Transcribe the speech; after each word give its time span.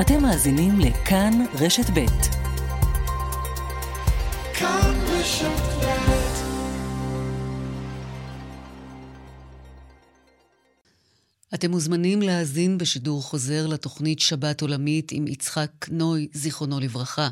אתם 0.00 0.22
מאזינים 0.22 0.80
לכאן 0.80 1.44
רשת 1.60 1.90
ב'. 1.90 2.06
כאן 4.54 4.94
רשת 5.08 5.78
אתם 11.54 11.70
מוזמנים 11.70 12.22
להאזין 12.22 12.78
בשידור 12.78 13.22
חוזר 13.22 13.66
לתוכנית 13.66 14.20
שבת 14.20 14.60
עולמית 14.60 15.12
עם 15.12 15.26
יצחק 15.26 15.70
נוי, 15.90 16.28
זיכרונו 16.32 16.80
לברכה, 16.80 17.28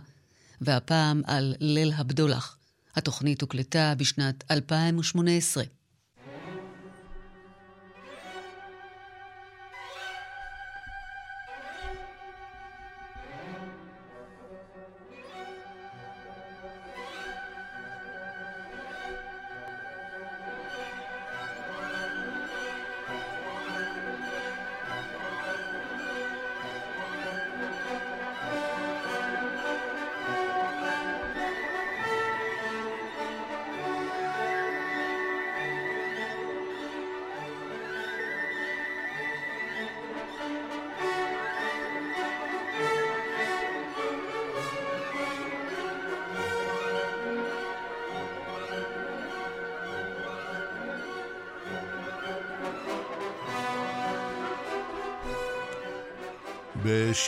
והפעם 0.60 1.22
על 1.26 1.54
ליל 1.60 1.92
הבדולח. 1.96 2.56
התוכנית 2.96 3.42
הוקלטה 3.42 3.94
בשנת 3.96 4.44
2018. 4.50 5.64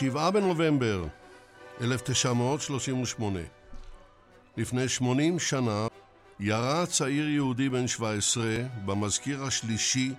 ב-7 0.03 0.31
בנובמבר 0.31 1.05
1938, 1.81 3.39
לפני 4.57 4.89
80 4.89 5.39
שנה, 5.39 5.87
ירה 6.39 6.85
צעיר 6.85 7.29
יהודי 7.29 7.69
בן 7.69 7.87
17 7.87 8.45
במזכיר 8.85 9.43
השלישי 9.43 10.13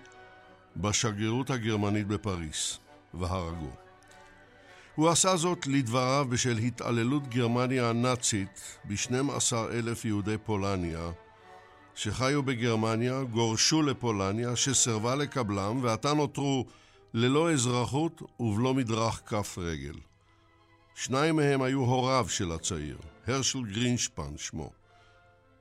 בשגרירות 0.77 1.51
הגרמנית 1.51 2.07
בפריס, 2.07 2.79
והרגו. 3.15 3.71
הוא 4.95 5.09
עשה 5.09 5.37
זאת 5.37 5.67
לדבריו 5.67 6.27
בשל 6.31 6.59
התעללות 6.59 7.29
גרמניה 7.29 7.91
הנאצית 7.91 8.79
ב-12 8.85 9.55
אלף 9.73 10.05
יהודי 10.05 10.39
פולניה 10.39 11.11
שחיו 11.95 12.43
בגרמניה, 12.43 13.23
גורשו 13.23 13.83
לפולניה, 13.83 14.57
שסירבה 14.57 15.15
לקבלם, 15.15 15.79
ועתה 15.83 16.15
נותרו 16.15 16.67
ללא 17.15 17.53
אזרחות 17.53 18.23
ובלא 18.41 18.75
מדרך 18.75 19.23
כף 19.27 19.59
רגל. 19.59 19.95
שניים 20.95 21.37
מהם 21.37 21.63
היו 21.63 21.81
הוריו 21.81 22.27
של 22.29 22.53
הצעיר, 22.53 22.99
הרשל 23.27 23.63
גרינשפן 23.63 24.37
שמו. 24.37 24.71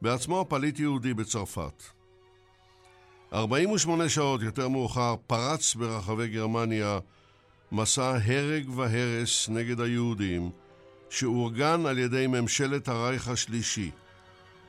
בעצמו 0.02 0.45
פליט 0.50 0.80
יהודי 0.80 1.14
בצרפת. 1.14 1.83
48 3.33 4.09
שעות 4.09 4.42
יותר 4.42 4.67
מאוחר 4.67 5.16
פרץ 5.27 5.75
ברחבי 5.75 6.27
גרמניה 6.27 7.00
מסע 7.72 8.17
הרג 8.25 8.70
והרס 8.70 9.50
נגד 9.50 9.81
היהודים 9.81 10.52
שאורגן 11.09 11.86
על 11.86 11.97
ידי 11.97 12.27
ממשלת 12.27 12.88
הרייך 12.88 13.27
השלישי 13.27 13.92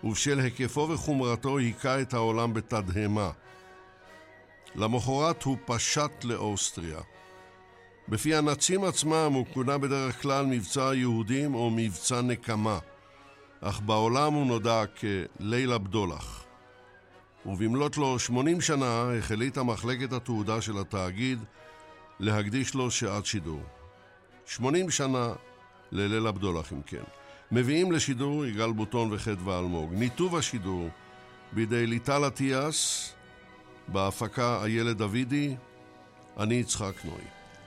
ובשל 0.04 0.40
היקפו 0.40 0.88
וחומרתו 0.88 1.58
היכה 1.58 2.00
את 2.00 2.14
העולם 2.14 2.54
בתדהמה. 2.54 3.30
למחרת 4.74 5.42
הוא 5.42 5.56
פשט 5.64 6.24
לאוסטריה. 6.24 7.00
בפי 8.08 8.34
הנאצים 8.34 8.84
עצמם 8.84 9.32
הוא 9.34 9.46
כונה 9.54 9.78
בדרך 9.78 10.22
כלל 10.22 10.46
מבצע 10.46 10.88
היהודים 10.88 11.54
או 11.54 11.70
מבצע 11.70 12.20
נקמה, 12.20 12.78
אך 13.60 13.80
בעולם 13.80 14.32
הוא 14.32 14.46
נודע 14.46 14.82
כליל 14.86 15.72
הבדולח. 15.72 16.44
ובמלאת 17.46 17.96
לו 17.96 18.18
80 18.18 18.60
שנה 18.60 19.12
החליטה 19.18 19.62
מחלקת 19.62 20.12
התעודה 20.12 20.60
של 20.60 20.78
התאגיד 20.78 21.38
להקדיש 22.20 22.74
לו 22.74 22.90
שעת 22.90 23.26
שידור. 23.26 23.62
80 24.46 24.90
שנה 24.90 25.32
לליל 25.92 26.26
הבדולח 26.26 26.72
אם 26.72 26.82
כן. 26.86 27.02
מביאים 27.52 27.92
לשידור 27.92 28.46
יגאל 28.46 28.72
בוטון 28.72 29.08
וחדווה 29.12 29.58
אלמוג. 29.58 29.92
ניתוב 29.94 30.36
השידור 30.36 30.88
בידי 31.52 31.86
ליטל 31.86 32.26
אטיאס 32.26 33.12
בהפקה 33.92 34.64
איילת 34.64 34.96
דוידי, 34.96 35.56
אני 36.38 36.54
יצחק 36.54 37.04
נוי. 37.04 37.22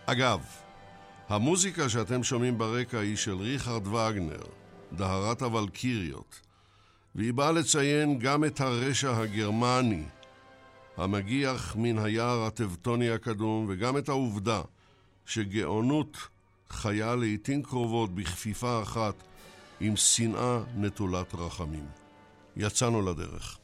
אגב, 0.06 0.46
המוזיקה 1.30 1.90
שאתם 1.90 2.24
שומעים 2.24 2.58
ברקע 2.58 3.00
היא 3.00 3.16
של 3.16 3.36
ריכרד 3.36 3.88
וגנר, 3.88 4.44
דהרת 4.94 5.42
הוולקיריות, 5.42 6.40
והיא 7.16 7.34
באה 7.34 7.52
לציין 7.52 8.20
גם 8.20 8.46
את 8.46 8.62
הרשע 8.62 9.18
הגרמני, 9.18 10.04
המגיח 10.98 11.76
מן 11.76 11.98
היער 11.98 12.44
הטבטוני 12.44 13.10
הקדום, 13.10 13.66
וגם 13.70 13.98
את 13.98 14.10
העובדה 14.10 14.62
שגאונות 15.26 16.18
חיה 16.70 17.16
לעיתים 17.16 17.64
קרובות 17.64 18.16
בכפיפה 18.16 18.82
אחת 18.82 19.24
עם 19.80 19.96
שנאה 19.96 20.60
נטולת 20.76 21.36
רחמים. 21.36 21.86
יצאנו 22.58 23.02
לדרך. 23.02 23.58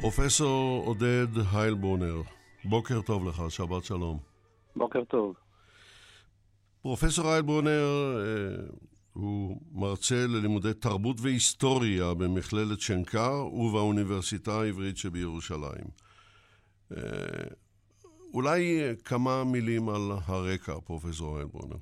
פרופסור 0.00 0.82
עודד 0.86 1.26
היילבונר, 1.52 2.22
בוקר 2.64 3.00
טוב 3.02 3.28
לך, 3.28 3.42
שבת 3.48 3.84
שלום. 3.84 4.18
בוקר 4.76 5.04
טוב. 5.04 5.34
פרופסור 6.82 7.28
היילבונר 7.28 8.16
אה, 8.18 8.64
הוא 9.12 9.60
מרצה 9.72 10.26
ללימודי 10.26 10.74
תרבות 10.74 11.20
והיסטוריה 11.20 12.14
במכללת 12.14 12.80
שנקר 12.80 13.44
ובאוניברסיטה 13.52 14.60
העברית 14.60 14.96
שבירושלים. 14.96 15.86
אה, 16.96 16.98
אולי 18.34 18.80
כמה 19.04 19.44
מילים 19.44 19.88
על 19.88 20.12
הרקע, 20.26 20.74
פרופסור 20.84 21.36
היילבונר. 21.36 21.76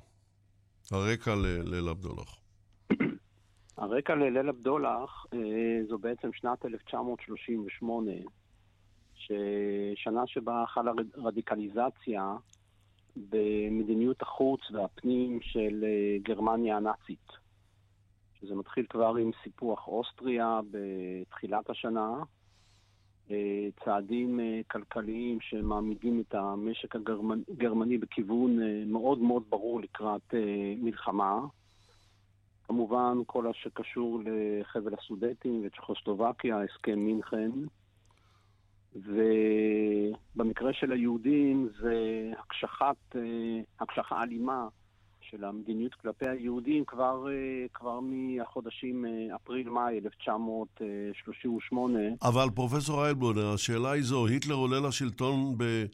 הרקע 0.91 1.35
לליל 1.35 1.87
הבדולח. 1.87 2.44
הרקע 3.77 4.15
לליל 4.15 4.49
הבדולח 4.49 5.25
אה, 5.33 5.79
זו 5.87 5.97
בעצם 5.97 6.33
שנת 6.33 6.65
1938, 6.65 8.11
שנה 9.95 10.27
שבה 10.27 10.63
חלה 10.67 10.91
רדיקליזציה 11.17 12.35
במדיניות 13.15 14.21
החוץ 14.21 14.59
והפנים 14.71 15.39
של 15.41 15.83
אה, 15.83 16.17
גרמניה 16.21 16.77
הנאצית. 16.77 17.45
שזה 18.39 18.55
מתחיל 18.55 18.85
כבר 18.89 19.15
עם 19.15 19.31
סיפוח 19.43 19.87
אוסטריה 19.87 20.59
בתחילת 20.71 21.69
השנה, 21.69 22.23
אה, 23.31 23.67
צעדים 23.85 24.39
כלכליים 24.71 25.37
שמעמידים 25.41 26.23
את 26.27 26.35
המשק 26.35 26.95
הגרמני 26.95 27.97
בכיוון 27.97 28.57
מאוד 28.91 29.19
מאוד 29.19 29.43
ברור 29.49 29.81
לקראת 29.81 30.33
מלחמה. 30.77 31.39
כמובן, 32.67 33.17
כל 33.25 33.47
השקשור 33.47 34.21
לחבל 34.25 34.93
הסודטים 34.99 35.61
וצ'כוסלובקיה, 35.65 36.61
הסכם 36.61 36.99
מינכן. 36.99 37.51
ובמקרה 38.95 40.73
של 40.73 40.91
היהודים 40.91 41.69
זה 41.81 41.95
הקשחת, 42.39 42.95
אה, 43.15 43.21
הקשחה 43.79 44.23
אלימה 44.23 44.67
של 45.21 45.43
המדיניות 45.43 45.93
כלפי 45.93 46.29
היהודים 46.29 46.85
כבר, 46.85 47.27
אה, 47.29 47.33
כבר 47.73 47.99
מהחודשים 47.99 49.05
אה, 49.05 49.35
אפריל-מאי 49.35 49.99
1938. 50.05 51.99
אבל 52.21 52.49
פרופסור 52.55 53.05
איילבונר, 53.05 53.53
השאלה 53.53 53.91
היא 53.91 54.03
זו, 54.03 54.27
היטלר 54.27 54.55
עולה 54.55 54.79
לשלטון 54.87 55.57
ב, 55.57 55.85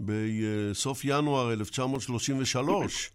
בסוף 0.00 1.04
ינואר 1.04 1.52
1933. 1.52 3.10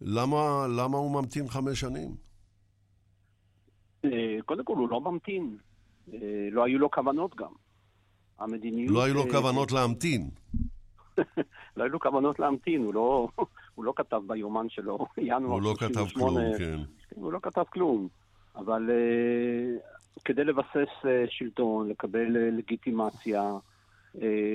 למה, 0.00 0.66
למה 0.76 0.98
הוא 0.98 1.10
ממתין 1.10 1.48
חמש 1.48 1.80
שנים? 1.80 2.14
אה, 4.04 4.36
קודם 4.44 4.64
כל, 4.64 4.76
הוא 4.76 4.88
לא 4.88 5.00
ממתין. 5.00 5.56
אה, 6.12 6.18
לא 6.50 6.64
היו 6.64 6.78
לו 6.78 6.90
כוונות 6.90 7.34
גם. 7.34 7.52
המדיניות... 8.38 8.94
לא 8.94 9.04
היו 9.04 9.14
לו 9.14 9.22
כוונות 9.30 9.72
להמתין. 9.72 10.30
לא 11.76 11.82
היו 11.82 11.88
לו 11.88 12.00
כוונות 12.00 12.38
להמתין, 12.38 12.84
הוא 12.84 12.94
לא, 12.94 13.28
הוא 13.74 13.84
לא 13.84 13.92
כתב 13.96 14.20
ביומן 14.26 14.68
שלו, 14.68 15.06
ינואר 15.18 15.52
הוא 15.52 15.62
לא 15.62 15.74
כתב 15.78 16.06
כלום, 16.14 16.36
כן. 16.58 16.80
הוא 17.14 17.32
לא 17.32 17.38
כתב 17.42 17.64
כלום. 17.72 18.08
אבל 18.56 18.90
uh, 18.90 20.20
כדי 20.24 20.44
לבסס 20.44 20.92
uh, 21.02 21.06
שלטון, 21.28 21.88
לקבל 21.88 22.36
uh, 22.36 22.56
לגיטימציה, 22.56 23.52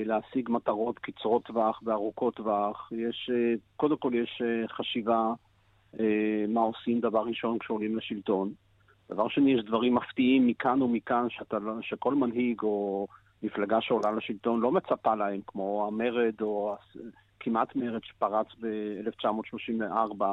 להשיג 0.04 0.50
מטרות 0.50 0.98
קצרות 0.98 1.44
טווח 1.44 1.80
וארוכות 1.84 2.34
טווח, 2.34 2.92
יש, 2.92 3.30
uh, 3.32 3.60
קודם 3.76 3.96
כל 3.96 4.10
יש 4.14 4.42
uh, 4.42 4.72
חשיבה 4.72 5.32
מה 6.48 6.60
עושים 6.60 7.00
דבר 7.00 7.22
ראשון 7.22 7.58
כשעולים 7.58 7.96
לשלטון. 7.96 8.52
דבר 9.10 9.28
שני, 9.28 9.52
יש 9.52 9.64
דברים 9.64 9.94
מפתיעים 9.94 10.46
מכאן 10.46 10.82
ומכאן 10.82 11.26
שאתה, 11.30 11.58
לא, 11.58 11.72
שכל 11.80 12.14
מנהיג 12.14 12.62
או 12.62 13.06
מפלגה 13.42 13.80
שעולה 13.80 14.10
לשלטון 14.10 14.60
לא 14.60 14.72
מצפה 14.72 15.14
להם, 15.14 15.40
כמו 15.46 15.86
המרד 15.86 16.34
או 16.40 16.76
כמעט 17.40 17.76
מרד 17.76 18.00
שפרץ 18.04 18.46
ב-1934 18.60 20.24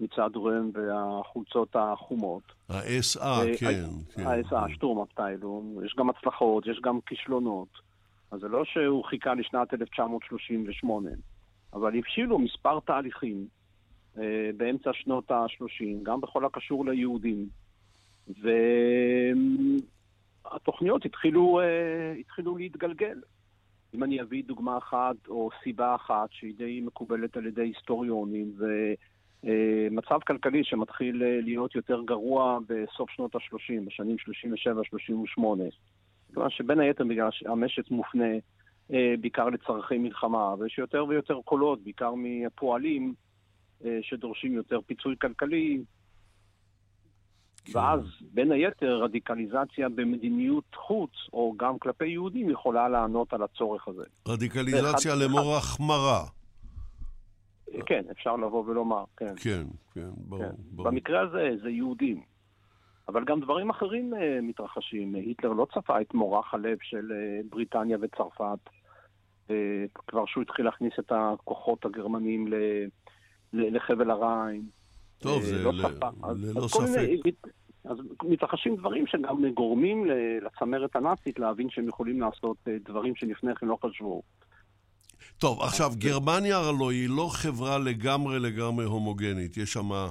מצד 0.00 0.30
רם 0.36 0.70
והחולצות 0.72 1.76
החומות. 1.78 2.42
ה-SA, 2.68 3.20
כן. 3.58 3.84
ה-SA, 4.16 4.50
כן. 4.50 4.74
שטורם 4.74 5.02
אפטיילו. 5.02 5.80
יש 5.86 5.94
גם 5.98 6.10
הצלחות, 6.10 6.66
יש 6.66 6.80
גם 6.82 7.00
כישלונות. 7.06 7.91
אז 8.32 8.40
זה 8.40 8.48
לא 8.48 8.64
שהוא 8.64 9.04
חיכה 9.04 9.34
לשנת 9.34 9.74
1938, 9.74 11.10
אבל 11.72 11.98
הבשילו 11.98 12.38
מספר 12.38 12.80
תהליכים 12.80 13.46
אה, 14.18 14.50
באמצע 14.56 14.90
שנות 14.92 15.30
ה-30, 15.30 15.84
גם 16.02 16.20
בכל 16.20 16.44
הקשור 16.44 16.86
ליהודים. 16.86 17.46
והתוכניות 20.44 21.04
התחילו, 21.04 21.60
אה, 21.60 22.12
התחילו 22.20 22.56
להתגלגל. 22.56 23.20
אם 23.94 24.04
אני 24.04 24.22
אביא 24.22 24.44
דוגמה 24.44 24.78
אחת 24.78 25.16
או 25.28 25.50
סיבה 25.62 25.94
אחת 25.94 26.28
שהיא 26.30 26.54
די 26.56 26.80
מקובלת 26.80 27.36
על 27.36 27.46
ידי 27.46 27.62
היסטוריונים, 27.62 28.52
זה 28.56 28.94
אה, 29.46 29.88
מצב 29.90 30.18
כלכלי 30.26 30.64
שמתחיל 30.64 31.22
אה, 31.22 31.40
להיות 31.42 31.74
יותר 31.74 32.02
גרוע 32.02 32.58
בסוף 32.68 33.10
שנות 33.10 33.34
ה-30, 33.34 33.86
בשנים 33.86 34.16
37-38. 35.38 35.42
כלומר 36.34 36.48
שבין 36.48 36.80
היתר 36.80 37.04
בגלל 37.04 37.28
שהמשק 37.30 37.90
מופנה 37.90 38.24
בעיקר 38.90 39.48
לצורכי 39.48 39.98
מלחמה, 39.98 40.54
ויש 40.58 40.78
יותר 40.78 41.04
ויותר 41.08 41.40
קולות, 41.44 41.82
בעיקר 41.82 42.12
מפועלים, 42.16 43.14
שדורשים 44.02 44.52
יותר 44.52 44.80
פיצוי 44.86 45.14
כלכלי, 45.20 45.82
כן. 47.64 47.78
ואז, 47.78 48.00
בין 48.32 48.52
היתר, 48.52 49.02
רדיקליזציה 49.02 49.88
במדיניות 49.88 50.64
חוץ, 50.74 51.10
או 51.32 51.54
גם 51.56 51.78
כלפי 51.78 52.06
יהודים, 52.06 52.50
יכולה 52.50 52.88
לענות 52.88 53.32
על 53.32 53.42
הצורך 53.42 53.88
הזה. 53.88 54.02
רדיקליזציה 54.28 55.14
לאמור 55.14 55.56
החמרה. 55.56 56.24
כן, 57.86 58.02
אפשר 58.10 58.36
לבוא 58.36 58.64
ולומר, 58.66 59.04
כן. 59.16 59.34
כן, 59.36 59.62
כן, 59.94 60.08
ברור, 60.16 60.42
כן. 60.42 60.54
ברור. 60.70 60.90
במקרה 60.90 61.20
הזה 61.20 61.50
זה 61.62 61.70
יהודים. 61.70 62.20
אבל 63.08 63.24
גם 63.24 63.40
דברים 63.40 63.70
אחרים 63.70 64.14
uh, 64.14 64.16
מתרחשים. 64.42 65.14
היטלר 65.14 65.52
לא 65.52 65.66
צפה 65.74 66.00
את 66.00 66.14
מורח 66.14 66.54
הלב 66.54 66.78
של 66.82 67.12
uh, 67.12 67.46
בריטניה 67.50 67.98
וצרפת, 68.00 68.58
uh, 69.48 69.52
כבר 70.06 70.26
שהוא 70.26 70.42
התחיל 70.42 70.64
להכניס 70.64 70.92
את 70.98 71.12
הכוחות 71.12 71.84
הגרמנים 71.84 72.48
ל, 72.48 72.54
ל, 73.52 73.76
לחבל 73.76 74.10
הריין. 74.10 74.62
טוב, 75.18 75.42
זה 75.42 75.62
לא 75.64 75.72
ללא 75.72 76.68
ספק. 76.68 77.52
אז 77.84 77.96
מתרחשים 78.24 78.76
דברים 78.76 79.06
שגם 79.06 79.44
גורמים 79.54 80.06
לצמרת 80.46 80.96
הנאצית 80.96 81.38
להבין 81.38 81.70
שהם 81.70 81.88
יכולים 81.88 82.20
לעשות 82.20 82.56
אה, 82.68 82.76
דברים 82.84 83.14
שלפני 83.16 83.54
כן 83.54 83.66
לא 83.66 83.78
חשבו. 83.84 84.22
טוב, 85.38 85.60
עכשיו, 85.62 85.92
גרמניה 85.98 86.58
הלוא 86.58 86.90
היא 86.90 87.08
לא 87.08 87.28
חברה 87.32 87.78
לגמרי 87.78 88.38
לגמרי 88.38 88.84
הומוגנית. 88.84 89.56
יש 89.56 89.72
שם 89.72 89.92
אה, 89.92 90.08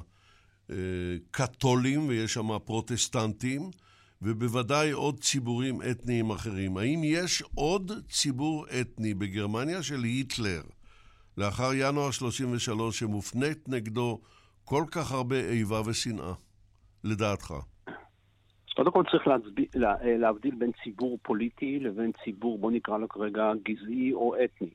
קתולים 1.32 2.08
ויש 2.08 2.34
שם 2.34 2.60
פרוטסטנטים, 2.66 3.62
ובוודאי 4.22 4.92
עוד 4.92 5.20
ציבורים 5.20 5.80
אתניים 5.92 6.30
אחרים. 6.30 6.78
האם 6.78 7.02
יש 7.04 7.44
עוד 7.56 7.92
ציבור 8.10 8.66
אתני 8.82 9.14
בגרמניה 9.14 9.84
של 9.84 10.04
היטלר, 10.04 10.62
לאחר 11.38 11.70
ינואר 11.74 12.12
33, 12.12 13.00
שמופנית 13.00 13.70
נגדו 13.70 14.20
כל 14.64 14.84
כך 14.92 15.12
הרבה 15.12 15.36
איבה 15.36 15.82
ושנאה, 15.86 16.34
לדעתך? 17.04 17.54
קודם 18.76 18.92
כל 18.92 19.04
צריך 19.12 19.28
להצביע, 19.28 19.66
לה, 19.76 19.96
להבדיל 20.18 20.56
בין 20.56 20.72
ציבור 20.84 21.18
פוליטי 21.22 21.80
לבין 21.80 22.12
ציבור, 22.24 22.60
בוא 22.60 22.72
נקרא 22.72 22.98
לו 22.98 23.10
כרגע, 23.10 23.52
גזעי 23.64 24.14
או 24.14 24.36
אתני. 24.46 24.70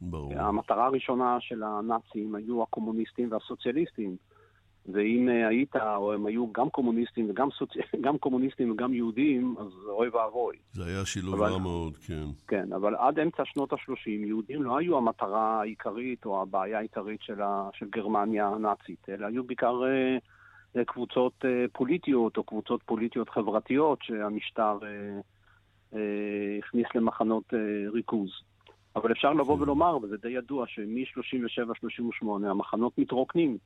ברור. 0.00 0.34
המטרה 0.34 0.86
הראשונה 0.86 1.36
של 1.40 1.62
הנאצים 1.62 2.34
היו 2.34 2.62
הקומוניסטים 2.62 3.32
והסוציאליסטים. 3.32 4.16
ואם 4.92 5.28
אה, 5.28 5.48
היית, 5.48 5.76
או 5.76 6.12
הם 6.12 6.26
היו 6.26 6.52
גם 6.52 6.70
קומוניסטים 6.70 7.30
וגם 7.30 7.48
סוצ... 7.50 7.70
גם 8.04 8.18
קומוניסטים 8.18 8.70
וגם 8.70 8.94
יהודים, 8.94 9.54
אז 9.58 9.66
אוי 9.88 10.08
ואבוי. 10.08 10.56
זה 10.72 10.84
היה 10.86 11.04
שילוב 11.04 11.40
רע 11.40 11.58
מאוד, 11.58 11.96
כן. 11.96 12.24
כן, 12.48 12.72
אבל 12.72 12.94
עד 12.96 13.18
אמצע 13.18 13.42
שנות 13.44 13.72
ה-30 13.72 14.08
יהודים 14.08 14.62
לא 14.62 14.78
היו 14.78 14.98
המטרה 14.98 15.60
העיקרית 15.60 16.26
או 16.26 16.42
הבעיה 16.42 16.78
העיקרית 16.78 17.22
של, 17.22 17.42
ה... 17.42 17.68
של 17.72 17.86
גרמניה 17.90 18.48
הנאצית, 18.48 19.08
אלא 19.08 19.26
היו 19.26 19.44
בעיקר 19.44 19.84
אה, 19.84 20.18
אה, 20.76 20.84
קבוצות 20.84 21.44
אה, 21.44 21.64
פוליטיות 21.72 22.36
או 22.36 22.44
קבוצות 22.44 22.82
פוליטיות 22.82 23.28
חברתיות 23.28 23.98
שהמשטר 24.02 24.78
אה, 24.82 25.20
אה, 25.94 26.58
הכניס 26.58 26.86
למחנות 26.94 27.44
אה, 27.54 27.90
ריכוז. 27.92 28.30
אבל 28.96 29.12
אפשר 29.12 29.32
לבוא 29.32 29.56
כן. 29.56 29.62
ולומר, 29.62 29.98
וזה 30.02 30.16
די 30.16 30.30
ידוע, 30.30 30.66
שמ-37-38 30.66 32.26
המחנות 32.46 32.98
מתרוקנים. 32.98 33.58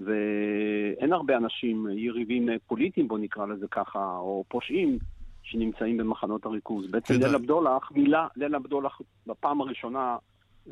ואין 0.00 1.12
הרבה 1.12 1.36
אנשים, 1.36 1.86
יריבים 1.90 2.48
פוליטיים, 2.66 3.08
בוא 3.08 3.18
נקרא 3.18 3.46
לזה 3.46 3.66
ככה, 3.70 4.16
או 4.18 4.44
פושעים, 4.48 4.98
שנמצאים 5.42 5.96
במחנות 5.96 6.46
הריכוז. 6.46 6.86
בעצם 6.90 7.14
ליל 7.14 7.34
הבדולח, 7.34 7.92
מילה, 7.94 8.26
ליל 8.36 8.54
הבדולח 8.54 9.00
בפעם 9.26 9.60
הראשונה 9.60 10.16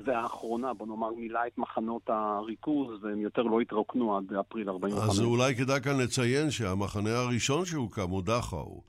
והאחרונה, 0.05 0.75
בוא 0.75 0.87
נאמר, 0.87 1.11
מילא 1.11 1.41
את 1.47 1.59
מחנות 1.59 2.03
הריכוז, 2.11 3.05
והם 3.05 3.21
יותר 3.21 3.43
לא 3.43 3.61
התרוקנו 3.61 4.17
עד 4.17 4.33
אפריל 4.41 4.71
45. 4.71 5.11
אז 5.11 5.21
אולי 5.21 5.55
כדאי 5.55 5.81
כאן 5.81 6.01
לציין 6.01 6.51
שהמחנה 6.51 7.11
הראשון 7.11 7.65
שהוקם 7.65 8.11
הוא 8.11 8.23
דכאו, 8.23 8.83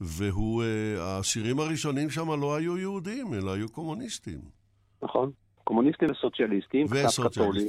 והוא, 0.00 0.62
אה, 0.62 1.02
האסירים 1.02 1.60
הראשונים 1.60 2.10
שם 2.10 2.40
לא 2.40 2.56
היו 2.56 2.78
יהודים, 2.78 3.34
אלא 3.34 3.52
היו 3.52 3.68
קומוניסטים. 3.68 4.40
נכון, 5.02 5.30
קומוניסטים 5.64 6.08
וסוציאליסטים, 6.10 6.86
קצת 6.86 7.32
קתולים. 7.32 7.68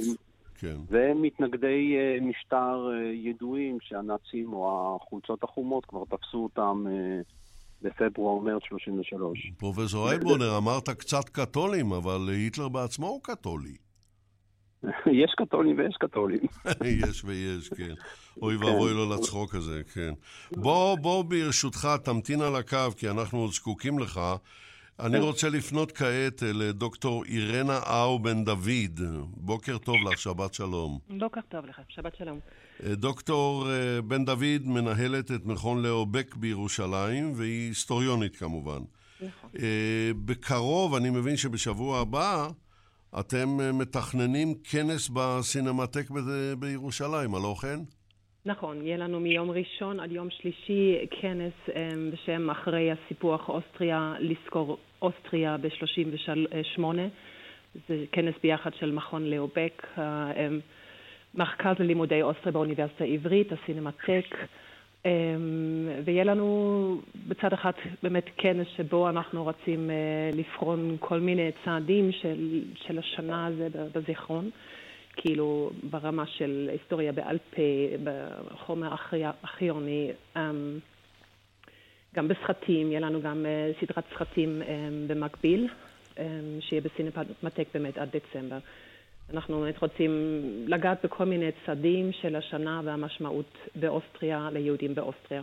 כן. 0.60 0.76
והם 0.88 1.22
מתנגדי 1.22 1.96
uh, 1.96 2.24
משטר 2.24 2.88
uh, 2.90 3.14
ידועים 3.14 3.78
שהנאצים 3.80 4.52
או 4.52 4.96
החולצות 4.96 5.44
החומות 5.44 5.86
כבר 5.86 6.04
תפסו 6.04 6.38
אותם 6.38 6.84
uh, 6.86 7.24
בפברואר-מרץ 7.82 8.62
33. 8.68 9.52
פרופסור 9.58 10.10
איילבונר, 10.10 10.56
אמרת 10.56 10.90
קצת 10.90 11.28
קתולים, 11.28 11.92
אבל 11.92 12.28
היטלר 12.28 12.68
בעצמו 12.68 13.06
הוא 13.06 13.20
קתולי. 13.22 13.76
יש 15.22 15.34
קתולים 15.36 15.78
ויש 15.78 15.96
קתולים. 16.00 16.40
יש 17.04 17.24
ויש, 17.24 17.68
כן. 17.68 17.94
אוי 18.42 18.58
כן. 18.58 18.64
ואבוי 18.64 18.94
לו 18.94 19.14
לצחוק 19.14 19.54
הזה, 19.54 19.82
כן. 19.94 20.12
בוא, 20.52 20.98
בוא 20.98 21.24
ברשותך, 21.24 21.88
תמתין 22.04 22.40
על 22.40 22.56
הקו, 22.56 22.90
כי 22.96 23.08
אנחנו 23.08 23.38
עוד 23.38 23.50
זקוקים 23.50 23.98
לך. 23.98 24.20
אני. 25.06 25.18
רוצה 25.18 25.48
לפנות 25.48 25.92
כעת 25.92 26.42
לדוקטור 26.42 27.24
אירנה 27.24 27.78
אאו 27.86 28.18
בן 28.18 28.44
דוד. 28.44 29.00
בוקר 29.36 29.78
טוב 29.78 29.96
לך, 30.12 30.18
שבת 30.18 30.54
שלום. 30.54 30.98
בוקר 31.18 31.40
טוב 31.48 31.66
לך, 31.66 31.80
שבת 31.88 32.16
שלום. 32.16 32.38
אה, 32.86 32.94
דוקטור 32.94 33.70
אה, 33.70 34.02
בן 34.02 34.24
דוד 34.24 34.62
מנהלת 34.64 35.30
את 35.30 35.46
מכון 35.46 35.82
לאובק 35.82 36.34
בירושלים, 36.34 37.32
והיא 37.36 37.68
היסטוריונית 37.68 38.36
כמובן. 38.36 38.78
נכון. 39.20 39.50
אה, 39.58 40.10
בקרוב, 40.24 40.94
אני 40.94 41.10
מבין 41.10 41.36
שבשבוע 41.36 41.98
הבא, 41.98 42.48
אתם 43.20 43.78
מתכננים 43.78 44.54
כנס 44.70 45.08
בסינמטק 45.08 46.10
בירושלים, 46.58 47.34
הלא 47.34 47.54
כן? 47.62 47.80
נכון, 48.46 48.86
יהיה 48.86 48.96
לנו 48.96 49.20
מיום 49.20 49.50
ראשון 49.50 50.00
עד 50.00 50.12
יום 50.12 50.28
שלישי 50.30 50.96
כנס 51.20 51.74
בשם 52.12 52.50
אחרי 52.50 52.90
הסיפוח 52.92 53.48
אוסטריה, 53.48 54.14
לזכור 54.20 54.78
אוסטריה 55.02 55.56
ב-38. 55.56 56.82
זה 57.88 58.04
כנס 58.12 58.34
ביחד 58.42 58.74
של 58.74 58.92
מכון 58.92 59.24
לאובק, 59.30 59.86
מרכז 61.34 61.74
ללימודי 61.78 62.22
אוסטריה 62.22 62.52
באוניברסיטה 62.52 63.04
העברית, 63.04 63.48
הסינמטק, 63.52 64.36
ויהיה 66.04 66.24
לנו 66.24 67.00
בצד 67.28 67.52
אחד 67.52 67.72
באמת 68.02 68.24
כנס 68.36 68.66
שבו 68.76 69.08
אנחנו 69.08 69.44
רוצים 69.44 69.90
אה, 69.90 70.30
לבחון 70.32 70.96
כל 71.00 71.20
מיני 71.20 71.50
צעדים 71.64 72.12
של, 72.12 72.62
של 72.74 72.98
השנה 72.98 73.46
הזה 73.46 73.68
בזיכרון. 73.94 74.50
כאילו 75.16 75.70
ברמה 75.90 76.26
של 76.26 76.68
היסטוריה 76.72 77.12
בעל 77.12 77.38
פה, 77.38 77.62
בחומר 78.04 78.94
ארכיוני, 79.44 80.10
אמ, 80.36 80.78
גם 82.16 82.28
בסרטים, 82.28 82.90
יהיה 82.90 83.00
לנו 83.00 83.22
גם 83.22 83.46
אה, 83.46 83.70
סדרת 83.80 84.04
סרטים 84.18 84.62
אמ, 84.62 85.08
במקביל, 85.08 85.68
אמ, 86.18 86.24
שיהיה 86.60 86.82
בסינמטק 86.82 87.68
באמת 87.74 87.98
עד 87.98 88.08
דצמבר. 88.16 88.58
אנחנו 89.32 89.60
באמת 89.60 89.78
רוצים 89.82 90.10
לגעת 90.66 91.04
בכל 91.04 91.24
מיני 91.24 91.50
צעדים 91.66 92.12
של 92.12 92.36
השנה 92.36 92.80
והמשמעות 92.84 93.58
באוסטריה, 93.74 94.48
ליהודים 94.52 94.94
באוסטריה. 94.94 95.42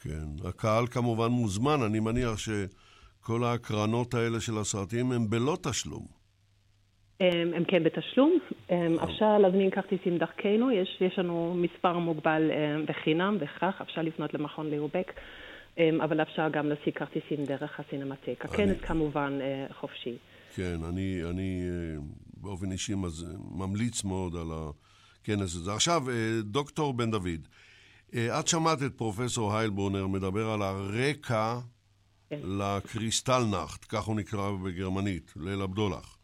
כן, 0.00 0.48
הקהל 0.48 0.86
כמובן 0.86 1.26
מוזמן, 1.26 1.82
אני 1.86 2.00
מניח 2.00 2.38
שכל 2.38 3.44
ההקרנות 3.44 4.14
האלה 4.14 4.40
של 4.40 4.58
הסרטים 4.60 5.12
הם 5.12 5.30
בלא 5.30 5.56
תשלום. 5.62 6.18
הם, 7.20 7.54
הם 7.54 7.64
כן 7.64 7.84
בתשלום, 7.84 8.38
אפשר 9.04 9.38
להזמין 9.38 9.70
כרטיסים 9.70 10.18
דרכנו, 10.18 10.70
יש, 10.70 10.98
יש 11.00 11.18
לנו 11.18 11.54
מספר 11.56 11.98
מוגבל 11.98 12.50
בחינם, 12.88 13.38
בהכרח, 13.40 13.80
אפשר 13.80 14.02
לפנות 14.02 14.34
למכון 14.34 14.70
ליאובק, 14.70 15.12
אבל 16.04 16.22
אפשר 16.22 16.48
גם 16.52 16.68
להשיג 16.68 16.94
כרטיסים 16.94 17.44
דרך 17.44 17.80
הסינמטק. 17.80 18.44
הכנס 18.44 18.76
כמובן 18.80 19.38
אה, 19.40 19.66
חופשי. 19.80 20.16
כן, 20.54 20.84
אני, 20.88 21.20
אני 21.30 21.62
אה, 21.68 22.00
באופן 22.36 22.72
אישי 22.72 22.94
ממליץ 23.50 24.04
מאוד 24.04 24.36
על 24.36 24.46
הכנס 24.52 25.56
הזה. 25.56 25.72
עכשיו, 25.72 26.10
אה, 26.10 26.14
דוקטור 26.42 26.92
בן 26.92 27.10
דוד, 27.10 27.48
את 28.14 28.48
שמעת 28.48 28.82
את 28.82 28.94
פרופסור 28.96 29.56
היילברונר 29.56 30.06
מדבר 30.06 30.50
על 30.50 30.62
הרקע 30.62 31.58
כן. 32.30 32.40
ל 32.44 32.53
Kristallnacht, 32.53 33.84
כך 33.88 34.02
הוא 34.02 34.16
נקרא 34.16 34.50
בגרמנית, 34.64 35.32
ליל 35.36 35.62
הבדולח. 35.62 36.18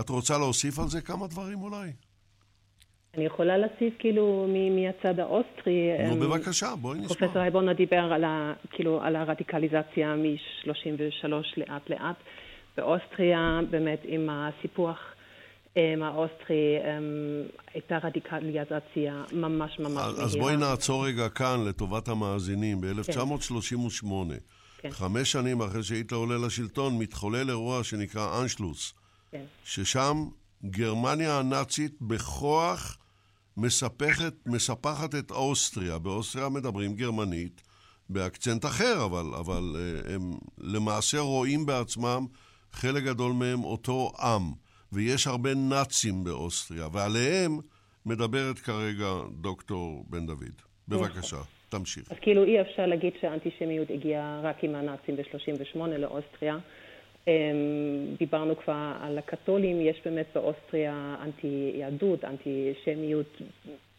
את 0.00 0.08
רוצה 0.08 0.38
להוסיף 0.38 0.78
על 0.78 0.88
זה 0.88 1.00
כמה 1.00 1.26
דברים 1.26 1.62
אולי? 1.62 1.90
אני 3.16 3.24
יכולה 3.24 3.58
להוסיף 3.58 3.94
כאילו 3.98 4.46
מהצד 4.70 5.20
האוסטרי. 5.20 5.90
נו, 6.08 6.14
אמ, 6.14 6.20
בבקשה, 6.20 6.74
בואי 6.80 6.98
נשמע. 6.98 7.08
פרופסור 7.08 7.42
הייבונה 7.42 7.72
דיבר 7.72 8.12
על, 8.12 8.24
ה, 8.24 8.52
כאילו, 8.70 9.02
על 9.02 9.16
הרדיקליזציה 9.16 10.14
מ-33 10.16 11.28
לאט 11.56 11.90
לאט. 11.90 12.16
באוסטריה, 12.76 13.60
באמת, 13.70 14.00
עם 14.04 14.28
הסיפוח 14.30 14.98
עם 15.74 16.02
האוסטרי, 16.02 16.78
הייתה 17.74 17.98
רדיקליזציה 18.02 19.22
ממש 19.32 19.78
ממש 19.78 19.92
מהירה. 19.92 20.24
אז 20.24 20.36
בואי 20.36 20.56
נעצור 20.56 21.06
רגע 21.06 21.28
כאן 21.28 21.64
לטובת 21.68 22.08
המאזינים. 22.08 22.80
ב-1938, 22.80 24.06
כן. 24.78 24.90
חמש 24.90 25.32
שנים 25.32 25.60
אחרי 25.62 25.82
שהיטלר 25.82 26.18
עולה 26.18 26.46
לשלטון, 26.46 26.98
מתחולל 26.98 27.48
אירוע 27.48 27.84
שנקרא 27.84 28.42
אנשלוס. 28.42 28.94
כן. 29.30 29.44
ששם 29.64 30.16
גרמניה 30.64 31.38
הנאצית 31.38 31.92
בכוח 32.00 32.98
מספחת, 33.56 34.32
מספחת 34.46 35.14
את 35.14 35.30
אוסטריה. 35.30 35.98
באוסטריה 35.98 36.48
מדברים 36.48 36.94
גרמנית 36.94 37.62
באקצנט 38.08 38.64
אחר, 38.64 39.04
אבל, 39.04 39.34
אבל 39.40 39.76
אה, 39.76 40.14
הם 40.14 40.20
למעשה 40.58 41.18
רואים 41.18 41.66
בעצמם, 41.66 42.26
חלק 42.72 43.02
גדול 43.02 43.32
מהם 43.32 43.64
אותו 43.64 44.12
עם. 44.20 44.42
ויש 44.92 45.26
הרבה 45.26 45.54
נאצים 45.54 46.24
באוסטריה, 46.24 46.88
ועליהם 46.92 47.58
מדברת 48.06 48.58
כרגע 48.58 49.06
דוקטור 49.40 50.04
בן 50.08 50.26
דוד. 50.26 50.62
בבקשה, 50.88 51.36
תמשיך. 51.68 52.12
אז 52.12 52.16
כאילו 52.22 52.44
אי 52.44 52.60
אפשר 52.60 52.86
להגיד 52.86 53.12
שהאנטישמיות 53.20 53.90
הגיעה 53.90 54.40
רק 54.42 54.64
עם 54.64 54.74
הנאצים 54.74 55.16
ב-38 55.16 55.78
לאוסטריה. 55.78 56.56
אמ, 57.30 58.14
דיברנו 58.18 58.56
כבר 58.56 58.92
על 59.00 59.18
הקתולים, 59.18 59.80
יש 59.80 60.00
באמת 60.04 60.26
באוסטריה 60.34 61.16
אנטי-יהדות, 61.22 62.24
אנטי-שמיות 62.24 63.38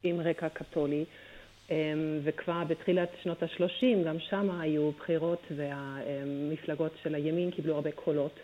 עם 0.03 0.21
רקע 0.21 0.49
קתולי, 0.49 1.05
אמ, 1.71 1.75
וכבר 2.23 2.63
בתחילת 2.67 3.09
שנות 3.23 3.43
ה-30 3.43 4.05
גם 4.05 4.19
שם 4.19 4.59
היו 4.59 4.91
בחירות 4.91 5.43
והמפלגות 5.55 6.91
של 7.03 7.15
הימין 7.15 7.51
קיבלו 7.51 7.75
הרבה 7.75 7.91
קולות. 7.91 8.39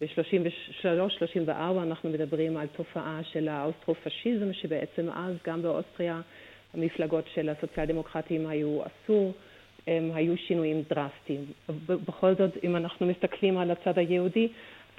ב-33-34 0.00 1.48
אנחנו 1.82 2.10
מדברים 2.10 2.56
על 2.56 2.66
תופעה 2.66 3.20
של 3.32 3.48
האוסטרו-פשיזם, 3.48 4.52
שבעצם 4.52 5.08
אז 5.10 5.34
גם 5.46 5.62
באוסטריה 5.62 6.20
המפלגות 6.74 7.24
של 7.34 7.48
הסוציאל 7.48 7.86
דמוקרטים 7.86 8.46
היו 8.46 8.80
אסור. 8.82 9.32
הם 9.86 10.10
היו 10.14 10.36
שינויים 10.36 10.82
דרסטיים. 10.90 11.44
בכל 11.86 12.34
זאת, 12.34 12.50
אם 12.64 12.76
אנחנו 12.76 13.06
מסתכלים 13.06 13.58
על 13.58 13.70
הצד 13.70 13.98
היהודי, 13.98 14.48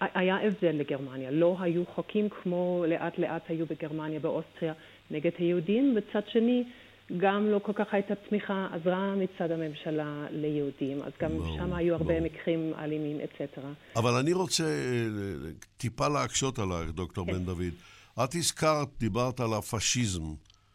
היה 0.02 0.38
הבדל 0.48 0.76
לגרמניה. 0.76 1.32
לא 1.32 1.58
היו 1.60 1.84
חוקים 1.96 2.30
כמו 2.30 2.86
לאט 2.88 3.20
לאט 3.20 3.42
היו 3.50 3.66
בגרמניה, 3.66 4.20
באוסטריה, 4.20 4.74
נגד 5.12 5.32
היהודים. 5.38 5.96
וצד 5.98 6.22
שני, 6.28 6.64
גם 7.18 7.48
לא 7.48 7.60
כל 7.60 7.74
כך 7.74 7.94
הייתה 7.94 8.16
תמיכה 8.16 8.68
עזרה 8.72 9.16
מצד 9.16 9.52
הממשלה 9.52 10.26
ליהודים. 10.32 11.02
אז 11.02 11.12
גם 11.22 11.38
ברור, 11.38 11.58
שם 11.58 11.74
היו 11.74 11.94
הרבה 11.94 12.06
ברור. 12.06 12.20
מקרים 12.20 12.74
אלימים, 12.80 13.18
אצטרה. 13.20 13.72
אבל 13.96 14.12
אני 14.12 14.34
רוצה 14.34 14.64
אה, 14.64 15.50
טיפה 15.78 16.08
להקשות 16.08 16.60
עלייך, 16.60 16.92
דוקטור 16.92 17.26
כן. 17.26 17.34
בן 17.34 17.46
דוד. 17.46 17.74
את 18.24 18.36
הזכרת, 18.36 18.88
דיברת 19.00 19.40
על 19.40 19.54
הפשיזם. 19.54 20.24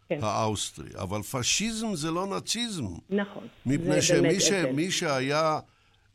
כן. 0.08 0.18
האוסטרי. 0.22 0.88
אבל 0.98 1.22
פשיזם 1.22 1.94
זה 1.94 2.10
לא 2.10 2.26
נאציזם. 2.26 2.86
נכון. 3.10 3.46
מפני 3.66 4.02
שמי 4.02 4.40
ש... 4.40 4.50
מי 4.50 4.90
שהיה 4.90 5.58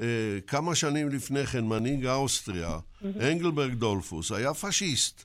אה, 0.02 0.08
כמה 0.48 0.76
שנים 0.76 1.10
לפני 1.10 1.46
כן 1.46 1.66
מנהיג 1.66 2.06
האוסטריה, 2.06 2.78
mm-hmm. 2.78 3.06
אנגלברט 3.24 3.74
דולפוס, 3.74 4.32
היה 4.32 4.54
פשיסט. 4.54 5.24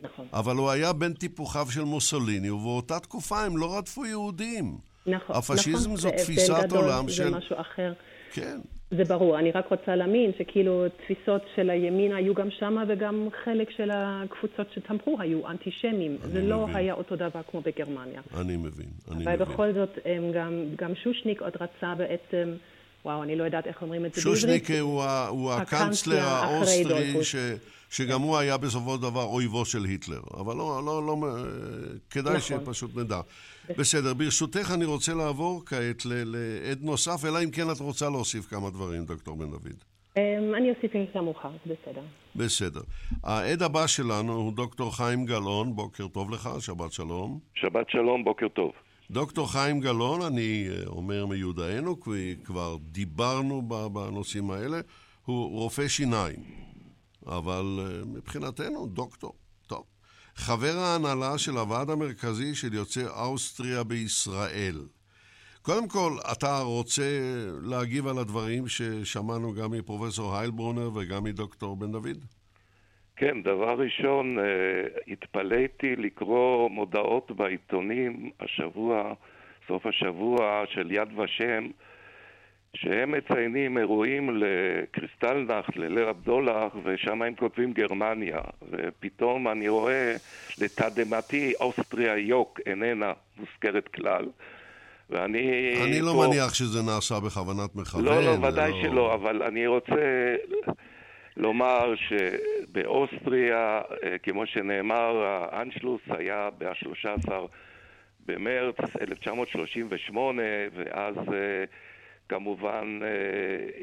נכון. 0.00 0.26
אבל 0.32 0.56
הוא 0.56 0.70
היה 0.70 0.92
בן 0.92 1.12
טיפוחיו 1.12 1.66
של 1.70 1.82
מוסוליני, 1.84 2.50
ובאותה 2.50 3.00
תקופה 3.00 3.44
הם 3.44 3.56
לא 3.56 3.78
רדפו 3.78 4.06
יהודים. 4.06 4.78
נכון, 5.06 5.36
הפשיזם 5.36 5.92
נכון. 5.92 5.96
זו 5.96 6.10
תפיסת 6.18 6.72
עולם 6.72 7.08
של... 7.08 7.24
זה 7.24 7.30
משהו 7.30 7.56
אחר. 7.60 7.92
כן. 8.32 8.60
זה 8.90 9.04
ברור, 9.04 9.38
אני 9.38 9.50
רק 9.50 9.66
רוצה 9.70 9.96
להאמין 9.96 10.30
שכאילו 10.38 10.84
תפיסות 10.88 11.42
של 11.56 11.70
הימין 11.70 12.12
היו 12.14 12.34
גם 12.34 12.48
שמה 12.58 12.84
וגם 12.88 13.28
חלק 13.44 13.70
של 13.76 13.90
הקבוצות 13.92 14.66
שתמכו 14.74 15.16
היו 15.20 15.48
אנטישמים. 15.48 16.16
זה 16.20 16.42
לא 16.42 16.62
מבין. 16.62 16.74
לא 16.74 16.78
היה 16.78 16.94
אותו 16.94 17.16
דבר 17.16 17.40
כמו 17.50 17.60
בגרמניה. 17.60 18.20
אני 18.34 18.56
מבין, 18.56 18.86
אני 18.86 19.14
אבל 19.14 19.14
מבין. 19.14 19.28
אבל 19.28 19.44
בכל 19.44 19.72
זאת, 19.72 19.98
גם, 20.34 20.64
גם 20.76 20.94
שושניק 20.94 21.42
עוד 21.42 21.52
רצה 21.60 21.94
בעצם, 21.94 22.54
וואו, 23.04 23.22
אני 23.22 23.36
לא 23.36 23.44
יודעת 23.44 23.66
איך 23.66 23.82
אומרים 23.82 24.06
את 24.06 24.14
זה 24.14 24.20
בעברית. 24.20 24.40
שושניק 24.40 24.70
הוא, 24.80 25.04
הוא 25.28 25.52
הקנצלר 25.52 26.22
האוסטרי, 26.22 27.24
ש, 27.24 27.36
שגם 27.90 28.20
הוא 28.20 28.36
היה 28.38 28.56
בסופו 28.56 28.96
של 28.96 29.02
דבר 29.02 29.24
אויבו 29.24 29.64
של 29.64 29.84
היטלר. 29.84 30.20
אבל 30.34 30.56
לא, 30.56 30.82
לא, 30.86 31.06
לא, 31.06 31.16
כדאי 32.10 32.36
נכון. 32.36 32.40
שפשוט 32.40 32.96
נדע. 32.96 33.20
בסדר, 33.78 34.14
ברשותך 34.14 34.70
אני 34.74 34.84
רוצה 34.84 35.14
לעבור 35.14 35.62
כעת 35.66 36.02
לעד 36.04 36.82
נוסף, 36.82 37.24
אלא 37.24 37.44
אם 37.44 37.50
כן 37.50 37.70
את 37.72 37.80
רוצה 37.80 38.10
להוסיף 38.10 38.46
כמה 38.46 38.70
דברים, 38.70 39.04
דוקטור 39.04 39.36
בן 39.36 39.50
דוד. 39.50 39.84
אמ, 40.16 40.54
אני 40.54 40.70
אוסיף 40.70 40.96
אם 40.96 41.04
זה 41.14 41.20
מאוחר, 41.20 41.50
בסדר. 41.66 42.02
בסדר. 42.36 42.80
העד 43.22 43.62
הבא 43.62 43.86
שלנו 43.86 44.32
הוא 44.32 44.52
דוקטור 44.52 44.96
חיים 44.96 45.24
גלאון, 45.26 45.76
בוקר 45.76 46.08
טוב 46.08 46.30
לך, 46.30 46.48
שבת 46.60 46.92
שלום. 46.92 47.38
שבת 47.54 47.90
שלום, 47.90 48.24
בוקר 48.24 48.48
טוב. 48.48 48.72
דוקטור 49.10 49.52
חיים 49.52 49.80
גלאון, 49.80 50.22
אני 50.22 50.68
אה, 50.70 50.86
אומר 50.86 51.26
מיודענו, 51.26 52.00
כי 52.00 52.34
כבר 52.44 52.76
דיברנו 52.80 53.62
בנושאים 53.92 54.50
האלה, 54.50 54.80
הוא 55.24 55.60
רופא 55.60 55.88
שיניים, 55.88 56.40
אבל 57.26 57.78
אה, 57.78 58.04
מבחינתנו 58.06 58.86
דוקטור. 58.86 59.32
חבר 60.36 60.76
ההנהלה 60.78 61.38
של 61.38 61.56
הוועד 61.56 61.90
המרכזי 61.90 62.54
של 62.54 62.74
יוצאי 62.74 63.02
אוסטריה 63.06 63.84
בישראל. 63.84 64.74
קודם 65.62 65.88
כל, 65.88 66.12
אתה 66.32 66.58
רוצה 66.62 67.02
להגיב 67.62 68.06
על 68.06 68.18
הדברים 68.18 68.68
ששמענו 68.68 69.54
גם 69.54 69.70
מפרופסור 69.70 70.36
היילברונר 70.36 70.90
וגם 70.94 71.24
מדוקטור 71.24 71.76
בן 71.76 71.92
דוד? 71.92 72.18
כן, 73.16 73.42
דבר 73.42 73.74
ראשון, 73.78 74.38
אה, 74.38 74.44
התפלאתי 75.08 75.96
לקרוא 75.96 76.70
מודעות 76.70 77.30
בעיתונים 77.30 78.30
השבוע, 78.40 79.12
סוף 79.68 79.86
השבוע, 79.86 80.62
של 80.66 80.90
יד 80.90 81.18
ושם, 81.18 81.66
שהם 82.76 83.12
מציינים 83.12 83.78
אירועים 83.78 84.30
לקריסטלנאכט, 84.42 85.76
לליל 85.76 86.08
הבדולח, 86.08 86.72
ושם 86.84 87.22
הם 87.22 87.34
כותבים 87.34 87.72
גרמניה. 87.72 88.40
ופתאום 88.70 89.48
אני 89.48 89.68
רואה, 89.68 90.16
לתדהמתי, 90.60 91.52
אוסטריה 91.60 92.16
יוק 92.16 92.60
איננה 92.66 93.12
מוזכרת 93.38 93.88
כלל. 93.88 94.24
ואני... 95.10 95.74
אני 95.84 96.00
לא 96.00 96.12
פה... 96.12 96.26
מניח 96.26 96.54
שזה 96.54 96.82
נעשה 96.82 97.20
בכוונת 97.20 97.74
מכוון. 97.74 98.04
לא, 98.04 98.22
לא, 98.22 98.46
ודאי 98.48 98.70
לא... 98.70 98.82
שלא, 98.82 99.14
אבל 99.14 99.42
אני 99.42 99.66
רוצה 99.66 100.34
לומר 101.36 101.94
שבאוסטריה, 101.96 103.80
אה, 104.04 104.18
כמו 104.18 104.46
שנאמר, 104.46 105.24
האנשלוס 105.24 106.00
היה 106.08 106.48
ב-13 106.58 107.30
במרץ 108.26 108.76
1938, 109.00 110.42
ואז... 110.74 111.14
אה, 111.16 111.64
כמובן 112.28 112.98
אה, 113.02 113.08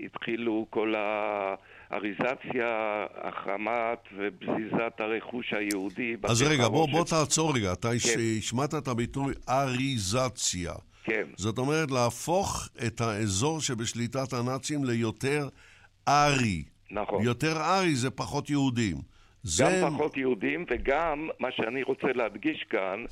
התחילו 0.06 0.66
כל 0.70 0.94
האריזציה, 0.98 3.06
החרמת 3.22 4.00
ובזיזת 4.18 5.00
הרכוש 5.00 5.54
היהודי. 5.54 6.16
אז 6.24 6.42
רגע, 6.42 6.68
בוא, 6.68 6.88
בוא 6.92 7.06
תעצור 7.06 7.56
רגע. 7.56 7.74
אתה 7.74 7.88
כן. 7.88 8.20
השמעת 8.38 8.74
את 8.74 8.88
הביטוי 8.88 9.34
אריזציה. 9.50 10.74
כן. 11.04 11.24
זאת 11.38 11.58
אומרת, 11.58 11.92
להפוך 11.92 12.70
את 12.88 13.02
האזור 13.02 13.62
שבשליטת 13.62 14.34
הנאצים 14.34 14.86
ליותר 14.86 15.48
ארי. 16.08 16.64
נכון. 16.92 17.24
יותר 17.24 17.58
ארי 17.58 17.96
זה 17.96 18.10
פחות 18.10 18.50
יהודים. 18.50 18.96
זה... 19.44 19.82
גם 19.82 19.94
פחות 19.94 20.18
יהודים, 20.18 20.66
וגם, 20.70 21.30
מה 21.40 21.52
שאני 21.52 21.84
רוצה 21.84 22.08
להדגיש 22.16 22.66
כאן, 22.70 23.06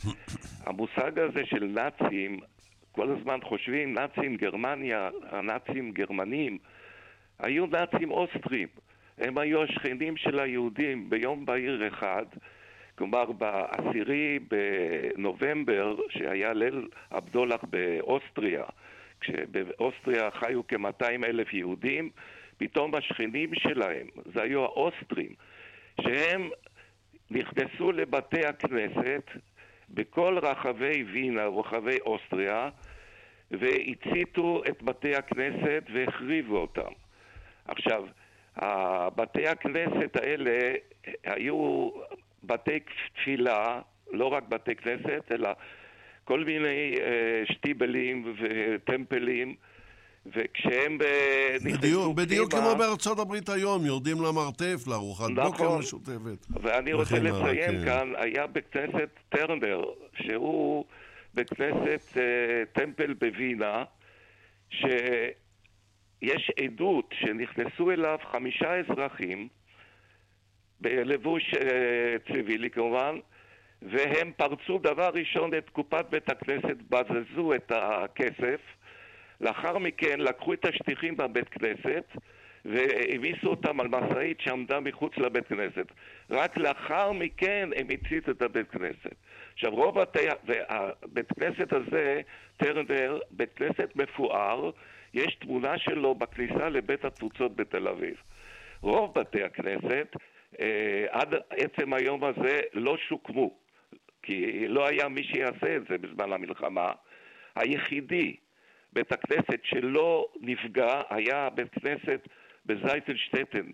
המושג 0.66 1.20
הזה 1.20 1.46
של 1.46 1.64
נאצים, 1.64 2.40
כל 2.92 3.12
הזמן 3.12 3.40
חושבים, 3.44 3.94
נאצים 3.94 4.36
גרמניה, 4.36 5.10
הנאצים 5.30 5.92
גרמנים, 5.92 6.58
היו 7.40 7.66
נאצים 7.66 8.12
אוסטרים. 8.12 8.68
הם 9.18 9.38
היו 9.38 9.64
השכנים 9.64 10.18
של 10.18 10.40
היהודים 10.40 11.10
ביום 11.10 11.46
בהיר 11.46 11.88
אחד, 11.88 12.26
כלומר 12.98 13.32
בעשירי 13.32 14.40
בנובמבר, 14.50 15.96
שהיה 16.10 16.54
ליל 16.54 16.88
הבדולח 17.12 17.64
באוסטריה, 17.70 18.64
כשבאוסטריה 19.22 20.32
חיו 20.32 20.68
כ-200 20.68 21.26
אלף 21.26 21.54
יהודים, 21.54 22.10
פתאום 22.58 22.96
השכנים 22.96 23.56
שלהם, 23.56 24.08
זה 24.34 24.42
היו 24.42 24.64
האוסטרים, 24.64 25.30
שהם 26.02 26.50
נכנסו 27.32 27.92
לבתי 27.92 28.46
הכנסת 28.46 29.24
בכל 29.94 30.38
רחבי 30.42 31.04
וינה, 31.04 31.46
רחבי 31.46 31.98
אוסטריה, 32.06 32.70
והציתו 33.52 34.62
את 34.70 34.84
בתי 34.84 35.16
הכנסת 35.16 35.84
והחריבו 35.94 36.58
אותם. 36.58 36.92
עכשיו, 37.68 38.06
בתי 39.16 39.48
הכנסת 39.48 40.16
האלה 40.16 40.74
היו 41.24 41.90
בתי 42.44 42.80
תפילה, 43.16 43.82
לא 44.12 44.26
רק 44.26 44.44
בתי 44.48 44.76
כנסת, 44.76 45.32
אלא 45.32 45.50
כל 46.24 46.44
מיני 46.44 46.96
אה, 47.02 47.44
שטיבלים 47.46 48.34
וטמפלים, 48.40 49.56
וכשהם 50.26 50.98
נכנסו 51.66 52.14
בדיוק 52.14 52.52
כמו 52.52 52.76
בארצות 52.78 53.20
הברית 53.20 53.50
היום, 53.50 53.86
יורדים 53.86 54.18
למרתף, 54.22 54.88
לארוחת 54.88 55.30
נכון, 55.30 55.52
בוקר 55.52 55.78
משותפת. 55.78 56.46
ואני 56.62 56.94
רוצה 56.94 57.20
לציין 57.20 57.72
כן. 57.72 57.86
כאן, 57.86 58.14
היה 58.18 58.48
בית 58.48 58.68
כנסת 58.72 59.10
טרנר, 59.30 59.84
שהוא 60.16 60.86
בית 61.34 61.50
כנסת 61.50 62.18
אה, 62.18 62.64
טמפל 62.74 63.14
בווינה, 63.14 63.84
שיש 64.70 66.52
עדות 66.64 67.14
שנכנסו 67.20 67.92
אליו 67.92 68.18
חמישה 68.32 68.80
אזרחים, 68.80 69.48
בלבוש 70.82 71.54
אה, 71.54 72.34
ציבילי 72.34 72.70
כמובן, 72.70 73.20
והם 73.82 74.32
פרצו 74.38 74.78
דבר 74.78 75.10
ראשון 75.14 75.52
את 75.58 75.70
קופת 75.70 76.06
בית 76.10 76.30
הכנסת, 76.30 76.78
בזזו 76.90 77.54
את 77.54 77.72
הכסף, 77.76 78.62
לאחר 79.42 79.78
מכן 79.78 80.20
לקחו 80.20 80.54
את 80.54 80.66
השטיחים 80.66 81.18
בבית 81.18 81.50
כנסת 81.50 82.06
והביסו 82.66 83.48
אותם 83.48 83.80
על 83.80 83.88
משאית 83.88 84.42
שעמדה 84.42 84.80
מחוץ 84.80 85.18
לבית 85.18 85.48
כנסת. 85.48 85.86
רק 86.30 86.58
לאחר 86.58 87.12
מכן 87.12 87.70
הם 87.76 87.88
הציתו 87.90 88.32
את 88.32 88.42
הבית 88.42 88.72
כנסת. 88.72 89.16
עכשיו 89.54 89.72
רוב 89.72 90.00
התי... 90.00 90.20
והבית 90.44 91.34
כנסת 91.40 91.74
הזה, 91.74 92.22
טרנר, 92.58 93.20
בית 93.32 93.54
כנסת 93.56 93.96
מפואר, 93.96 94.72
יש 95.14 95.36
תמונה 95.36 95.78
שלו 95.78 96.16
בכניסה 96.16 96.70
לבית 96.70 97.06
התפוצות 97.06 97.56
בתל 97.56 97.88
אביב. 97.88 98.16
רוב 98.82 99.20
בתי 99.20 99.44
הכנסת 99.44 100.08
אה, 100.60 101.06
עד 101.10 101.36
עצם 101.50 101.94
היום 101.94 102.24
הזה 102.24 102.60
לא 102.74 102.98
שוקמו, 102.98 103.54
כי 104.24 104.68
לא 104.68 104.88
היה 104.88 105.08
מי 105.08 105.24
שיעשה 105.24 105.76
את 105.76 105.82
זה 105.90 105.98
בזמן 105.98 106.34
המלחמה. 106.34 106.92
היחידי, 107.56 108.36
בית 108.94 109.12
הכנסת 109.12 109.64
שלא 109.64 110.28
נפגע, 110.42 111.02
היה 111.10 111.50
בית 111.50 111.74
כנסת 111.74 112.28
בזייטלשטטן, 112.66 113.72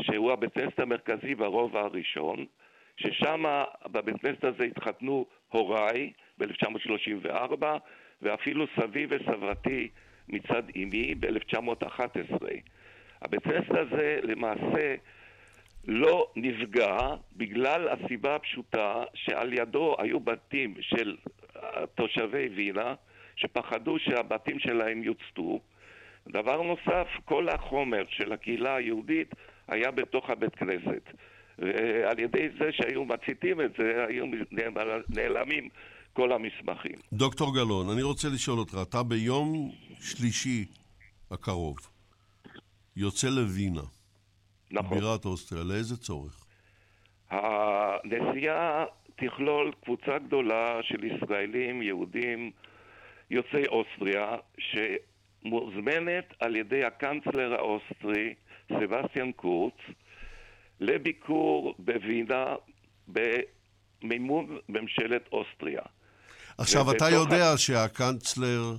שהוא 0.00 0.32
הבית 0.32 0.54
כנסת 0.54 0.80
המרכזי 0.80 1.34
ברובע 1.34 1.80
הראשון, 1.80 2.46
ששם 2.96 3.44
בבית 3.86 4.16
כנסת 4.20 4.44
הזה 4.44 4.64
התחתנו 4.64 5.26
הוריי 5.48 6.12
ב-1934, 6.38 7.64
ואפילו 8.22 8.66
סבי 8.80 9.06
וסבתי 9.10 9.88
מצד 10.28 10.62
אמי 10.76 11.14
ב-1911. 11.14 12.46
הבית 13.22 13.42
כנסת 13.42 13.70
הזה 13.70 14.18
למעשה 14.22 14.94
לא 15.88 16.30
נפגע 16.36 16.96
בגלל 17.36 17.88
הסיבה 17.88 18.34
הפשוטה 18.34 19.04
שעל 19.14 19.52
ידו 19.52 19.94
היו 19.98 20.20
בתים 20.20 20.74
של 20.80 21.16
תושבי 21.94 22.48
וינה 22.48 22.94
שפחדו 23.36 23.98
שהבתים 23.98 24.58
שלהם 24.58 25.02
יוצתו. 25.02 25.60
דבר 26.28 26.62
נוסף, 26.62 27.08
כל 27.24 27.48
החומר 27.48 28.02
של 28.08 28.32
הקהילה 28.32 28.76
היהודית 28.76 29.34
היה 29.68 29.90
בתוך 29.90 30.30
הבית 30.30 30.54
כנסת. 30.54 31.02
ועל 31.58 32.18
ידי 32.18 32.48
זה 32.58 32.72
שהיו 32.72 33.04
מציתים 33.04 33.60
את 33.60 33.70
זה, 33.78 34.04
היו 34.08 34.24
נעלמים 35.08 35.68
כל 36.12 36.32
המסמכים. 36.32 36.96
דוקטור 37.12 37.54
גלאון, 37.54 37.90
אני 37.90 38.02
רוצה 38.02 38.28
לשאול 38.28 38.58
אותך, 38.58 38.76
אתה 38.82 39.02
ביום 39.02 39.70
שלישי 40.00 40.64
הקרוב 41.30 41.76
יוצא 42.96 43.28
לווינה. 43.28 43.82
נכון. 44.70 44.98
בירת 44.98 45.24
אוסטריה, 45.24 45.64
לאיזה 45.64 45.96
צורך? 45.96 46.44
הנסיעה 47.30 48.84
תכלול 49.16 49.72
קבוצה 49.84 50.18
גדולה 50.18 50.78
של 50.82 51.04
ישראלים, 51.04 51.82
יהודים, 51.82 52.50
יוצאי 53.32 53.66
אוסטריה, 53.66 54.36
שמוזמנת 54.58 56.34
על 56.40 56.56
ידי 56.56 56.84
הקנצלר 56.84 57.54
האוסטרי, 57.54 58.34
סבסטיאן 58.68 59.32
קורץ, 59.32 59.74
לביקור 60.80 61.74
בווינה 61.78 62.44
במימון 63.08 64.58
ממשלת 64.68 65.28
אוסטריה. 65.32 65.82
עכשיו, 66.58 66.90
אתה 66.90 67.10
יודע 67.10 67.52
ה... 67.52 67.58
שהקנצלר 67.58 68.76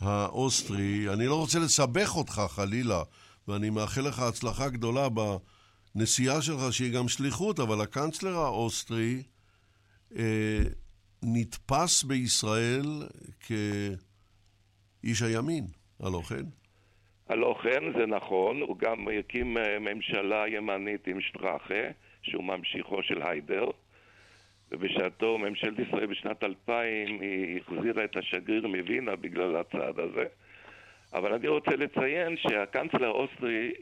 האוסטרי, 0.00 1.08
אני 1.12 1.26
לא 1.26 1.34
רוצה 1.34 1.58
לסבך 1.58 2.16
אותך 2.16 2.42
חלילה, 2.48 3.02
ואני 3.48 3.70
מאחל 3.70 4.00
לך 4.00 4.18
הצלחה 4.18 4.68
גדולה 4.68 5.08
בנסיעה 5.94 6.42
שלך, 6.42 6.72
שהיא 6.72 6.92
גם 6.92 7.08
שליחות, 7.08 7.60
אבל 7.60 7.80
הקנצלר 7.80 8.36
האוסטרי 8.36 9.22
אה, 10.18 10.62
נתפס 11.26 12.02
בישראל 12.02 13.02
כאיש 13.40 15.22
הימין, 15.22 15.64
הלא 16.00 16.20
כן? 16.28 16.44
הלא 17.28 17.56
כן, 17.62 17.98
זה 17.98 18.06
נכון, 18.06 18.60
הוא 18.60 18.78
גם 18.78 19.08
הקים 19.18 19.58
אה, 19.58 19.78
ממשלה 19.78 20.44
ימנית 20.48 21.06
עם 21.06 21.20
שטראכה, 21.20 21.84
שהוא 22.22 22.44
ממשיכו 22.44 23.02
של 23.02 23.22
היידר, 23.22 23.70
ובשעתו 24.72 25.38
ממשלת 25.38 25.78
ישראל 25.78 26.06
בשנת 26.06 26.44
2000 26.44 27.20
היא 27.20 27.60
החזירה 27.60 28.04
את 28.04 28.16
השגריר 28.16 28.66
מווינה 28.66 29.16
בגלל 29.16 29.56
הצעד 29.56 30.00
הזה. 30.00 30.24
אבל 31.12 31.32
אני 31.32 31.48
רוצה 31.48 31.70
לציין 31.70 32.36
שהקנצלר 32.36 33.06
האוסטרי 33.06 33.72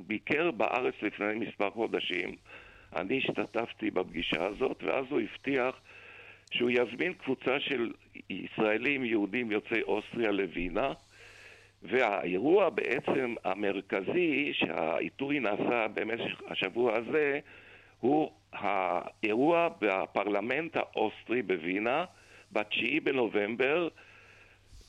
ביקר 0.00 0.50
בארץ 0.50 0.94
לפני 1.02 1.34
מספר 1.34 1.70
חודשים. 1.70 2.36
אני 2.96 3.18
השתתפתי 3.18 3.90
בפגישה 3.90 4.46
הזאת, 4.46 4.82
ואז 4.82 5.04
הוא 5.10 5.20
הבטיח 5.20 5.74
שהוא 6.50 6.70
יזמין 6.70 7.12
קבוצה 7.12 7.60
של 7.60 7.92
ישראלים 8.30 9.04
יהודים 9.04 9.50
יוצאי 9.50 9.82
אוסטריה 9.82 10.30
לווינה, 10.30 10.92
והאירוע 11.82 12.68
בעצם 12.68 13.34
המרכזי 13.44 14.52
שהעיתוי 14.54 15.40
נעשה 15.40 15.86
במשך 15.94 16.42
השבוע 16.48 16.96
הזה 16.96 17.38
הוא 18.00 18.30
האירוע 18.52 19.68
בפרלמנט 19.80 20.76
האוסטרי 20.76 21.42
בווינה 21.42 22.04
ב-9 22.52 23.00
בנובמבר 23.02 23.88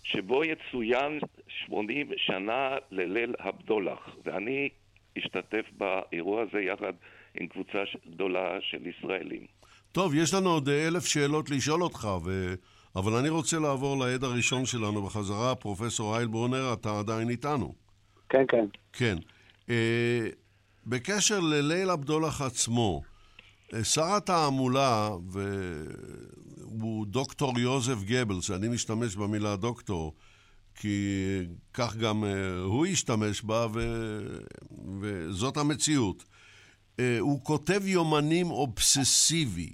שבו 0.03 0.43
יצוין 0.43 1.19
80 1.47 2.09
שנה 2.17 2.77
לליל 2.91 3.35
הבדולח, 3.39 4.15
ואני 4.23 4.69
אשתתף 5.17 5.65
באירוע 5.77 6.41
הזה 6.41 6.61
יחד 6.61 6.93
עם 7.39 7.47
קבוצה 7.47 7.83
גדולה 8.09 8.61
של 8.61 8.87
ישראלים. 8.87 9.60
טוב, 9.91 10.15
יש 10.15 10.33
לנו 10.33 10.49
עוד 10.49 10.69
אלף 10.69 11.05
שאלות 11.05 11.49
לשאול 11.49 11.83
אותך, 11.83 12.07
ו... 12.23 12.55
אבל 12.95 13.13
אני 13.13 13.29
רוצה 13.29 13.59
לעבור 13.59 14.05
לעד 14.05 14.23
הראשון 14.23 14.65
שלנו 14.65 15.01
בחזרה. 15.01 15.55
פרופסור 15.55 16.15
הייל 16.15 16.27
ברונר, 16.27 16.73
אתה 16.73 16.99
עדיין 16.99 17.29
איתנו. 17.29 17.73
כן, 18.29 18.43
כן. 18.47 18.65
כן. 18.93 19.17
אה, 19.69 20.27
בקשר 20.85 21.39
לליל 21.39 21.89
הבדולח 21.89 22.41
עצמו, 22.41 23.01
אה, 23.73 23.83
שר 23.83 24.15
התעמולה, 24.15 25.09
והוא 25.31 27.05
דוקטור 27.05 27.59
יוזף 27.59 28.03
גבלס, 28.03 28.51
אני 28.51 28.67
משתמש 28.67 29.15
במילה 29.15 29.55
דוקטור, 29.55 30.13
כי 30.75 31.17
כך 31.73 31.95
גם 31.95 32.23
הוא 32.63 32.85
השתמש 32.85 33.41
בה, 33.41 33.67
ו... 33.73 33.79
וזאת 35.01 35.57
המציאות. 35.57 36.23
הוא 37.19 37.43
כותב 37.43 37.81
יומנים 37.85 38.51
אובססיבי. 38.51 39.73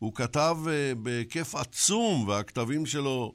הוא 0.00 0.14
כתב 0.14 0.56
בהיקף 1.02 1.54
עצום, 1.54 2.28
והכתבים 2.28 2.86
שלו, 2.86 3.34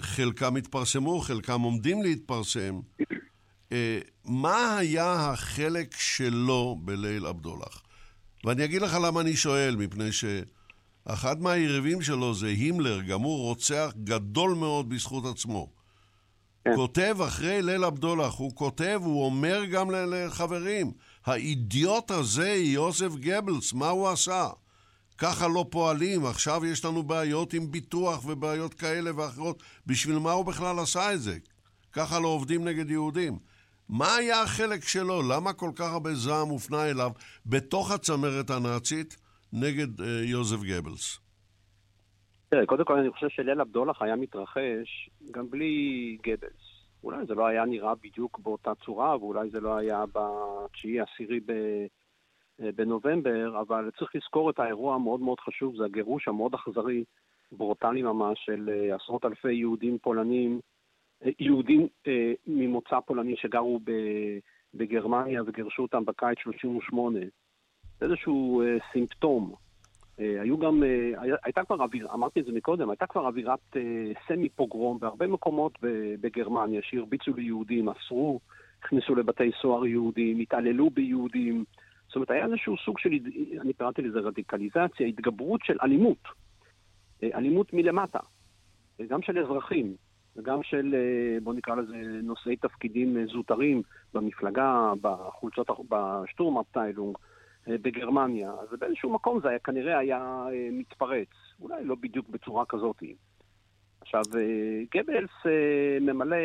חלקם 0.00 0.56
התפרסמו, 0.56 1.20
חלקם 1.20 1.60
עומדים 1.60 2.02
להתפרסם. 2.02 2.80
מה 4.24 4.76
היה 4.78 5.30
החלק 5.30 5.94
שלו 5.98 6.78
בליל 6.80 7.26
עבדולח? 7.26 7.82
ואני 8.44 8.64
אגיד 8.64 8.82
לך 8.82 8.96
למה 9.02 9.20
אני 9.20 9.36
שואל, 9.36 9.76
מפני 9.76 10.08
שאחד 10.12 11.42
מהיריבים 11.42 12.02
שלו 12.02 12.34
זה 12.34 12.46
הימלר, 12.46 13.00
גם 13.02 13.20
הוא 13.20 13.38
רוצח 13.38 13.92
גדול 14.04 14.54
מאוד 14.54 14.88
בזכות 14.88 15.24
עצמו. 15.26 15.72
כן. 16.64 16.76
כותב 16.76 17.16
אחרי 17.26 17.62
ליל 17.62 17.84
עבדולח, 17.84 18.34
הוא 18.34 18.54
כותב, 18.54 19.00
הוא 19.04 19.24
אומר 19.24 19.64
גם 19.64 19.90
לחברים, 19.90 20.92
האידיוט 21.26 22.10
הזה, 22.10 22.48
יוסף 22.48 23.14
גבלס, 23.14 23.72
מה 23.72 23.88
הוא 23.88 24.08
עשה? 24.08 24.48
ככה 25.18 25.48
לא 25.48 25.64
פועלים, 25.70 26.26
עכשיו 26.26 26.66
יש 26.66 26.84
לנו 26.84 27.02
בעיות 27.02 27.52
עם 27.52 27.70
ביטוח 27.70 28.26
ובעיות 28.26 28.74
כאלה 28.74 29.10
ואחרות. 29.16 29.62
בשביל 29.86 30.18
מה 30.18 30.32
הוא 30.32 30.44
בכלל 30.44 30.78
עשה 30.78 31.12
את 31.12 31.20
זה? 31.20 31.38
ככה 31.92 32.20
לא 32.20 32.28
עובדים 32.28 32.64
נגד 32.64 32.90
יהודים. 32.90 33.38
מה 33.88 34.16
היה 34.16 34.42
החלק 34.42 34.82
שלו? 34.82 35.22
למה 35.30 35.52
כל 35.52 35.70
כך 35.76 35.92
הרבה 35.92 36.14
זעם 36.14 36.48
הופנה 36.48 36.90
אליו 36.90 37.10
בתוך 37.46 37.90
הצמרת 37.90 38.50
הנאצית 38.50 39.16
נגד 39.52 40.00
uh, 40.00 40.04
יוזף 40.24 40.62
גבלס? 40.62 41.18
תראה, 42.48 42.66
קודם 42.66 42.84
כל 42.84 42.98
אני 42.98 43.10
חושב 43.10 43.28
שליל 43.28 43.60
הבדולח 43.60 44.02
היה 44.02 44.16
מתרחש 44.16 45.10
גם 45.30 45.50
בלי 45.50 46.16
גבלס. 46.22 46.72
אולי 47.04 47.26
זה 47.26 47.34
לא 47.34 47.46
היה 47.46 47.64
נראה 47.64 47.94
בדיוק 47.94 48.38
באותה 48.38 48.72
צורה, 48.84 49.16
ואולי 49.16 49.50
זה 49.50 49.60
לא 49.60 49.76
היה 49.76 50.04
בתשיעי, 50.12 51.00
עשירי 51.00 51.40
אה, 51.50 51.86
בנובמבר, 52.58 53.60
אבל 53.60 53.90
צריך 53.98 54.14
לזכור 54.14 54.50
את 54.50 54.58
האירוע 54.58 54.94
המאוד 54.94 55.20
מאוד 55.20 55.40
חשוב, 55.40 55.76
זה 55.76 55.84
הגירוש 55.84 56.28
המאוד 56.28 56.54
אכזרי, 56.54 57.04
ברוטלי 57.52 58.02
ממש, 58.02 58.38
של 58.44 58.70
אה, 58.72 58.96
עשרות 58.96 59.24
אלפי 59.24 59.52
יהודים 59.52 59.98
פולנים 59.98 60.60
יהודים 61.38 61.86
אה, 62.06 62.32
ממוצא 62.46 63.00
פולני 63.06 63.36
שגרו 63.36 63.80
בגרמניה 64.74 65.42
וגירשו 65.46 65.82
אותם 65.82 66.04
בקיץ 66.04 66.38
38. 66.38 67.18
זה 68.00 68.06
איזשהו 68.06 68.62
אה, 68.62 68.76
סימפטום. 68.92 69.54
אה, 70.20 70.42
היו 70.42 70.58
גם, 70.58 70.82
אה, 70.82 71.34
הייתה 71.44 71.64
כבר 71.64 71.82
אווירה, 71.82 72.14
אמרתי 72.14 72.40
את 72.40 72.44
זה 72.44 72.52
מקודם, 72.52 72.90
הייתה 72.90 73.06
כבר 73.06 73.26
אווירת 73.26 73.76
אה, 73.76 73.82
סמי 74.28 74.48
פוגרום 74.48 74.98
בהרבה 74.98 75.26
מקומות 75.26 75.78
בגרמניה 76.20 76.80
שהרביצו 76.82 77.32
ליהודים, 77.36 77.88
אסרו, 77.88 78.40
הכניסו 78.82 79.14
לבתי 79.14 79.50
סוהר 79.62 79.86
יהודים, 79.86 80.38
התעללו 80.38 80.90
ביהודים. 80.90 81.64
זאת 82.12 82.16
אומרת, 82.16 82.30
היה 82.30 82.46
איזשהו 82.46 82.76
סוג 82.76 82.98
של, 82.98 83.10
אני 83.60 83.72
קראתי 83.72 84.02
לזה 84.02 84.18
רדיקליזציה, 84.18 85.06
התגברות 85.06 85.60
של 85.64 85.76
אלימות. 85.82 86.28
אה, 87.22 87.28
אלימות 87.34 87.72
מלמטה, 87.72 88.18
אה, 89.00 89.06
גם 89.06 89.22
של 89.22 89.38
אזרחים. 89.38 89.96
וגם 90.36 90.62
של, 90.62 90.94
אה, 90.94 91.40
בוא 91.42 91.54
נקרא 91.54 91.74
לזה, 91.74 91.96
נושאי 92.22 92.56
תפקידים 92.56 93.26
זוטרים 93.26 93.82
במפלגה, 94.14 94.92
בחולצות, 95.00 95.66
בשטורם 95.88 96.58
אפטיילונג, 96.58 97.16
בגרמניה. 97.66 98.50
אז 98.50 98.78
באיזשהו 98.78 99.10
מקום 99.10 99.40
זה 99.40 99.48
היה, 99.48 99.58
כנראה 99.58 99.98
היה 99.98 100.44
מתפרץ, 100.72 101.28
אולי 101.60 101.84
לא 101.84 101.94
בדיוק 101.94 102.28
בצורה 102.28 102.64
כזאת. 102.68 103.02
עכשיו, 104.00 104.22
גבלס 104.94 105.30
ממלא, 106.00 106.36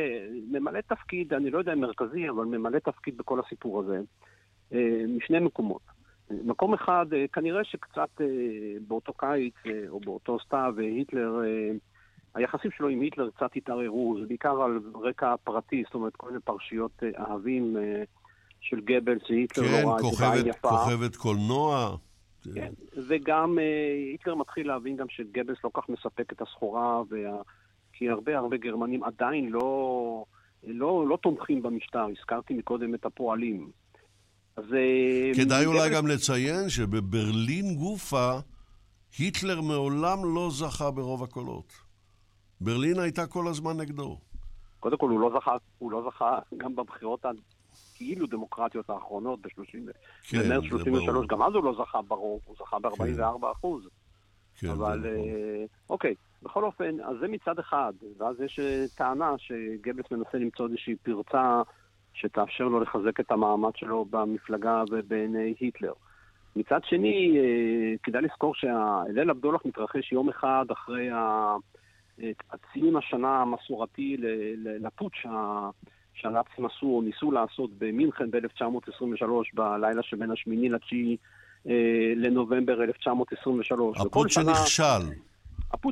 ממלא 0.51 0.81
תפקיד, 0.81 1.33
אני 1.33 1.51
לא 1.51 1.59
יודע 1.59 1.73
אם 1.73 1.79
מרכזי, 1.79 2.29
אבל 2.29 2.45
ממלא 2.45 2.79
תפקיד 2.79 3.17
בכל 3.17 3.39
הסיפור 3.39 3.79
הזה, 3.79 4.01
משני 5.17 5.39
מקומות. 5.39 5.81
מקום 6.31 6.73
אחד, 6.73 7.05
כנראה 7.33 7.63
שקצת 7.63 8.21
באותו 8.87 9.13
קיץ 9.13 9.53
או 9.89 9.99
באותו 9.99 10.37
סתיו, 10.39 10.73
היטלר 10.77 11.41
היחסים 12.37 12.71
שלו 12.71 12.87
עם 12.87 13.01
היטלר 13.01 13.29
קצת 13.29 13.55
התערערו, 13.55 14.17
זה 14.21 14.27
בעיקר 14.27 14.61
על 14.61 14.79
רקע 14.95 15.35
פרטי, 15.43 15.83
זאת 15.85 15.93
אומרת, 15.93 16.15
כל 16.15 16.27
מיני 16.27 16.39
פרשיות 16.39 17.03
אה, 17.03 17.09
אהבים 17.19 17.77
אה, 17.77 18.03
של 18.61 18.79
גבלס, 18.79 19.21
שהיטלר 19.27 19.67
כן, 19.67 19.83
לא 19.83 19.89
ראה 19.89 19.97
את 19.97 20.15
זה 20.15 20.25
בעין 20.29 20.47
יפה. 20.47 20.69
כן, 20.69 20.75
כוכבת 20.75 21.15
קולנוע. 21.15 21.97
כן, 22.55 22.73
וגם 23.07 23.59
אה, 23.59 23.93
היטלר 24.11 24.35
מתחיל 24.35 24.67
להבין 24.67 24.95
גם 24.95 25.05
שגבלס 25.09 25.57
לא 25.63 25.69
כך 25.73 25.89
מספק 25.89 26.33
את 26.33 26.41
הסחורה, 26.41 27.01
וה... 27.09 27.41
כי 27.93 28.09
הרבה 28.09 28.37
הרבה 28.37 28.57
גרמנים 28.57 29.03
עדיין 29.03 29.49
לא, 29.49 30.25
לא, 30.63 31.07
לא 31.07 31.17
תומכים 31.21 31.61
במשטר, 31.61 32.05
הזכרתי 32.19 32.53
מקודם 32.53 32.95
את 32.95 33.05
הפועלים. 33.05 33.71
אז... 34.57 34.65
כדאי 35.35 35.65
גבלס... 35.65 35.67
אולי 35.67 35.89
גם 35.95 36.07
לציין 36.07 36.69
שבברלין 36.69 37.75
גופה, 37.75 38.31
היטלר 39.19 39.61
מעולם 39.61 40.35
לא 40.35 40.49
זכה 40.51 40.91
ברוב 40.91 41.23
הקולות. 41.23 41.73
ברלין 42.61 42.99
הייתה 42.99 43.27
כל 43.27 43.47
הזמן 43.47 43.77
נגדו. 43.77 44.17
קודם 44.79 44.97
כל, 44.97 45.09
הוא 45.09 45.19
לא 45.19 45.39
זכה, 45.39 45.55
הוא 45.77 45.91
לא 45.91 46.09
זכה 46.09 46.39
גם 46.57 46.75
בבחירות 46.75 47.25
הכאילו 47.25 48.27
דמוקרטיות 48.27 48.89
האחרונות, 48.89 49.41
ב-30, 49.41 49.91
כן, 50.23 50.39
במרץ 50.39 50.63
33, 50.63 51.27
גם 51.27 51.41
אז 51.41 51.53
הוא 51.53 51.63
לא 51.63 51.73
זכה 51.73 52.01
ברוב, 52.01 52.41
הוא 52.45 52.55
זכה 52.59 52.79
ב-44 52.79 52.97
כן. 52.97 53.47
אחוז. 53.51 53.89
כן, 54.59 54.69
אבל 54.69 55.05
אה, 55.05 55.65
אוקיי, 55.89 56.15
בכל 56.43 56.63
אופן, 56.63 56.99
אז 56.99 57.15
זה 57.21 57.27
מצד 57.27 57.59
אחד, 57.59 57.93
ואז 58.17 58.41
יש 58.41 58.59
אה, 58.59 58.85
טענה 58.95 59.35
שגבלס 59.37 60.05
מנסה 60.11 60.37
למצוא 60.37 60.65
איזושהי 60.65 60.95
פרצה 60.95 61.61
שתאפשר 62.21 62.63
לו 62.63 62.79
לחזק 62.79 63.19
את 63.19 63.31
המעמד 63.31 63.71
שלו 63.75 64.05
במפלגה 64.09 64.83
ובעיני 64.91 65.53
היטלר. 65.59 65.93
מצד 66.55 66.79
שני, 66.83 67.37
אה, 67.37 67.93
כדאי 68.03 68.21
לזכור 68.21 68.55
שהליל 68.55 69.29
הבדולח 69.29 69.61
מתרחש 69.65 70.11
יום 70.11 70.29
אחד 70.29 70.65
אחרי 70.71 71.09
ציון 72.73 72.95
השנה 72.95 73.41
המסורתי 73.41 74.17
לפוטש 74.63 75.25
שהנאצים 76.13 76.65
עשו 76.65 76.85
או 76.85 77.01
ניסו 77.01 77.31
לעשות 77.31 77.69
במינכן 77.77 78.31
ב-1923, 78.31 79.25
בלילה 79.53 80.03
שבין 80.03 80.31
השמיני 80.31 80.69
לתשיעי 80.69 81.17
אה, 81.67 82.13
לנובמבר 82.15 82.83
1923. 82.83 83.97
הפוטש 84.01 84.33
שנכשל. 84.33 84.83
הפוטש 84.83 85.17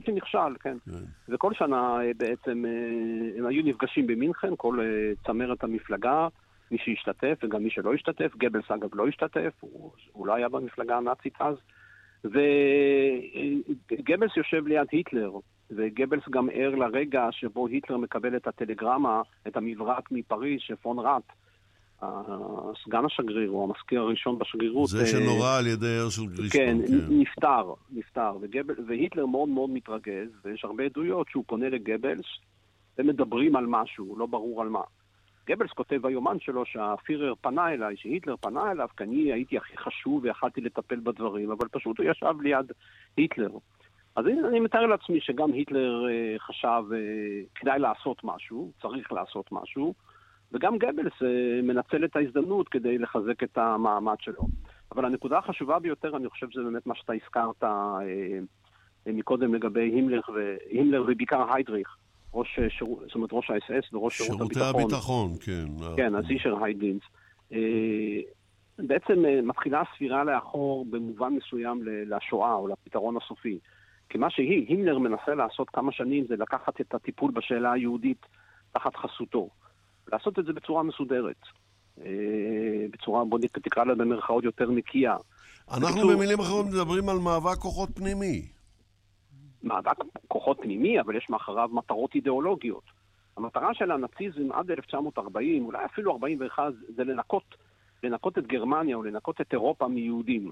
שנכשל, 0.06 0.58
כן. 0.60 0.78
כן. 0.86 1.34
וכל 1.34 1.54
שנה 1.54 1.98
אה, 2.02 2.12
בעצם 2.18 2.66
אה, 2.66 3.40
הם 3.40 3.46
היו 3.46 3.64
נפגשים 3.66 4.08
במינכן, 4.08 4.54
כל 4.58 4.80
צמרת 5.26 5.64
המפלגה, 5.64 6.28
מי 6.72 6.78
שהשתתף 6.78 7.38
וגם 7.44 7.64
מי 7.64 7.70
שלא 7.70 7.94
השתתף. 7.94 8.32
גבלס 8.38 8.72
אגב 8.72 8.96
לא 8.96 9.08
השתתף, 9.08 9.54
הוא, 9.60 9.92
הוא 10.12 10.28
לא 10.28 10.34
היה 10.34 10.50
במפלגה 10.50 10.98
הנאצית 10.98 11.34
אז. 11.40 11.56
וגבלס 12.26 14.38
יושב 14.38 14.68
ליד 14.68 14.88
היטלר, 14.92 15.32
וגבלס 15.72 16.24
גם 16.30 16.50
ער 16.54 16.76
לרגע 16.76 17.28
שבו 17.32 17.68
היטלר 17.68 17.98
מקבל 17.98 18.36
את 18.36 18.48
הטלגרמה, 18.48 19.22
את 19.48 19.58
המברק 19.58 20.12
מפריז, 20.12 20.60
שפון 20.60 21.00
ראט, 21.00 21.24
סגן 22.86 23.06
השגריר, 23.06 23.50
או 23.50 23.64
המזכיר 23.64 24.02
הראשון 24.02 24.40
בשגרירות. 24.40 24.90
זה 24.90 25.06
שנורה 25.06 25.58
על 25.58 25.68
ידי 25.68 25.98
הרשל 25.98 26.26
גרישפון. 26.26 26.62
כן, 26.62 26.78
כן, 26.88 26.94
נפטר, 27.10 27.74
נפטר. 27.92 28.38
וגבל, 28.42 28.76
והיטלר 28.88 29.26
מאוד 29.26 29.50
מאוד 29.50 29.70
מתרגז, 29.70 30.30
ויש 30.46 30.66
הרבה 30.66 30.84
עדויות 30.84 31.28
שהוא 31.30 31.44
פונה 31.48 31.70
לגבלס, 31.70 32.26
ומדברים 32.98 33.56
על 33.56 33.66
משהו, 33.68 34.16
לא 34.18 34.26
ברור 34.26 34.62
על 34.62 34.70
מה. 34.70 34.82
גבלס 35.48 35.72
כותב 35.72 35.98
ביומן 36.02 36.40
שלו 36.40 36.66
שהפירר 36.66 37.34
פנה 37.42 37.74
אליי, 37.74 37.96
שהיטלר 37.98 38.36
פנה 38.36 38.72
אליו, 38.72 38.88
כי 38.98 39.04
אני 39.04 39.34
הייתי 39.34 39.58
הכי 39.58 39.78
חשוב 39.78 40.24
ויכלתי 40.24 40.62
לטפל 40.62 41.00
בדברים, 41.00 41.52
אבל 41.52 41.68
פשוט 41.72 41.98
הוא 41.98 42.06
ישב 42.10 42.42
ליד 42.42 42.72
היטלר. 43.18 43.50
אז 44.16 44.26
אני, 44.26 44.40
אני 44.50 44.60
מתאר 44.60 44.86
לעצמי 44.86 45.22
שגם 45.22 45.54
היטלר 45.54 46.08
אה, 46.10 46.36
חשב 46.40 46.84
אה, 46.94 46.98
כדאי 47.56 47.80
לעשות 47.80 48.24
משהו, 48.24 48.72
צריך 48.82 49.12
לעשות 49.12 49.52
משהו, 49.52 49.94
וגם 50.52 50.78
גבלס 50.78 51.14
אה, 51.24 51.62
מנצל 51.64 52.06
את 52.06 52.16
ההזדמנות 52.16 52.70
כדי 52.70 52.98
לחזק 52.98 53.44
את 53.44 53.58
המעמד 53.58 54.16
שלו. 54.20 54.48
אבל 54.92 55.06
הנקודה 55.06 55.38
החשובה 55.38 55.80
ביותר, 55.80 56.18
אני 56.18 56.30
חושב 56.30 56.50
שזה 56.50 56.64
באמת 56.64 56.88
מה 56.88 56.96
שאתה 56.96 57.14
הזכרת 57.14 57.64
אה, 57.64 58.00
אה, 59.08 59.14
מקודם 59.14 59.56
לגבי 59.56 59.82
הימלר, 59.82 60.22
והימלר 60.34 61.04
ובעיקר 61.08 61.54
היידריך, 61.54 61.98
ראש, 62.34 62.60
שיר, 62.70 62.88
זאת 62.88 63.16
אומרת 63.16 63.30
ראש 63.34 63.50
האס-אס 63.50 63.94
וראש 63.94 64.18
שירות 64.18 64.42
הביטחון. 64.42 64.64
שירותי 64.64 64.84
הביטחון, 64.84 65.32
כן. 65.46 65.96
כן, 65.96 66.16
אז 66.16 66.26
אישר 66.30 66.64
היידינס. 66.64 67.02
בעצם 68.80 69.24
מתחילה 69.44 69.82
הספירה 69.82 70.24
לאחור 70.24 70.86
במובן 70.90 71.34
מסוים 71.34 71.82
לשואה 71.84 72.54
או 72.54 72.68
לפתרון 72.68 73.18
הסופי. 73.18 73.60
כי 74.10 74.18
מה 74.18 74.30
שהיא, 74.30 74.66
הימלר 74.68 74.98
מנסה 74.98 75.36
לעשות 75.36 75.70
כמה 75.70 75.92
שנים 75.92 76.26
זה 76.28 76.36
לקחת 76.36 76.82
את 76.82 76.94
הטיפול 76.94 77.32
בשאלה 77.32 77.72
היהודית 77.72 78.26
תחת 78.72 78.96
חסותו. 78.96 79.50
לעשות 80.12 80.40
את 80.40 80.46
זה 80.46 80.54
בצורה 80.54 80.84
מסודרת. 80.84 81.42
אה, 82.02 82.86
בצורה, 82.92 83.26
בוא 83.26 83.40
תקרא 83.40 83.84
לה 83.84 83.96
במרכאות 83.96 84.44
יותר 84.44 84.72
נקייה. 84.72 85.16
אנחנו 85.70 85.88
בקיצור, 85.88 86.14
במילים 86.14 86.40
אחרות 86.40 86.66
מדברים 86.66 87.10
על 87.10 87.18
מאבק 87.18 87.58
כוחות 87.58 87.90
פנימי. 87.96 88.48
מאבק 89.64 89.98
כוחות 90.28 90.58
פנימי, 90.62 91.02
אבל 91.02 91.16
יש 91.16 91.30
מאחריו 91.30 91.70
מטרות 91.72 92.16
אידיאולוגיות. 92.16 92.84
המטרה 93.38 93.74
של 93.74 93.92
הנאציזם 93.92 94.52
עד 94.52 94.72
1940, 94.72 95.66
אולי 95.66 95.86
אפילו 95.86 96.12
41, 96.12 96.64
זה 96.96 97.04
לנקות, 97.04 97.56
לנקות 98.04 98.38
את 98.38 98.48
גרמניה 98.48 98.96
או 98.96 99.04
לנקות 99.04 99.42
את 99.42 99.54
אירופה 99.54 99.88
מיהודים. 99.88 100.52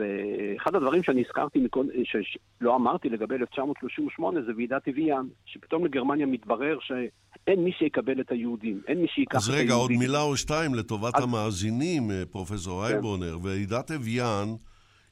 ואחד 0.00 0.74
הדברים 0.74 1.02
שאני 1.02 1.22
הזכרתי, 1.26 1.58
שלא 2.02 2.76
אמרתי 2.76 3.08
לגבי 3.08 3.34
1938, 3.34 4.42
זה 4.42 4.52
ועידת 4.56 4.88
אביאן, 4.88 5.26
שפתאום 5.46 5.84
לגרמניה 5.84 6.26
מתברר 6.26 6.78
שאין 6.80 7.64
מי 7.64 7.72
שיקבל 7.72 8.20
את 8.20 8.30
היהודים, 8.30 8.80
אין 8.88 9.00
מי 9.00 9.08
שיקח 9.08 9.38
את 9.38 9.42
היהודים. 9.42 9.60
אז 9.60 9.64
רגע, 9.64 9.74
עוד 9.74 9.92
מילה 9.92 10.22
או 10.22 10.36
שתיים 10.36 10.74
לטובת 10.74 11.16
אז... 11.16 11.22
המאזינים, 11.22 12.10
אה, 12.10 12.22
פרופסור 12.30 12.82
כן. 12.82 12.86
היילבונר. 12.86 13.38
ועידת 13.42 13.90
אביאן 13.90 14.54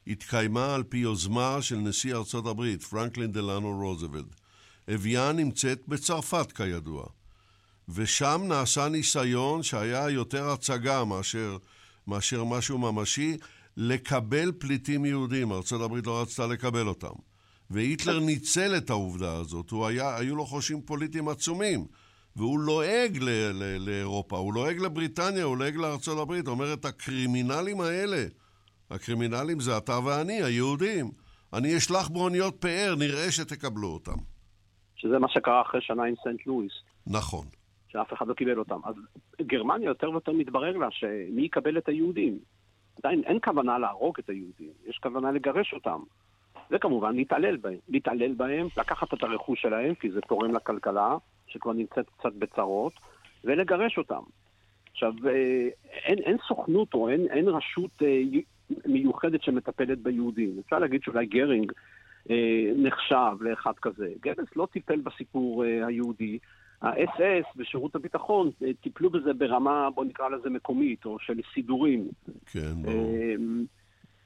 התקיימה 0.07 0.75
על 0.75 0.83
פי 0.83 0.97
יוזמה 0.97 1.57
של 1.61 1.75
נשיא 1.75 2.15
ארצות 2.15 2.47
הברית, 2.47 2.83
פרנקלין 2.83 3.31
דלנו 3.31 3.79
רוזוולד. 3.81 4.35
אביאן 4.95 5.35
נמצאת 5.35 5.87
בצרפת 5.87 6.51
כידוע, 6.51 7.05
ושם 7.89 8.41
נעשה 8.47 8.89
ניסיון 8.89 9.63
שהיה 9.63 10.09
יותר 10.09 10.49
הצגה 10.49 11.05
מאשר, 11.05 11.57
מאשר 12.07 12.43
משהו 12.43 12.77
ממשי, 12.77 13.37
לקבל 13.81 14.51
פליטים 14.51 15.05
יהודים. 15.05 15.51
ארה"ב 15.51 16.07
לא 16.07 16.21
רצתה 16.21 16.47
לקבל 16.47 16.87
אותם. 16.87 17.13
והיטלר 17.69 18.19
ניצל 18.19 18.77
את 18.77 18.89
העובדה 18.89 19.37
הזאת, 19.37 19.69
הוא 19.69 19.85
היה, 19.85 20.17
היו 20.17 20.35
לו 20.35 20.45
חושים 20.45 20.81
פוליטיים 20.81 21.27
עצומים. 21.27 21.85
והוא 22.35 22.59
לועג 22.59 23.17
ל- 23.21 23.29
ל- 23.53 23.77
לאירופה, 23.89 24.37
הוא 24.37 24.53
לועג 24.53 24.79
לבריטניה, 24.79 25.43
הוא 25.43 25.57
לועג 25.57 25.75
לארצות 25.75 26.19
הברית. 26.19 26.47
אומרת, 26.47 26.85
הקרימינלים 26.85 27.81
האלה, 27.81 28.25
הקרימינלים 28.91 29.59
זה 29.59 29.77
אתה 29.77 29.99
ואני, 30.05 30.43
היהודים. 30.43 31.11
אני 31.53 31.77
אשלח 31.77 32.07
באוניות 32.07 32.55
פאר, 32.61 32.95
נראה 32.99 33.31
שתקבלו 33.31 33.87
אותם. 33.87 34.17
שזה 34.95 35.19
מה 35.19 35.27
שקרה 35.29 35.61
אחרי 35.61 35.81
שנה 35.81 36.03
עם 36.03 36.15
סנט 36.23 36.47
לואיס. 36.47 36.71
נכון. 37.07 37.45
שאף 37.87 38.13
אחד 38.13 38.27
לא 38.27 38.33
קיבל 38.33 38.59
אותם. 38.59 38.79
אז 38.85 38.95
גרמניה 39.41 39.87
יותר 39.87 40.11
ויותר 40.11 40.31
מתברר 40.31 40.77
לה 40.77 40.87
שמי 40.91 41.41
יקבל 41.41 41.77
את 41.77 41.89
היהודים. 41.89 42.39
עדיין 43.03 43.23
אין 43.25 43.37
כוונה 43.43 43.77
להרוג 43.77 44.15
את 44.19 44.29
היהודים, 44.29 44.71
יש 44.87 44.97
כוונה 44.97 45.31
לגרש 45.31 45.73
אותם. 45.73 45.99
וכמובן 46.71 47.15
להתעלל 47.15 47.57
בהם. 47.57 47.77
להתעלל 47.89 48.33
בהם, 48.33 48.67
לקחת 48.77 49.13
את 49.13 49.23
הרכוש 49.23 49.61
שלהם, 49.61 49.95
כי 49.95 50.11
זה 50.11 50.21
תורם 50.21 50.55
לכלכלה, 50.55 51.17
שכבר 51.47 51.73
נמצאת 51.73 52.05
קצת 52.19 52.33
בצרות, 52.33 52.93
ולגרש 53.43 53.97
אותם. 53.97 54.21
עכשיו, 54.91 55.13
אה, 55.27 55.67
אין, 56.05 56.19
אין 56.19 56.37
סוכנות 56.47 56.93
או 56.93 57.09
אין, 57.09 57.27
אין 57.29 57.47
רשות 57.47 57.91
אה, 58.01 58.21
מיוחדת 58.85 59.43
שמטפלת 59.43 59.99
ביהודים. 59.99 60.61
אפשר 60.65 60.79
להגיד 60.79 61.03
שאולי 61.03 61.25
גרינג 61.25 61.71
אה, 62.29 62.71
נחשב 62.75 63.37
לאחד 63.41 63.73
כזה. 63.81 64.09
גבלס 64.21 64.47
לא 64.55 64.67
טיפל 64.71 65.01
בסיפור 65.01 65.65
אה, 65.65 65.87
היהודי. 65.87 66.39
האס-אס 66.81 67.45
ושירות 67.57 67.95
הביטחון 67.95 68.51
אה, 68.63 68.71
טיפלו 68.81 69.09
בזה 69.09 69.33
ברמה, 69.33 69.89
בוא 69.95 70.05
נקרא 70.05 70.29
לזה 70.29 70.49
מקומית, 70.49 71.05
או 71.05 71.19
של 71.19 71.39
סידורים. 71.53 72.07
כן, 72.45 72.81
ברור. 72.81 73.15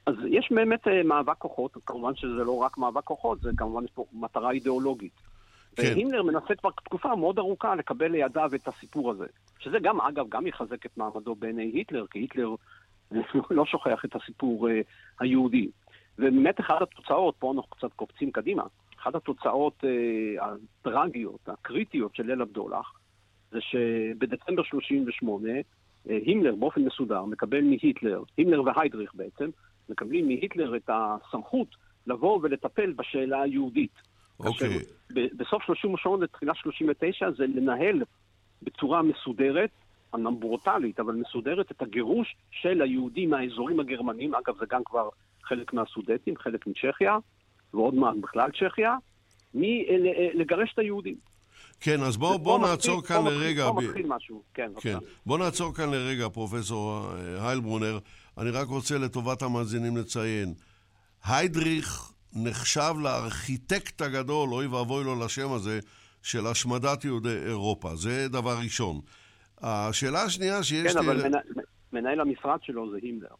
אז 0.06 0.14
יש 0.28 0.52
באמת 0.52 0.86
מאבק 1.04 1.38
כוחות, 1.38 1.76
כמובן 1.86 2.14
שזה 2.14 2.44
לא 2.44 2.56
רק 2.56 2.78
מאבק 2.78 3.04
כוחות, 3.04 3.40
זה 3.40 3.50
כמובן 3.56 3.84
יש 3.84 3.90
פה 3.90 4.04
מטרה 4.12 4.50
אידיאולוגית. 4.50 5.12
כן. 5.76 5.82
והימלר 5.82 6.22
מנסה 6.22 6.54
כבר 6.54 6.70
תקופה 6.84 7.16
מאוד 7.16 7.38
ארוכה 7.38 7.74
לקבל 7.74 8.10
לידיו 8.10 8.50
את 8.54 8.68
הסיפור 8.68 9.10
הזה. 9.10 9.26
שזה 9.58 9.78
גם, 9.82 10.00
אגב, 10.00 10.28
גם 10.28 10.46
יחזק 10.46 10.86
את 10.86 10.96
מעמדו 10.96 11.34
בעיני 11.34 11.70
היטלר, 11.74 12.06
כי 12.06 12.18
היטלר 12.18 12.54
לא 13.50 13.66
שוכח 13.66 14.04
את 14.04 14.16
הסיפור 14.16 14.68
היהודי. 15.20 15.68
ובאמת 16.18 16.60
אחת 16.60 16.82
התוצאות, 16.82 17.34
פה 17.38 17.52
אנחנו 17.52 17.70
קצת 17.70 17.92
קופצים 17.96 18.30
קדימה, 18.30 18.62
אחת 19.04 19.14
התוצאות 19.14 19.84
אה, 19.84 20.46
הטרגיות, 20.46 21.48
הקריטיות 21.48 22.14
של 22.14 22.26
ליל 22.26 22.42
הבדולח, 22.42 22.92
זה 23.50 23.58
שבדצמבר 23.60 24.62
38, 24.62 25.48
אה, 25.50 26.18
הימלר 26.26 26.54
באופן 26.54 26.84
מסודר 26.84 27.24
מקבל 27.24 27.60
מהיטלר, 27.60 28.22
הימלר 28.36 28.62
והיידריך 28.62 29.14
בעצם, 29.14 29.50
מקבלים 29.88 30.26
מהיטלר 30.26 30.76
את 30.76 30.90
הסמכות 30.92 31.68
לבוא 32.06 32.38
ולטפל 32.42 32.92
בשאלה 32.92 33.42
היהודית. 33.42 33.94
אוקיי. 34.40 34.78
Okay. 34.78 35.12
בסוף 35.36 35.62
38 35.62 36.24
לתחילת 36.24 36.56
39 36.56 37.30
זה 37.30 37.46
לנהל 37.46 38.02
בצורה 38.62 39.02
מסודרת, 39.02 39.70
אמנם 40.14 40.40
ברוטלית, 40.40 41.00
אבל 41.00 41.14
מסודרת, 41.14 41.70
את 41.70 41.82
הגירוש 41.82 42.36
של 42.50 42.82
היהודים 42.82 43.30
מהאזורים 43.30 43.80
הגרמנים, 43.80 44.34
אגב 44.34 44.58
זה 44.58 44.66
גם 44.70 44.84
כבר 44.84 45.08
חלק 45.42 45.72
מהסודטים, 45.72 46.36
חלק 46.36 46.66
מצ'כיה, 46.66 47.18
ועוד 47.74 47.94
מעט 47.94 48.14
בכלל 48.22 48.50
צ'כיה, 48.50 48.96
מלגרש 49.54 50.72
את 50.74 50.78
היהודים. 50.78 51.16
כן, 51.80 52.02
אז 52.02 52.16
בואו 52.16 52.38
בוא 52.38 52.58
נעצור 52.58 52.98
מתחיל, 52.98 53.16
כאן 53.16 53.24
פה 53.24 53.30
לרגע. 53.30 53.66
פה 53.66 53.80
מתחיל 53.80 54.06
משהו, 54.08 54.42
כן. 54.54 54.72
כן. 54.80 54.98
בואו 55.26 55.38
נעצור 55.38 55.74
כאן 55.74 55.90
לרגע, 55.90 56.28
פרופסור 56.28 57.12
אה, 57.12 57.48
היילברונר. 57.48 57.98
אני 58.38 58.50
רק 58.50 58.68
רוצה 58.68 58.98
לטובת 58.98 59.42
המאזינים 59.42 59.96
לציין, 59.96 60.54
היידריך 61.24 62.12
נחשב 62.32 62.94
לארכיטקט 63.02 64.00
הגדול, 64.00 64.52
אוי 64.52 64.66
ואבוי 64.66 65.04
לו 65.04 65.24
לשם 65.24 65.52
הזה, 65.52 65.80
של 66.22 66.46
השמדת 66.46 67.04
יהודי 67.04 67.36
אירופה. 67.46 67.96
זה 67.96 68.28
דבר 68.28 68.58
ראשון. 68.64 69.00
השאלה 69.60 70.22
השנייה 70.22 70.62
שיש... 70.62 70.92
כן, 70.92 70.98
אבל 70.98 71.22
מנהל 71.92 72.20
המשרד 72.20 72.58
שלו 72.62 72.90
זה 72.90 72.96
הימלר. 73.02 73.34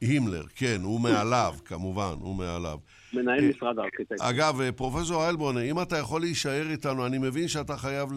הימלר, 0.00 0.42
כן, 0.56 0.80
הוא 0.82 1.00
מעליו, 1.00 1.54
כמובן, 1.64 2.14
הוא 2.20 2.34
מעליו. 2.34 2.78
מנהל 3.12 3.44
אה, 3.44 3.48
משרד 3.48 3.78
הארכיטקט. 3.78 4.20
אגב, 4.20 4.60
אה, 4.60 4.72
פרופסור 4.72 5.24
איילבון, 5.24 5.58
אם 5.58 5.82
אתה 5.82 5.98
יכול 5.98 6.20
להישאר 6.20 6.70
איתנו, 6.70 7.06
אני 7.06 7.18
מבין 7.18 7.48
שאתה 7.48 7.76
חייב 7.76 8.08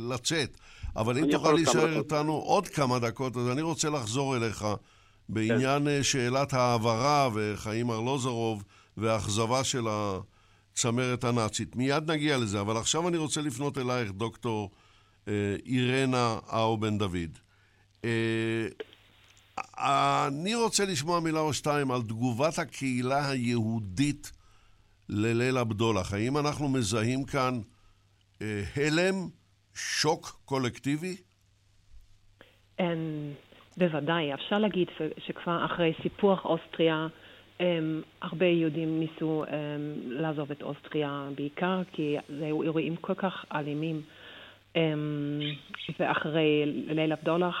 לצאת, 0.00 0.58
אבל 0.96 1.18
אם 1.18 1.30
תוכל 1.30 1.52
להישאר 1.52 1.98
איתנו 1.98 2.32
עוד 2.32 2.68
כמה 2.68 2.98
דקות, 2.98 3.36
אז 3.36 3.48
אני 3.48 3.62
רוצה 3.62 3.90
לחזור 3.90 4.36
אליך 4.36 4.66
בעניין 5.28 5.84
כן. 5.84 6.02
שאלת 6.02 6.52
ההעברה 6.52 7.28
וחיים 7.34 7.90
ארלוזרוב 7.90 8.64
והאכזבה 8.96 9.64
של 9.64 9.84
הצמרת 9.88 11.24
הנאצית. 11.24 11.76
מיד 11.76 12.10
נגיע 12.10 12.38
לזה, 12.38 12.60
אבל 12.60 12.76
עכשיו 12.76 13.08
אני 13.08 13.16
רוצה 13.16 13.40
לפנות 13.40 13.78
אלייך, 13.78 14.12
דוקטור 14.12 14.70
אה, 15.28 15.56
אירנה 15.66 16.38
אאו 16.52 16.78
דוד. 16.98 17.38
אני 20.28 20.54
רוצה 20.54 20.84
לשמוע 20.84 21.20
מילה 21.20 21.40
או 21.40 21.52
שתיים 21.52 21.90
על 21.90 22.02
תגובת 22.02 22.58
הקהילה 22.58 23.30
היהודית 23.30 24.32
לליל 25.08 25.56
הבדולח. 25.56 26.14
האם 26.14 26.38
אנחנו 26.38 26.68
מזהים 26.68 27.24
כאן 27.24 27.60
אה, 28.42 28.62
הלם, 28.76 29.14
שוק 29.74 30.40
קולקטיבי? 30.44 31.16
אין, 32.78 33.32
בוודאי. 33.76 34.34
אפשר 34.34 34.58
להגיד 34.58 34.88
שכבר 35.26 35.64
אחרי 35.64 35.92
סיפוח 36.02 36.44
אוסטריה, 36.44 37.06
הם, 37.60 37.66
אמ, 37.66 38.02
הרבה 38.22 38.46
יהודים 38.46 39.00
ניסו 39.00 39.44
הם, 39.48 39.54
אמ, 39.54 40.10
לעזוב 40.10 40.50
את 40.50 40.62
אוסטריה 40.62 41.28
בעיקר, 41.34 41.82
כי 41.92 42.16
זה 42.38 42.44
היו 42.44 42.62
אירועים 42.62 42.96
כל 42.96 43.14
כך 43.14 43.44
אלימים. 43.52 44.02
אמ, 44.76 45.40
ואחרי 46.00 46.62
ליל 46.66 47.12
הבדולח, 47.12 47.54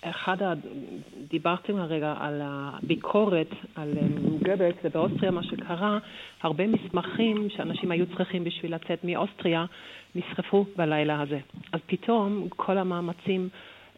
אחד, 0.00 0.42
ה... 0.42 0.52
דיברתם 1.30 1.76
הרגע 1.76 2.14
על 2.20 2.40
הביקורת 2.44 3.50
על 3.74 3.92
גבלס, 4.42 4.74
ובאוסטריה 4.84 5.30
מה 5.30 5.42
שקרה, 5.42 5.98
הרבה 6.42 6.66
מסמכים 6.66 7.48
שאנשים 7.56 7.90
היו 7.90 8.06
צריכים 8.16 8.44
בשביל 8.44 8.74
לצאת 8.74 9.04
מאוסטריה 9.04 9.64
נשרפו 10.14 10.66
בלילה 10.76 11.20
הזה. 11.20 11.38
אז 11.72 11.80
פתאום 11.86 12.48
כל 12.48 12.78
המאמצים 12.78 13.48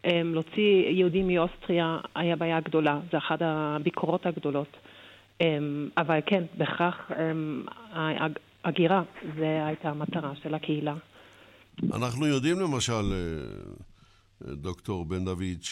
um, 0.01 0.09
להוציא 0.23 0.89
יהודים 0.89 1.27
מאוסטריה 1.27 1.97
היה 2.15 2.35
בעיה 2.35 2.59
גדולה, 2.59 2.99
זה 3.11 3.17
אחת 3.17 3.39
הביקורות 3.41 4.25
הגדולות. 4.25 4.77
Um, 5.39 5.43
אבל 5.97 6.19
כן, 6.25 6.43
בכך 6.57 7.11
הגירה, 8.63 9.03
זו 9.37 9.43
הייתה 9.43 9.89
המטרה 9.89 10.31
של 10.43 10.53
הקהילה. 10.53 10.95
אנחנו 11.93 12.27
יודעים 12.27 12.59
למשל... 12.59 13.13
דוקטור 14.45 15.05
בן 15.05 15.25
דוד, 15.25 15.63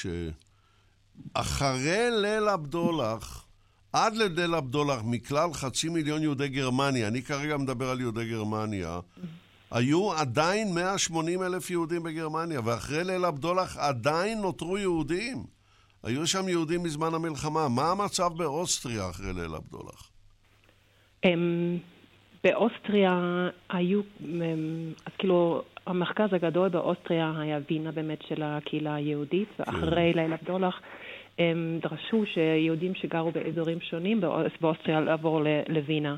שאחרי 1.35 2.07
ליל 2.21 2.47
הבדולח, 2.47 3.45
עד 3.93 4.15
לליל 4.15 4.53
הבדולח, 4.53 5.01
מכלל 5.05 5.53
חצי 5.53 5.89
מיליון 5.89 6.21
יהודי 6.21 6.47
גרמניה, 6.47 7.07
אני 7.07 7.21
כרגע 7.21 7.57
מדבר 7.57 7.89
על 7.89 7.99
יהודי 7.99 8.29
גרמניה, 8.29 8.99
היו 9.71 10.13
עדיין 10.13 10.73
180 10.73 11.43
אלף 11.43 11.69
יהודים 11.69 12.03
בגרמניה, 12.03 12.61
ואחרי 12.63 13.03
ליל 13.03 13.25
הבדולח 13.25 13.77
עדיין 13.77 14.41
נותרו 14.41 14.77
יהודים. 14.77 15.43
היו 16.03 16.27
שם 16.27 16.47
יהודים 16.47 16.83
מזמן 16.83 17.13
המלחמה. 17.13 17.69
מה 17.69 17.91
המצב 17.91 18.29
באוסטריה 18.37 19.09
אחרי 19.09 19.33
ליל 19.33 19.55
הבדולח? 19.55 20.09
אמ, 21.25 21.77
באוסטריה 22.43 23.19
היו, 23.69 24.01
אמ, 24.21 24.93
אז 25.05 25.11
כאילו, 25.17 25.63
המרכז 25.85 26.33
הגדול 26.33 26.69
באוסטריה 26.69 27.33
היה 27.39 27.59
וינה 27.69 27.91
באמת 27.91 28.21
של 28.27 28.43
הקהילה 28.43 28.95
היהודית, 28.95 29.47
כן. 29.57 29.63
ואחרי 29.63 30.13
ליל 30.15 30.33
הבדולח 30.33 30.81
הם 31.39 31.79
דרשו 31.81 32.25
שיהודים 32.25 32.95
שגרו 32.95 33.31
באזורים 33.31 33.81
שונים 33.81 34.21
באוסטריה 34.61 34.99
לעבור 34.99 35.41
לווינה. 35.69 36.15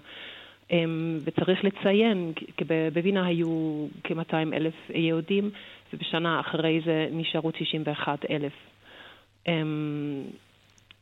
וצריך 1.23 1.63
לציין, 1.63 2.31
כי 2.57 2.65
בווינה 2.93 3.25
היו 3.25 3.87
כ-200 4.03 4.33
אלף 4.53 4.73
יהודים, 4.89 5.49
ובשנה 5.93 6.39
אחרי 6.39 6.81
זה 6.85 7.07
נשארו 7.11 7.51
91 7.51 8.25
אלף. 8.29 8.53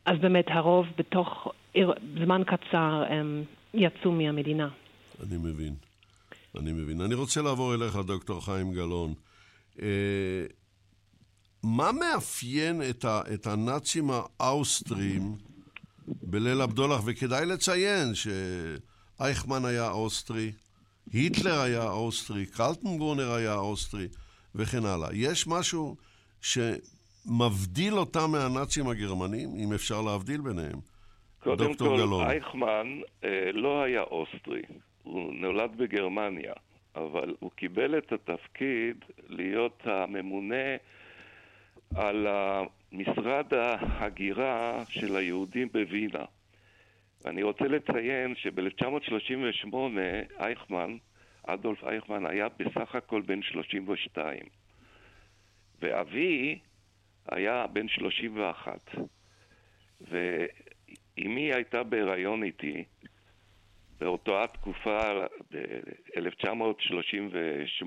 אז 0.06 0.20
באמת 0.20 0.46
הרוב 0.48 0.88
בתוך 0.98 1.54
זמן 2.24 2.42
קצר 2.46 3.04
יצאו 3.74 4.12
מהמדינה. 4.12 4.68
אני 5.24 5.38
מבין. 5.38 5.89
אני 6.58 6.72
מבין. 6.72 7.02
אני 7.02 7.16
רוצה 7.16 7.42
לעבור 7.42 7.74
אליך, 7.74 7.96
דוקטור 7.96 8.46
חיים 8.46 8.74
גלאון. 8.74 9.14
אה, 9.82 10.46
מה 11.64 11.92
מאפיין 11.92 12.82
את, 12.90 13.06
ה, 13.06 13.22
את 13.34 13.48
הנאצים 13.48 14.10
האוסטרים 14.40 15.36
בליל 16.08 16.62
הבדולח? 16.62 17.02
וכדאי 17.06 17.46
לציין 17.46 18.08
שאייכמן 18.16 19.66
היה 19.66 19.92
אוסטרי, 19.92 20.52
היטלר 21.14 21.60
היה 21.60 21.90
אוסטרי, 21.90 22.46
קלטנבורנר 22.46 23.32
היה 23.32 23.56
אוסטרי 23.56 24.08
וכן 24.56 24.86
הלאה. 24.86 25.10
יש 25.14 25.48
משהו 25.48 25.96
שמבדיל 26.42 27.94
אותם 27.94 28.32
מהנאצים 28.32 28.88
הגרמנים, 28.88 29.50
אם 29.56 29.74
אפשר 29.74 30.02
להבדיל 30.02 30.42
ביניהם? 30.42 30.80
קודם 31.44 31.74
כל, 31.74 31.98
גלון. 31.98 32.28
אייכמן 32.28 32.88
אה, 33.24 33.52
לא 33.54 33.84
היה 33.84 34.02
אוסטרי. 34.02 34.62
הוא 35.10 35.34
נולד 35.34 35.78
בגרמניה, 35.78 36.54
אבל 36.96 37.36
הוא 37.40 37.52
קיבל 37.52 37.98
את 37.98 38.12
התפקיד 38.12 39.06
להיות 39.28 39.82
הממונה 39.86 40.76
על 41.96 42.28
משרד 42.92 43.54
ההגירה 43.54 44.84
של 44.90 45.16
היהודים 45.16 45.70
בווינה. 45.72 46.26
אני 47.26 47.44
רוצה 47.44 47.64
לציין 47.64 48.36
שב-1938 48.36 49.76
אייכמן, 50.40 50.98
אדולף 51.44 51.84
אייכמן, 51.84 52.26
היה 52.26 52.48
בסך 52.60 52.96
הכל 52.96 53.22
בן 53.22 53.42
32, 53.42 54.40
ואבי 55.82 56.60
היה 57.32 57.68
בן 57.68 57.88
31. 57.88 58.96
ואימי 60.02 61.54
הייתה 61.54 61.84
בהיריון 61.84 62.44
איתי, 62.44 62.84
באותה 64.00 64.46
תקופה, 64.48 65.00
ב-1938, 65.52 67.86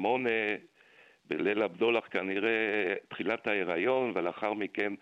בליל 1.30 1.62
הבדולח 1.62 2.04
כנראה 2.10 2.94
תחילת 3.08 3.46
ההיריון, 3.46 4.12
ולאחר 4.14 4.52
מכן 4.52 4.92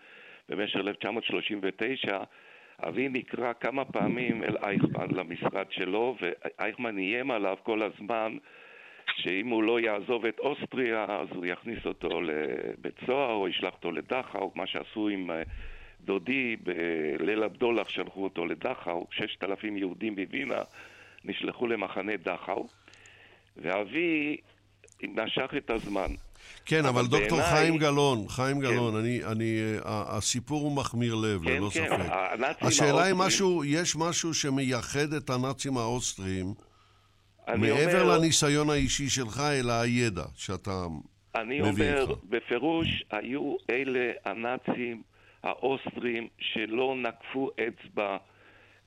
במשך 0.49 0.75
1939, 0.75 2.19
אבי 2.79 3.09
נקרא 3.09 3.53
כמה 3.53 3.85
פעמים 3.85 4.43
אל 4.43 4.57
אייכמן 4.57 5.07
למשרד 5.11 5.71
שלו, 5.71 6.15
ואייכמן 6.21 6.97
איים 6.97 7.31
עליו 7.31 7.57
כל 7.63 7.81
הזמן 7.81 8.37
שאם 9.15 9.47
הוא 9.47 9.63
לא 9.63 9.79
יעזוב 9.79 10.25
את 10.25 10.39
אוסטריה, 10.39 11.05
אז 11.09 11.27
הוא 11.35 11.45
יכניס 11.45 11.85
אותו 11.85 12.21
לבית 12.21 12.99
סוהר, 13.05 13.33
או 13.33 13.47
ישלח 13.47 13.73
אותו 13.73 13.91
לדכאו, 13.91 14.51
מה 14.55 14.67
שעשו 14.67 15.09
עם 15.09 15.31
אה, 15.31 15.43
דודי 16.01 16.55
בליל 16.55 17.43
הבדולח, 17.43 17.89
שלחו 17.89 18.23
אותו 18.23 18.45
לדכאו, 18.45 19.07
ששת 19.11 19.43
אלפים 19.43 19.77
יהודים 19.77 20.15
מווינה 20.19 20.61
נשלחו 21.25 21.67
למחנה 21.67 22.17
דכאו, 22.17 22.67
ואבי 23.57 24.37
משך 25.03 25.51
את 25.57 25.69
הזמן. 25.69 26.13
כן, 26.65 26.85
אבל, 26.85 26.89
אבל 26.89 27.07
דוקטור 27.07 27.37
בעיני... 27.37 27.55
חיים 27.55 27.77
גלאון, 27.77 28.27
חיים 28.27 28.55
כן. 28.57 28.61
גלאון, 28.61 28.95
אני, 28.95 29.23
אני, 29.23 29.61
הסיפור 29.85 30.61
הוא 30.61 30.75
מחמיר 30.75 31.15
לב, 31.15 31.43
כן, 31.43 31.51
ללא 31.51 31.69
כן, 31.73 31.87
ספק. 31.87 32.63
השאלה. 32.63 33.03
היא 33.03 33.15
משהו, 33.17 33.63
יש 33.65 33.95
משהו 33.95 34.33
שמייחד 34.33 35.13
את 35.17 35.29
הנאצים 35.29 35.77
האוסטרים, 35.77 36.53
מעבר 37.47 38.01
אומר... 38.01 38.17
לניסיון 38.17 38.69
האישי 38.69 39.09
שלך, 39.09 39.39
אלא 39.39 39.73
הידע 39.73 40.23
שאתה 40.35 40.71
מביא 40.71 40.99
איתך. 40.99 41.35
אני 41.35 41.61
אומר, 41.61 42.15
בפירוש, 42.29 43.03
היו 43.11 43.55
אלה 43.69 44.11
הנאצים 44.25 45.01
האוסטרים 45.43 46.27
שלא 46.39 46.95
נקפו 46.95 47.49
אצבע 47.55 48.17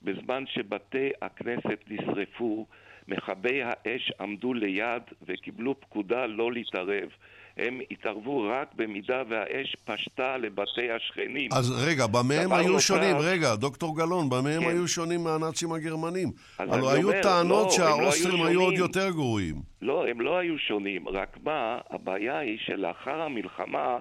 בזמן 0.03 0.43
שבתי 0.47 1.09
הכנסת 1.21 1.79
נשרפו, 1.87 2.65
מכבי 3.07 3.61
האש 3.63 4.11
עמדו 4.19 4.53
ליד 4.53 5.03
וקיבלו 5.27 5.79
פקודה 5.79 6.25
לא 6.25 6.51
להתערב. 6.51 7.09
הם 7.57 7.79
התערבו 7.91 8.43
רק 8.49 8.73
במידה 8.75 9.23
והאש 9.29 9.75
פשטה 9.85 10.37
לבתי 10.37 10.91
השכנים. 10.91 11.49
אז 11.53 11.87
רגע, 11.87 12.07
במה 12.07 12.33
הם 12.33 12.53
היו. 12.53 12.79
שונים? 12.79 13.15
רגע, 13.19 13.55
דוקטור 13.55 13.97
גלאון, 13.97 14.29
במה 14.29 14.49
הם 14.49 14.63
כן. 14.63 14.69
היו 14.69 14.87
שונים 14.87 15.23
מהנאצים 15.23 15.71
הגרמנים? 15.71 16.31
הלוא 16.59 16.91
היו 16.91 17.09
אומר, 17.09 17.21
טענות 17.21 17.65
לא, 17.65 17.71
שהאוסטרים 17.71 18.37
לא 18.37 18.47
היו, 18.47 18.49
היו 18.49 18.61
עוד 18.61 18.73
יותר 18.73 19.09
גרועים. 19.09 19.55
לא, 19.81 20.07
הם 20.07 20.21
לא 20.21 20.37
היו 20.37 20.57
שונים, 20.57 21.07
רק 21.07 21.37
מה, 21.43 21.77
הבעיה 21.89 22.37
היא 22.37 22.57
שלאחר 22.65 23.21
המלחמה, 23.21 23.97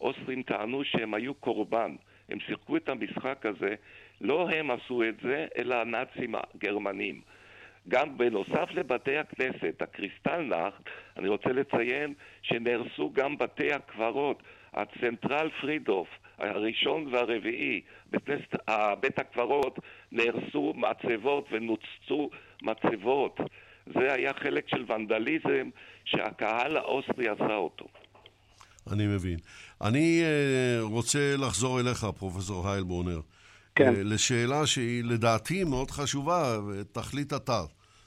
אוסטרים 0.00 0.42
טענו 0.42 0.84
שהם 0.84 1.14
היו 1.14 1.34
קורבן. 1.34 1.94
הם 2.28 2.38
שיחקו 2.46 2.76
את 2.76 2.88
המשחק 2.88 3.46
הזה 3.46 3.74
לא 4.20 4.48
הם 4.50 4.70
עשו 4.70 5.02
את 5.02 5.14
זה, 5.22 5.46
אלא 5.58 5.74
הנאצים 5.74 6.34
הגרמנים. 6.34 7.20
גם 7.88 8.18
בנוסף 8.18 8.68
לבתי 8.74 9.16
הכנסת, 9.18 9.82
הקריסטלנאכט, 9.82 10.82
אני 11.16 11.28
רוצה 11.28 11.48
לציין 11.48 12.14
שנהרסו 12.42 13.12
גם 13.12 13.38
בתי 13.38 13.72
הקברות. 13.72 14.42
הצנטרלפרידהוף, 14.74 16.08
הראשון 16.38 17.06
והרביעי, 17.14 17.80
בית, 18.10 18.22
בית 19.00 19.18
הקברות, 19.18 19.78
נהרסו 20.12 20.74
מצבות 20.76 21.48
ונותצו 21.50 22.30
מצבות. 22.62 23.40
זה 23.86 24.12
היה 24.12 24.32
חלק 24.34 24.68
של 24.68 24.84
ונדליזם 24.92 25.70
שהקהל 26.04 26.76
האוסטרי 26.76 27.28
עשה 27.28 27.54
אותו. 27.54 27.86
אני 28.92 29.06
מבין. 29.06 29.38
אני 29.82 30.22
uh, 30.22 30.82
רוצה 30.82 31.34
לחזור 31.38 31.80
אליך, 31.80 32.06
פרופסור 32.18 32.68
הייל 32.68 32.84
בונר. 32.84 33.20
כן. 33.76 33.94
אה, 33.96 34.02
לשאלה 34.02 34.66
שהיא 34.66 35.04
לדעתי 35.04 35.64
מאוד 35.64 35.90
חשובה, 35.90 36.58
ותחליט 36.68 37.32
אתה 37.32 37.62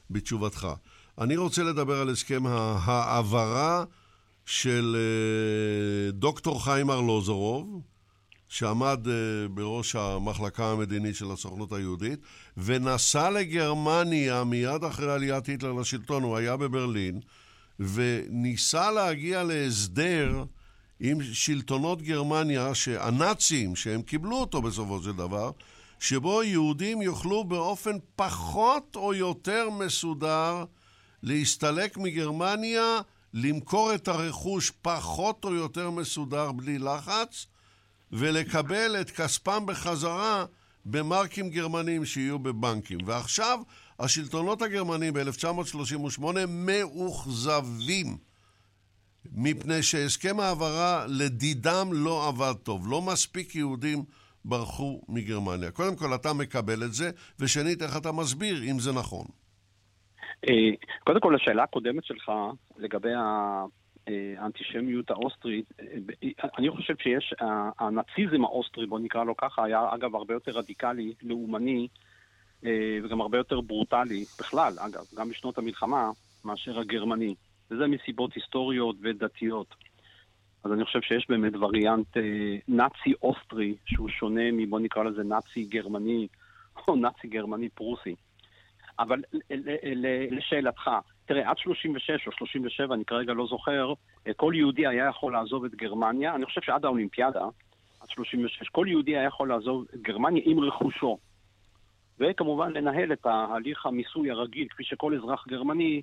בתשובתך. 0.10 0.68
אני 1.22 1.38
רוצה 1.38 1.64
לדבר 1.64 2.02
על 2.02 2.10
הסכם 2.10 2.44
ההעברה 2.48 3.84
של 4.46 4.96
אה, 5.00 6.12
דוקטור 6.12 6.64
חיים 6.64 6.92
ארלוזורוב, 6.92 7.82
שעמד 8.48 9.08
אה, 9.08 9.48
בראש 9.48 9.96
המחלקה 9.96 10.72
המדינית 10.72 11.16
של 11.16 11.32
הסוכנות 11.32 11.74
היהודית, 11.74 12.20
ונסע 12.58 13.30
לגרמניה 13.30 14.44
מיד 14.44 14.84
אחרי 14.84 15.12
עליית 15.12 15.48
היטלר 15.48 15.74
לשלטון, 15.74 16.24
הוא 16.24 16.38
היה 16.38 16.58
בברלין, 16.58 17.20
וניסה 17.80 18.92
להגיע 18.92 19.44
להסדר 19.44 20.44
עם 21.00 21.18
שלטונות 21.34 22.02
גרמניה, 22.02 22.72
הנאצים, 23.00 23.76
שהם 23.76 24.02
קיבלו 24.02 24.36
אותו 24.36 24.62
בסופו 24.62 25.04
של 25.04 25.12
דבר, 25.12 25.52
שבו 26.00 26.44
יהודים 26.44 27.02
יוכלו 27.02 27.44
באופן 27.44 27.98
פחות 28.16 28.96
או 28.96 29.14
יותר 29.14 29.70
מסודר 29.70 30.64
להסתלק 31.24 31.98
מגרמניה, 31.98 33.00
למכור 33.34 33.94
את 33.96 34.08
הרכוש 34.08 34.72
פחות 34.82 35.46
או 35.46 35.54
יותר 35.54 35.90
מסודר 35.90 36.52
בלי 36.52 36.78
לחץ, 36.80 37.46
ולקבל 38.12 39.02
את 39.02 39.12
כספם 39.12 39.66
בחזרה 39.66 40.46
במרקים 40.86 41.50
גרמנים 41.50 42.06
שיהיו 42.06 42.40
בבנקים. 42.40 43.00
ועכשיו 43.06 43.60
השלטונות 44.00 44.62
הגרמנים 44.62 45.14
ב-1938 45.14 46.24
מאוכזבים. 46.48 48.18
מפני 49.36 49.84
שהסכם 49.84 50.40
ההעברה 50.40 51.06
לדידם 51.08 51.88
לא 51.92 52.28
עבד 52.28 52.54
טוב. 52.64 52.92
לא 52.92 53.02
מספיק 53.02 53.56
יהודים 53.56 54.04
ברחו 54.46 55.02
מגרמניה. 55.10 55.72
קודם 55.72 55.96
כל, 55.96 56.16
אתה 56.16 56.34
מקבל 56.34 56.84
את 56.84 56.94
זה, 56.94 57.10
ושנית, 57.40 57.82
איך 57.82 57.98
אתה 57.98 58.12
מסביר 58.12 58.64
אם 58.72 58.80
זה 58.80 58.92
נכון. 58.92 59.26
אה, 60.50 60.72
קודם 61.04 61.20
כל, 61.20 61.36
לשאלה 61.36 61.64
הקודמת 61.64 62.06
שלך 62.06 62.32
לגבי 62.78 63.14
האנטישמיות 64.38 65.12
האוסטרית, 65.12 65.66
אה, 65.80 65.86
אני 66.58 66.70
חושב 66.70 66.94
שיש, 67.04 67.34
הנאציזם 67.80 68.44
האוסטרי, 68.44 68.86
בוא 68.86 69.00
נקרא 69.00 69.24
לו 69.24 69.38
ככה, 69.38 69.64
היה 69.64 69.82
אגב 69.96 70.16
הרבה 70.16 70.34
יותר 70.34 70.52
רדיקלי, 70.52 71.14
לאומני, 71.24 71.88
אה, 72.66 73.00
וגם 73.04 73.22
הרבה 73.22 73.38
יותר 73.38 73.62
ברוטלי, 73.62 74.26
בכלל, 74.40 74.74
אגב, 74.80 75.04
גם 75.16 75.30
בשנות 75.30 75.58
המלחמה, 75.58 76.10
מאשר 76.46 76.80
הגרמני. 76.80 77.36
וזה 77.72 77.88
מסיבות 77.88 78.34
היסטוריות 78.34 78.96
ודתיות. 79.02 79.76
אז 80.64 80.72
אני 80.72 80.86
חושב 80.86 81.02
שיש 81.02 81.26
באמת 81.30 81.56
וריאנט 81.56 82.18
אה, 82.18 82.56
נאצי 82.68 83.14
אוסטרי, 83.24 83.76
שהוא 83.86 84.10
שונה 84.10 84.52
מבוא 84.52 84.80
נקרא 84.80 85.04
לזה 85.04 85.24
נאצי 85.24 85.64
גרמני, 85.64 86.28
או 86.88 86.96
נאצי 86.96 87.28
גרמני 87.28 87.70
פרוסי. 87.70 88.16
אבל 89.00 89.22
לשאלתך, 90.32 90.90
תראה, 91.26 91.50
עד 91.50 91.58
36 91.58 92.28
או 92.28 92.32
37, 92.32 92.96
אני 92.96 93.06
כרגע 93.06 93.34
לא 93.34 93.48
זוכר, 93.48 93.94
אה, 94.28 94.34
כל 94.34 94.54
יהודי 94.56 94.88
היה 94.88 95.06
יכול 95.06 95.34
לעזוב 95.34 95.66
את 95.66 95.76
גרמניה, 95.76 96.36
אני 96.36 96.46
חושב 96.46 96.62
שעד 96.62 96.86
האולימפיאדה, 96.86 97.46
עד 98.00 98.10
36, 98.10 98.70
כל 98.70 98.86
יהודי 98.90 99.18
היה 99.18 99.28
יכול 99.28 99.50
לעזוב 99.50 99.86
את 99.94 100.02
גרמניה 100.02 100.44
עם 100.46 100.60
רכושו. 100.60 101.18
וכמובן 102.20 102.74
לנהל 102.74 103.14
את 103.14 103.26
ההליך 103.26 103.86
המיסוי 103.86 104.32
הרגיל, 104.32 104.68
כפי 104.70 104.84
שכל 104.84 105.16
אזרח 105.16 105.48
גרמני 105.48 106.02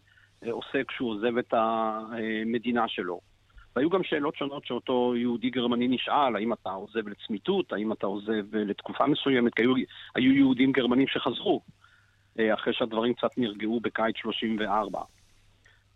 עושה 0.51 0.85
כשהוא 0.85 1.11
עוזב 1.11 1.39
את 1.39 1.55
המדינה 1.57 2.89
שלו. 2.89 3.21
והיו 3.77 3.91
גם 3.91 4.03
שאלות 4.03 4.37
שונות 4.37 4.67
שאותו 4.67 5.17
יהודי 5.17 5.51
גרמני 5.51 5.89
נשאל, 5.89 6.37
האם 6.37 6.53
אתה 6.53 6.71
עוזב 6.71 7.09
לצמיתות, 7.09 7.73
האם 7.73 7.93
אתה 7.93 8.07
עוזב 8.07 8.57
לתקופה 8.57 9.07
מסוימת, 9.07 9.55
כי 9.55 9.63
היו, 9.63 9.75
היו 10.15 10.33
יהודים 10.33 10.73
גרמנים 10.73 11.07
שחזרו, 11.07 11.61
אה, 12.39 12.55
אחרי 12.55 12.73
שהדברים 12.73 13.15
קצת 13.15 13.39
נרגעו 13.39 13.81
בקיץ 13.81 14.17
34. 14.17 15.01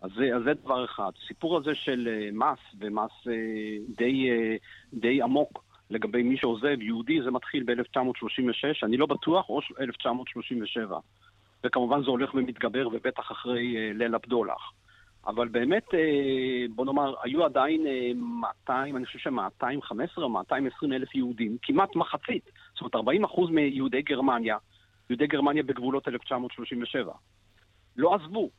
אז 0.03 0.11
זה, 0.17 0.37
אז 0.37 0.43
זה 0.43 0.55
דבר 0.55 0.85
אחד. 0.85 1.11
הסיפור 1.25 1.57
הזה 1.57 1.75
של 1.75 2.09
אה, 2.09 2.29
מס, 2.33 2.59
ומס 2.79 3.13
די, 3.89 4.31
די 4.93 5.23
עמוק 5.23 5.65
לגבי 5.91 6.23
מי 6.23 6.37
שעוזב, 6.37 6.83
יהודי, 6.83 7.23
זה 7.23 7.31
מתחיל 7.31 7.63
ב-1936, 7.63 8.87
אני 8.87 8.97
לא 8.97 9.07
בטוח, 9.07 9.49
או 9.49 9.61
1937. 9.81 10.99
וכמובן 11.65 12.03
זה 12.03 12.11
הולך 12.11 12.35
ומתגבר, 12.35 12.89
ובטח 12.89 13.33
אחרי 13.33 13.77
אה, 13.77 13.93
ליל 13.95 14.15
הבדולח. 14.15 14.73
אבל 15.27 15.49
באמת, 15.49 15.95
אה, 15.95 16.65
בוא 16.75 16.85
נאמר, 16.87 17.15
היו 17.23 17.45
עדיין 17.45 17.87
200, 18.15 18.95
אה, 18.95 18.99
אני 18.99 19.07
חושב 19.07 19.19
ש-215 19.19 20.23
או 20.23 20.29
220 20.29 20.93
אלף 20.93 21.15
יהודים, 21.15 21.57
כמעט 21.63 21.97
מחצית, 21.97 22.51
זאת 22.73 22.81
אומרת 22.81 22.95
40 22.95 23.25
אחוז 23.25 23.51
מיהודי 23.51 24.03
גרמניה, 24.03 24.57
יהודי 25.11 25.27
גרמניה 25.27 25.63
בגבולות 25.63 26.09
1937, 26.09 27.13
לא 27.97 28.15
עזבו. 28.15 28.51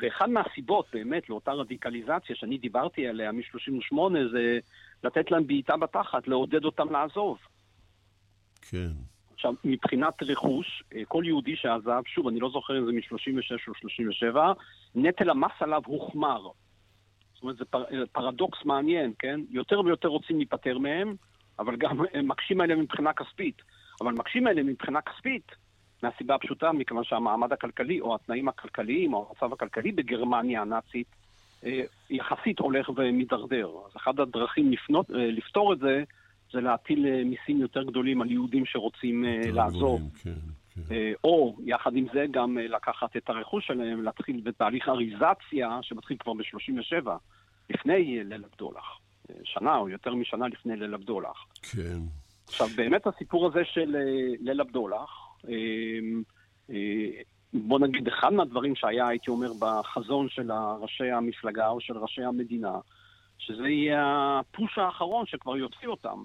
ואחד 0.00 0.30
מהסיבות 0.30 0.86
באמת 0.92 1.28
לאותה 1.28 1.52
רדיקליזציה 1.52 2.36
שאני 2.36 2.58
דיברתי 2.58 3.06
עליה 3.06 3.32
מ-38 3.32 3.96
זה 4.32 4.58
לתת 5.04 5.30
להם 5.30 5.46
בעיטה 5.46 5.76
בתחת, 5.76 6.28
לעודד 6.28 6.64
אותם 6.64 6.92
לעזוב. 6.92 7.38
כן. 8.62 8.90
עכשיו, 9.36 9.54
מבחינת 9.64 10.22
רכוש, 10.22 10.82
אה, 10.94 11.02
כל 11.08 11.22
יהודי 11.26 11.56
שעזב, 11.56 12.02
שוב, 12.06 12.28
אני 12.28 12.40
לא 12.40 12.50
זוכר 12.50 12.78
אם 12.78 12.86
זה 12.86 12.92
מ-36 12.92 13.68
או 13.68 13.74
37, 13.74 14.52
נטל 14.94 15.30
המס 15.30 15.52
עליו 15.60 15.82
הוחמר. 15.86 16.42
זאת 17.34 17.42
אומרת, 17.42 17.56
זה 17.56 17.64
פר, 17.64 17.84
אה, 17.92 18.06
פרדוקס 18.12 18.58
מעניין, 18.64 19.12
כן? 19.18 19.40
יותר 19.50 19.80
ויותר 19.80 20.08
רוצים 20.08 20.36
להיפטר 20.36 20.78
מהם, 20.78 21.14
אבל 21.58 21.76
גם 21.76 22.00
מקשים 22.22 22.60
עליהם 22.60 22.80
מבחינה 22.80 23.12
כספית. 23.12 23.62
אבל 24.00 24.12
מקשים 24.12 24.46
עליהם 24.46 24.66
מבחינה 24.66 25.00
כספית, 25.00 25.52
מהסיבה 26.02 26.34
הפשוטה, 26.34 26.72
מכיוון 26.72 27.04
שהמעמד 27.04 27.52
הכלכלי, 27.52 28.00
או 28.00 28.14
התנאים 28.14 28.48
הכלכליים, 28.48 29.14
או 29.14 29.28
המצב 29.28 29.52
הכלכלי 29.52 29.92
בגרמניה 29.92 30.60
הנאצית, 30.60 31.06
אה, 31.64 31.82
יחסית 32.10 32.58
הולך 32.58 32.88
ומידרדר. 32.88 33.68
אז 33.86 33.96
אחת 33.96 34.18
הדרכים 34.18 34.72
לפנות, 34.72 35.06
לפתור 35.10 35.72
את 35.72 35.78
זה, 35.78 36.04
זה 36.52 36.60
להטיל 36.60 37.06
אה, 37.06 37.24
מיסים 37.24 37.60
יותר 37.60 37.82
גדולים 37.82 38.22
על 38.22 38.30
יהודים 38.30 38.66
שרוצים 38.66 39.24
אה, 39.24 39.50
לעזוב. 39.52 40.00
כן, 40.22 40.30
כן. 40.74 40.94
אה, 40.94 41.12
או, 41.24 41.56
יחד 41.64 41.96
עם 41.96 42.06
זה, 42.12 42.26
גם 42.30 42.58
לקחת 42.58 43.16
את 43.16 43.28
הרכוש 43.28 43.66
שלהם, 43.66 44.02
להתחיל 44.02 44.40
בתהליך 44.44 44.88
אריזציה 44.88 45.78
שמתחיל 45.82 46.16
כבר 46.16 46.34
ב-37, 46.34 47.10
לפני 47.70 48.24
ליל 48.24 48.44
הבדולח. 48.44 48.98
שנה 49.44 49.76
או 49.76 49.88
יותר 49.88 50.14
משנה 50.14 50.48
לפני 50.48 50.76
ליל 50.76 50.94
הבדולח. 50.94 51.46
כן. 51.72 51.98
עכשיו, 52.48 52.66
באמת 52.76 53.06
הסיפור 53.06 53.46
הזה 53.46 53.60
של 53.64 53.96
ליל 54.40 54.60
הבדולח, 54.60 55.10
בוא 57.52 57.78
נגיד, 57.78 58.08
אחד 58.08 58.32
מהדברים 58.32 58.76
שהיה, 58.76 59.08
הייתי 59.08 59.30
אומר, 59.30 59.52
בחזון 59.58 60.28
של 60.28 60.52
ראשי 60.80 61.10
המפלגה 61.10 61.68
או 61.68 61.80
של 61.80 61.98
ראשי 61.98 62.22
המדינה, 62.22 62.78
שזה 63.38 63.68
יהיה 63.68 64.02
הפוש 64.40 64.78
האחרון 64.78 65.26
שכבר 65.26 65.56
יוציא 65.56 65.88
אותם. 65.88 66.24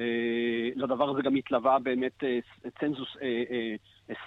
אה, 0.00 0.68
לדבר 0.76 1.10
הזה 1.10 1.22
גם 1.22 1.36
התלווה 1.36 1.78
באמת 1.78 2.24
אה, 2.24 2.38
צנזוס, 2.80 3.08
אה, 3.22 3.74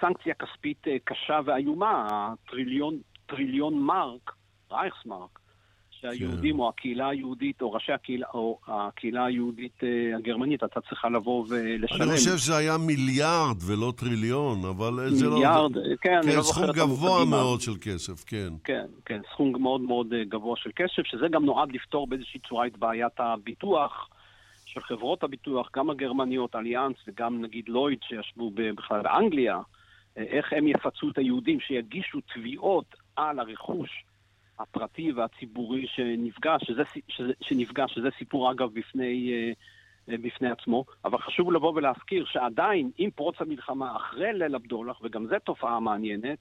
סנקציה 0.01 0.34
כספית 0.34 0.84
קשה 1.03 1.39
ואיומה, 1.45 2.07
הטריליון 2.11 2.97
טריליון 3.26 3.80
מרק, 3.80 4.32
רייכסמרק, 4.71 5.39
שהיהודים 5.89 6.55
כן. 6.55 6.59
או 6.59 6.69
הקהילה 6.69 7.09
היהודית 7.09 7.61
או 7.61 7.71
ראשי 7.71 7.91
הקהילה, 7.91 8.28
או 8.34 8.59
הקהילה 8.67 9.26
היהודית 9.26 9.80
הגרמנית 10.17 10.63
הייתה 10.63 10.82
צריכה 10.82 11.09
לבוא 11.09 11.45
ולשלם. 11.49 12.01
אני 12.01 12.11
חושב 12.11 12.38
שזה 12.38 12.57
היה 12.57 12.78
מיליארד 12.78 13.57
ולא 13.67 13.93
טריליון, 13.97 14.65
אבל 14.65 14.91
מיליארד, 14.91 15.13
זה 15.13 15.26
לא... 15.26 15.34
מיליארד, 15.34 15.71
כן, 16.01 16.13
אני 16.13 16.32
כן, 16.32 16.38
לא 16.38 16.41
זוכר 16.41 16.69
את 16.69 16.76
סכום 16.76 16.88
גבוה 16.88 17.26
מאוד 17.26 17.61
של 17.61 17.76
כסף, 17.82 18.24
כן. 18.24 18.53
כן, 18.63 18.86
כן, 19.05 19.21
סכום 19.34 19.61
מאוד 19.61 19.82
מאוד 19.82 20.07
גבוה 20.30 20.55
של 20.57 20.69
כסף, 20.76 21.03
שזה 21.03 21.28
גם 21.32 21.45
נועד 21.45 21.71
לפתור 21.71 22.07
באיזושהי 22.07 22.39
צורה 22.49 22.67
את 22.67 22.78
בעיית 22.78 23.19
הביטוח. 23.19 24.09
של 24.74 24.82
חברות 24.82 25.24
הביטוח, 25.24 25.69
גם 25.76 25.89
הגרמניות, 25.89 26.55
אליאנס 26.55 26.95
וגם 27.07 27.41
נגיד 27.41 27.69
לויד 27.69 27.99
שישבו 28.03 28.51
בכלל 28.55 29.01
באנגליה, 29.01 29.59
אה, 30.17 30.24
איך 30.24 30.53
הם 30.53 30.67
יפצו 30.67 31.09
את 31.09 31.17
היהודים 31.17 31.59
שיגישו 31.59 32.19
תביעות 32.34 32.95
על 33.15 33.39
הרכוש 33.39 34.03
הפרטי 34.59 35.11
והציבורי 35.11 35.88
שנפגע, 35.88 36.55
שזה, 36.59 36.84
שזה, 37.07 37.34
שנפגע, 37.41 37.88
שזה 37.88 38.09
סיפור 38.17 38.51
אגב 38.51 38.69
בפני, 38.74 39.32
אה, 39.34 39.51
אה, 40.13 40.17
בפני 40.17 40.49
עצמו, 40.49 40.86
אבל 41.05 41.17
חשוב 41.17 41.51
לבוא 41.51 41.74
ולהזכיר 41.76 42.26
שעדיין 42.26 42.91
עם 42.97 43.11
פרוץ 43.11 43.36
המלחמה 43.39 43.95
אחרי 43.95 44.34
ליל 44.34 44.55
הבדולח, 44.55 45.01
וגם 45.03 45.28
זו 45.28 45.39
תופעה 45.45 45.80
מעניינת, 45.80 46.39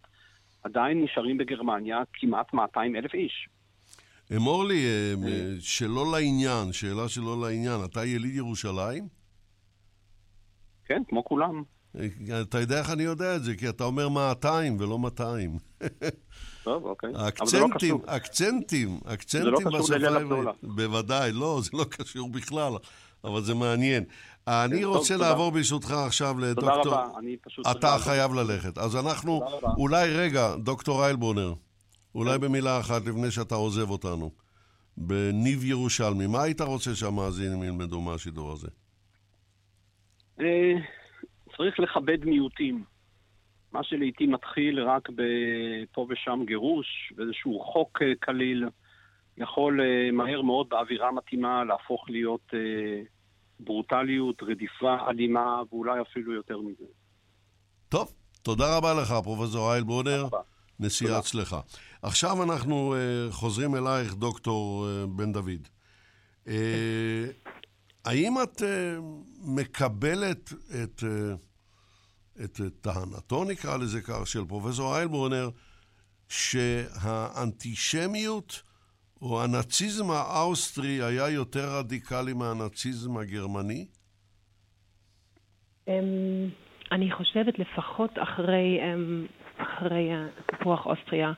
עדיין 0.64 1.02
נשארים 1.02 1.38
בגרמניה 1.38 2.02
כמעט 2.12 2.52
200 2.52 2.96
אלף 2.96 3.14
איש. 3.14 3.48
אמור 4.36 4.64
לי, 4.64 4.84
אה, 4.84 5.14
אה. 5.28 5.54
שלא 5.60 6.12
לעניין, 6.12 6.72
שאלה 6.72 7.08
שלא 7.08 7.40
לעניין, 7.40 7.84
אתה 7.84 8.04
יליד 8.04 8.34
ירושלים? 8.34 9.08
כן, 10.84 11.02
כמו 11.08 11.24
כולם. 11.24 11.62
אה, 11.98 12.40
אתה 12.40 12.60
יודע 12.60 12.78
איך 12.78 12.90
אני 12.90 13.02
יודע 13.02 13.36
את 13.36 13.44
זה? 13.44 13.56
כי 13.56 13.68
אתה 13.68 13.84
אומר 13.84 14.08
200 14.08 14.76
ולא 14.80 14.98
200. 14.98 15.58
טוב, 16.64 16.84
אוקיי. 16.84 17.10
אקצנטים, 17.28 17.98
אקצנטים, 18.06 18.98
אקצנטים 19.04 19.52
בשפה 19.52 19.68
העברית. 19.68 19.86
זה 19.86 19.98
לא 19.98 20.12
קשור 20.22 20.36
לליל 20.36 20.48
בוודאי, 20.62 21.32
לא, 21.32 21.60
זה 21.62 21.70
לא 21.72 21.84
קשור 21.84 22.28
בכלל, 22.28 22.72
אבל 23.24 23.42
זה 23.42 23.54
מעניין. 23.54 24.04
אני 24.46 24.78
כן, 24.78 24.84
רוצה 24.84 25.16
לעבור 25.16 25.52
ברשותך 25.52 25.90
עכשיו 25.90 26.38
לדוקטור... 26.38 26.82
תודה 26.82 26.96
רבה, 26.96 27.18
אני 27.18 27.36
פשוט... 27.36 27.66
אתה 27.70 27.96
חייב 27.98 28.34
ללכת. 28.34 28.78
אז 28.78 28.96
אנחנו, 28.96 29.42
אולי 29.76 30.10
רגע, 30.10 30.56
דוקטור 30.56 31.04
איילבונר. 31.04 31.54
אולי 32.14 32.38
במילה 32.38 32.80
אחת 32.80 33.06
לפני 33.06 33.30
שאתה 33.30 33.54
עוזב 33.54 33.90
אותנו. 33.90 34.30
בניב 34.96 35.64
ירושלמי, 35.64 36.26
מה 36.26 36.42
היית 36.42 36.60
רוצה 36.60 36.94
שהמאזינים 36.94 37.62
ילמדו 37.62 38.00
מהשידור 38.00 38.52
הזה? 38.52 38.68
אה, 40.40 40.72
צריך 41.56 41.80
לכבד 41.80 42.24
מיעוטים. 42.24 42.84
מה 43.72 43.84
שלעיתים 43.84 44.32
מתחיל 44.32 44.80
רק 44.80 45.08
פה 45.92 46.06
ושם 46.08 46.40
גירוש, 46.46 47.12
ואיזשהו 47.16 47.60
חוק 47.60 48.02
אה, 48.02 48.12
קליל, 48.20 48.64
יכול 49.36 49.80
אה, 49.80 50.10
מהר 50.12 50.42
מאוד 50.42 50.68
באווירה 50.68 51.12
מתאימה 51.12 51.64
להפוך 51.64 52.10
להיות 52.10 52.52
ברוטליות, 53.60 54.42
רדיפה 54.42 54.96
אלימה, 55.08 55.62
ואולי 55.70 56.00
אפילו 56.00 56.32
יותר 56.32 56.60
מזה. 56.60 56.84
טוב, 57.88 58.12
תודה 58.42 58.76
רבה 58.76 58.94
לך, 58.94 59.14
פרופ' 59.24 59.56
אייל 59.56 59.84
ברונר, 59.84 60.24
נשיאה 60.82 61.18
אצלך. 61.18 61.56
עכשיו 62.02 62.42
אנחנו 62.42 62.94
uh, 62.94 63.32
חוזרים 63.32 63.74
אלייך, 63.74 64.14
דוקטור 64.14 64.86
uh, 64.86 65.06
בן 65.06 65.32
דוד. 65.32 65.68
Uh, 66.46 66.50
האם 68.04 68.34
את 68.42 68.62
uh, 68.62 68.64
מקבלת 69.44 70.52
את, 70.82 71.02
uh, 71.02 71.04
את 72.44 72.60
טענתו, 72.80 73.44
נקרא 73.44 73.76
לזה 73.76 74.00
כך, 74.00 74.26
של 74.26 74.44
פרופסור 74.44 74.96
איילברונר, 74.96 75.50
שהאנטישמיות 76.28 77.82
או 79.22 79.42
הנאציזם 79.42 80.10
האוסטרי 80.10 81.02
היה 81.02 81.30
יותר 81.30 81.78
רדיקלי 81.78 82.32
מהנאציזם 82.32 83.16
הגרמני? 83.16 83.86
אמ, 85.88 86.48
אני 86.92 87.12
חושבת 87.12 87.58
לפחות 87.58 88.10
אחרי, 88.18 88.78
אמ, 88.82 89.26
אחרי 89.62 90.10
סיפוח 90.46 90.86
אוסטריה, 90.86 91.32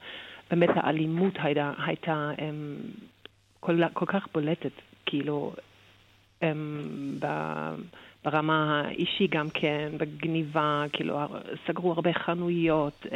באמת 0.51 0.71
האלימות 0.75 1.35
הייתה, 1.39 1.73
הייתה 1.87 2.31
אמ, 2.37 2.41
כל, 3.61 3.81
כל 3.93 4.07
כך 4.07 4.29
בולטת, 4.35 4.73
כאילו, 5.07 5.53
אמ, 6.41 6.45
ב, 7.21 7.27
ברמה 8.25 8.83
האישי 8.87 9.27
גם 9.27 9.51
כן, 9.51 9.93
בגניבה, 9.99 10.85
כאילו, 10.93 11.19
סגרו 11.67 11.93
הרבה 11.93 12.13
חנויות. 12.13 13.07
Um, 13.07 13.11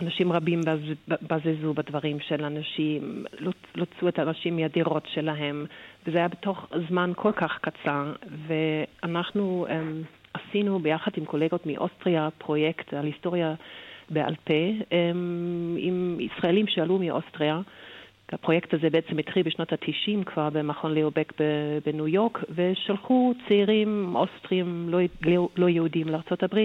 אנשים 0.00 0.32
רבים 0.32 0.60
בזזו 1.08 1.74
בדברים 1.74 2.20
של 2.20 2.44
אנשים, 2.44 3.24
לוצו 3.74 4.08
את 4.08 4.18
האנשים 4.18 4.56
מהדירות 4.56 5.06
שלהם, 5.14 5.66
וזה 6.06 6.18
היה 6.18 6.28
בתוך 6.28 6.66
זמן 6.88 7.12
כל 7.16 7.32
כך 7.32 7.58
קצר, 7.60 8.12
ואנחנו 8.46 9.66
um, 9.68 10.23
עשינו 10.34 10.78
ביחד 10.78 11.10
עם 11.16 11.24
קולגות 11.24 11.66
מאוסטריה 11.66 12.28
פרויקט 12.38 12.94
על 12.94 13.06
היסטוריה 13.06 13.54
בעל 14.10 14.34
פה 14.44 14.54
עם 15.76 16.18
ישראלים 16.20 16.66
שעלו 16.66 16.98
מאוסטריה, 16.98 17.60
הפרויקט 18.32 18.74
הזה 18.74 18.90
בעצם 18.90 19.18
התחיל 19.18 19.42
בשנות 19.42 19.72
ה-90 19.72 20.24
כבר 20.24 20.50
במכון 20.50 20.94
ליאובק 20.94 21.32
בניו 21.86 22.08
יורק, 22.08 22.38
ושלחו 22.54 23.34
צעירים 23.48 24.12
אוסטרים 24.16 24.86
לא, 24.88 24.98
לא, 25.56 25.68
יהודים 25.68 26.08
לארה"ב 26.08 26.58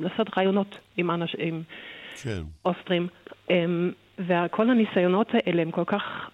לעשות 0.00 0.38
רעיונות 0.38 0.78
עם 0.96 1.10
אנשים 1.10 1.62
כן. 2.22 2.42
אוסטרים. 2.64 3.08
וכל 4.18 4.70
הניסיונות 4.70 5.28
האלה 5.34 5.62
הם 5.62 5.70
כל 5.70 5.84
כך 5.86 6.30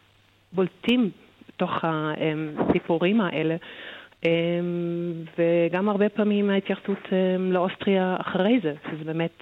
בולטים 0.52 1.10
בתוך 1.48 1.70
הסיפורים 1.82 3.20
האלה. 3.20 3.56
וגם 5.38 5.88
הרבה 5.88 6.08
פעמים 6.08 6.50
ההתייחסות 6.50 6.98
לאוסטריה 7.38 8.16
אחרי 8.20 8.60
זה, 8.62 8.74
שזה 8.90 9.04
באמת, 9.04 9.38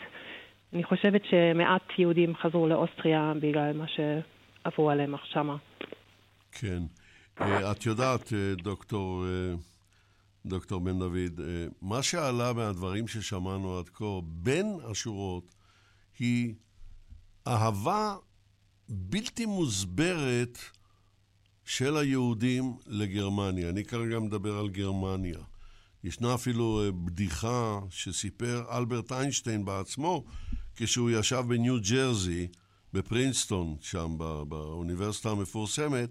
אני 0.72 0.84
חושבת 0.84 1.22
שמעט 1.30 1.82
יהודים 1.98 2.36
חזרו 2.36 2.68
לאוסטריה 2.68 3.32
בגלל 3.40 3.72
מה 3.72 3.84
שעברו 3.88 4.90
עליהם 4.90 5.14
שמה. 5.24 5.56
כן. 6.52 6.82
אה, 7.40 7.72
את 7.72 7.86
יודעת, 7.86 8.32
אה, 8.32 8.54
דוקטור, 8.62 9.24
אה, 9.24 9.54
דוקטור 10.46 10.80
בן 10.80 10.98
דוד, 10.98 11.40
מה 11.82 12.02
שעלה 12.02 12.52
מהדברים 12.52 13.08
ששמענו 13.08 13.78
עד 13.78 13.88
כה, 13.88 14.04
בין 14.22 14.76
השורות, 14.90 15.54
היא 16.18 16.54
אהבה 17.48 18.14
בלתי 18.88 19.46
מוסברת 19.46 20.58
של 21.70 21.96
היהודים 21.96 22.76
לגרמניה. 22.86 23.68
אני 23.68 23.84
כרגע 23.84 24.18
מדבר 24.18 24.58
על 24.58 24.68
גרמניה. 24.68 25.38
ישנה 26.04 26.34
אפילו 26.34 26.82
אה, 26.84 26.92
בדיחה 26.92 27.80
שסיפר 27.90 28.64
אלברט 28.72 29.12
איינשטיין 29.12 29.64
בעצמו 29.64 30.24
כשהוא 30.76 31.10
ישב 31.10 31.44
בניו 31.48 31.76
ג'רזי, 31.90 32.48
בפרינסטון, 32.92 33.76
שם 33.80 34.14
באוניברסיטה 34.48 35.30
המפורסמת, 35.30 36.10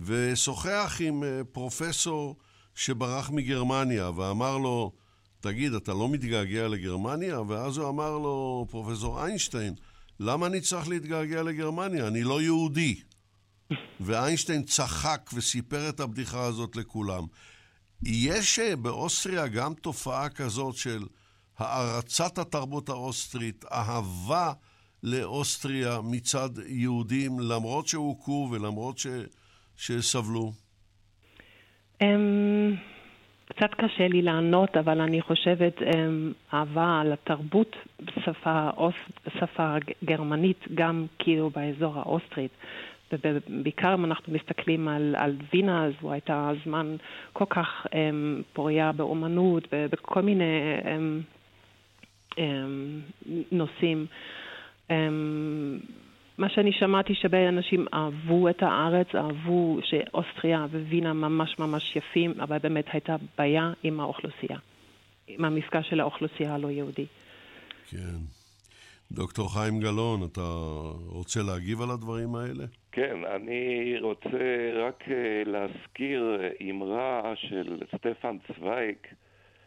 ושוחח 0.00 1.00
עם 1.00 1.24
אה, 1.24 1.44
פרופסור 1.52 2.36
שברח 2.74 3.30
מגרמניה 3.30 4.10
ואמר 4.16 4.58
לו, 4.58 4.92
תגיד, 5.40 5.74
אתה 5.74 5.92
לא 5.92 6.08
מתגעגע 6.08 6.68
לגרמניה? 6.68 7.40
ואז 7.40 7.76
הוא 7.76 7.88
אמר 7.88 8.18
לו, 8.18 8.66
פרופסור 8.70 9.24
איינשטיין, 9.24 9.74
למה 10.20 10.46
אני 10.46 10.60
צריך 10.60 10.88
להתגעגע 10.88 11.42
לגרמניה? 11.42 12.06
אני 12.06 12.22
לא 12.22 12.42
יהודי. 12.42 13.00
ואיינשטיין 14.00 14.62
צחק 14.62 15.30
וסיפר 15.34 15.88
את 15.88 16.00
הבדיחה 16.00 16.44
הזאת 16.44 16.76
לכולם. 16.76 17.22
יש 18.06 18.58
אה, 18.58 18.76
באוסטריה 18.76 19.48
גם 19.48 19.74
תופעה 19.74 20.28
כזאת 20.28 20.76
של 20.76 21.02
הערצת 21.58 22.38
התרבות 22.38 22.88
האוסטרית, 22.88 23.64
אהבה 23.72 24.52
לאוסטריה 25.02 25.98
מצד 26.04 26.48
יהודים, 26.66 27.40
למרות 27.40 27.86
שהוכו 27.86 28.48
ולמרות 28.52 28.98
ש... 28.98 29.06
שסבלו? 29.76 30.52
Um, 32.02 32.06
קצת 33.44 33.70
קשה 33.74 34.08
לי 34.08 34.22
לענות, 34.22 34.76
אבל 34.76 35.00
אני 35.00 35.22
חושבת 35.22 35.78
um, 35.78 36.54
אהבה 36.54 37.02
לתרבות 37.04 37.76
בשפה, 38.00 38.70
בשפה 39.26 39.74
גרמנית, 40.04 40.64
גם 40.74 41.06
כאילו 41.18 41.50
באזור 41.50 41.98
האוסטרית. 41.98 42.50
ובעיקר 43.24 43.94
אם 43.94 44.04
אנחנו 44.04 44.32
מסתכלים 44.32 44.88
על, 44.88 45.14
על 45.18 45.36
וינה, 45.52 45.84
אז 45.84 45.92
הוא 46.00 46.12
הייתה 46.12 46.50
זמן 46.64 46.96
כל 47.32 47.44
כך 47.50 47.86
um, 47.86 47.92
פוריה 48.52 48.92
באומנות, 48.92 49.68
בכל 49.72 50.22
מיני 50.22 50.44
um, 50.82 52.34
um, 52.34 52.38
נושאים. 53.52 54.06
Um, 54.88 54.92
מה 56.38 56.48
שאני 56.48 56.72
שמעתי 56.72 57.14
שבה 57.14 57.48
אנשים 57.48 57.86
אהבו 57.94 58.48
את 58.48 58.62
הארץ, 58.62 59.06
אהבו 59.14 59.78
שאוסטריה 59.82 60.66
ווינה 60.70 61.12
ממש 61.12 61.58
ממש 61.58 61.96
יפים, 61.96 62.34
אבל 62.40 62.58
באמת 62.58 62.84
הייתה 62.92 63.16
בעיה 63.38 63.72
עם 63.82 64.00
האוכלוסייה, 64.00 64.58
עם 65.28 65.44
המפגש 65.44 65.90
של 65.90 66.00
האוכלוסייה 66.00 66.54
הלא 66.54 66.70
יהודי. 66.70 67.06
כן. 67.90 68.41
דוקטור 69.14 69.54
חיים 69.54 69.80
גלאון, 69.80 70.20
אתה 70.32 70.40
רוצה 71.06 71.40
להגיב 71.42 71.82
על 71.82 71.90
הדברים 71.90 72.34
האלה? 72.34 72.64
כן, 72.92 73.16
אני 73.36 73.94
רוצה 74.00 74.38
רק 74.86 75.04
אה, 75.08 75.42
להזכיר 75.46 76.40
אמרה 76.70 77.32
של 77.36 77.80
סטפן 77.96 78.36
צוויג, 78.46 78.96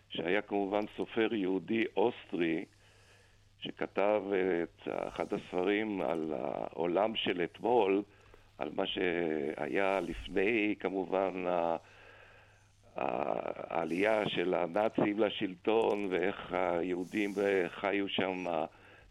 שהיה 0.09 0.41
כמובן 0.41 0.81
סופר 0.97 1.33
יהודי 1.33 1.83
אוסטרי, 1.97 2.65
שכתב 3.59 4.21
את 4.63 4.87
אחד 5.07 5.25
הספרים 5.33 6.01
על 6.01 6.33
העולם 6.37 7.15
של 7.15 7.41
אתמול, 7.41 8.03
על 8.57 8.69
מה 8.75 8.83
שהיה 8.87 9.99
לפני 9.99 10.75
כמובן 10.79 11.45
העלייה 12.95 14.29
של 14.29 14.53
הנאצים 14.53 15.19
לשלטון 15.19 16.07
ואיך 16.09 16.53
היהודים 16.53 17.29
חיו 17.67 18.09
שם 18.09 18.45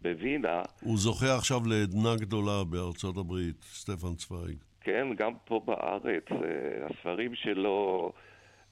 בווינה. 0.05 0.63
הוא 0.81 0.99
זוכה 0.99 1.37
עכשיו 1.37 1.61
לעדנה 1.67 2.17
גדולה 2.21 2.65
בארצות 2.71 3.17
הברית, 3.17 3.63
סטפן 3.63 4.15
צוויג. 4.15 4.57
כן, 4.81 5.07
גם 5.17 5.33
פה 5.45 5.61
בארץ. 5.65 6.25
אה, 6.33 6.87
הספרים 6.87 7.35
שלו 7.35 8.13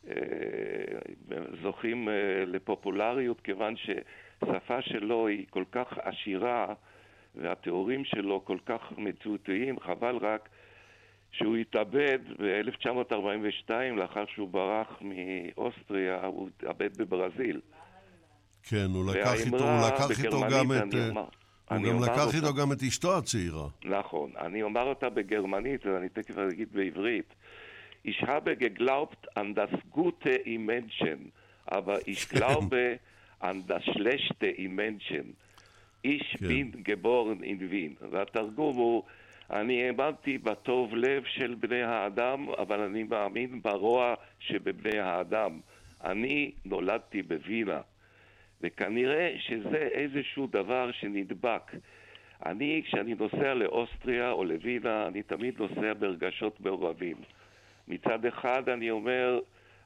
אה, 0.09 0.15
זוכים 1.63 2.09
אה, 2.09 2.45
לפופולריות 2.47 3.41
כיוון 3.41 3.75
שהשפה 3.77 4.83
שלו 4.83 5.27
היא 5.27 5.47
כל 5.51 5.65
כך 5.73 5.87
עשירה 6.03 6.75
והתיאורים 7.35 8.05
שלו 8.05 8.45
כל 8.45 8.59
כך 8.67 8.81
מצוטיים, 8.99 9.81
חבל 9.81 10.17
רק 10.17 10.49
שהוא 11.33 11.57
התאבד 11.57 12.19
ב-1942 12.39 13.71
לאחר 13.97 14.25
שהוא 14.27 14.49
ברח 14.49 15.01
מאוסטריה, 15.01 16.27
הוא 16.27 16.49
התאבד 16.49 16.97
בברזיל. 16.99 17.61
כן, 18.63 18.87
הוא 18.95 19.11
לקח 19.11 19.35
איתו, 19.47 19.57
הוא 19.57 19.87
לקח 19.87 20.25
איתו 20.25 20.41
גם 20.51 20.73
את... 20.73 20.95
אה, 20.95 21.77
הוא 21.77 21.87
גם 21.87 22.03
לקח 22.03 22.27
אותה. 22.27 22.37
איתו 22.37 22.55
גם 22.55 22.73
את 22.73 22.83
אשתו 22.83 23.19
הצעירה. 23.19 23.69
נכון. 23.85 24.31
אני 24.41 24.63
אומר 24.63 24.83
אותה 24.83 25.09
בגרמנית, 25.09 25.87
ואני 25.87 26.09
תכף 26.09 26.39
אגיד 26.39 26.69
בעברית. 26.73 27.35
Ich 28.05 28.21
habe 28.23 28.57
geglaubt 28.57 29.37
an 29.37 29.55
das 29.55 29.71
gute 29.93 30.31
im 30.31 30.67
Menschen, 30.67 31.33
aber 31.67 32.09
ich 32.09 32.29
glaube 32.29 32.99
an 33.39 33.65
das 33.69 33.85
schlechte 33.85 34.49
im 34.49 34.75
Menschen. 34.75 35.37
Ich 36.03 36.37
כן. 36.39 36.49
bin 36.49 36.85
geboren 36.85 37.43
in 37.45 37.71
Wien. 37.71 37.97
והתרגום 38.11 38.77
הוא, 38.77 39.03
אני 39.51 39.87
האמנתי 39.87 40.39
בטוב 40.39 40.95
לב 40.95 41.23
של 41.25 41.55
בני 41.55 41.83
האדם, 41.83 42.49
אבל 42.59 42.81
אני 42.81 43.03
מאמין 43.03 43.63
ברוע 43.63 44.15
שבבני 44.41 44.99
האדם. 44.99 45.61
אני 46.05 46.51
נולדתי 46.65 47.23
בווינה. 47.23 47.81
וכנראה 48.63 49.35
שזה 49.39 49.89
איזשהו 49.93 50.47
דבר 50.47 50.93
שנדבק. 50.93 51.73
אני, 52.47 52.83
כשאני 52.85 53.15
נוסע 53.15 53.55
לאוסטריה 53.55 54.31
או 54.31 54.45
לווינה, 54.45 55.07
אני 55.07 55.23
תמיד 55.23 55.55
נוסע 55.59 55.93
ברגשות 55.99 56.61
מעורבים. 56.61 57.17
מצד 57.89 58.27
אחד 58.27 58.69
אני 58.69 58.91
אומר, 58.91 59.41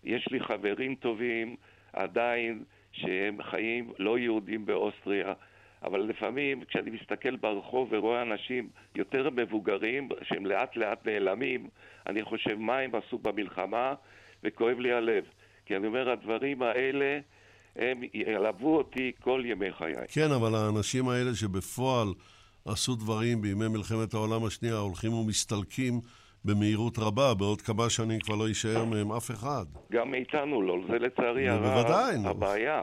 יש 0.05 0.29
לי 0.31 0.41
חברים 0.41 0.95
טובים 0.95 1.57
עדיין 1.93 2.65
שהם 2.93 3.43
חיים 3.43 3.93
לא 3.99 4.19
יהודים 4.19 4.67
באוסטריה, 4.67 5.33
אבל 5.83 6.01
לפעמים 6.01 6.65
כשאני 6.65 6.91
מסתכל 6.91 7.37
ברחוב 7.37 7.89
ורואה 7.93 8.23
אנשים 8.23 8.69
יותר 8.95 9.31
מבוגרים 9.31 10.09
שהם 10.23 10.47
לאט 10.47 10.77
לאט 10.77 11.07
נעלמים, 11.07 11.69
אני 12.07 12.23
חושב 12.23 12.55
מה 12.59 12.79
הם 12.79 12.91
עשו 12.95 13.19
במלחמה 13.19 13.95
וכואב 14.45 14.79
לי 14.79 14.93
הלב. 14.93 15.25
כי 15.67 15.77
אני 15.77 15.87
אומר, 15.87 16.11
הדברים 16.11 16.63
האלה 16.63 17.19
הם 17.79 18.01
ילוו 18.15 18.77
אותי 18.77 19.13
כל 19.21 19.43
ימי 19.45 19.73
חיי. 19.73 19.95
כן, 20.09 20.31
אבל 20.37 20.55
האנשים 20.55 21.09
האלה 21.09 21.35
שבפועל 21.35 22.09
עשו 22.65 22.95
דברים 22.95 23.43
בימי 23.43 23.69
מלחמת 23.69 24.15
העולם 24.15 24.45
השנייה 24.45 24.77
הולכים 24.77 25.13
ומסתלקים 25.13 26.01
במהירות 26.45 26.99
רבה, 26.99 27.35
בעוד 27.35 27.63
כמה 27.63 27.91
שנים 27.91 28.21
כבר 28.21 28.35
לא 28.35 28.49
יישאר 28.49 28.85
מהם 28.85 29.13
אף 29.13 29.31
אחד. 29.31 29.65
גם 29.93 30.11
מאיתנו 30.11 30.63
לא, 30.63 30.77
זה 30.89 30.99
לצערי 30.99 31.49
הרב 31.49 31.87
הבעיה. 32.25 32.83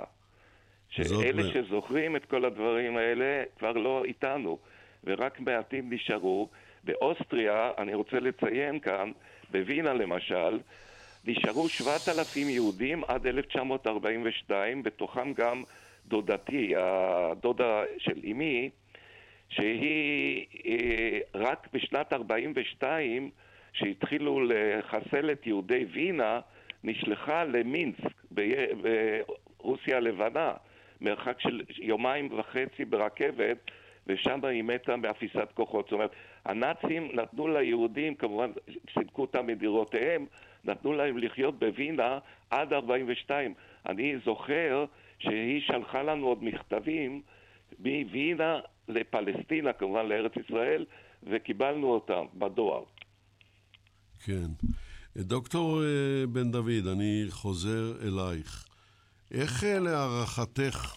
שאלה. 0.90 1.44
שזוכרים 1.54 2.16
את 2.16 2.26
כל 2.26 2.46
הדברים 2.46 2.98
האלה 2.98 3.44
כבר 3.60 3.72
לא 3.72 4.04
איתנו, 4.06 4.58
ורק 5.04 5.40
מעטים 5.40 5.94
נשארו. 5.94 6.50
באוסטריה, 6.84 7.72
אני 7.78 7.94
רוצה 7.94 8.20
לציין 8.20 8.80
כאן, 8.80 9.12
בווינה 9.52 9.94
למשל, 9.94 10.60
נשארו 11.26 11.70
7,000 11.70 12.50
יהודים 12.50 13.04
עד 13.08 13.28
1942, 13.28 14.84
בתוכם 14.84 15.34
גם 15.34 15.64
דודתי, 16.08 16.74
הדודה 16.78 17.84
של 17.98 18.20
אמי, 18.32 18.70
שהיא 19.50 20.46
אה, 20.66 21.20
רק 21.36 21.68
בשנת 21.74 22.14
42, 22.14 23.30
שהתחילו 23.74 24.42
לחסל 24.42 25.32
את 25.32 25.48
יהודי 25.48 25.86
וינה, 25.92 26.40
נשלחה 26.84 27.44
למינסק 27.44 28.24
ברוסיה 28.32 29.98
הלבנה, 29.98 30.54
מרחק 31.02 31.40
של 31.40 31.62
יומיים 31.78 32.30
וחצי 32.32 32.86
ברכבת, 32.86 33.58
ושם 34.08 34.46
היא 34.46 34.64
מתה 34.64 34.96
מאפיסת 34.96 35.48
כוחות. 35.54 35.86
זאת 35.86 35.92
אומרת, 35.92 36.12
הנאצים 36.46 37.10
נתנו 37.14 37.48
ליהודים, 37.48 38.16
כמובן 38.16 38.52
סילקו 38.94 39.22
אותם 39.22 39.48
מדירותיהם, 39.48 40.26
נתנו 40.64 40.94
להם 40.94 41.18
לחיות 41.18 41.60
בווינה 41.60 42.20
עד 42.50 42.74
42. 42.74 43.54
אני 43.86 44.16
זוכר 44.26 44.86
שהיא 45.20 45.62
שלחה 45.62 46.04
לנו 46.04 46.28
עוד 46.28 46.44
מכתבים 46.44 47.22
מווינה 47.80 48.60
לפלסטינה, 48.88 49.74
כמובן 49.74 50.06
לארץ 50.06 50.32
ישראל, 50.46 50.86
וקיבלנו 51.24 51.88
אותם 51.88 52.26
בדואר. 52.34 52.84
כן. 54.26 54.48
דוקטור 55.18 55.84
אה, 55.84 56.28
בן 56.28 56.52
דוד, 56.52 56.88
אני 56.92 57.26
חוזר 57.30 57.94
אלייך. 58.08 58.68
איך 59.32 59.64
אה, 59.64 59.80
להערכתך, 59.80 60.94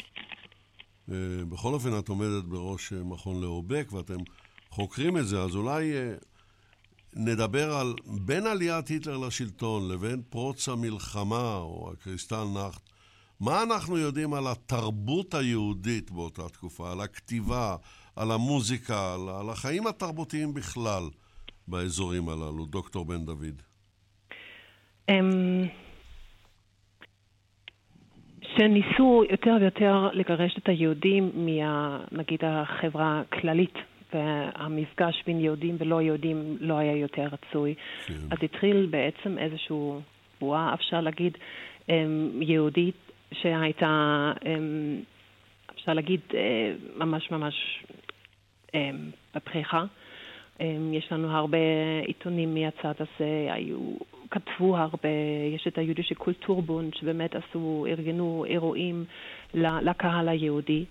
אה, 1.11 1.17
בכל 1.49 1.75
אופן 1.75 1.99
את 1.99 2.09
עומדת 2.09 2.45
בראש 2.45 2.93
מכון 2.93 3.43
לאובק 3.43 3.93
ואתם 3.93 4.19
חוקרים 4.71 5.17
את 5.17 5.27
זה, 5.27 5.43
אז 5.43 5.57
אולי 5.57 5.93
נדבר 7.17 7.73
על 7.73 7.95
בין 8.27 8.47
עליית 8.47 8.89
היטלר 8.89 9.19
לשלטון 9.27 9.89
לבין 9.93 10.23
פרוץ 10.31 10.69
המלחמה 10.69 11.57
או 11.57 11.91
הקריסטל 11.93 12.45
נחט. 12.55 12.83
מה 13.41 13.63
אנחנו 13.63 13.99
יודעים 13.99 14.35
על 14.35 14.45
התרבות 14.47 15.35
היהודית 15.35 16.11
באותה 16.11 16.49
תקופה, 16.49 16.93
על 16.93 17.01
הכתיבה, 17.01 17.77
על 18.17 18.31
המוזיקה, 18.31 19.15
על, 19.15 19.21
על 19.41 19.51
החיים 19.51 19.87
התרבותיים 19.87 20.55
בכלל 20.55 21.03
באזורים 21.69 22.29
הללו, 22.29 22.67
דוקטור 22.67 23.05
בן 23.05 23.25
דוד? 23.25 23.63
אמ, 25.09 25.65
שניסו 28.57 29.23
יותר 29.31 29.57
ויותר 29.61 30.09
לגרש 30.13 30.59
את 30.59 30.69
היהודים 30.69 31.31
מה, 31.35 32.01
נגיד, 32.13 32.41
החברה 32.45 33.21
הכללית, 33.21 33.75
והמפגש 34.15 35.23
בין 35.27 35.41
יהודים 35.41 35.77
ולא 35.79 36.03
יהודים 36.03 36.57
לא 36.61 36.75
היה 36.75 36.97
יותר 36.97 37.29
רצוי. 37.33 37.75
כן. 38.07 38.15
אז 38.31 38.39
התחיל 38.43 38.87
בעצם 38.91 39.39
איזשהו 39.39 40.01
בועה, 40.41 40.75
אפשר 40.75 41.01
להגיד, 41.01 41.39
אמ, 41.89 42.31
יהודית 42.43 42.97
שהייתה, 43.33 44.33
אמ, 44.47 45.01
אפשר 45.75 45.93
להגיד, 45.93 46.21
אה, 46.35 46.73
ממש 46.97 47.31
ממש 47.31 47.85
בפריחה. 49.35 49.85
יש 50.93 51.13
לנו 51.13 51.37
הרבה 51.37 51.59
עיתונים 52.07 52.55
מהצד 52.55 52.95
הזה, 53.01 53.49
היו 53.51 53.79
כתבו 54.31 54.77
הרבה, 54.77 55.09
יש 55.55 55.67
את 55.67 55.79
ה 55.79 55.83
Jüdische 55.83 56.15
Kulturbund, 56.15 56.95
שבאמת 56.95 57.35
עשו, 57.35 57.87
ארגנו 57.89 58.45
אירועים 58.49 59.05
לקהל 59.55 60.29
היהודי. 60.29 60.85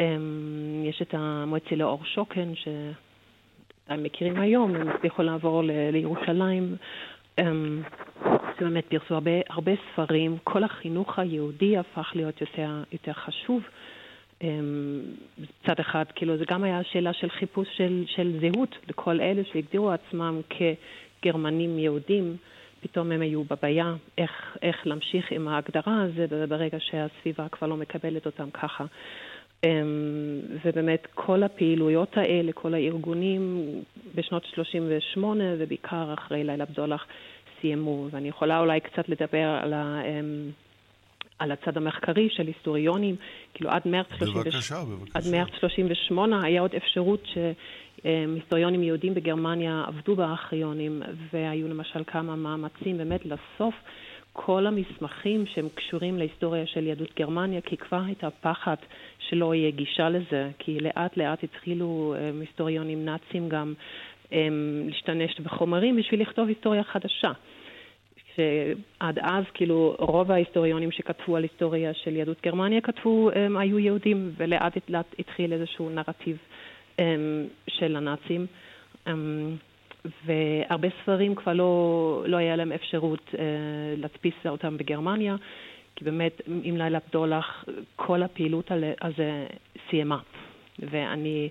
אמ, 0.00 0.84
יש 0.84 1.02
את 1.02 1.14
המוציא 1.14 1.76
לאור 1.76 2.04
שוקן, 2.04 2.52
שאתם 2.54 4.02
מכירים 4.02 4.40
היום, 4.40 4.74
הם 4.74 4.88
הצליחו 4.88 5.22
לעבור 5.22 5.62
לירושלים, 5.92 6.76
אמ, 7.38 7.82
שבאמת 8.58 8.84
פרסמו 8.88 9.14
הרבה, 9.14 9.30
הרבה 9.48 9.72
ספרים. 9.92 10.36
כל 10.44 10.64
החינוך 10.64 11.18
היהודי 11.18 11.76
הפך 11.78 12.12
להיות 12.14 12.40
יותר, 12.40 12.82
יותר 12.92 13.12
חשוב. 13.12 13.62
אמ, 14.42 15.00
מצד 15.38 15.80
אחד, 15.80 16.04
כאילו, 16.14 16.36
זה 16.36 16.44
גם 16.48 16.64
היה 16.64 16.84
שאלה 16.84 17.12
של 17.12 17.30
חיפוש 17.30 17.68
של, 17.76 18.04
של 18.06 18.32
זהות 18.40 18.76
לכל 18.88 19.20
אלה 19.20 19.42
שהגדירו 19.52 19.90
עצמם 19.90 20.40
כגרמנים 20.50 21.78
יהודים. 21.78 22.36
פתאום 22.82 23.12
הם 23.12 23.20
היו 23.20 23.44
בבעיה 23.44 23.94
איך, 24.18 24.56
איך 24.62 24.86
להמשיך 24.86 25.32
עם 25.32 25.48
ההגדרה 25.48 26.02
הזו 26.02 26.46
ברגע 26.48 26.78
שהסביבה 26.80 27.48
כבר 27.48 27.66
לא 27.66 27.76
מקבלת 27.76 28.26
אותם 28.26 28.50
ככה. 28.50 28.84
אמ, 29.64 30.40
ובאמת 30.64 31.06
כל 31.14 31.42
הפעילויות 31.42 32.16
האלה, 32.16 32.52
כל 32.52 32.74
הארגונים 32.74 33.64
בשנות 34.14 34.44
38' 34.44 35.44
ובעיקר 35.58 36.14
אחרי 36.14 36.44
לילה 36.44 36.64
בדולח 36.64 37.06
סיימו. 37.60 38.08
ואני 38.10 38.28
יכולה 38.28 38.60
אולי 38.60 38.80
קצת 38.80 39.08
לדבר 39.08 39.58
על, 39.62 39.72
ה, 39.72 40.00
אמ, 40.04 40.50
על 41.38 41.52
הצד 41.52 41.76
המחקרי 41.76 42.28
של 42.30 42.46
היסטוריונים. 42.46 43.16
כאילו 43.54 43.70
עד 43.70 43.82
מרץ, 43.84 44.06
בבקשה, 44.20 44.50
30, 44.50 44.76
בבקשה. 44.98 45.18
עד 45.18 45.24
מרץ 45.32 45.50
38' 45.60 46.44
היה 46.44 46.60
עוד 46.60 46.74
אפשרות 46.74 47.22
ש... 47.26 47.38
היסטוריונים 48.04 48.82
יהודים 48.82 49.14
בגרמניה 49.14 49.84
עבדו 49.86 50.16
בארכיונים, 50.16 51.02
והיו 51.32 51.68
למשל 51.68 52.02
כמה 52.06 52.36
מאמצים 52.36 52.98
באמת 52.98 53.20
לאסוף 53.26 53.74
כל 54.32 54.66
המסמכים 54.66 55.46
שהם 55.46 55.68
קשורים 55.74 56.18
להיסטוריה 56.18 56.66
של 56.66 56.86
יהדות 56.86 57.14
גרמניה, 57.18 57.60
כי 57.60 57.76
כבר 57.76 58.00
הייתה 58.06 58.30
פחד 58.30 58.76
שלא 59.18 59.54
יהיה 59.54 59.70
גישה 59.70 60.08
לזה, 60.08 60.50
כי 60.58 60.80
לאט 60.80 61.16
לאט 61.16 61.44
התחילו 61.44 62.14
היסטוריונים 62.40 63.04
נאצים 63.04 63.48
גם 63.48 63.74
להשתמש 64.86 65.40
בחומרים 65.40 65.96
בשביל 65.96 66.20
לכתוב 66.20 66.48
היסטוריה 66.48 66.84
חדשה. 66.84 67.32
שעד 68.36 69.18
אז, 69.22 69.44
כאילו, 69.54 69.96
רוב 69.98 70.30
ההיסטוריונים 70.30 70.90
שכתבו 70.90 71.36
על 71.36 71.42
היסטוריה 71.42 71.94
של 71.94 72.16
יהדות 72.16 72.42
גרמניה 72.42 72.80
כתבו, 72.80 73.30
הם 73.34 73.56
היו 73.56 73.78
יהודים, 73.78 74.32
ולאט 74.36 74.72
לאט 74.88 75.14
התחיל 75.18 75.52
איזשהו 75.52 75.90
נרטיב 75.90 76.36
אמ, 76.98 77.46
של 77.68 77.96
הנאצים. 77.96 78.46
אמ, 79.06 79.56
והרבה 80.26 80.88
ספרים 81.02 81.34
כבר 81.34 81.52
לא, 81.52 82.24
לא 82.26 82.36
היה 82.36 82.56
להם 82.56 82.72
אפשרות 82.72 83.30
אה, 83.38 83.44
להדפיס 83.96 84.34
אותם 84.48 84.76
בגרמניה, 84.76 85.36
כי 85.96 86.04
באמת 86.04 86.40
עם 86.62 86.76
לילה 86.76 86.98
בדולח 87.08 87.64
כל 87.96 88.22
הפעילות 88.22 88.70
הזה 89.02 89.46
סיימה. 89.90 90.18
ואני 90.78 91.48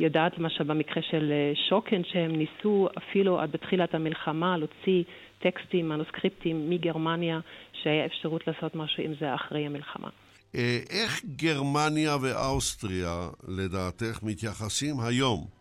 יודעת 0.00 0.38
למשל 0.38 0.64
במקרה 0.64 1.02
של 1.02 1.32
אה, 1.32 1.52
שוקן 1.68 2.04
שהם 2.04 2.36
ניסו 2.36 2.88
אפילו 2.98 3.40
עד 3.40 3.52
בתחילת 3.52 3.94
המלחמה 3.94 4.56
להוציא 4.56 5.02
טקסטים, 5.38 5.88
מנוסקריפטים 5.88 6.70
מגרמניה, 6.70 7.40
שהיה 7.72 8.06
אפשרות 8.06 8.46
לעשות 8.46 8.74
משהו 8.74 9.02
עם 9.02 9.12
זה 9.20 9.34
אחרי 9.34 9.66
המלחמה. 9.66 10.08
אה, 10.54 10.78
איך 10.90 11.20
גרמניה 11.36 12.16
ואוסטריה, 12.22 13.28
לדעתך, 13.48 14.22
מתייחסים 14.22 15.00
היום, 15.00 15.59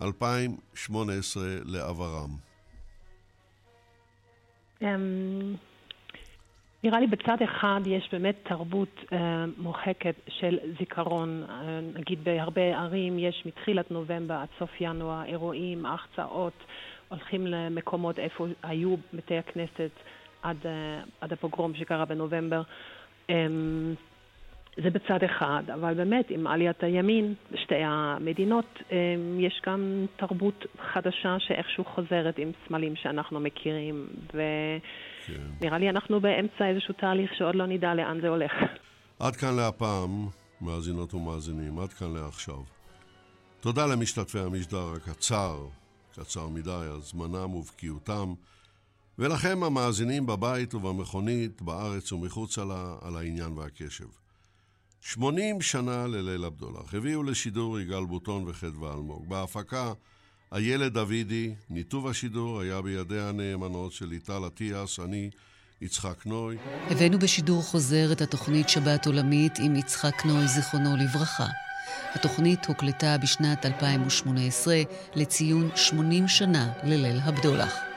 2018, 0.00 1.42
לעברם? 1.64 2.30
אמ, 4.82 5.54
נראה 6.84 7.00
לי 7.00 7.06
בצד 7.06 7.36
אחד 7.44 7.80
יש 7.86 8.08
באמת 8.12 8.36
תרבות 8.42 8.98
uh, 8.98 9.14
מוחקת 9.58 10.14
של 10.28 10.58
זיכרון. 10.78 11.44
Uh, 11.48 11.98
נגיד 11.98 12.24
בהרבה 12.24 12.78
ערים 12.78 13.18
יש 13.18 13.42
מתחילת 13.46 13.90
נובמבר 13.90 14.34
עד 14.34 14.48
סוף 14.58 14.70
ינואר 14.80 15.24
אירועים, 15.24 15.86
החצאות, 15.86 16.52
הולכים 17.08 17.46
למקומות 17.46 18.18
איפה 18.18 18.46
היו 18.62 18.94
בתי 19.14 19.38
הכנסת 19.38 19.90
עד, 20.42 20.56
uh, 20.62 20.66
עד 21.20 21.32
הפוגרום 21.32 21.74
שקרה 21.74 22.04
בנובמבר. 22.04 22.62
Um, 23.30 23.32
זה 24.82 24.90
בצד 24.90 25.24
אחד, 25.24 25.62
אבל 25.74 25.94
באמת 25.94 26.24
עם 26.30 26.46
עליית 26.46 26.82
הימין 26.82 27.34
בשתי 27.52 27.82
המדינות 27.84 28.78
יש 29.38 29.62
גם 29.66 30.06
תרבות 30.16 30.64
חדשה 30.92 31.36
שאיכשהו 31.38 31.84
חוזרת 31.84 32.38
עם 32.38 32.50
סמלים 32.68 32.96
שאנחנו 32.96 33.40
מכירים, 33.40 34.06
ונראה. 34.34 35.78
לי 35.78 35.90
אנחנו 35.90 36.20
באמצע 36.20 36.68
איזשהו 36.68 36.94
תהליך 36.94 37.34
שעוד 37.34 37.54
לא 37.54 37.66
נדע 37.66 37.94
לאן 37.94 38.20
זה 38.20 38.28
הולך. 38.28 38.52
עד 39.18 39.36
כאן 39.36 39.56
להפעם, 39.56 40.28
מאזינות 40.60 41.14
ומאזינים, 41.14 41.78
עד 41.78 41.92
כאן 41.92 42.14
לעכשיו. 42.14 42.62
תודה 43.60 43.86
למשתתפי 43.86 44.38
המשדר 44.38 44.92
הקצר, 44.96 45.56
קצר 46.14 46.48
מדי, 46.48 46.88
על 46.92 47.00
זמנם 47.00 47.54
ובקיאותם, 47.54 48.34
ולכם 49.18 49.62
המאזינים 49.62 50.26
בבית 50.26 50.74
ובמכונית, 50.74 51.62
בארץ 51.62 52.12
ומחוצה 52.12 52.64
לה, 52.64 52.94
על 53.02 53.16
העניין 53.16 53.58
והקשב. 53.58 54.04
80 55.02 55.62
שנה 55.62 56.06
לליל 56.06 56.44
הבדולח. 56.44 56.94
הביאו 56.94 57.22
לשידור 57.22 57.80
יגאל 57.80 58.04
בוטון 58.04 58.44
וחדווה 58.46 58.92
אלמוג. 58.92 59.28
בהפקה, 59.28 59.92
איילת 60.52 60.92
דוידי, 60.92 61.54
ניתוב 61.70 62.06
השידור 62.06 62.60
היה 62.60 62.82
בידי 62.82 63.20
הנאמנות 63.20 63.92
של 63.92 64.06
ליטל 64.06 64.46
אטיאס, 64.46 65.00
אני, 65.00 65.30
יצחק 65.80 66.26
נוי. 66.26 66.56
הבאנו 66.90 67.18
בשידור 67.18 67.62
חוזר 67.62 68.12
את 68.12 68.20
התוכנית 68.20 68.68
שבת 68.68 69.06
עולמית 69.06 69.58
עם 69.58 69.76
יצחק 69.76 70.24
נוי, 70.24 70.48
זיכרונו 70.48 70.96
לברכה. 70.96 71.46
התוכנית 72.14 72.66
הוקלטה 72.66 73.18
בשנת 73.18 73.66
2018 73.66 74.82
לציון 75.14 75.70
80 75.76 76.28
שנה 76.28 76.72
לליל 76.84 77.20
הבדולח. 77.20 77.89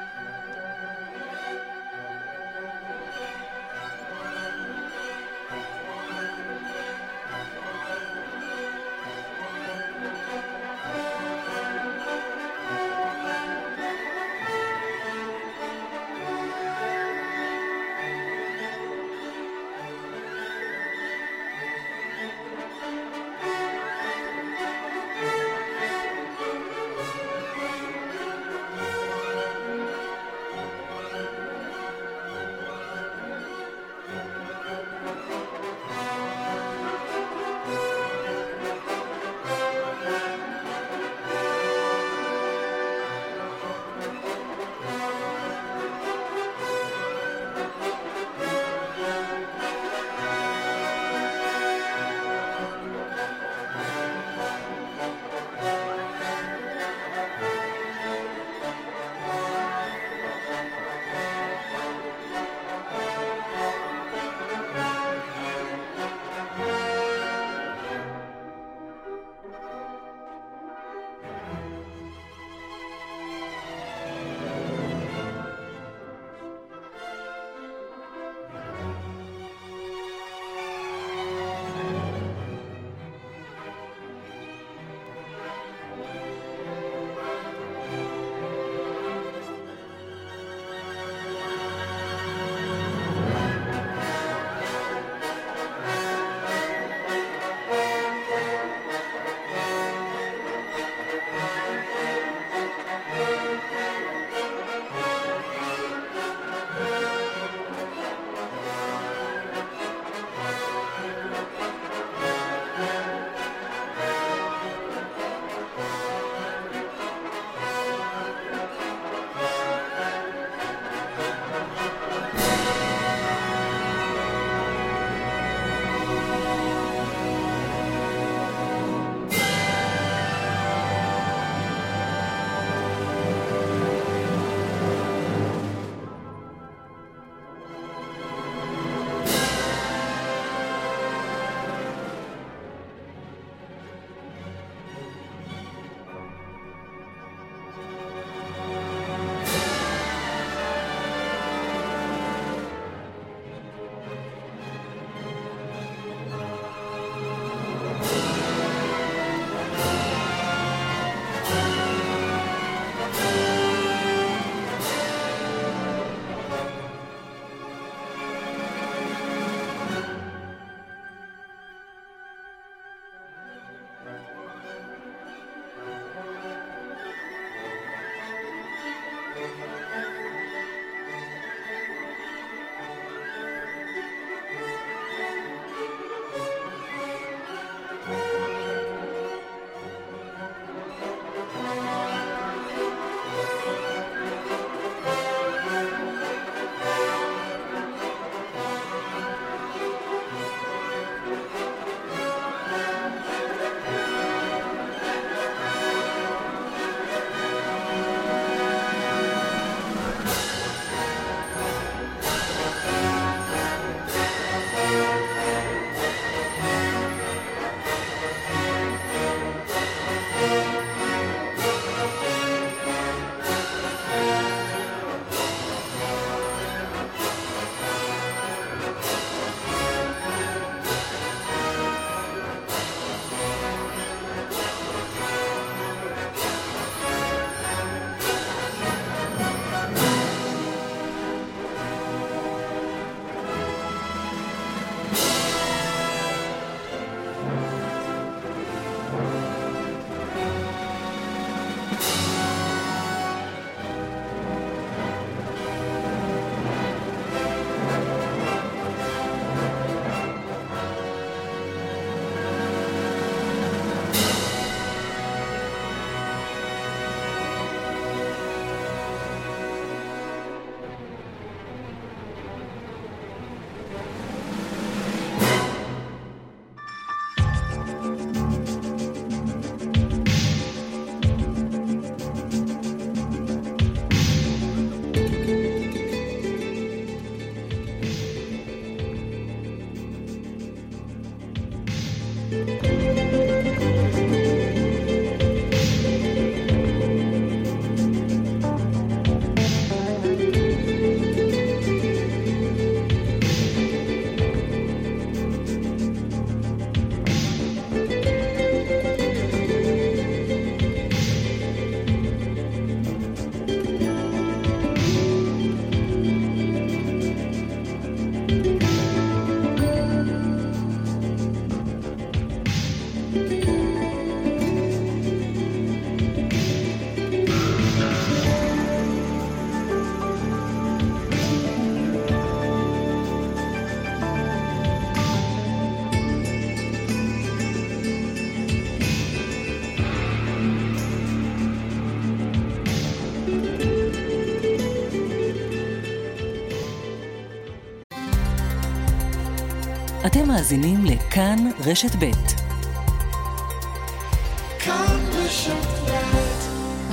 מאזינים 350.56 351.06
לכאן 351.06 351.70
רשת 351.80 352.16
ב'. 352.16 352.32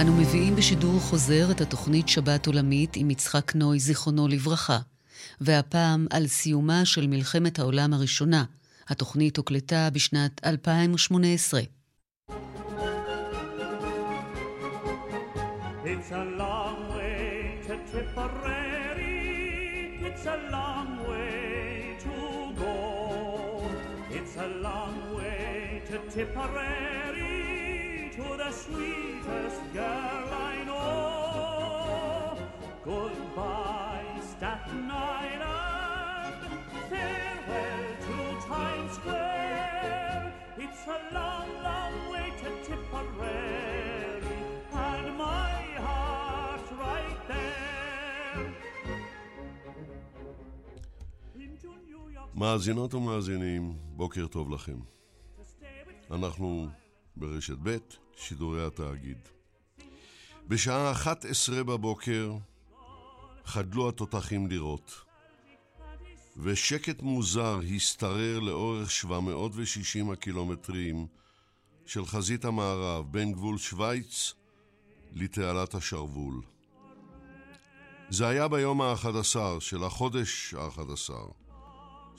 אנו 0.00 0.12
מביאים 0.16 0.56
בשידור 0.56 1.00
חוזר 1.00 1.50
את 1.50 1.60
התוכנית 1.60 2.08
שבת 2.08 2.46
עולמית 2.46 2.96
עם 2.96 3.10
יצחק 3.10 3.54
נוי, 3.54 3.78
זיכרונו 3.78 4.28
לברכה, 4.28 4.78
והפעם 5.40 6.06
על 6.10 6.26
סיומה 6.26 6.84
של 6.84 7.06
מלחמת 7.06 7.58
העולם 7.58 7.92
הראשונה. 7.92 8.44
התוכנית 8.88 9.36
הוקלטה 9.36 9.88
בשנת 9.92 10.40
2018. 10.46 11.60
It's 15.84 16.12
a 16.12 16.24
long 16.38 16.76
way 16.96 17.60
to 17.66 17.74
Tipperary, 17.92 19.30
it's 20.06 20.26
a 20.26 20.36
long 20.52 20.70
to 25.90 25.98
Tipperary, 26.10 28.10
to 28.14 28.36
the 28.36 28.50
sweetest 28.52 29.60
girl 29.72 30.28
I 30.32 30.62
know. 30.64 32.38
Goodbye, 32.84 34.20
Staten 34.20 34.88
Island, 34.90 36.34
farewell 36.88 37.96
to 38.06 38.16
Times 38.46 38.92
Square. 38.94 40.32
It's 40.58 40.86
a 40.86 41.00
long, 41.12 41.48
long 41.62 42.10
way 42.12 42.32
to 42.42 42.50
Tipperary, 42.64 43.59
מאזינות 52.34 52.94
ומאזינים, 52.94 53.74
בוקר 53.96 54.26
טוב 54.26 54.50
לכם. 54.50 54.78
אנחנו 56.10 56.68
ברשת 57.16 57.56
ב', 57.62 57.76
שידורי 58.16 58.66
התאגיד. 58.66 59.18
בשעה 60.48 60.92
11 60.92 61.64
בבוקר 61.64 62.36
חדלו 63.44 63.88
התותחים 63.88 64.46
לירות, 64.46 65.04
ושקט 66.36 67.02
מוזר 67.02 67.60
השתרר 67.76 68.40
לאורך 68.40 68.90
760 68.90 70.10
הקילומטרים 70.10 71.06
של 71.86 72.06
חזית 72.06 72.44
המערב 72.44 73.12
בין 73.12 73.32
גבול 73.32 73.58
שווייץ 73.58 74.34
לתעלת 75.12 75.74
השרוול. 75.74 76.42
זה 78.10 78.28
היה 78.28 78.48
ביום 78.48 78.82
ה-11 78.82 79.36
של 79.60 79.84
החודש 79.84 80.54
ה-11 80.54 81.10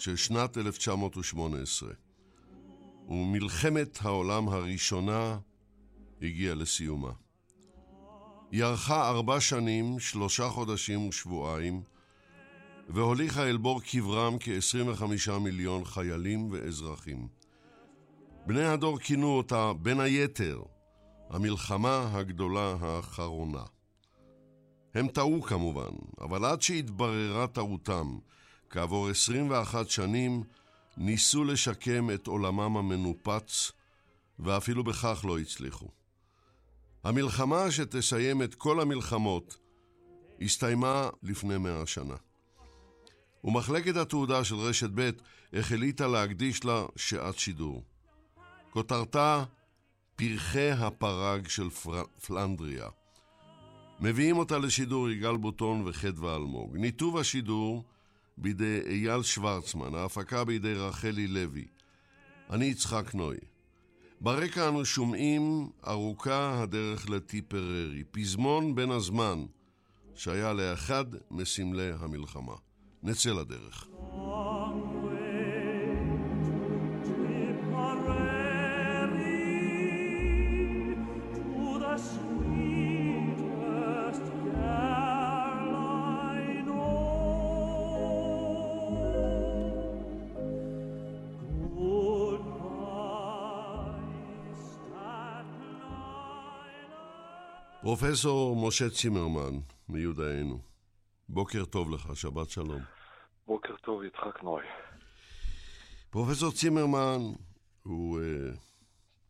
של 0.02 0.16
שנת 0.16 0.58
1918. 0.58 1.90
ומלחמת 3.10 4.00
העולם 4.02 4.50
הראשונה 4.50 5.38
הגיעה 6.22 6.56
לסיומה. 6.56 7.12
היא 8.52 8.64
ארכה 8.64 9.10
ארבע 9.10 9.40
שנים, 9.40 10.00
שלושה 10.00 10.50
חודשים 10.50 11.08
ושבועיים, 11.08 11.82
והוליכה 12.90 13.50
אל 13.50 13.58
בור 13.58 13.82
קברם 13.82 14.38
כ-25 14.40 15.32
מיליון 15.40 15.86
חיילים 15.86 16.52
ואזרחים. 16.52 17.28
בני 18.48 18.66
הדור 18.66 19.00
כינו 19.00 19.28
אותה, 19.28 19.74
בין 19.74 20.00
היתר, 20.00 20.62
המלחמה 21.30 22.10
הגדולה 22.14 22.76
האחרונה. 22.80 23.64
הם 24.94 25.08
טעו 25.08 25.42
כמובן, 25.42 25.94
אבל 26.22 26.46
עד 26.46 26.62
שהתבררה 26.62 27.48
טעותם, 27.48 28.18
כעבור 28.72 29.10
21 29.10 29.90
שנים, 29.90 30.44
ניסו 30.98 31.44
לשקם 31.44 32.10
את 32.12 32.28
עולמם 32.28 32.78
המנופץ, 32.78 33.72
ואפילו 34.40 34.84
בכך 34.84 35.26
לא 35.28 35.40
הצליחו. 35.40 35.88
המלחמה 37.04 37.72
שתסיים 37.72 38.42
את 38.42 38.56
כל 38.56 38.80
המלחמות 38.80 39.58
הסתיימה 40.42 41.10
לפני 41.24 41.58
מאה 41.58 41.86
שנה. 41.86 42.16
ומחלקת 43.44 43.96
התעודה 43.96 44.44
של 44.44 44.56
רשת 44.56 44.90
ב' 44.96 45.10
החליטה 45.54 46.08
להקדיש 46.08 46.66
לה 46.66 46.86
שעת 46.96 47.38
שידור. 47.38 47.84
כותרתה 48.70 49.44
פרחי 50.16 50.72
הפרג 50.72 51.48
של 51.48 51.70
פר... 51.70 52.04
פלנדריה. 52.28 52.88
מביאים 54.00 54.38
אותה 54.38 54.58
לשידור 54.58 55.10
יגאל 55.10 55.38
בוטון 55.38 55.88
וחדווה 55.88 56.36
אלמוג. 56.36 56.78
ניתוב 56.78 57.18
השידור 57.18 57.84
בידי 58.42 58.80
אייל 58.86 59.24
שוורצמן, 59.24 59.96
ההפקה 59.96 60.44
בידי 60.44 60.74
רחלי 60.74 61.28
לוי. 61.28 61.66
אני 62.50 62.66
יצחק 62.66 63.14
נוי. 63.14 63.38
ברקע 64.22 64.70
אנו 64.70 64.86
שומעים 64.86 65.70
ארוכה 65.88 66.62
הדרך 66.62 67.10
לטיפררי, 67.10 68.04
פזמון 68.12 68.76
בין 68.76 68.92
הזמן, 68.92 69.46
שהיה 70.16 70.54
לאחד 70.54 71.06
מסמלי 71.32 71.92
המלחמה. 72.00 72.56
נצא 73.04 73.30
לדרך. 73.30 73.88
פרופסור 97.92 98.68
משה 98.68 98.90
צימרמן, 98.90 99.60
מיודענו, 99.90 100.60
בוקר 101.30 101.66
טוב 101.66 101.92
לך, 101.92 102.10
שבת 102.14 102.50
שלום. 102.50 102.82
בוקר 103.48 103.76
טוב, 103.82 104.04
יצחק 104.04 104.44
נוי. 104.44 104.64
פרופסור 106.10 106.52
צימרמן 106.52 107.22
הוא 107.84 108.20
uh, 108.20 108.58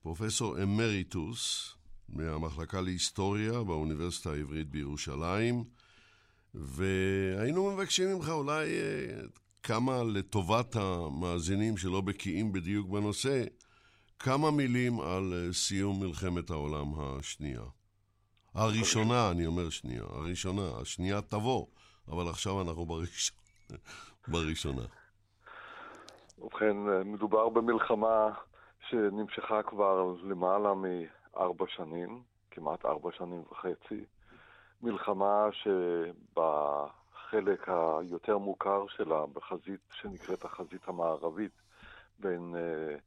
פרופסור 0.02 0.64
אמריטוס 0.64 1.74
מהמחלקה 2.10 2.82
להיסטוריה 2.82 3.64
באוניברסיטה 3.64 4.32
העברית 4.32 4.70
בירושלים, 4.70 5.64
והיינו 6.54 7.72
מבקשים 7.72 8.16
ממך 8.16 8.30
אולי 8.30 8.70
uh, 8.70 9.40
כמה 9.64 10.04
לטובת 10.04 10.76
המאזינים 10.76 11.78
שלא 11.78 12.02
בקיאים 12.02 12.52
בדיוק 12.52 12.88
בנושא, 12.88 13.44
כמה 14.20 14.52
מילים 14.52 15.00
על 15.00 15.34
uh, 15.50 15.54
סיום 15.54 16.04
מלחמת 16.04 16.50
העולם 16.50 16.88
השנייה. 16.98 17.62
הראשונה, 18.56 19.32
אני 19.32 19.46
אומר 19.46 19.70
שנייה, 19.70 20.04
הראשונה, 20.10 20.62
השנייה 20.82 21.22
תבוא, 21.22 21.66
אבל 22.08 22.30
עכשיו 22.30 22.62
אנחנו 22.62 22.86
בראש... 22.86 23.32
בראשונה. 24.28 24.82
ובכן, 26.38 26.78
מדובר 27.06 27.50
במלחמה 27.50 28.30
שנמשכה 28.90 29.64
כבר 29.64 30.16
למעלה 30.24 30.70
מארבע 30.74 31.66
שנים, 31.76 32.22
כמעט 32.52 32.86
ארבע 32.86 33.10
שנים 33.18 33.44
וחצי. 33.52 34.06
מלחמה 34.82 35.48
שבחלק 36.34 37.70
היותר 37.70 38.38
מוכר 38.38 38.86
שלה, 38.88 39.26
בחזית 39.34 39.80
שנקראת 39.94 40.46
החזית 40.46 40.88
המערבית, 40.88 41.62
בין 42.20 42.56
uh, 42.56 43.00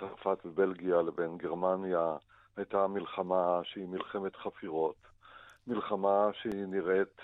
צרפת 0.00 0.38
ובלגיה 0.44 1.02
לבין 1.02 1.38
גרמניה, 1.38 2.16
הייתה 2.56 2.86
מלחמה 2.86 3.60
שהיא 3.64 3.86
מלחמת 3.86 4.36
חפירות, 4.36 4.96
מלחמה 5.66 6.28
שהיא 6.42 6.66
נראית 6.66 7.20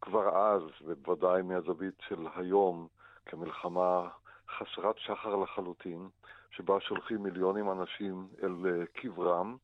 כבר 0.00 0.36
אז, 0.36 0.62
ובוודאי 0.84 1.42
מהזווית 1.42 1.94
של 2.08 2.26
היום, 2.36 2.86
כמלחמה 3.26 4.08
חסרת 4.58 4.94
שחר 4.98 5.36
לחלוטין, 5.36 6.08
שבה 6.50 6.80
שולחים 6.80 7.22
מיליונים 7.22 7.70
אנשים 7.70 8.28
אל 8.42 8.54
אה, 8.66 8.86
קברם, 8.92 9.56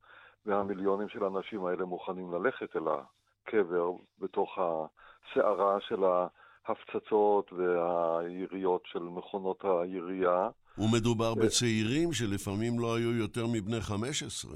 והמיליונים 0.47 1.09
של 1.09 1.25
האנשים 1.25 1.65
האלה 1.65 1.85
מוכנים 1.85 2.33
ללכת 2.33 2.77
אל 2.77 2.83
הקבר 2.89 3.91
בתוך 4.19 4.59
הסערה 4.59 5.81
של 5.81 6.05
ההפצצות 6.05 7.53
והיריות 7.53 8.83
של 8.93 9.03
מכונות 9.03 9.65
הירייה. 9.65 10.49
ומדובר 10.79 11.35
בצעירים 11.35 12.13
שלפעמים 12.13 12.81
לא 12.81 12.97
היו 12.97 13.13
יותר 13.13 13.47
מבני 13.47 13.81
15. 13.81 14.51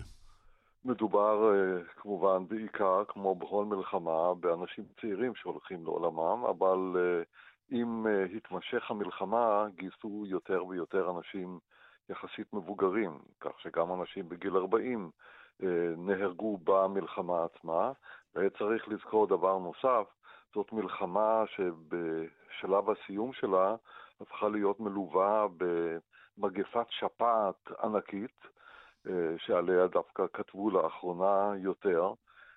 מדובר 0.85 1.55
אה, 1.55 1.85
כמובן 1.97 2.49
בעיקר, 2.49 3.05
כמו 3.09 3.35
בכל 3.35 3.65
מלחמה, 3.65 4.35
באנשים 4.35 4.85
צעירים 5.01 5.35
שהולכים 5.35 5.85
לעולמם, 5.85 6.45
אבל 6.45 6.79
אה, 6.97 7.23
אם 7.73 8.07
אה, 8.07 8.25
התמשך 8.37 8.91
המלחמה, 8.91 9.67
גייסו 9.75 10.25
יותר 10.27 10.67
ויותר 10.67 11.11
אנשים 11.11 11.59
יחסית 12.09 12.53
מבוגרים, 12.53 13.19
כך 13.41 13.61
שגם 13.61 14.01
אנשים 14.01 14.29
בגיל 14.29 14.57
40 14.57 15.11
נהרגו 15.97 16.59
במלחמה 16.65 17.45
עצמה. 17.45 17.93
וצריך 18.35 18.89
לזכור 18.89 19.27
דבר 19.27 19.59
נוסף, 19.59 20.07
זאת 20.55 20.73
מלחמה 20.73 21.45
שבשלב 21.47 22.91
הסיום 22.91 23.33
שלה 23.33 23.75
הפכה 24.21 24.49
להיות 24.49 24.81
מלווה 24.81 25.47
במגפת 25.59 26.87
שפעת 26.91 27.71
ענקית, 27.83 28.47
שעליה 29.39 29.87
דווקא 29.87 30.23
כתבו 30.33 30.71
לאחרונה 30.71 31.53
יותר, 31.59 32.13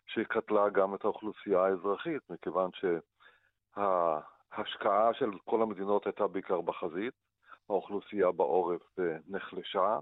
שקטלה 0.07 0.69
גם 0.69 0.95
את 0.95 1.03
האוכלוסייה 1.03 1.65
האזרחית, 1.65 2.21
מכיוון 2.29 2.69
שההשקעה 3.75 5.13
של 5.13 5.31
כל 5.45 5.61
המדינות 5.61 6.05
הייתה 6.05 6.27
בעיקר 6.27 6.61
בחזית, 6.61 7.13
האוכלוסייה 7.69 8.31
בעורף 8.31 8.99
אה, 8.99 9.17
נחלשה, 9.27 9.97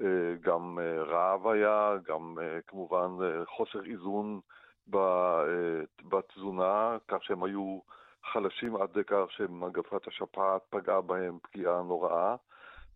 אה, 0.00 0.34
גם 0.40 0.78
רעב 1.06 1.46
היה, 1.46 1.92
גם 2.04 2.38
כמובן 2.66 3.10
חוסר 3.56 3.84
איזון 3.84 4.40
בתזונה, 6.02 6.96
כך 7.08 7.24
שהם 7.24 7.44
היו 7.44 7.78
חלשים 8.32 8.76
עד 8.76 8.98
כך 9.06 9.24
שמגפת 9.28 10.08
השפעת 10.08 10.62
פגעה 10.70 11.00
בהם 11.00 11.38
פגיעה 11.42 11.82
נוראה. 11.82 12.36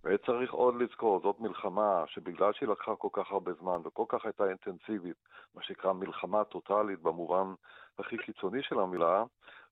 וצריך 0.05 0.53
עוד 0.53 0.75
לזכור, 0.83 1.21
זאת 1.23 1.41
מלחמה 1.41 2.05
שבגלל 2.07 2.53
שהיא 2.53 2.69
לקחה 2.69 2.97
כל 2.97 3.09
כך 3.13 3.31
הרבה 3.31 3.53
זמן 3.53 3.81
וכל 3.85 4.05
כך 4.09 4.25
הייתה 4.25 4.45
אינטנסיבית, 4.49 5.17
מה 5.55 5.63
שנקרא 5.63 5.93
מלחמה 5.93 6.45
טוטאלית 6.45 7.01
במובן 7.01 7.55
הכי 7.99 8.19
קיצוני 8.19 8.63
של 8.63 8.79
המילה, 8.79 9.25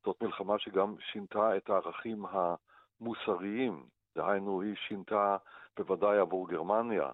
זאת 0.04 0.22
מלחמה 0.22 0.58
שגם 0.58 0.94
שינתה 1.12 1.56
את 1.56 1.70
הערכים 1.70 2.24
המוסריים. 2.30 3.84
דהיינו, 4.16 4.60
היא 4.60 4.74
שינתה 4.88 5.36
בוודאי 5.76 6.18
עבור 6.18 6.48
גרמניה 6.48 7.10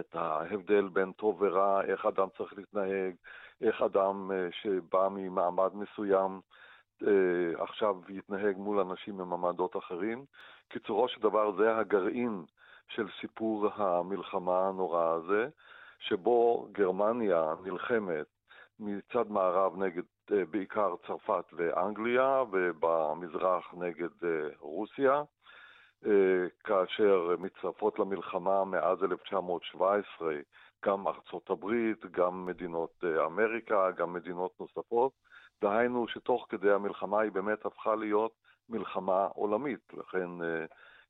את 0.00 0.14
ההבדל 0.16 0.88
בין 0.88 1.12
טוב 1.12 1.36
ורע, 1.42 1.82
איך 1.84 2.06
אדם 2.06 2.28
צריך 2.36 2.52
להתנהג, 2.56 3.14
איך 3.60 3.82
אדם 3.82 4.30
אה, 4.32 4.48
שבא 4.50 5.08
ממעמד 5.10 5.70
מסוים 5.74 6.40
אה, 7.06 7.62
עכשיו 7.62 7.96
יתנהג 8.08 8.56
מול 8.56 8.80
אנשים 8.80 9.16
ממעמדות 9.16 9.76
אחרים. 9.76 10.24
קיצורו 10.68 11.08
של 11.08 11.20
דבר 11.20 11.52
זה 11.56 11.76
הגרעין 11.76 12.44
של 12.88 13.06
סיפור 13.20 13.68
המלחמה 13.74 14.68
הנורא 14.68 15.04
הזה, 15.04 15.48
שבו 15.98 16.68
גרמניה 16.72 17.54
נלחמת 17.62 18.26
מצד 18.80 19.30
מערב 19.30 19.76
נגד 19.76 20.02
אה, 20.32 20.44
בעיקר 20.50 20.94
צרפת 21.06 21.44
ואנגליה, 21.52 22.42
ובמזרח 22.52 23.74
נגד 23.74 24.24
אה, 24.24 24.48
רוסיה, 24.58 25.22
כאשר 26.64 27.36
מצטרפות 27.38 27.98
למלחמה 27.98 28.64
מאז 28.64 29.04
1917 29.04 30.34
גם 30.84 31.08
ארצות 31.08 31.50
הברית, 31.50 32.06
גם 32.06 32.46
מדינות 32.46 33.04
אמריקה, 33.26 33.90
גם 33.90 34.12
מדינות 34.12 34.52
נוספות. 34.60 35.12
דהיינו 35.62 36.08
שתוך 36.08 36.46
כדי 36.48 36.70
המלחמה 36.70 37.20
היא 37.20 37.32
באמת 37.32 37.66
הפכה 37.66 37.94
להיות 37.94 38.32
מלחמה 38.68 39.24
עולמית, 39.24 39.92
לכן 39.92 40.42
אה, 40.42 40.64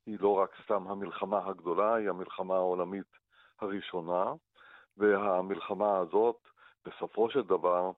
היא 0.07 0.19
לא 0.21 0.39
רק 0.39 0.51
סתם 0.65 0.89
המלחמה 0.89 1.41
הגדולה, 1.47 1.95
היא 1.95 2.09
המלחמה 2.09 2.55
העולמית 2.55 3.07
הראשונה, 3.61 4.25
והמלחמה 4.97 5.99
הזאת 5.99 6.37
בסופו 6.87 7.31
של 7.31 7.43
דבר 7.43 7.91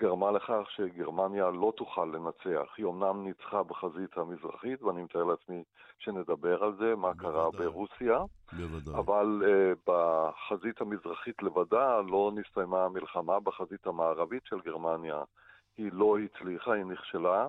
גרמה 0.00 0.30
לכך 0.30 0.66
שגרמניה 0.68 1.50
לא 1.50 1.72
תוכל 1.76 2.04
לנצח. 2.04 2.74
היא 2.76 2.86
אמנם 2.86 3.24
ניצחה 3.24 3.62
בחזית 3.62 4.16
המזרחית, 4.16 4.82
ואני 4.82 5.02
מתאר 5.02 5.24
לעצמי 5.24 5.62
שנדבר 5.98 6.64
על 6.64 6.76
זה, 6.76 6.96
מה 6.96 7.12
בוודאי. 7.12 7.32
קרה 7.32 7.50
ברוסיה, 7.50 8.18
בוודאי. 8.52 8.94
אבל 8.94 9.42
uh, 9.42 9.78
בחזית 9.86 10.80
המזרחית 10.80 11.42
לבדה 11.42 12.00
לא 12.00 12.32
נסתיימה 12.34 12.84
המלחמה 12.84 13.40
בחזית 13.40 13.86
המערבית 13.86 14.42
של 14.44 14.60
גרמניה. 14.60 15.22
היא 15.80 15.90
לא 15.92 16.16
הצליחה, 16.18 16.72
היא 16.72 16.84
נכשלה. 16.84 17.48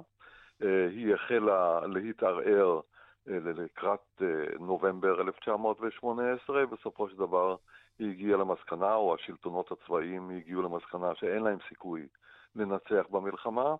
אה, 0.63 0.87
היא 0.91 1.13
החלה 1.13 1.79
להתערער 1.87 2.79
אה, 3.27 3.37
לקראת 3.43 4.21
אה, 4.21 4.27
נובמבר 4.59 5.21
1918, 5.21 6.65
בסופו 6.65 7.09
של 7.09 7.17
דבר 7.17 7.55
היא 7.99 8.09
הגיעה 8.11 8.37
למסקנה, 8.37 8.95
או 8.95 9.15
השלטונות 9.15 9.71
הצבאיים 9.71 10.29
הגיעו 10.29 10.61
למסקנה 10.61 11.15
שאין 11.15 11.43
להם 11.43 11.57
סיכוי 11.69 12.07
לנצח 12.55 13.05
במלחמה, 13.09 13.75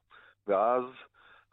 ואז 0.48 0.84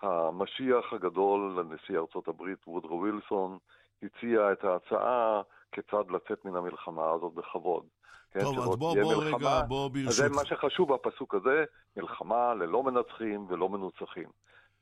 המשיח 0.03 0.93
הגדול 0.93 1.61
לנשיא 1.61 1.99
ארצות 1.99 2.29
הברית, 2.29 2.59
וודרו 2.67 3.03
וילסון, 3.03 3.59
הציע 4.03 4.53
את 4.53 4.65
ההצעה 4.65 5.43
כיצד 5.73 6.11
לצאת 6.11 6.45
מן 6.45 6.57
המלחמה 6.57 7.11
הזאת 7.11 7.35
בכבוד. 7.35 7.85
כן, 8.33 8.41
טוב, 8.41 8.59
אז 8.59 8.65
בוא, 8.65 8.77
בוא 8.77 9.25
מלחמה, 9.25 9.37
רגע, 9.37 9.63
בוא 9.69 9.89
ברשות. 9.89 10.13
זה 10.13 10.29
מה 10.29 10.45
שחשוב 10.45 10.93
בפסוק 10.95 11.35
הזה, 11.35 11.65
מלחמה 11.97 12.55
ללא 12.55 12.83
מנצחים 12.83 13.47
ולא 13.49 13.69
מנוצחים. 13.69 14.29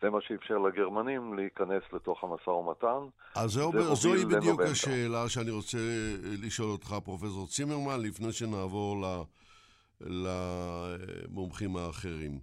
זה 0.02 0.10
מה 0.10 0.18
שאפשר 0.20 0.58
לגרמנים 0.58 1.34
להיכנס 1.34 1.82
לתוך 1.92 2.24
המשא 2.24 2.50
ומתן. 2.50 3.08
אז 3.34 3.50
זהו, 3.50 3.94
זוהי 3.94 4.24
בדיוק 4.24 4.60
השאלה 4.60 5.28
שאני 5.28 5.50
רוצה 5.50 5.78
לשאול 6.42 6.70
אותך, 6.70 6.96
פרופסור 7.04 7.46
צימרמן, 7.46 8.00
לפני 8.02 8.32
שנעבור 8.32 9.04
למומחים 10.00 11.76
האחרים. 11.76 12.38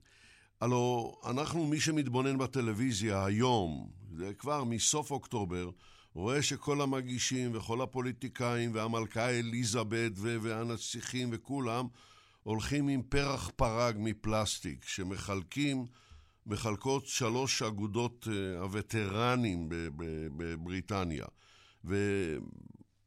הלו, 0.62 1.14
אנחנו, 1.30 1.66
מי 1.68 1.80
שמתבונן 1.80 2.38
בטלוויזיה 2.38 3.26
היום, 3.26 3.88
זה 4.12 4.34
כבר 4.34 4.64
מסוף 4.64 5.12
אוקטובר, 5.12 5.70
רואה 6.14 6.42
שכל 6.42 6.82
המגישים 6.82 7.56
וכל 7.56 7.82
הפוליטיקאים 7.82 8.72
והמלכה 8.74 9.30
אליזבת 9.30 10.12
והנסיכים 10.16 11.30
וכולם 11.32 11.88
הולכים 12.44 12.88
עם 12.88 13.02
פרח 13.02 13.52
פרג 13.56 13.96
מפלסטיק, 14.00 14.88
שמחלקים, 14.88 15.86
מחלקות 16.46 17.08
שלוש 17.08 17.62
אגודות 17.62 18.28
אה, 18.32 18.60
הווטרנים 18.60 19.70
בבריטניה. 20.38 21.26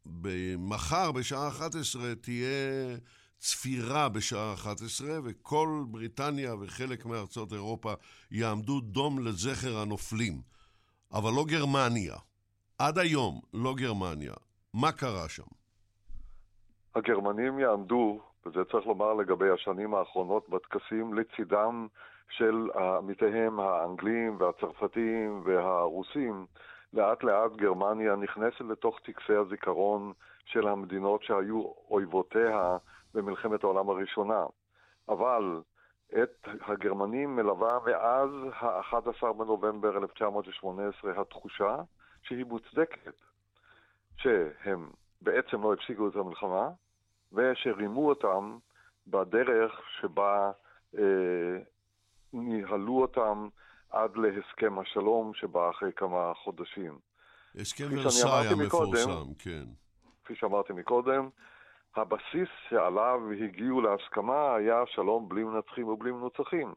ומחר 0.07 1.12
בשעה 1.12 1.48
11 1.48 2.14
תהיה 2.14 2.96
צפירה 3.38 4.09
בשעה 4.09 4.54
11, 4.54 5.20
וכל 5.24 5.84
בריטניה 5.90 6.54
וחלק 6.54 7.07
מארצות 7.07 7.52
אירופה 7.52 7.94
יעמדו 8.30 8.80
דום 8.80 9.18
לזכר 9.18 9.78
הנופלים. 9.78 10.42
אבל 11.12 11.32
לא 11.32 11.44
גרמניה. 11.44 12.16
עד 12.79 12.99
היום 12.99 13.41
לא 13.55 13.74
גרמניה. 13.77 14.33
מה 14.74 14.93
קרה 14.93 15.29
שם? 15.29 15.43
הגרמנים 16.95 17.59
יעמדו, 17.59 18.20
וזה 18.47 18.64
צריך 18.64 18.87
לומר 18.87 19.14
לגבי 19.14 19.51
השנים 19.51 19.95
האחרונות, 19.95 20.49
בטקסים 20.49 21.14
לצידם 21.14 21.87
של 22.31 22.70
עמיתיהם 22.74 23.61
האנגלים 23.61 24.37
והצרפתים 24.41 25.43
והרוסים. 25.45 26.47
לאט 26.93 27.24
לאט 27.24 27.53
גרמניה 27.57 28.16
נכנסת 28.16 28.61
לתוך 28.61 28.99
טקסי 29.05 29.33
הזיכרון 29.33 30.12
של 30.45 30.68
המדינות 30.68 31.22
שהיו 31.22 31.62
אויבותיה 31.91 32.77
במלחמת 33.14 33.64
העולם 33.64 33.89
הראשונה. 33.89 34.45
אבל 35.09 35.61
את 36.22 36.49
הגרמנים 36.66 37.37
מלווה 37.37 37.79
מאז 37.87 38.31
ה-11 38.61 39.33
בנובמבר 39.33 39.99
1918 39.99 41.20
התחושה 41.20 41.77
שהיא 42.29 42.45
מוצדקת, 42.45 43.14
שהם 44.16 44.91
בעצם 45.22 45.62
לא 45.62 45.72
הפסיקו 45.72 46.09
את 46.09 46.16
המלחמה, 46.16 46.68
ושרימו 47.33 48.09
אותם 48.09 48.59
בדרך 49.07 49.81
שבה 50.01 50.51
אה, 50.99 51.03
ניהלו 52.33 53.01
אותם 53.01 53.49
עד 53.91 54.11
להסכם 54.16 54.79
השלום 54.79 55.35
שבא 55.35 55.70
אחרי 55.70 55.93
כמה 55.97 56.33
חודשים. 56.35 56.99
הסכם 57.55 57.85
ורסאי 57.91 58.47
המפורסם, 58.51 59.35
כן. 59.39 59.64
כפי 60.24 60.35
שאמרתי 60.35 60.72
מקודם, 60.72 61.29
הבסיס 61.97 62.49
שעליו 62.68 63.20
הגיעו 63.45 63.81
להסכמה 63.81 64.55
היה 64.55 64.83
שלום 64.87 65.29
בלי 65.29 65.45
מנצחים 65.45 65.89
ובלי 65.89 66.12
מנוצחים. 66.12 66.72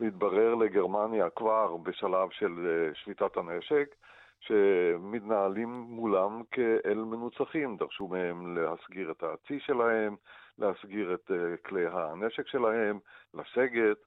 והתברר 0.00 0.54
לגרמניה 0.54 1.30
כבר 1.30 1.76
בשלב 1.76 2.28
של 2.30 2.52
אה, 2.66 2.94
שביתת 2.94 3.36
הנשק, 3.36 3.94
שמתנהלים 4.40 5.68
מולם 5.68 6.42
כאל 6.50 6.98
מנוצחים. 7.04 7.76
דרשו 7.76 8.08
מהם 8.08 8.56
להסגיר 8.56 9.10
את 9.10 9.22
הצי 9.22 9.60
שלהם, 9.60 10.16
להסגיר 10.58 11.14
את 11.14 11.30
אה, 11.30 11.56
כלי 11.56 11.86
הנשק 11.92 12.46
שלהם, 12.46 12.98
לסגת, 13.34 13.98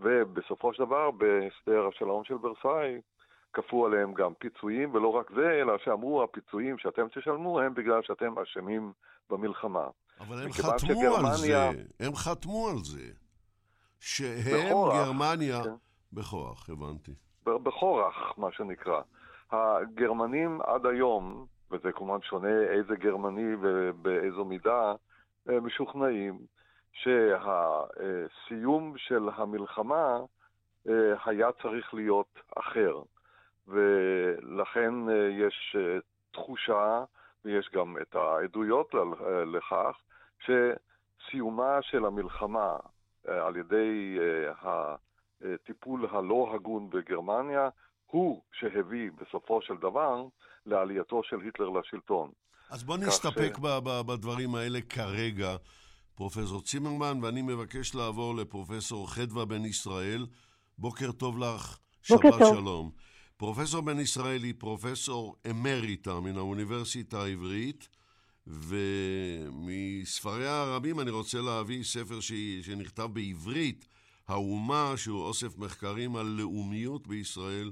ובסופו 0.00 0.74
של 0.74 0.84
דבר, 0.84 1.10
בהסדר 1.10 1.88
השלום 1.88 2.24
של 2.24 2.34
ורסאי, 2.34 3.00
כפו 3.52 3.86
עליהם 3.86 4.14
גם 4.14 4.34
פיצויים, 4.34 4.94
ולא 4.94 5.08
רק 5.08 5.30
זה, 5.34 5.50
אלא 5.60 5.78
שאמרו, 5.84 6.22
הפיצויים 6.22 6.78
שאתם 6.78 7.06
תשלמו 7.08 7.60
הם 7.60 7.74
בגלל 7.74 8.02
שאתם 8.02 8.38
אשמים 8.38 8.92
במלחמה. 9.30 9.88
אבל 10.20 10.42
הם 10.42 10.52
חתמו 10.52 10.78
שגרמניה... 10.78 11.68
על 11.68 11.74
זה, 11.76 11.82
הם 12.00 12.14
חתמו 12.14 12.68
על 12.68 12.78
זה. 12.78 13.12
שהם, 14.00 14.68
בכורח, 14.68 14.94
גרמניה... 14.94 15.64
כן. 15.64 15.70
בכורח, 16.12 16.70
הבנתי. 16.70 17.12
בכורח, 17.44 18.38
מה 18.38 18.52
שנקרא. 18.52 19.00
הגרמנים 19.52 20.60
עד 20.62 20.86
היום, 20.86 21.46
וזה 21.70 21.92
כמובן 21.92 22.22
שונה 22.22 22.62
איזה 22.62 22.96
גרמני 22.96 23.54
ובאיזו 23.60 24.44
מידה, 24.44 24.94
משוכנעים 25.46 26.38
שהסיום 26.92 28.94
של 28.96 29.28
המלחמה 29.34 30.18
אה, 30.88 31.14
היה 31.24 31.52
צריך 31.62 31.94
להיות 31.94 32.38
אחר. 32.56 33.02
ולכן 33.68 35.08
אה, 35.08 35.28
יש 35.30 35.76
אה, 35.78 35.98
תחושה, 36.30 37.04
ויש 37.44 37.70
גם 37.72 37.96
את 38.02 38.14
העדויות 38.14 38.94
לכך, 39.46 40.00
שסיומה 40.40 41.82
של 41.82 42.04
המלחמה 42.04 42.76
על 43.28 43.56
ידי 43.56 44.18
הטיפול 44.62 46.06
הלא 46.10 46.50
הגון 46.54 46.90
בגרמניה 46.90 47.68
הוא 48.10 48.42
שהביא 48.52 49.10
בסופו 49.20 49.62
של 49.62 49.74
דבר 49.76 50.24
לעלייתו 50.66 51.20
של 51.24 51.40
היטלר 51.44 51.68
לשלטון. 51.68 52.30
אז 52.70 52.84
בוא 52.84 52.96
נסתפק 52.96 53.52
ש... 53.56 53.60
בדברים 54.06 54.54
האלה 54.54 54.80
כרגע, 54.80 55.56
פרופסור 56.14 56.62
צימרמן, 56.62 57.18
ואני 57.22 57.42
מבקש 57.42 57.94
לעבור 57.94 58.36
לפרופסור 58.36 59.10
חדווה 59.10 59.44
בן 59.44 59.64
ישראל. 59.64 60.26
בוקר 60.78 61.12
טוב 61.12 61.38
לך, 61.38 61.78
שבת 62.02 62.20
טוב. 62.38 62.54
שלום. 62.54 62.90
פרופסור 63.36 63.80
בן 63.80 64.00
ישראל 64.00 64.42
היא 64.42 64.54
פרופסור 64.58 65.36
אמריטה 65.50 66.20
מן 66.20 66.36
האוניברסיטה 66.36 67.22
העברית, 67.22 67.88
ומספריה 69.66 70.62
הרבים 70.62 71.00
אני 71.00 71.10
רוצה 71.10 71.38
להביא 71.38 71.82
ספר 71.82 72.20
ש... 72.20 72.32
שנכתב 72.62 73.08
בעברית, 73.12 73.88
האומה, 74.28 74.92
שהוא 74.96 75.22
אוסף 75.22 75.58
מחקרים 75.58 76.16
על 76.16 76.26
לאומיות 76.26 77.06
בישראל 77.06 77.70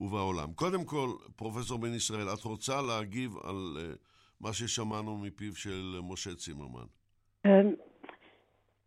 ובעולם. 0.00 0.52
קודם 0.52 0.84
כל, 0.84 1.08
פרופסור 1.36 1.78
בן 1.78 1.94
ישראל, 1.94 2.26
את 2.34 2.44
רוצה 2.44 2.82
להגיב 2.82 3.36
על 3.44 3.76
uh, 3.76 3.96
מה 4.40 4.52
ששמענו 4.52 5.18
מפיו 5.18 5.54
של 5.54 6.00
משה 6.02 6.34
צימרמן? 6.34 6.86
אמ, 7.46 7.50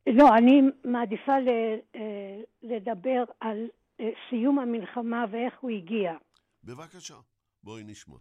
לא, 0.08 0.38
אני 0.38 0.62
מעדיפה 0.84 1.32
אה, 1.96 2.42
לדבר 2.64 3.24
על 3.40 3.68
אה, 4.00 4.10
סיום 4.30 4.60
המלחמה 4.60 5.26
ואיך 5.32 5.54
הוא 5.60 5.72
הגיע. 5.72 6.14
בבקשה, 6.64 7.16
בואי 7.64 7.84
נשמע. 7.84 8.18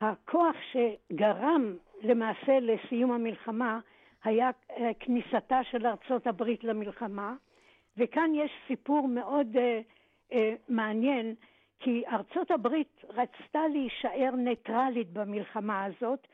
הכוח 0.00 0.56
שגרם 0.72 1.76
למעשה 2.02 2.60
לסיום 2.60 3.12
המלחמה 3.12 3.80
היה 4.24 4.50
כניסתה 5.00 5.60
של 5.70 5.86
ארצות 5.86 6.26
הברית 6.26 6.64
למלחמה, 6.64 7.34
וכאן 7.98 8.30
יש 8.34 8.50
סיפור 8.66 9.08
מאוד 9.08 9.56
uh, 9.56 10.32
uh, 10.32 10.36
מעניין, 10.68 11.34
כי 11.80 12.02
ארצות 12.06 12.50
הברית 12.50 13.04
רצתה 13.08 13.68
להישאר 13.72 14.30
ניטרלית 14.36 15.12
במלחמה 15.12 15.84
הזאת, 15.84 16.26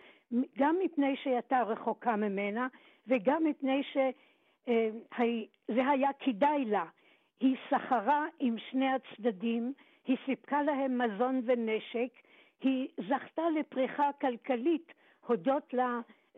גם 0.59 0.77
מפני 0.85 1.17
שהיא 1.17 1.33
הייתה 1.33 1.63
רחוקה 1.63 2.17
ממנה, 2.17 2.69
וגם 3.07 3.45
מפני 3.45 3.83
שזה 3.93 4.11
uh, 5.69 5.91
היה 5.91 6.11
כדאי 6.19 6.65
לה. 6.65 6.85
היא 7.41 7.57
סחרה 7.71 8.27
עם 8.41 8.57
שני 8.71 8.89
הצדדים, 8.89 9.73
היא 10.07 10.17
סיפקה 10.27 10.63
להם 10.63 10.99
מזון 10.99 11.41
ונשק, 11.45 12.11
היא 12.61 12.89
זכתה 13.09 13.43
לפריחה 13.61 14.11
כלכלית 14.21 14.93
הודות 15.27 15.75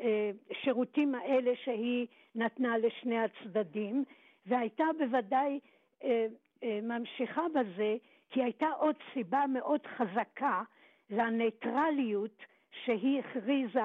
לשירותים 0.00 1.14
האלה 1.14 1.52
שהיא 1.64 2.06
נתנה 2.34 2.78
לשני 2.78 3.18
הצדדים, 3.18 4.04
והייתה 4.46 4.84
בוודאי 4.98 5.60
אה, 6.04 6.26
אה, 6.62 6.78
ממשיכה 6.82 7.42
בזה, 7.54 7.96
כי 8.30 8.42
הייתה 8.42 8.68
עוד 8.78 8.96
סיבה 9.12 9.44
מאוד 9.46 9.80
חזקה 9.86 10.62
לניטרליות 11.10 12.42
שהיא 12.84 13.20
הכריזה 13.20 13.80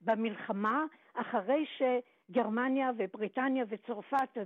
במלחמה, 0.00 0.84
אחרי 1.14 1.66
שגרמניה 1.66 2.90
ובריטניה 2.96 3.64
וצרפת 3.68 4.38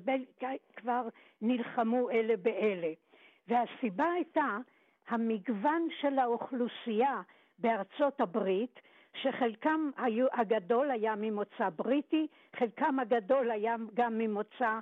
כבר 0.76 1.08
נלחמו 1.42 2.10
אלה 2.10 2.36
באלה. 2.36 2.92
והסיבה 3.48 4.12
הייתה 4.12 4.58
המגוון 5.08 5.88
של 6.00 6.18
האוכלוסייה 6.18 7.22
בארצות 7.58 8.20
הברית, 8.20 8.80
שחלקם 9.22 9.90
היו, 9.96 10.26
הגדול 10.32 10.90
היה 10.90 11.14
ממוצא 11.16 11.68
בריטי, 11.76 12.26
חלקם 12.56 12.98
הגדול 13.00 13.50
היה 13.50 13.76
גם 13.94 14.18
ממוצא 14.18 14.78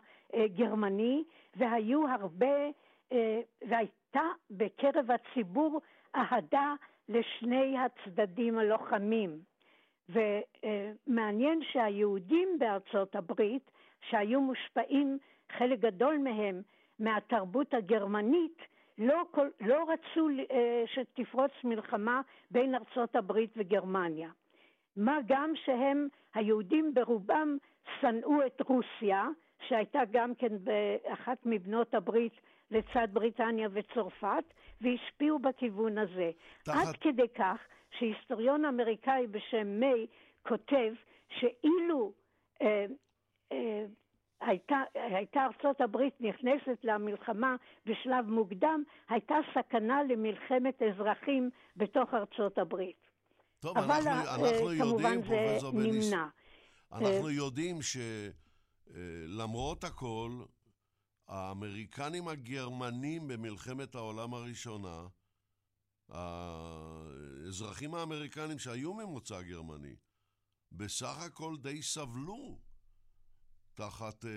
גרמני, 0.46 1.24
והיו 1.56 2.08
הרבה, 2.08 2.56
אה, 3.12 3.40
והייתה 3.68 4.22
בקרב 4.50 5.10
הציבור 5.10 5.80
אהדה 6.16 6.74
לשני 7.08 7.76
הצדדים 7.78 8.58
הלוחמים. 8.58 9.38
ומעניין 10.08 11.60
שהיהודים 11.72 12.48
בארצות 12.58 13.16
הברית, 13.16 13.70
שהיו 14.10 14.40
מושפעים, 14.40 15.18
חלק 15.52 15.78
גדול 15.78 16.18
מהם, 16.18 16.62
מהתרבות 16.98 17.74
הגרמנית, 17.74 18.58
לא, 18.98 19.22
כל, 19.30 19.48
לא 19.60 19.86
רצו 19.88 20.28
אה, 20.50 20.84
שתפרוץ 20.86 21.52
מלחמה 21.64 22.20
בין 22.50 22.74
ארצות 22.74 23.16
הברית 23.16 23.50
וגרמניה. 23.56 24.28
מה 24.96 25.18
גם 25.26 25.52
שהם, 25.64 26.08
היהודים 26.34 26.94
ברובם 26.94 27.56
שנאו 28.00 28.46
את 28.46 28.60
רוסיה, 28.60 29.28
שהייתה 29.68 30.00
גם 30.10 30.34
כן 30.34 30.52
באחת 30.64 31.38
מבנות 31.44 31.94
הברית 31.94 32.40
לצד 32.70 33.08
בריטניה 33.12 33.68
וצרפת, 33.72 34.44
והשפיעו 34.80 35.38
בכיוון 35.38 35.98
הזה. 35.98 36.30
תחת... 36.62 36.86
עד 36.86 36.96
כדי 36.96 37.28
כך 37.34 37.58
שהיסטוריון 37.98 38.64
אמריקאי 38.64 39.26
בשם 39.26 39.66
מיי 39.66 40.06
כותב 40.48 40.92
שאילו 41.38 42.12
אה, 42.62 42.86
אה, 43.52 43.84
הייתה, 44.40 44.76
הייתה 44.94 45.44
ארצות 45.44 45.80
הברית 45.80 46.14
נכנסת 46.20 46.78
למלחמה 46.84 47.56
בשלב 47.86 48.26
מוקדם, 48.26 48.82
הייתה 49.08 49.34
סכנה 49.54 50.02
למלחמת 50.02 50.82
אזרחים 50.82 51.50
בתוך 51.76 52.14
ארצות 52.14 52.58
הברית. 52.58 52.96
טוב, 53.60 53.78
אבל 53.78 54.00
אנחנו, 54.06 54.46
אנחנו 54.46 54.68
אה, 54.68 54.74
יודעים, 54.74 55.20
בניס, 55.20 55.64
נמנע. 56.12 56.26
אנחנו 56.92 57.30
יודעים 57.30 57.76
שלמרות 58.92 59.84
הכל, 59.84 60.30
האמריקנים 61.28 62.28
הגרמנים 62.28 63.28
במלחמת 63.28 63.94
העולם 63.94 64.34
הראשונה, 64.34 65.06
האזרחים 66.08 67.94
האמריקנים 67.94 68.58
שהיו 68.58 68.94
ממוצא 68.94 69.42
גרמני, 69.42 69.96
בסך 70.72 71.26
הכל 71.26 71.56
די 71.62 71.82
סבלו 71.82 72.58
תחת 73.74 74.24
אה, 74.24 74.30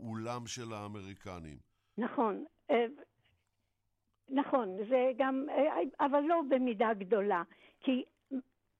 אולם 0.00 0.46
של 0.46 0.72
האמריקנים. 0.72 1.58
נכון. 1.98 2.44
אה, 2.70 2.86
נכון, 4.28 4.76
זה 4.88 5.12
גם, 5.18 5.46
אה, 5.50 6.06
אבל 6.06 6.20
לא 6.20 6.42
במידה 6.48 6.94
גדולה, 6.98 7.42
כי 7.80 8.04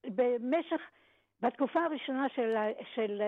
במשך, 0.04 0.80
בתקופה 1.40 1.80
הראשונה 1.80 2.28
של, 2.28 2.54
של 2.94 3.22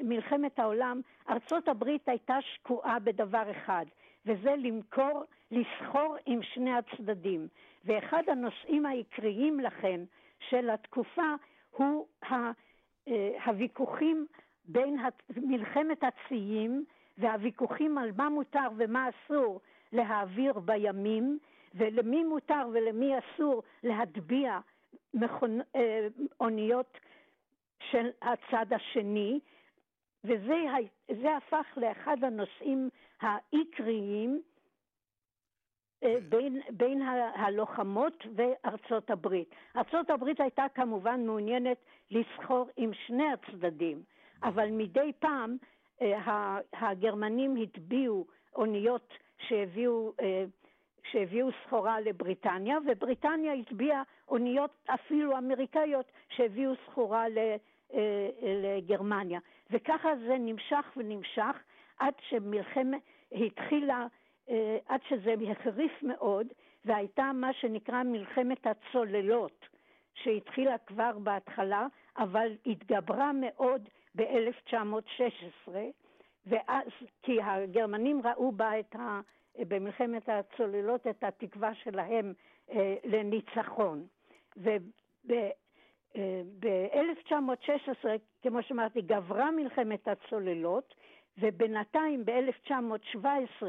מלחמת 0.00 0.58
העולם, 0.58 1.00
ארצות 1.28 1.68
הברית 1.68 2.08
הייתה 2.08 2.38
שקועה 2.40 2.98
בדבר 2.98 3.50
אחד, 3.50 3.86
וזה 4.26 4.54
למכור, 4.56 5.24
לסחור 5.50 6.16
עם 6.26 6.42
שני 6.42 6.70
הצדדים. 6.72 7.48
ואחד 7.84 8.22
הנושאים 8.26 8.86
העיקריים 8.86 9.60
לכן 9.60 10.00
של 10.48 10.70
התקופה 10.70 11.34
הוא 11.70 12.06
הוויכוחים 13.44 14.26
בין 14.64 14.96
מלחמת 15.36 16.04
הציים 16.04 16.84
והוויכוחים 17.18 17.98
על 17.98 18.10
מה 18.16 18.28
מותר 18.28 18.68
ומה 18.76 19.08
אסור 19.08 19.60
להעביר 19.92 20.52
בימים, 20.52 21.38
ולמי 21.74 22.24
מותר 22.24 22.68
ולמי 22.72 23.12
אסור 23.18 23.62
להטביע 23.82 24.58
מכונ... 25.14 25.60
אה, 25.76 26.08
אוניות 26.40 26.98
של 27.90 28.10
הצד 28.22 28.72
השני, 28.72 29.40
וזה 30.24 31.36
הפך 31.36 31.66
לאחד 31.76 32.24
הנושאים 32.24 32.88
העיקריים 33.20 34.42
אה, 36.02 36.16
בין, 36.28 36.60
בין 36.70 37.02
הלוחמות 37.34 38.26
וארצות 38.36 39.10
הברית. 39.10 39.54
ארצות 39.76 40.10
הברית 40.10 40.40
הייתה 40.40 40.66
כמובן 40.74 41.26
מעוניינת 41.26 41.78
לסחור 42.10 42.68
עם 42.76 42.90
שני 43.06 43.26
הצדדים, 43.32 44.02
אבל 44.42 44.70
מדי 44.70 45.12
פעם 45.18 45.56
אה, 46.02 46.58
הגרמנים 46.72 47.56
הטביעו 47.56 48.26
אוניות 48.54 49.14
שהביאו, 49.38 50.12
אה, 50.20 50.44
שהביאו 51.10 51.48
סחורה 51.64 52.00
לבריטניה, 52.00 52.78
ובריטניה 52.86 53.52
הטביעה 53.52 54.02
אוניות 54.28 54.70
אפילו 54.86 55.38
אמריקאיות 55.38 56.12
שהביאו 56.28 56.72
סחורה 56.86 57.24
אה, 57.36 57.56
לגרמניה. 58.42 59.40
וככה 59.70 60.08
זה 60.16 60.36
נמשך 60.38 60.86
ונמשך 60.96 61.56
עד 61.98 62.14
שמלחמת 62.28 63.02
התחילה, 63.32 64.06
עד 64.86 65.00
שזה 65.08 65.34
החריף 65.50 66.02
מאוד, 66.02 66.46
והייתה 66.84 67.30
מה 67.34 67.52
שנקרא 67.52 68.02
מלחמת 68.02 68.66
הצוללות, 68.66 69.66
שהתחילה 70.14 70.78
כבר 70.78 71.18
בהתחלה, 71.18 71.86
אבל 72.18 72.52
התגברה 72.66 73.30
מאוד 73.32 73.88
ב-1916, 74.14 75.70
ואז, 76.46 76.88
כי 77.22 77.42
הגרמנים 77.42 78.20
ראו 78.24 78.52
בה 78.52 78.80
את 78.80 78.96
ה... 78.96 79.20
במלחמת 79.58 80.28
הצוללות 80.28 81.06
את 81.06 81.24
התקווה 81.24 81.74
שלהם 81.74 82.32
אה, 82.70 82.94
לניצחון. 83.04 84.06
וב-1916, 84.56 85.28
אה, 88.06 88.16
כמו 88.42 88.62
שאמרתי, 88.62 89.00
גברה 89.02 89.50
מלחמת 89.50 90.08
הצוללות, 90.08 90.94
ובינתיים 91.38 92.24
ב-1917 92.24 93.66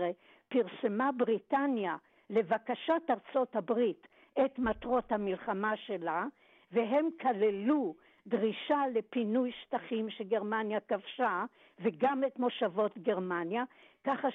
פרסמה 0.50 1.12
בריטניה 1.12 1.96
לבקשת 2.30 3.02
ארצות 3.10 3.56
הברית 3.56 4.08
את 4.46 4.60
מטרות 4.60 5.12
המלחמה 5.12 5.78
שלה, 5.78 6.26
והם 6.72 7.10
כללו 7.22 7.96
דרישה 8.28 8.82
לפינוי 8.94 9.52
שטחים 9.52 10.10
שגרמניה 10.10 10.80
כבשה, 10.80 11.46
וגם 11.80 12.24
את 12.24 12.40
מושבות 12.40 12.98
גרמניה, 12.98 13.64
ככה 14.04 14.28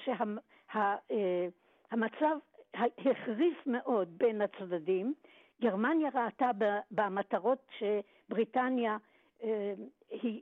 שהמצב 0.73 2.37
שה, 2.75 2.83
החריף 2.97 3.57
מאוד 3.65 4.17
בין 4.17 4.41
הצדדים. 4.41 5.13
גרמניה 5.61 6.09
ראתה 6.13 6.51
במטרות 6.91 7.67
שבריטניה 7.79 8.97
אה, 9.43 9.73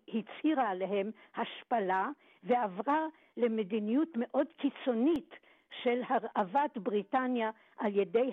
הצהירה 0.07 0.69
עליהן 0.69 1.11
השפלה, 1.35 2.09
ועברה 2.43 3.07
למדיניות 3.37 4.09
מאוד 4.15 4.47
קיצונית 4.57 5.29
של 5.83 6.01
הרעבת 6.09 6.77
בריטניה 6.77 7.51
על 7.77 7.95
ידי, 7.95 8.31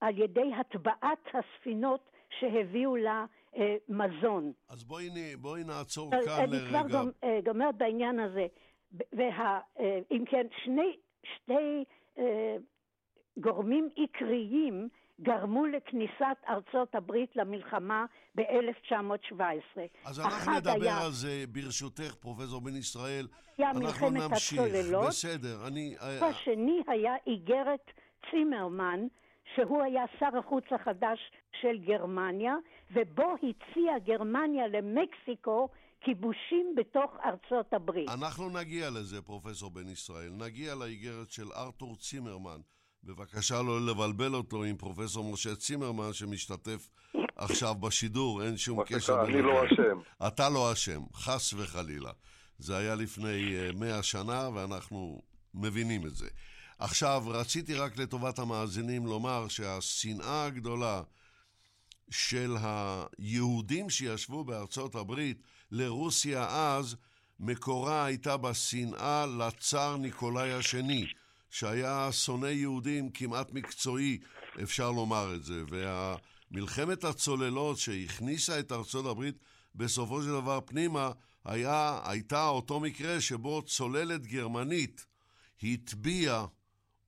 על 0.00 0.18
ידי 0.18 0.54
הטבעת 0.54 1.28
הספינות 1.34 2.10
שהביאו 2.38 2.96
לה 2.96 3.24
אה, 3.56 3.76
מזון. 3.88 4.52
אז 4.68 4.84
בואי, 4.84 5.08
בואי 5.36 5.64
נעצור 5.64 6.10
כאן 6.10 6.20
לרגע. 6.20 6.44
אני 6.44 6.88
כבר 6.88 7.02
אה, 7.24 7.40
גומרת 7.44 7.76
בעניין 7.76 8.20
הזה. 8.20 8.46
וה, 9.12 9.60
אה, 9.80 9.98
אם 10.10 10.24
כן, 10.26 10.46
שני, 10.64 10.96
שני 11.34 11.84
אה, 12.18 12.56
גורמים 13.38 13.88
עיקריים 13.94 14.88
גרמו 15.20 15.66
לכניסת 15.66 16.36
ארצות 16.48 16.94
הברית 16.94 17.36
למלחמה 17.36 18.04
ב-1917. 18.34 19.80
אז 20.04 20.20
אנחנו 20.20 20.52
נדבר 20.52 20.82
היה, 20.82 21.04
על 21.04 21.10
זה 21.10 21.44
ברשותך, 21.52 22.14
פרופסור 22.14 22.60
בן 22.60 22.76
ישראל. 22.76 23.26
היה 23.58 23.70
אנחנו 23.70 24.10
נמשיך. 24.10 24.60
הצוללות. 24.60 25.06
בסדר, 25.08 25.66
אני... 25.68 25.96
השני 26.00 26.82
היה 26.88 27.14
איגרת 27.26 27.90
צימרמן, 28.30 29.00
שהוא 29.54 29.82
היה 29.82 30.04
שר 30.18 30.38
החוץ 30.38 30.64
החדש 30.70 31.18
של 31.60 31.78
גרמניה, 31.78 32.54
ובו 32.90 33.34
הציעה 33.34 33.98
גרמניה 33.98 34.66
למקסיקו 34.68 35.68
כיבושים 36.00 36.74
בתוך 36.76 37.10
ארצות 37.24 37.72
הברית. 37.72 38.08
אנחנו 38.08 38.50
נגיע 38.50 38.90
לזה, 38.90 39.22
פרופסור 39.22 39.70
בן 39.70 39.88
ישראל. 39.88 40.30
נגיע 40.32 40.74
לאיגרת 40.74 41.30
של 41.30 41.52
ארתור 41.52 41.96
צימרמן. 41.96 42.60
בבקשה 43.04 43.62
לא 43.62 43.86
לבלבל 43.86 44.34
אותו 44.34 44.64
עם 44.64 44.76
פרופסור 44.76 45.32
משה 45.32 45.56
צימרמן 45.56 46.12
שמשתתף 46.12 46.88
עכשיו 47.36 47.74
בשידור, 47.74 48.42
אין 48.42 48.56
שום 48.56 48.84
קשר. 48.84 49.24
אני 49.24 49.42
לא 49.42 49.64
אשם. 49.66 49.98
אתה 50.26 50.48
לא 50.48 50.72
אשם, 50.72 51.00
חס 51.14 51.52
וחלילה. 51.52 52.10
זה 52.58 52.76
היה 52.76 52.94
לפני 52.94 53.56
אה, 53.56 53.70
מאה 53.74 54.02
שנה 54.02 54.48
ואנחנו 54.54 55.22
מבינים 55.54 56.06
את 56.06 56.14
זה. 56.14 56.28
עכשיו, 56.78 57.22
רציתי 57.26 57.74
רק 57.74 57.96
לטובת 57.96 58.38
המאזינים 58.38 59.06
לומר 59.06 59.48
שהשנאה 59.48 60.44
הגדולה 60.44 61.02
של 62.10 62.56
היהודים 62.60 63.90
שישבו 63.90 64.44
בארצות 64.44 64.94
הברית 64.94 65.42
לרוסיה 65.70 66.46
אז, 66.48 66.96
מקורה 67.40 68.04
הייתה 68.04 68.36
בשנאה 68.36 69.26
לצאר 69.26 69.96
ניקולאי 69.96 70.52
השני, 70.52 71.06
שהיה 71.50 72.08
שונא 72.12 72.46
יהודים 72.46 73.10
כמעט 73.10 73.52
מקצועי, 73.52 74.18
אפשר 74.62 74.90
לומר 74.90 75.34
את 75.34 75.44
זה. 75.44 75.62
וה... 75.68 76.16
מלחמת 76.50 77.04
הצוללות 77.04 77.78
שהכניסה 77.78 78.60
את 78.60 78.72
ארצות 78.72 79.06
הברית 79.06 79.38
בסופו 79.74 80.22
של 80.22 80.28
דבר 80.28 80.60
פנימה, 80.66 81.10
היה, 81.44 82.00
הייתה 82.04 82.48
אותו 82.48 82.80
מקרה 82.80 83.20
שבו 83.20 83.62
צוללת 83.62 84.26
גרמנית 84.26 85.06
הטביעה 85.62 86.46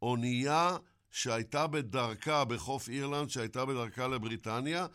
אונייה 0.03 0.77
שהייתה 1.11 1.67
בדרכה 1.67 2.45
בחוף 2.45 2.89
אירלנד, 2.89 3.31
שהייתה 3.31 3.65
בדרכה 3.65 4.09
לבריטניה. 4.09 4.87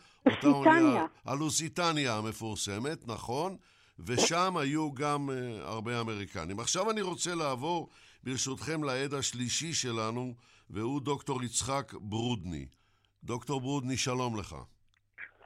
אונייה, 0.44 1.06
הלוסיטניה 1.24 2.16
המפורסמת, 2.16 3.08
נכון? 3.08 3.56
ושם 3.98 4.56
היו 4.56 4.92
גם 4.92 5.30
uh, 5.30 5.32
הרבה 5.62 6.00
אמריקנים. 6.00 6.60
עכשיו 6.60 6.90
אני 6.90 7.02
רוצה 7.02 7.34
לעבור, 7.34 7.90
ברשותכם, 8.22 8.84
לעד 8.84 9.14
השלישי 9.14 9.72
שלנו, 9.72 10.34
והוא 10.70 11.00
דוקטור 11.00 11.44
יצחק 11.44 11.92
ברודני. 12.00 12.66
דוקטור 13.24 13.60
ברודני, 13.60 13.96
שלום 13.96 14.38
לך. 14.38 14.56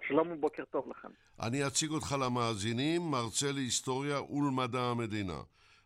שלום 0.09 0.33
ובוקר 0.33 0.65
טוב 0.71 0.85
לכם. 0.91 1.09
אני 1.41 1.67
אציג 1.67 1.91
אותך 1.91 2.17
למאזינים, 2.21 3.03
מרצה 3.03 3.53
להיסטוריה 3.53 4.23
ולמדע 4.23 4.81
המדינה 4.81 5.41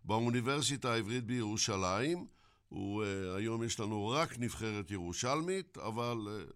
באוניברסיטה 0.04 0.92
העברית 0.92 1.24
בירושלים. 1.24 2.26
הוא, 2.72 3.04
uh, 3.04 3.36
היום 3.36 3.62
יש 3.62 3.80
לנו 3.80 4.08
רק 4.08 4.38
נבחרת 4.38 4.90
ירושלמית, 4.90 5.78
אבל 5.78 6.16
uh, 6.26 6.52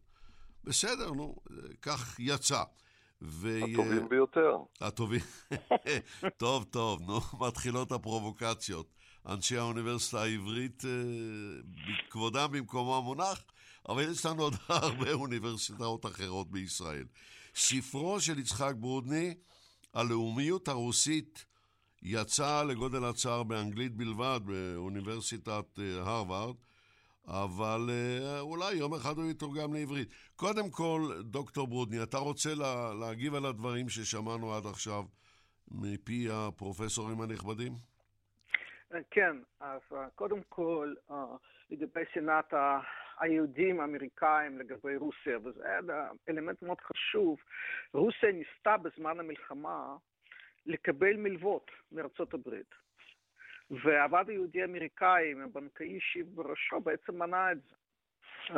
בסדר, 0.64 1.10
נו, 1.12 1.36
uh, 1.48 1.52
כך 1.82 2.16
יצא. 2.18 2.62
ו... 3.22 3.58
הטובים 3.72 4.08
ביותר. 4.08 4.56
הטובים. 4.80 5.20
טוב, 6.36 6.64
טוב, 6.64 7.02
נו, 7.02 7.20
מתחילות 7.46 7.92
הפרובוקציות. 7.92 8.92
אנשי 9.28 9.56
האוניברסיטה 9.56 10.22
העברית, 10.22 10.82
כבודם 12.10 12.48
במקומו 12.52 13.02
מונח, 13.02 13.44
אבל 13.88 14.10
יש 14.10 14.26
לנו 14.26 14.42
עוד 14.42 14.54
הרבה 14.68 15.12
אוניברסיטאות 15.12 16.06
אחרות 16.06 16.50
בישראל. 16.50 17.04
ספרו 17.54 18.20
של 18.20 18.38
יצחק 18.38 18.72
ברודני, 18.76 19.34
הלאומיות 19.94 20.68
הרוסית, 20.68 21.44
יצא 22.08 22.62
לגודל 22.70 23.04
הצער 23.04 23.42
באנגלית 23.42 23.92
בלבד 23.92 24.40
באוניברסיטת 24.44 25.78
הרווארד, 26.00 26.56
אבל 27.26 27.90
אולי 28.40 28.74
יום 28.74 28.94
אחד 28.94 29.16
הוא 29.16 29.30
יתורגם 29.30 29.74
לעברית. 29.74 30.08
קודם 30.36 30.70
כל, 30.70 31.00
דוקטור 31.20 31.66
ברודני, 31.66 32.02
אתה 32.02 32.16
רוצה 32.16 32.54
לה, 32.54 32.94
להגיב 33.00 33.34
על 33.34 33.46
הדברים 33.46 33.88
ששמענו 33.88 34.54
עד 34.54 34.66
עכשיו 34.66 35.02
מפי 35.70 36.28
הפרופסורים 36.32 37.20
הנכבדים? 37.20 37.72
כן, 39.10 39.36
אז 39.60 39.80
קודם 40.14 40.40
כל, 40.48 40.94
לגבי 41.70 42.00
שנאת 42.14 42.54
היהודים 43.20 43.80
האמריקאים 43.80 44.58
לגבי 44.58 44.96
רוסיה, 44.96 45.38
וזה 45.44 45.62
אלמנט 46.28 46.62
מאוד 46.62 46.80
חשוב. 46.80 47.38
רוסיה 47.92 48.32
ניסתה 48.32 48.76
בזמן 48.76 49.20
המלחמה 49.20 49.96
לקבל 50.66 51.16
מלוות 51.16 51.70
מארצות 51.92 52.34
הברית. 52.34 52.74
והוועד 53.70 54.28
היהודי 54.28 54.62
האמריקאי, 54.62 55.32
עם 55.32 55.42
הבנקאי 55.42 55.86
אישי 55.86 56.22
בראשו, 56.22 56.80
בעצם 56.80 57.18
מנע 57.18 57.52
את 57.52 57.58
זה. 57.62 57.74
Uh, 58.48 58.56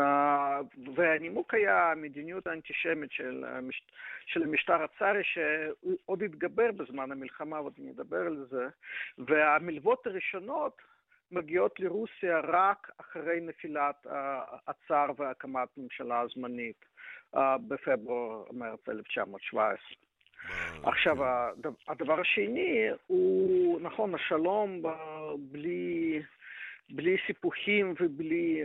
והנימוק 0.94 1.54
היה 1.54 1.90
המדיניות 1.92 2.46
האנטישמית 2.46 3.12
של, 3.12 3.44
של 4.26 4.42
המשטר 4.42 4.82
הצארי 4.82 5.22
שעוד 5.24 6.22
התגבר 6.22 6.72
בזמן 6.72 7.12
המלחמה, 7.12 7.60
ועוד 7.60 7.74
נדבר 7.78 8.26
על 8.26 8.46
זה, 8.50 8.68
והמלוות 9.18 10.06
הראשונות 10.06 10.82
מגיעות 11.30 11.80
לרוסיה 11.80 12.40
רק 12.40 12.90
אחרי 13.00 13.40
נפילת 13.40 14.06
הצאר 14.66 15.06
והקמת 15.16 15.68
ממשלה 15.76 16.24
זמנית 16.34 16.84
בפברואר-מרץ 17.34 18.88
1917. 18.88 20.07
עכשיו, 20.82 21.16
כן. 21.62 21.68
הדבר 21.88 22.20
השני 22.20 22.88
הוא, 23.06 23.80
נכון, 23.80 24.14
השלום 24.14 24.82
בלי, 25.38 26.22
בלי 26.90 27.16
סיפוחים 27.26 27.94
ובלי... 28.00 28.64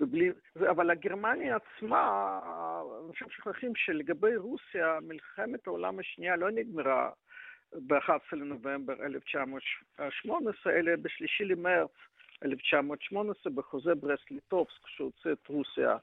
ובלי, 0.00 0.30
אבל 0.70 0.90
הגרמניה 0.90 1.56
עצמה, 1.56 2.40
אנשים 3.08 3.30
שוכחים 3.30 3.72
שלגבי 3.76 4.36
רוסיה, 4.36 4.98
מלחמת 5.02 5.66
העולם 5.66 5.98
השנייה 5.98 6.36
לא 6.36 6.50
נגמרה 6.50 7.10
ב-11 7.72 8.12
לנובמבר 8.32 8.94
1918, 9.04 10.72
אלא 10.72 10.96
ב-3 10.96 11.44
למרץ 11.44 11.90
1918 12.44 13.52
בחוזה 13.52 13.94
ברסט-ליטובסק, 13.94 14.86
שהוצא 14.86 15.32
את 15.32 15.48
רוסיה 15.48 15.96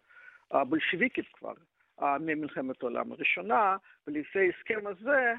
הבולשיביקית 0.52 1.26
כבר 1.34 1.54
ממלחמת 2.02 2.84
העולם 2.84 3.12
הראשונה, 3.12 3.78
ולפי 4.08 4.40
ההסכם 4.40 4.88
הזה 4.88 5.34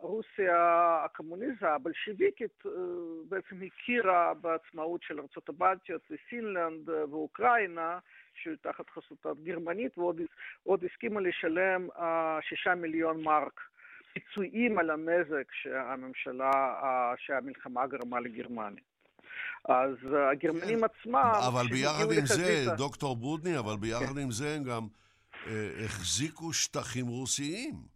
רוסיה 0.00 0.56
הקומוניזם 1.04 1.66
הבולשיביקית 1.66 2.62
בעצם 3.28 3.56
הכירה 3.66 4.34
בעצמאות 4.34 5.02
של 5.02 5.20
ארצות 5.20 5.48
הבלטיות 5.48 6.02
ופינלנד 6.10 6.88
ואוקראינה, 6.88 7.98
שהיו 8.34 8.56
תחת 8.56 8.90
חסותה 8.90 9.28
גרמנית, 9.44 9.98
ועוד 9.98 10.84
הסכימה 10.84 11.20
לשלם 11.20 11.88
שישה 12.48 12.74
מיליון 12.74 13.22
מרק 13.22 13.60
פיצויים 14.12 14.78
על 14.78 14.90
הנזק 14.90 15.52
שהממשלה, 15.62 16.50
שהמלחמה 17.16 17.86
גרמה 17.86 18.20
לגרמניה. 18.20 18.82
אז 19.64 19.96
הגרמנים 20.32 20.78
כן. 20.78 20.84
עצמם... 20.84 21.32
אבל 21.48 21.66
ביחד 21.70 22.12
עם 22.18 22.26
זה, 22.26 22.64
דוקטור 22.76 23.16
ברודני, 23.16 23.58
אבל 23.58 23.76
ביחד 23.76 24.14
כן. 24.14 24.20
עם 24.20 24.30
זה 24.30 24.54
הם 24.54 24.64
גם 24.64 24.82
אה, 24.82 25.03
החזיקו 25.84 26.52
שטחים 26.52 27.06
רוסיים. 27.06 27.94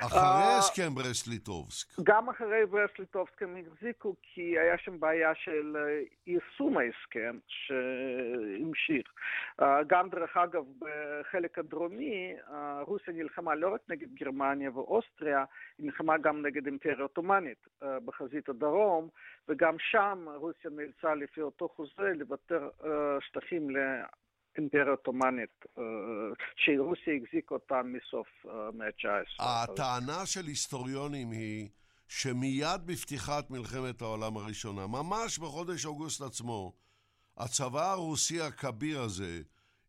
אחרי 0.00 0.18
אה, 0.18 0.58
הסכם 0.58 0.94
ברסט-ליטובסק. 0.94 2.00
גם 2.02 2.28
אחרי 2.28 2.66
ברסט-ליטובסק 2.70 3.42
הם 3.42 3.56
החזיקו, 3.56 4.14
כי 4.22 4.58
היה 4.58 4.78
שם 4.78 5.00
בעיה 5.00 5.34
של 5.34 5.76
אה, 5.76 6.02
יישום 6.26 6.78
ההסכם 6.78 7.38
שהמשיך. 7.46 9.12
אה, 9.62 9.82
גם, 9.86 10.08
דרך 10.10 10.36
אגב, 10.36 10.64
בחלק 10.78 11.58
הדרומי, 11.58 12.34
רוסיה 12.80 13.14
נלחמה 13.14 13.54
לא 13.54 13.74
רק 13.74 13.80
נגד 13.88 14.14
גרמניה 14.14 14.70
ואוסטריה, 14.70 15.44
היא 15.78 15.86
נלחמה 15.86 16.18
גם 16.18 16.46
נגד 16.46 16.66
אימפריה 16.66 17.02
עות'מאנית 17.02 17.66
בחזית 18.04 18.48
הדרום, 18.48 19.08
וגם 19.48 19.76
שם 19.78 20.26
רוסיה 20.34 20.70
נאלצה 20.70 21.14
לפי 21.14 21.40
אותו 21.40 21.68
חוזה 21.68 22.12
לוותר 22.14 22.68
שטחים 23.20 23.70
אימפריה 24.58 24.90
עות'מאנית, 24.90 25.64
אה, 25.78 25.82
שרוסיה 26.56 27.14
החזיקה 27.14 27.54
אותה 27.54 27.82
מסוף 27.84 28.28
המאה 28.44 28.86
ה-19. 28.86 29.42
הטענה 29.42 30.26
של 30.26 30.46
היסטוריונים 30.46 31.30
היא 31.30 31.68
שמיד 32.08 32.86
בפתיחת 32.86 33.50
מלחמת 33.50 34.02
העולם 34.02 34.36
הראשונה, 34.36 34.86
ממש 34.86 35.38
בחודש 35.38 35.86
אוגוסט 35.86 36.20
עצמו, 36.22 36.72
הצבא 37.36 37.90
הרוסי 37.92 38.40
הכביר 38.40 39.00
הזה, 39.00 39.40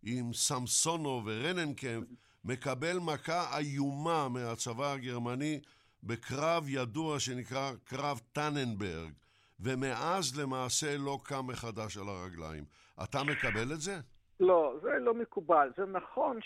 עם 0.04 0.34
סמסונו 0.34 1.22
ורננקמפ, 1.26 2.08
מקבל 2.44 3.00
מכה 3.00 3.58
איומה 3.58 4.30
מהצבא 4.30 4.92
הגרמני 4.92 5.60
בקרב 6.04 6.66
ידוע 6.68 7.20
שנקרא 7.20 7.72
קרב 7.84 8.20
טננברג, 8.34 9.12
ומאז 9.60 10.40
למעשה 10.40 10.98
לא 10.98 11.20
קם 11.24 11.48
מחדש 11.48 11.98
על 11.98 12.10
הרגליים. 12.10 12.66
אתה 13.04 13.24
מקבל 13.24 13.74
את 13.74 13.82
זה? 13.82 14.00
לא, 14.40 14.76
זה 14.82 15.00
לא 15.00 15.14
מקובל. 15.14 15.72
זה 15.78 15.86
נכון 15.86 16.40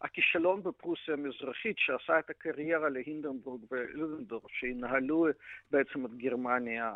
שהכישלון 0.00 0.62
בפרוסיה 0.62 1.14
המזרחית, 1.14 1.78
שעשה 1.78 2.18
את 2.18 2.30
הקריירה 2.30 2.88
להינדנבורג 2.88 3.60
ולודנדורף, 3.70 4.50
שינהלו 4.50 5.26
בעצם 5.70 6.06
את 6.06 6.14
גרמניה 6.14 6.92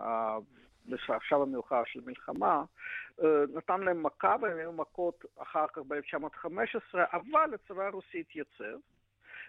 בשלב 0.87 1.43
המאוחר 1.43 1.83
של 1.87 2.01
מלחמה, 2.07 2.65
נתן 3.55 3.81
להם 3.81 4.03
מכה, 4.03 4.37
והם 4.41 4.59
היו 4.59 4.73
מכות 4.73 5.25
אחר 5.39 5.67
כך 5.73 5.79
ב-1915, 5.89 6.99
אבל 7.13 7.55
הצבא 7.55 7.83
הרוסי 7.87 8.21
התייצב. 8.21 8.79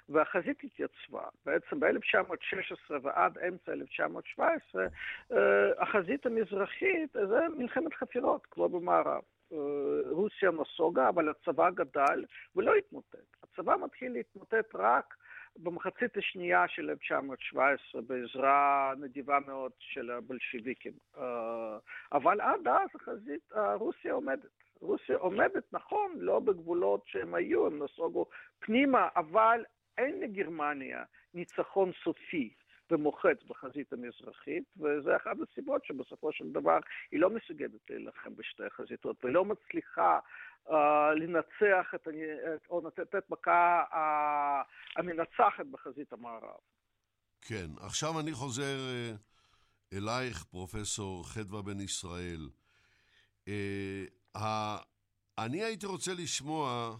והחזית 0.09 0.63
התייצבה. 0.63 1.23
בעצם 1.45 1.79
ב-1916 1.79 2.93
ועד 3.01 3.37
אמצע 3.37 3.73
1917, 3.73 4.87
החזית 5.79 6.25
המזרחית 6.25 7.11
זה 7.13 7.39
מלחמת 7.57 7.93
חפירות, 7.93 8.47
כמו 8.51 8.69
במערב. 8.69 9.21
רוסיה 10.11 10.51
נסוגה, 10.51 11.09
אבל 11.09 11.29
הצבא 11.29 11.69
גדל 11.69 12.25
ולא 12.55 12.75
התמוטט. 12.75 13.15
הצבא 13.43 13.75
מתחיל 13.83 14.11
להתמוטט 14.11 14.75
רק 14.75 15.15
במחצית 15.57 16.17
השנייה 16.17 16.67
של 16.67 16.89
1917 16.89 18.01
בעזרה 18.01 18.93
נדיבה 18.99 19.39
מאוד 19.47 19.71
של 19.79 20.11
הבולשיביקים. 20.11 20.93
אבל 22.11 22.41
עד 22.41 22.67
אז 22.67 22.89
החזית, 22.95 23.51
רוסיה 23.75 24.13
עומדת. 24.13 24.49
רוסיה 24.81 25.17
עומדת, 25.17 25.73
נכון, 25.73 26.11
לא 26.15 26.39
בגבולות 26.39 27.01
שהם 27.05 27.35
היו, 27.35 27.67
הם 27.67 27.83
נסוגו 27.83 28.25
פנימה, 28.59 29.07
אבל 29.15 29.63
אין 29.97 30.19
לגרמניה 30.19 31.03
ניצחון 31.33 31.91
סופי. 32.03 32.53
ומוחץ 32.91 33.43
בחזית 33.47 33.93
המזרחית, 33.93 34.63
וזה 34.77 35.15
אחת 35.15 35.37
הסיבות 35.49 35.85
שבסופו 35.85 36.31
של 36.31 36.51
דבר 36.51 36.79
היא 37.11 37.19
לא 37.19 37.29
מסוגלת 37.29 37.89
להילחם 37.89 38.35
בשתי 38.35 38.63
החזיתות, 38.63 39.25
ולא 39.25 39.45
מצליחה 39.45 40.19
uh, 40.67 40.71
לנצח 41.15 41.91
את, 41.95 42.07
או 42.69 42.81
לתת 42.87 43.29
מכה 43.29 43.83
uh, 43.91 43.95
המנצחת 44.99 45.65
בחזית 45.71 46.13
המערב. 46.13 46.59
כן, 47.41 47.67
עכשיו 47.79 48.19
אני 48.19 48.33
חוזר 48.33 48.77
uh, 48.77 49.97
אלייך, 49.97 50.43
פרופסור 50.43 51.29
חדווה 51.29 51.61
בן 51.61 51.79
ישראל. 51.79 52.49
Uh, 53.45 54.41
אני 55.37 55.63
הייתי 55.63 55.85
רוצה 55.85 56.11
לשמוע 56.13 56.95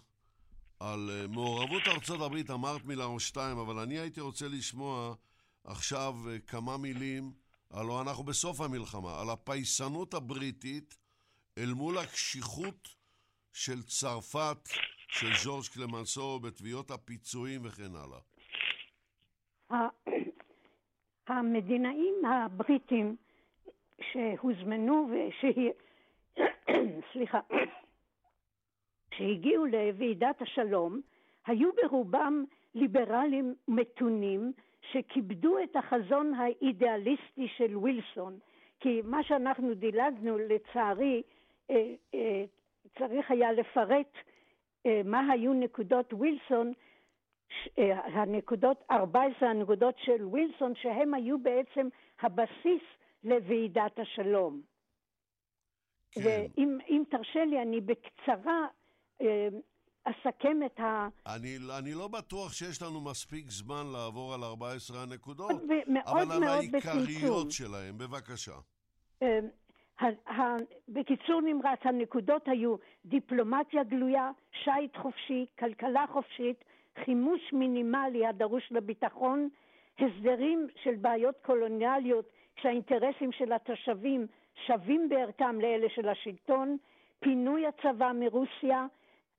על 0.80 1.10
אה, 1.10 1.28
מעורבות 1.28 1.82
ארצות 1.88 2.22
הברית, 2.22 2.50
אמרת 2.50 2.86
מילה 2.86 3.06
או 3.06 3.20
שתיים, 3.20 3.58
אבל 3.58 3.80
אני 3.80 4.00
הייתי 4.00 4.22
רוצה 4.22 4.48
לשמוע 4.48 5.16
עכשיו 5.64 6.14
אה, 6.30 6.40
כמה 6.40 6.78
מילים, 6.78 7.32
הלוא 7.72 8.02
אנחנו 8.02 8.24
בסוף 8.24 8.62
המלחמה, 8.62 9.22
על 9.22 9.30
הפייסנות 9.30 10.14
הבריטית 10.14 10.98
אל 11.58 11.74
מול 11.76 11.98
הקשיחות 11.98 12.96
של 13.54 13.84
צרפת, 13.84 14.70
של 15.08 15.28
ז'ורג' 15.44 15.64
קלמנסו, 15.74 16.40
בתביעות 16.40 16.92
הפיצויים 16.92 17.62
וכן 17.66 17.92
הלאה. 17.96 18.20
המדינאים 21.28 22.16
הבריטים 22.26 23.16
שהוזמנו 24.12 25.10
ושהיא... 25.12 25.72
סליחה, 27.14 27.40
שהגיעו 29.18 29.66
לוועידת 29.66 30.42
השלום 30.42 31.02
היו 31.46 31.70
ברובם 31.74 32.46
ליברלים 32.76 33.56
מתונים 33.68 34.54
שכיבדו 34.82 35.60
את 35.64 35.76
החזון 35.76 36.34
האידיאליסטי 36.34 37.48
של 37.58 37.78
ווילסון, 37.78 38.40
כי 38.80 39.02
מה 39.04 39.24
שאנחנו 39.24 39.74
דילגנו 39.74 40.38
לצערי 40.38 41.22
אה, 41.70 41.94
אה, 42.14 42.44
צריך 43.00 43.32
היה 43.32 43.52
לפרט 43.52 44.14
אה, 44.86 45.02
מה 45.06 45.32
היו 45.32 45.54
נקודות 45.54 46.14
ווילסון, 46.14 46.74
הנקודות, 47.88 48.84
14 48.92 49.50
הנקודות 49.50 49.96
של 49.98 50.26
ווילסון, 50.26 50.76
שהם 50.76 51.14
היו 51.14 51.38
בעצם 51.40 51.88
הבסיס 52.22 52.82
לוועידת 53.24 54.00
השלום. 54.00 54.62
כן. 56.12 56.22
ואם 56.24 57.04
תרשה 57.10 57.46
לי, 57.46 57.62
אני 57.62 57.82
בקצרה 57.82 58.68
אסכם 60.04 60.58
את 60.66 60.80
ה... 60.80 61.08
אני, 61.28 61.58
אני 61.80 61.94
לא 61.94 62.08
בטוח 62.08 62.54
שיש 62.54 62.82
לנו 62.82 63.02
מספיק 63.02 63.50
זמן 63.50 63.84
לעבור 63.94 64.34
על 64.34 64.44
14 64.44 65.02
הנקודות, 65.02 65.62
מאוד 65.88 66.04
אבל 66.08 66.26
מאוד 66.26 66.44
על 66.44 66.44
העיקריות 66.44 67.52
שלהם, 67.52 67.98
בבקשה. 67.98 68.56
אה, 69.24 69.40
בקיצור 70.90 71.42
נמרץ, 71.42 71.80
הנקודות 71.84 72.48
היו 72.48 72.76
דיפלומטיה 73.06 73.84
גלויה, 73.84 74.32
שיט 74.64 74.98
חופשי, 74.98 75.46
כלכלה 75.60 76.06
חופשית, 76.14 76.64
חימוש 77.06 77.54
מינימלי 77.54 78.28
הדרוש 78.28 78.72
לביטחון, 78.72 79.50
הסדרים 80.00 80.68
של 80.84 80.96
בעיות 80.96 81.36
קולוניאליות 81.46 82.26
כשהאינטרסים 82.56 83.32
של 83.32 83.54
התושבים 83.54 84.28
שווים 84.68 85.10
בערכם 85.10 85.62
לאלה 85.62 85.88
של 85.90 86.10
השלטון, 86.10 86.78
פינוי 87.20 87.68
הצבא 87.68 88.12
מרוסיה, 88.20 88.86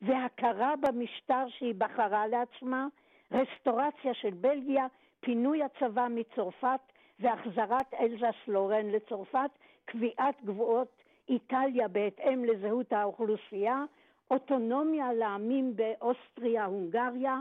והכרה 0.03 0.75
במשטר 0.81 1.45
שהיא 1.49 1.75
בחרה 1.79 2.27
לעצמה, 2.27 2.87
רסטורציה 3.33 4.15
של 4.15 4.31
בלגיה, 4.31 4.87
פינוי 5.21 5.63
הצבא 5.63 6.07
מצרפת 6.11 6.81
והחזרת 7.21 7.95
אלזס 8.01 8.35
לורן 8.49 8.87
לצרפת, 8.87 9.51
קביעת 9.85 10.45
גבוהות 10.45 10.89
איטליה 11.29 11.89
בהתאם 11.89 12.45
לזהות 12.45 12.93
האוכלוסייה, 12.93 13.85
אוטונומיה 14.31 15.13
לעמים 15.13 15.77
באוסטריה-הונגריה 15.77 17.39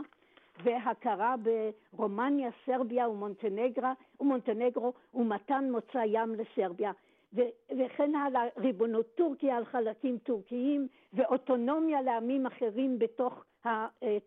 והכרה 0.62 1.34
ברומניה, 1.92 2.50
סרביה 2.66 3.08
ומונטנגרו 4.20 4.92
ומתן 5.14 5.68
מוצא 5.72 6.02
ים 6.06 6.34
לסרביה. 6.34 6.92
וכן 7.78 8.14
הלאה, 8.14 8.42
ריבונות 8.56 9.06
טורקיה 9.14 9.56
על 9.56 9.64
חלקים 9.64 10.18
טורקיים 10.18 10.88
ואוטונומיה 11.12 12.02
לעמים 12.02 12.46
אחרים 12.46 12.98
בתוך 12.98 13.44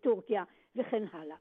טורקיה 0.00 0.44
וכן 0.76 1.04
הלאה. 1.12 1.36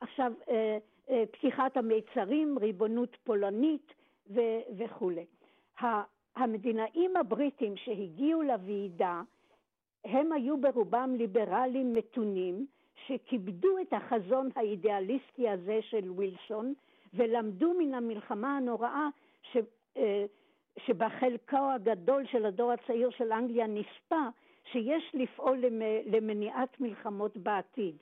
עכשיו, 0.00 0.32
אה, 0.48 0.78
אה, 1.10 1.24
פתיחת 1.30 1.76
המיצרים, 1.76 2.58
ריבונות 2.58 3.16
פולנית 3.24 3.92
וכולי. 4.76 5.24
המדינאים 6.36 7.16
הבריטים 7.16 7.76
שהגיעו 7.76 8.42
לוועידה, 8.42 9.22
הם 10.04 10.32
היו 10.32 10.60
ברובם 10.60 11.14
ליברלים 11.18 11.92
מתונים, 11.92 12.66
שכיבדו 13.06 13.78
את 13.78 13.92
החזון 13.92 14.48
האידיאליסטי 14.56 15.48
הזה 15.48 15.78
של 15.82 16.10
ווילסון, 16.10 16.74
ולמדו 17.14 17.74
מן 17.78 17.94
המלחמה 17.94 18.56
הנוראה 18.56 19.08
ש... 19.42 19.56
אה, 20.78 20.84
שבה 20.86 21.08
חלקו 21.10 21.70
הגדול 21.74 22.26
של 22.26 22.46
הדור 22.46 22.72
הצעיר 22.72 23.10
של 23.10 23.32
אנגליה 23.32 23.66
נספה, 23.66 24.28
שיש 24.72 25.10
לפעול 25.14 25.64
למניעת 26.06 26.80
מלחמות 26.80 27.36
בעתיד. 27.36 27.96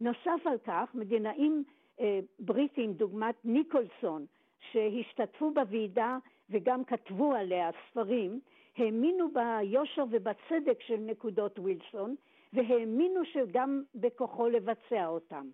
נוסף 0.00 0.46
על 0.46 0.58
כך, 0.58 0.90
מדינאים 0.94 1.64
אה, 2.00 2.20
בריטים 2.38 2.92
דוגמת 2.92 3.34
ניקולסון, 3.44 4.26
שהשתתפו 4.72 5.50
בוועידה 5.50 6.18
וגם 6.50 6.84
כתבו 6.84 7.34
עליה 7.34 7.70
ספרים, 7.90 8.40
האמינו 8.76 9.28
ביושר 9.32 10.04
ובצדק 10.10 10.80
של 10.80 10.96
נקודות 10.96 11.58
ווילסון, 11.58 12.14
והאמינו 12.52 13.24
שגם 13.24 13.82
בכוחו 13.94 14.48
לבצע 14.48 15.06
אותם. 15.06 15.48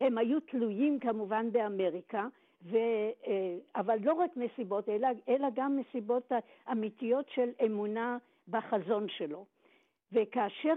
הם 0.00 0.18
היו 0.18 0.40
תלויים 0.40 0.98
כמובן 0.98 1.52
באמריקה, 1.52 2.26
ו, 2.64 2.76
אה, 3.26 3.56
אבל 3.76 3.96
לא 4.00 4.12
רק 4.12 4.30
מסיבות, 4.36 4.88
אלא, 4.88 5.08
אלא 5.28 5.48
גם 5.54 5.76
מסיבות 5.76 6.32
אמיתיות 6.72 7.26
של 7.34 7.50
אמונה 7.66 8.18
בחזון 8.48 9.08
שלו. 9.08 9.44
וכאשר, 10.12 10.74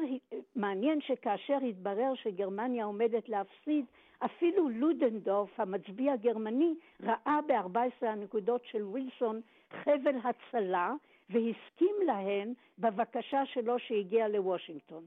מעניין 0.56 1.02
שכאשר 1.02 1.58
התברר 1.70 2.14
שגרמניה 2.16 2.86
עומדת 2.86 3.30
להפסיד, 3.30 3.86
אפילו 4.20 4.70
לודנדורף, 4.70 5.60
המצביע 5.60 6.14
הגרמני, 6.14 6.76
ראה 7.04 7.40
ב-14 7.48 8.06
הנקודות 8.06 8.66
של 8.66 8.84
ווילסון 8.84 9.42
חבל 9.84 10.16
הצלה, 10.24 10.94
והסכים 11.30 11.96
להן 12.06 12.54
בבקשה 12.80 13.46
שלו 13.46 13.80
שהגיע 13.80 14.28
לוושינגטון. 14.28 15.04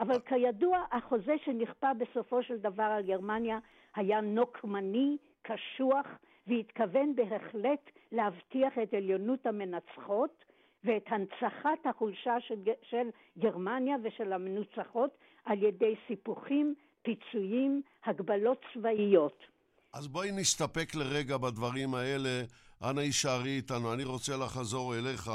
אבל 0.00 0.20
כידוע, 0.20 0.84
החוזה 0.90 1.38
שנכפה 1.44 1.94
בסופו 1.94 2.42
של 2.42 2.58
דבר 2.58 2.82
על 2.82 3.02
גרמניה 3.02 3.58
היה 3.94 4.20
נוקמני, 4.20 5.16
קשוח, 5.42 6.06
והתכוון 6.46 7.14
בהחלט 7.16 7.90
להבטיח 8.12 8.72
את 8.82 8.94
עליונות 8.94 9.46
המנצחות 9.46 10.44
ואת 10.84 11.04
הנצחת 11.06 11.86
החולשה 11.90 12.34
של, 12.40 12.62
של 12.82 13.08
גרמניה 13.38 13.96
ושל 14.04 14.32
המנוצחות 14.32 15.10
על 15.44 15.62
ידי 15.62 15.94
סיפוחים, 16.08 16.74
פיצויים, 17.02 17.82
הגבלות 18.04 18.60
צבאיות. 18.74 19.44
אז 19.92 20.08
בואי 20.08 20.32
נסתפק 20.32 20.94
לרגע 20.94 21.36
בדברים 21.36 21.94
האלה. 21.94 22.42
אנא 22.82 23.00
הישארי 23.00 23.56
איתנו. 23.56 23.92
אני 23.92 24.04
רוצה 24.04 24.36
לחזור 24.36 24.94
אליך, 24.94 25.30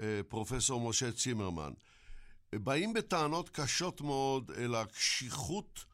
אה, 0.00 0.20
פרופסור 0.28 0.88
משה 0.88 1.12
צימרמן. 1.12 1.72
באים 2.54 2.92
בטענות 2.92 3.48
קשות 3.48 4.00
מאוד 4.00 4.50
אל 4.58 4.74
הקשיחות 4.74 5.84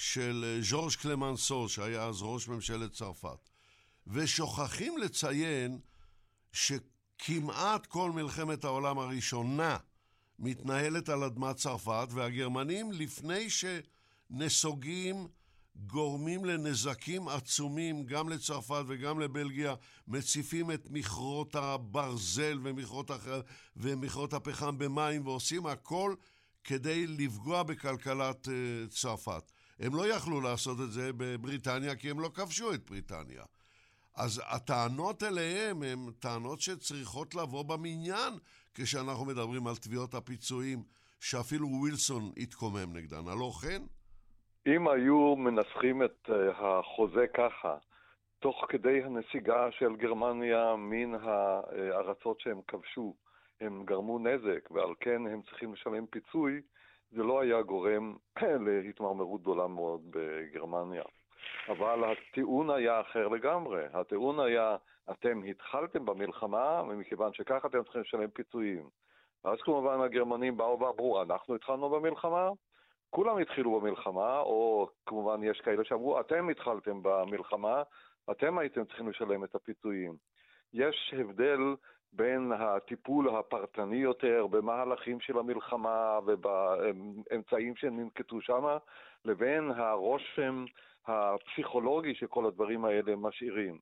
של 0.00 0.44
אה, 0.46 0.62
ז'ורג' 0.62 0.92
קלמנסו, 0.92 1.68
שהיה 1.68 2.04
אז 2.04 2.22
ראש 2.22 2.48
ממשלת 2.48 2.92
צרפת, 2.92 3.48
ושוכחים 4.06 4.98
לציין 4.98 5.78
שכמעט 6.52 7.86
כל 7.86 8.12
מלחמת 8.12 8.64
העולם 8.64 8.98
הראשונה 8.98 9.76
מתנהלת 10.38 11.08
על 11.08 11.24
אדמת 11.24 11.56
צרפת, 11.56 12.08
והגרמנים, 12.10 12.92
לפני 12.92 13.46
שנסוגים, 13.50 15.28
גורמים 15.76 16.44
לנזקים 16.44 17.28
עצומים 17.28 18.04
גם 18.06 18.28
לצרפת 18.28 18.82
וגם 18.86 19.20
לבלגיה, 19.20 19.74
מציפים 20.08 20.70
את 20.70 20.86
מכרות 20.90 21.54
הברזל 21.54 22.58
ומכרות, 22.62 23.10
הח... 23.10 23.26
ומכרות 23.76 24.32
הפחם 24.32 24.78
במים 24.78 25.26
ועושים 25.26 25.66
הכל 25.66 26.14
כדי 26.64 27.06
לפגוע 27.06 27.62
בכלכלת 27.62 28.48
uh, 28.48 28.50
צרפת. 28.90 29.52
הם 29.80 29.94
לא 29.94 30.06
יכלו 30.06 30.40
לעשות 30.40 30.78
את 30.80 30.92
זה 30.92 31.10
בבריטניה 31.16 31.96
כי 31.96 32.10
הם 32.10 32.20
לא 32.20 32.28
כבשו 32.34 32.74
את 32.74 32.90
בריטניה. 32.90 33.42
אז 34.16 34.42
הטענות 34.46 35.22
אליהם 35.22 35.82
הן 35.82 35.98
טענות 36.20 36.60
שצריכות 36.60 37.34
לבוא 37.34 37.64
במניין 37.64 38.32
כשאנחנו 38.74 39.24
מדברים 39.24 39.66
על 39.66 39.76
תביעות 39.76 40.14
הפיצויים 40.14 40.78
שאפילו 41.20 41.68
ווילסון 41.68 42.22
התקומם 42.36 42.96
נגדן, 42.96 43.28
הלא 43.28 43.50
כן? 43.62 43.82
אם 44.66 44.88
היו 44.88 45.36
מנסחים 45.36 46.02
את 46.02 46.30
אה, 46.30 46.78
החוזה 46.78 47.26
ככה, 47.34 47.76
תוך 48.38 48.64
כדי 48.68 49.02
הנסיגה 49.04 49.68
של 49.78 49.96
גרמניה 49.96 50.76
מן 50.76 51.14
הארצות 51.14 52.40
שהם 52.40 52.60
כבשו, 52.68 53.14
הם 53.60 53.84
גרמו 53.84 54.18
נזק, 54.18 54.70
ועל 54.70 54.94
כן 55.00 55.26
הם 55.26 55.42
צריכים 55.42 55.72
לשלם 55.72 56.06
פיצוי, 56.06 56.60
זה 57.10 57.22
לא 57.22 57.40
היה 57.40 57.62
גורם 57.62 58.16
להתמרמרות 58.66 59.40
גדולה 59.40 59.66
מאוד 59.66 60.00
בגרמניה. 60.10 61.02
אבל 61.68 62.04
הטיעון 62.04 62.70
היה 62.70 63.00
אחר 63.00 63.28
לגמרי. 63.28 63.84
הטיעון 63.92 64.40
היה, 64.40 64.76
אתם 65.10 65.42
התחלתם 65.42 66.06
במלחמה, 66.06 66.82
ומכיוון 66.88 67.32
שככה 67.32 67.68
אתם 67.68 67.82
צריכים 67.82 68.00
לשלם 68.00 68.30
פיצויים. 68.30 68.88
ואז 69.44 69.58
כמובן 69.60 70.00
הגרמנים 70.00 70.56
באו 70.56 70.80
ואמרו, 70.80 71.22
אנחנו 71.22 71.54
התחלנו 71.54 71.90
במלחמה, 71.90 72.48
כולם 73.10 73.38
התחילו 73.38 73.80
במלחמה, 73.80 74.38
או 74.38 74.88
כמובן 75.06 75.42
יש 75.42 75.60
כאלה 75.60 75.84
שאמרו, 75.84 76.20
אתם 76.20 76.48
התחלתם 76.48 77.02
במלחמה, 77.02 77.82
אתם 78.30 78.58
הייתם 78.58 78.84
צריכים 78.84 79.08
לשלם 79.08 79.44
את 79.44 79.54
הפיצויים. 79.54 80.16
יש 80.72 81.14
הבדל 81.18 81.60
בין 82.12 82.52
הטיפול 82.52 83.36
הפרטני 83.36 83.96
יותר 83.96 84.46
במהלכים 84.46 85.20
של 85.20 85.38
המלחמה 85.38 86.18
ובאמצעים 86.26 87.76
שננקטו 87.76 88.40
שם, 88.40 88.76
לבין 89.24 89.70
הרושם 89.70 90.64
הפסיכולוגי 91.06 92.14
שכל 92.14 92.46
הדברים 92.46 92.84
האלה 92.84 93.16
משאירים. 93.16 93.78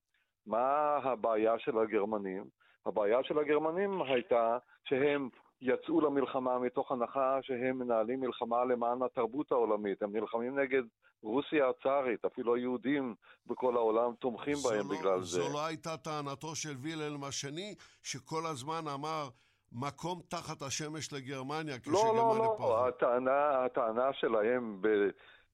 מה 0.47 0.99
הבעיה 1.03 1.59
של 1.59 1.79
הגרמנים? 1.79 2.45
הבעיה 2.87 3.23
של 3.23 3.39
הגרמנים 3.39 4.03
הייתה 4.03 4.59
שהם 4.85 5.29
יצאו 5.61 6.01
למלחמה 6.01 6.59
מתוך 6.59 6.93
הנחה 6.93 7.39
שהם 7.43 7.79
מנהלים 7.79 8.21
מלחמה 8.21 8.65
למען 8.65 9.03
התרבות 9.03 9.53
העולמית. 9.53 10.03
הם 10.03 10.17
נלחמים 10.17 10.59
נגד 10.59 10.83
רוסיה 11.23 11.69
הצארית, 11.69 12.25
אפילו 12.25 12.55
היהודים 12.55 13.15
בכל 13.47 13.77
העולם 13.77 14.15
תומכים 14.15 14.55
בהם 14.65 14.91
לא, 14.91 14.99
בגלל 14.99 15.21
זה. 15.21 15.43
זו 15.43 15.53
לא 15.53 15.67
הייתה 15.67 15.97
טענתו 15.97 16.55
של 16.55 16.75
וילהלם 16.83 17.25
השני, 17.25 17.75
שכל 18.03 18.47
הזמן 18.47 18.89
אמר 18.95 19.29
מקום 19.73 20.21
תחת 20.29 20.63
השמש 20.63 21.13
לגרמניה 21.13 21.75
לא, 21.75 21.81
כשגרמניה 21.81 22.23
לא, 22.23 22.39
לא. 22.39 22.57
לא, 22.61 22.89
הטענה, 22.89 23.65
הטענה 23.65 24.13
שלהם 24.13 24.83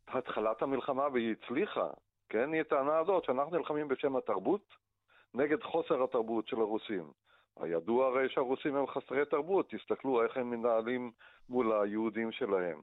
בהתחלת 0.07 0.62
המלחמה, 0.62 1.09
והיא 1.12 1.35
הצליחה, 1.43 1.89
כן, 2.28 2.53
היא 2.53 2.61
הטענה 2.61 2.99
הזאת 2.99 3.24
שאנחנו 3.24 3.57
נלחמים 3.57 3.89
בשם 3.89 4.16
התרבות 4.16 4.74
נגד 5.35 5.62
חוסר 5.62 6.05
התרבות 6.05 6.49
של 6.49 6.61
הרוסים. 6.61 7.05
הידוע 7.61 8.07
הרי 8.07 8.28
שהרוסים 8.28 8.77
הם 8.77 8.86
חסרי 8.86 9.24
תרבות, 9.31 9.70
תסתכלו 9.70 10.23
איך 10.23 10.36
הם 10.36 10.51
מנהלים 10.51 11.12
מול 11.49 11.73
היהודים 11.73 12.32
שלהם. 12.32 12.81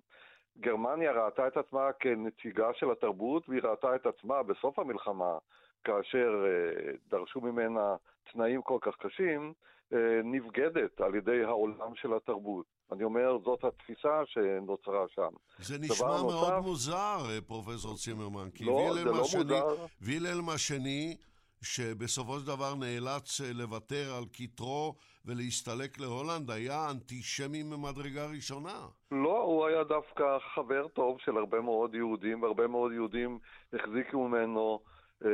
גרמניה 0.59 1.11
ראתה 1.11 1.47
את 1.47 1.57
עצמה 1.57 1.89
כנציגה 1.99 2.67
של 2.73 2.91
התרבות, 2.91 3.49
והיא 3.49 3.61
ראתה 3.61 3.95
את 3.95 4.05
עצמה 4.05 4.43
בסוף 4.43 4.79
המלחמה, 4.79 5.37
כאשר 5.83 6.45
אה, 6.45 6.91
דרשו 7.09 7.41
ממנה 7.41 7.95
תנאים 8.33 8.61
כל 8.61 8.77
כך 8.81 8.95
קשים, 8.99 9.53
אה, 9.93 9.97
נבגדת 10.23 11.01
על 11.01 11.15
ידי 11.15 11.43
העולם 11.43 11.95
של 11.95 12.13
התרבות. 12.13 12.65
אני 12.91 13.03
אומר, 13.03 13.37
זאת 13.43 13.63
התפיסה 13.63 14.21
שנוצרה 14.25 15.05
שם. 15.15 15.29
זה 15.59 15.77
נשמע 15.79 16.07
מאוד 16.07 16.33
נוסף, 16.33 16.59
מוזר, 16.63 17.17
אה, 17.29 17.41
פרופסור 17.47 17.95
צימרמן, 17.95 18.49
כי 18.49 18.65
לא, 18.65 18.89
לא 19.05 19.21
השני. 19.21 19.59
וילהלם 20.01 20.49
השני 20.49 21.17
שבסופו 21.63 22.39
של 22.39 22.47
דבר 22.47 22.75
נאלץ 22.75 23.41
אה, 23.41 23.53
לוותר 23.53 24.13
על 24.17 24.23
כתרו 24.33 24.95
ולהסתלק 25.25 25.99
להולנד, 25.99 26.51
היה 26.51 26.89
אנטישמי 26.91 27.63
ממדרגה 27.63 28.25
ראשונה. 28.35 28.87
לא, 29.11 29.41
הוא 29.41 29.65
היה 29.65 29.83
דווקא 29.83 30.37
חבר 30.55 30.87
טוב 30.87 31.17
של 31.19 31.37
הרבה 31.37 31.61
מאוד 31.61 31.95
יהודים, 31.95 32.43
והרבה 32.43 32.67
מאוד 32.67 32.91
יהודים 32.91 33.39
החזיקו 33.73 34.27
ממנו 34.27 34.79
אה, 35.25 35.29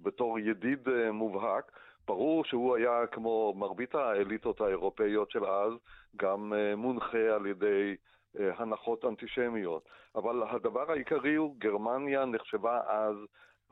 בתור 0.00 0.38
ידיד 0.38 0.88
אה, 0.88 1.12
מובהק. 1.12 1.72
ברור 2.06 2.44
שהוא 2.44 2.76
היה, 2.76 3.06
כמו 3.12 3.54
מרבית 3.56 3.94
האליטות 3.94 4.60
האירופאיות 4.60 5.30
של 5.30 5.44
אז, 5.44 5.72
גם 6.16 6.52
אה, 6.54 6.76
מונחה 6.76 7.34
על 7.34 7.46
ידי 7.46 7.96
אה, 8.40 8.50
הנחות 8.56 9.04
אנטישמיות. 9.04 9.88
אבל 10.14 10.42
הדבר 10.50 10.90
העיקרי 10.90 11.34
הוא, 11.34 11.54
גרמניה 11.58 12.24
נחשבה 12.24 12.80
אז 12.86 13.16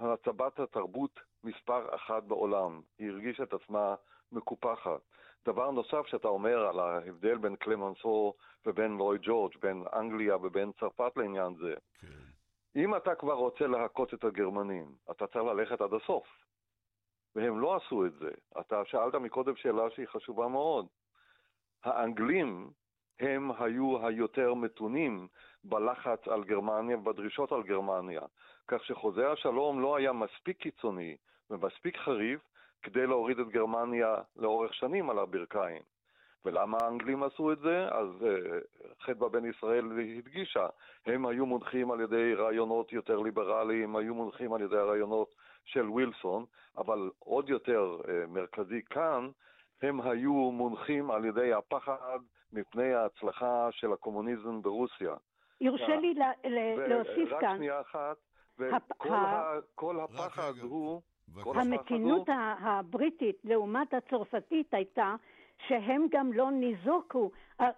הצבת 0.01 0.61
התרבות 0.61 1.21
מספר 1.45 1.95
אחת 1.95 2.23
בעולם. 2.23 2.81
היא 2.99 3.11
הרגישה 3.11 3.43
את 3.43 3.53
עצמה 3.53 3.95
מקופחת. 4.33 5.01
דבר 5.47 5.71
נוסף 5.71 6.07
שאתה 6.07 6.29
אומר 6.29 6.67
על 6.67 6.81
ההבדל 6.81 7.39
בין 7.39 7.57
קלמנסו 7.57 8.35
ובין 8.67 8.97
לואי 8.97 9.19
ג'ורג', 9.23 9.53
בין 9.61 9.85
אנגליה 9.93 10.37
ובין 10.37 10.73
צרפת 10.81 11.13
לעניין 11.17 11.55
זה, 11.55 11.75
כן. 12.01 12.07
אם 12.77 12.97
אתה 12.97 13.15
כבר 13.15 13.35
רוצה 13.35 13.67
להכות 13.67 14.15
את 14.15 14.25
הגרמנים, 14.25 14.95
אתה 15.11 15.27
צריך 15.27 15.45
ללכת 15.45 15.81
עד 15.81 15.95
הסוף. 15.95 16.27
והם 17.35 17.61
לא 17.61 17.77
עשו 17.77 18.07
את 18.07 18.13
זה. 18.13 18.31
אתה 18.61 18.85
שאלת 18.85 19.15
מקודם 19.15 19.57
שאלה 19.57 19.91
שהיא 19.91 20.07
חשובה 20.07 20.49
מאוד. 20.49 20.87
האנגלים 21.85 22.71
הם 23.21 23.51
היו 23.59 24.07
היותר 24.07 24.55
מתונים 24.55 25.29
בלחץ 25.65 26.29
על 26.29 26.45
גרמניה 26.45 26.97
ובדרישות 26.97 27.53
על 27.53 27.63
גרמניה, 27.63 28.21
כך 28.69 28.85
שחוזה 28.85 29.31
השלום 29.31 29.81
לא 29.81 29.97
היה 29.97 30.13
מספיק 30.13 30.59
קיצוני 30.59 31.17
ומספיק 31.51 31.97
חריף 31.97 32.41
כדי 32.83 33.07
להוריד 33.07 33.39
את 33.39 33.49
גרמניה 33.49 34.15
לאורך 34.37 34.75
שנים 34.75 35.11
על 35.11 35.19
הברכיים. 35.19 35.83
ולמה 36.45 36.79
האנגלים 36.83 37.23
עשו 37.23 37.53
את 37.53 37.59
זה? 37.59 37.89
אז 37.91 38.09
uh, 38.21 39.05
חדווה 39.05 39.29
בן 39.29 39.45
ישראל 39.45 39.85
הדגישה, 40.19 40.67
הם 41.07 41.27
היו 41.27 41.47
מונחים 41.47 41.91
על 41.91 42.01
ידי 42.01 42.35
רעיונות 42.35 42.93
יותר 42.93 43.19
ליברליים, 43.19 43.97
היו 43.97 44.15
מונחים 44.15 44.53
על 44.53 44.63
ידי 44.63 44.77
הרעיונות 44.77 45.35
של 45.65 45.89
ווילסון, 45.89 46.45
אבל 46.77 47.11
עוד 47.19 47.49
יותר 47.49 47.99
uh, 48.03 48.07
מרכזי 48.29 48.83
כאן, 48.91 49.29
הם 49.83 50.01
היו 50.01 50.33
מונחים 50.33 51.11
על 51.11 51.25
ידי 51.25 51.53
הפחד 51.53 52.19
מפני 52.53 52.95
ההצלחה 52.95 53.69
של 53.71 53.93
הקומוניזם 53.93 54.63
ברוסיה. 54.63 55.15
יורשה 55.61 55.97
לי 55.97 56.15
להוסיף 56.89 57.29
כאן. 57.41 57.51
רק 57.51 57.57
שנייה 57.57 57.81
אחת, 57.81 58.17
וכל 58.59 60.01
הפחד 60.01 60.53
הוא... 60.63 61.01
המתינות 61.55 62.29
הבריטית 62.59 63.37
לעומת 63.45 63.95
הצרפתית 63.95 64.75
הייתה 64.75 65.15
שהם 65.69 66.07
גם 66.11 66.33
לא 66.33 66.51
ניזוקו, 66.51 67.31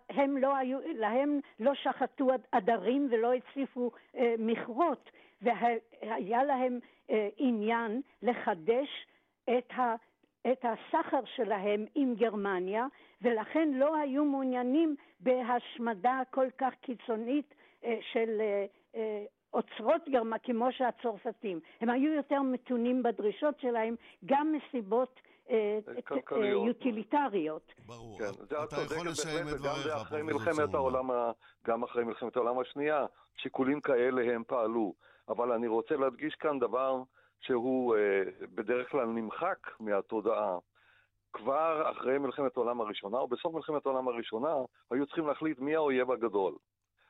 הם 0.08 0.36
לא 0.36 0.56
היו, 0.56 0.78
להם 0.94 1.40
לא 1.60 1.74
שחטו 1.74 2.28
עדרים 2.52 3.08
ולא 3.10 3.32
הציפו 3.32 3.90
אה, 4.16 4.34
מכרות, 4.38 5.10
והיה 5.42 6.44
להם 6.44 6.78
אה, 7.10 7.28
עניין 7.36 8.00
לחדש 8.22 9.06
את 9.44 9.70
ה... 9.76 9.94
את 10.52 10.64
הסחר 10.64 11.20
שלהם 11.24 11.84
עם 11.94 12.14
גרמניה, 12.14 12.86
ולכן 13.22 13.68
לא 13.74 13.96
היו 13.96 14.24
מעוניינים 14.24 14.96
בהשמדה 15.20 16.20
כל 16.30 16.46
כך 16.58 16.74
קיצונית 16.80 17.54
אה, 17.54 17.61
של 18.12 18.40
אה, 18.40 18.64
אה, 18.94 19.24
אוצרות 19.52 20.08
גרמה 20.08 20.38
כמו 20.38 20.72
שהצרפתים. 20.72 21.60
הם 21.80 21.90
היו 21.90 22.12
יותר 22.12 22.42
מתונים 22.42 23.02
בדרישות 23.02 23.60
שלהם, 23.60 23.94
גם 24.26 24.52
מסיבות 24.52 25.20
יוטיליטריות. 26.66 27.72
ברור. 27.86 28.18
כן, 28.18 28.44
אתה 28.64 28.76
יכול 28.82 29.08
לסיים 29.08 29.48
את 29.48 29.52
דבריך, 29.52 29.86
אחרי 29.86 30.22
מלחמת 30.22 30.74
העולם, 30.74 31.10
גם 31.66 31.82
אחרי 31.82 32.04
מלחמת 32.04 32.36
העולם 32.36 32.58
השנייה, 32.58 33.06
שיקולים 33.36 33.80
כאלה 33.80 34.34
הם 34.34 34.42
פעלו. 34.46 34.94
אבל 35.28 35.52
אני 35.52 35.66
רוצה 35.66 35.96
להדגיש 35.96 36.34
כאן 36.34 36.58
דבר 36.58 37.02
שהוא 37.40 37.96
אה, 37.96 38.22
בדרך 38.54 38.90
כלל 38.90 39.06
נמחק 39.06 39.58
מהתודעה. 39.80 40.58
כבר 41.32 41.90
אחרי 41.90 42.18
מלחמת 42.18 42.56
העולם 42.56 42.80
הראשונה, 42.80 43.18
או 43.18 43.28
בסוף 43.28 43.54
מלחמת 43.54 43.86
העולם 43.86 44.08
הראשונה, 44.08 44.54
היו 44.90 45.06
צריכים 45.06 45.26
להחליט 45.26 45.58
מי 45.58 45.74
האויב 45.74 46.10
הגדול. 46.10 46.54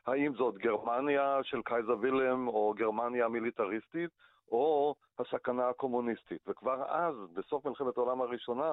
האם 0.06 0.34
זאת 0.34 0.58
גרמניה 0.58 1.38
של 1.42 1.62
קייזר 1.64 1.96
וילם, 2.00 2.48
או 2.48 2.74
גרמניה 2.76 3.24
המיליטריסטית, 3.24 4.10
או 4.50 4.94
הסכנה 5.18 5.68
הקומוניסטית. 5.68 6.48
וכבר 6.48 6.84
אז, 6.88 7.14
בסוף 7.34 7.66
מלחמת 7.66 7.96
העולם 7.96 8.20
הראשונה, 8.20 8.72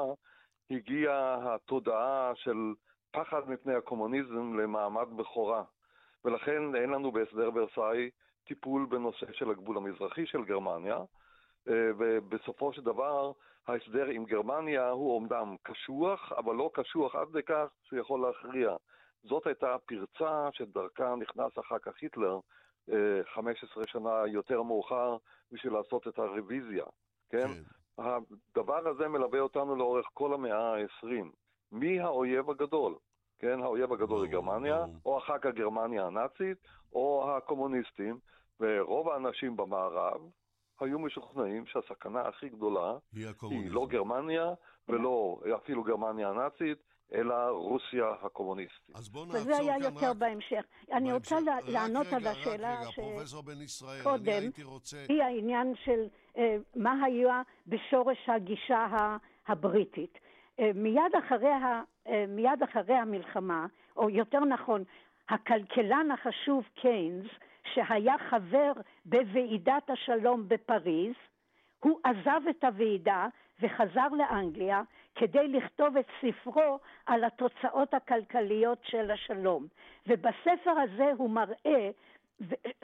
הגיעה 0.72 1.54
התודעה 1.56 2.32
של 2.36 2.74
פחד 3.12 3.50
מפני 3.50 3.76
הקומוניזם 3.76 4.60
למעמד 4.60 5.08
בכורה. 5.16 5.64
ולכן 6.26 6.76
אין 6.76 6.90
לנו 6.90 7.12
בהסדר 7.12 7.50
ורסאי 7.54 8.10
טיפול 8.44 8.86
בנושא 8.86 9.26
של 9.34 9.52
הגבול 9.52 9.78
המזרחי 9.78 10.26
של 10.26 10.44
גרמניה, 10.44 10.98
אה, 11.68 11.90
ובסופו 11.98 12.74
של 12.74 12.82
דבר 12.82 13.32
ההסדר 13.68 14.06
עם 14.06 14.26
גרמניה 14.26 14.90
הוא 14.90 15.16
אומנם 15.16 15.56
קשוח, 15.64 16.32
אבל 16.32 16.56
לא 16.56 16.70
קשוח 16.74 17.16
עד 17.16 17.28
לכך 17.34 17.68
שהוא 17.84 18.00
יכול 18.00 18.22
להכריע. 18.22 18.76
זאת 19.24 19.48
הייתה 19.48 19.76
הפרצה 19.76 20.50
שדרכה 20.52 21.16
נכנס 21.16 21.60
אחר 21.60 21.80
כך 21.80 21.94
היטלר 22.02 22.40
15 23.34 23.84
אה, 23.84 23.88
שנה 23.88 24.28
יותר 24.28 24.62
מאוחר 24.62 25.18
בשביל 25.52 25.74
לעשות 25.74 26.08
את 26.08 26.20
הרוויזיה, 26.20 26.86
כן? 27.30 27.48
כן. 27.48 27.64
הדבר 27.98 28.88
הזה 28.88 29.08
מלווה 29.08 29.40
אותנו 29.40 29.76
לאורך 29.76 30.06
כל 30.14 30.34
המאה 30.34 30.76
ה-20. 30.76 31.26
מי 31.72 32.00
האויב 32.00 32.50
הגדול? 32.50 32.96
כן, 33.40 33.62
האויב 33.62 33.94
הגדול 33.94 34.22
זה 34.22 34.28
גרמניה, 34.28 34.86
או 35.06 35.18
אחר 35.18 35.38
כך 35.38 35.50
גרמניה 35.54 36.06
הנאצית, 36.06 36.58
או 36.94 37.36
הקומוניסטים, 37.38 38.20
ורוב 38.60 39.10
האנשים 39.10 39.58
במערב 39.58 40.22
היו 40.80 41.00
משוכנעים 41.00 41.66
שהסכנה 41.66 42.22
הכי 42.22 42.50
גדולה 42.50 42.98
היא, 43.14 43.28
היא 43.42 43.72
לא 43.72 43.88
גרמניה 43.90 44.54
ולא 44.90 45.40
אפילו 45.56 45.84
גרמניה 45.84 46.30
הנאצית, 46.30 46.78
אלא 47.14 47.36
רוסיה 47.50 48.06
הקומוניסטית. 48.22 48.96
אז 48.96 49.10
בואו 49.10 49.26
נעצור 49.26 49.42
וזה 49.42 49.58
היה 49.58 49.74
כאן 49.74 49.84
יותר 49.84 50.10
רק... 50.10 50.18
בהמשך. 50.18 50.66
אני. 50.92 51.14
רוצה 51.14 51.36
רק 51.36 51.64
לענות 51.68 52.08
על 52.08 52.28
השאלה 52.28 52.74
רק 52.74 52.80
רגע, 52.82 52.92
פרופסור 52.92 53.44
בן 53.44 53.62
ישראל, 53.62 54.08
אני 54.08 54.32
הייתי 54.32 54.64
רוצה... 54.64 54.98
היא 55.10 55.24
העניין 55.24 55.74
של 55.86 56.08
אה, 56.38 56.58
מה 56.76 57.04
היה 57.04 57.42
בשורש 57.68 58.30
הגישה 58.30 58.78
ה- 58.78 59.18
הבריטית. 59.48 60.18
אה, 60.60 60.72
מיד, 60.76 61.16
אחרי 61.26 61.52
ה, 61.52 61.82
אה, 62.08 62.26
מיד 62.28 62.64
אחרי 62.64 62.96
המלחמה, 62.96 63.66
או 63.98 64.10
יותר 64.10 64.40
נכון, 64.40 64.84
הכלכלן 65.30 66.08
החשוב 66.12 66.64
קיינס, 66.82 67.28
שהיה 67.74 68.16
חבר 68.30 68.72
בוועידת 69.06 69.90
השלום 69.90 70.48
בפריז, 70.48 71.14
הוא 71.80 72.00
עזב 72.04 72.42
את 72.50 72.64
הוועידה 72.64 73.28
וחזר 73.62 74.08
לאנגליה 74.18 74.82
כדי 75.16 75.48
לכתוב 75.48 75.98
את 75.98 76.06
ספרו 76.22 76.80
על 77.06 77.24
התוצאות 77.24 77.94
הכלכליות 77.94 78.80
של 78.84 79.12
השלום. 79.12 79.68
ובספר 80.08 80.72
הזה 80.72 81.12
הוא 81.18 81.30
מראה, 81.30 81.90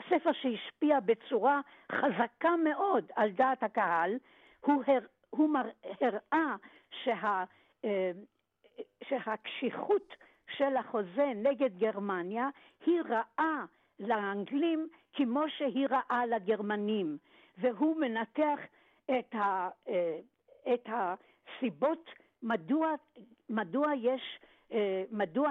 ספר 0.08 0.32
שהשפיע 0.32 1.00
בצורה 1.00 1.60
חזקה 1.92 2.56
מאוד 2.64 3.04
על 3.16 3.30
דעת 3.30 3.62
הקהל, 3.62 4.18
הוא, 4.60 4.82
הר, 4.86 5.00
הוא 5.30 5.50
מר, 5.50 5.68
הראה 6.00 6.56
שה, 7.04 7.44
אה, 7.84 8.10
שהקשיחות 9.04 10.16
של 10.56 10.76
החוזה 10.76 11.32
נגד 11.34 11.78
גרמניה 11.78 12.48
היא 12.86 13.00
רעה 13.08 13.64
לאנגלים 14.00 14.88
כמו 15.12 15.42
שהיא 15.48 15.88
רעה 15.90 16.26
לגרמנים, 16.26 17.18
והוא 17.58 18.00
מנתח 18.00 18.60
את, 19.10 19.34
ה, 19.34 19.68
אה, 19.88 20.18
את 20.74 20.86
הסיבות 20.88 22.10
מדוע, 22.42 22.88
מדוע 23.48 23.86
יש, 24.02 24.22
אה, 24.72 25.02
מדוע 25.10 25.48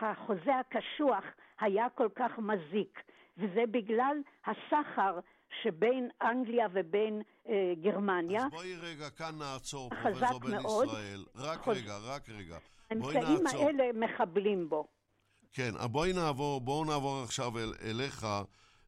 החוזה 0.00 0.52
הקשוח 0.60 1.24
היה 1.60 1.86
כל 1.94 2.08
כך 2.16 2.30
מזיק, 2.38 3.00
וזה 3.38 3.60
בגלל 3.70 4.16
הסחר 4.46 5.18
שבין 5.62 6.08
אנגליה 6.22 6.66
ובין 6.72 7.22
אה, 7.48 7.72
גרמניה. 7.82 8.44
אז 8.46 8.50
בואי 8.50 8.74
רגע, 8.76 9.10
כאן 9.10 9.38
נעצור, 9.38 9.90
פרופסור 10.02 10.38
בן 10.40 10.50
מאוד. 10.50 10.86
ישראל. 10.88 11.24
רק 11.36 11.60
חוז- 11.60 11.76
רגע, 11.76 11.94
רק 11.98 12.28
רגע. 12.28 12.58
האמצעים. 12.90 13.46
האלה 13.46 13.84
מחבלים 13.92 14.68
בו. 14.68 14.86
כן, 15.52 15.70
אז 15.78 15.88
בואי 15.88 16.12
נעבור, 16.12 16.60
בואו 16.60 16.84
נעבור 16.84 17.22
עכשיו 17.22 17.58
אל, 17.58 17.72
אליך, 17.82 18.26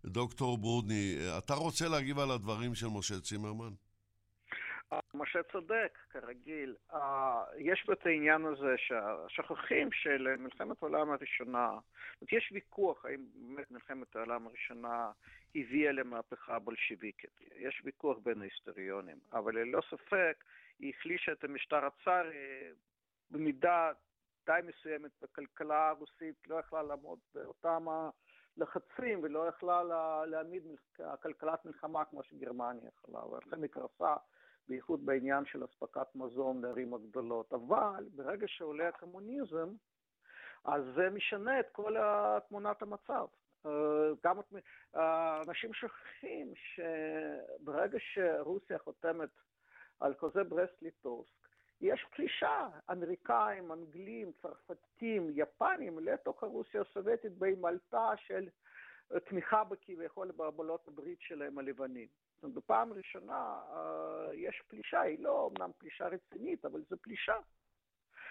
דוקטור 0.07 0.59
ברודני. 0.59 1.17
אתה 1.39 1.55
רוצה 1.55 1.89
להגיב 1.89 2.19
על 2.19 2.31
הדברים 2.31 2.75
של 2.75 2.87
משה 2.87 3.21
צימרמן? 3.21 3.73
משה 5.15 5.43
צודק, 5.43 5.99
כרגיל. 6.11 6.77
אה, 6.93 7.45
יש 7.57 7.83
פה 7.87 7.93
את 7.93 8.07
העניין 8.07 8.45
הזה 8.45 8.75
שהשוכחים 8.77 9.93
של 9.93 10.37
מלחמת 10.39 10.83
העולם 10.83 11.11
הראשונה, 11.11 11.79
יש 12.33 12.53
ויכוח 12.53 13.05
האם 13.05 13.27
באמת 13.35 13.71
מלחמת 13.71 14.17
העולם 14.17 14.47
הראשונה 14.47 15.11
הביאה 15.55 15.93
למהפכה 15.93 16.59
בולשיביקית. 16.59 17.41
יש 17.57 17.83
ויכוח 17.85 18.19
בין 18.19 18.41
ההיסטוריונים, 18.41 19.17
אבל 19.33 19.55
ללא 19.59 19.81
ספק 19.91 20.45
היא 20.79 20.93
החלישה 20.99 21.33
את 21.33 21.45
המשטר 21.45 21.85
הצארי 21.87 22.71
במידה 23.31 23.93
די 24.47 24.61
מסוימת 24.67 25.11
בכלכלה 25.23 25.89
הרוסית, 25.89 26.37
לא 26.47 26.55
יכלה 26.57 26.83
לעמוד 26.83 27.19
באותם 27.35 27.87
הלחצים 28.57 29.21
ולא 29.23 29.49
יכלה 29.49 29.83
לה- 29.83 30.27
להעמיד 30.27 30.63
כלכלת 31.23 31.65
מלחמה 31.65 32.05
כמו 32.05 32.23
שגרמניה 32.23 32.89
יכלה, 32.89 33.27
ולכן 33.27 33.63
היא 33.63 33.71
קרסה. 33.71 34.15
בייחוד 34.69 35.07
בעניין 35.07 35.45
של 35.45 35.65
אספקת 35.65 36.07
מזון 36.15 36.63
לערים 36.63 36.95
הגדולות. 36.95 37.53
אבל 37.53 38.05
ברגע 38.17 38.47
שעולה 38.49 38.89
הקומוניזם, 38.89 39.69
אז 40.65 40.83
זה 40.97 41.11
משנה 41.11 41.61
את 41.61 41.67
כל 41.73 41.97
תמונת 42.49 42.83
המצב. 42.83 43.27
אה, 43.67 43.71
גם 44.25 44.41
את- 44.41 44.55
אנשים 45.49 45.75
שוכחים 45.75 46.53
שברגע 46.55 47.99
שרוסיה 48.01 48.79
חותמת 48.79 49.29
על 50.01 50.15
חוזה 50.15 50.45
ברסט-ליטובסק, 50.45 51.31
יש 51.81 52.07
פלישה, 52.11 52.69
אמריקאים, 52.93 53.73
אנגלים, 53.73 54.33
צרפתים, 54.43 55.31
יפנים, 55.35 55.99
לתוך 55.99 56.43
הרוסיה 56.43 56.81
הסובייטית 56.81 57.33
בהימלטה 57.33 58.11
של 58.17 58.49
תמיכה 59.29 59.65
בכביכול 59.65 60.31
בעבולות 60.33 60.89
הברית 60.89 61.19
שלהם 61.21 61.59
הלבנים. 61.59 62.09
זאת 62.37 62.45
אומרת, 62.45 62.57
בפעם 62.57 62.93
ראשונה 62.93 63.35
אה, 63.73 64.35
יש 64.35 64.63
פלישה, 64.69 65.01
היא 65.01 65.19
לא 65.21 65.51
אמנם 65.57 65.71
פלישה 65.79 66.05
רצינית, 66.05 66.65
אבל 66.65 66.81
זו 66.91 66.97
פלישה. 67.03 67.33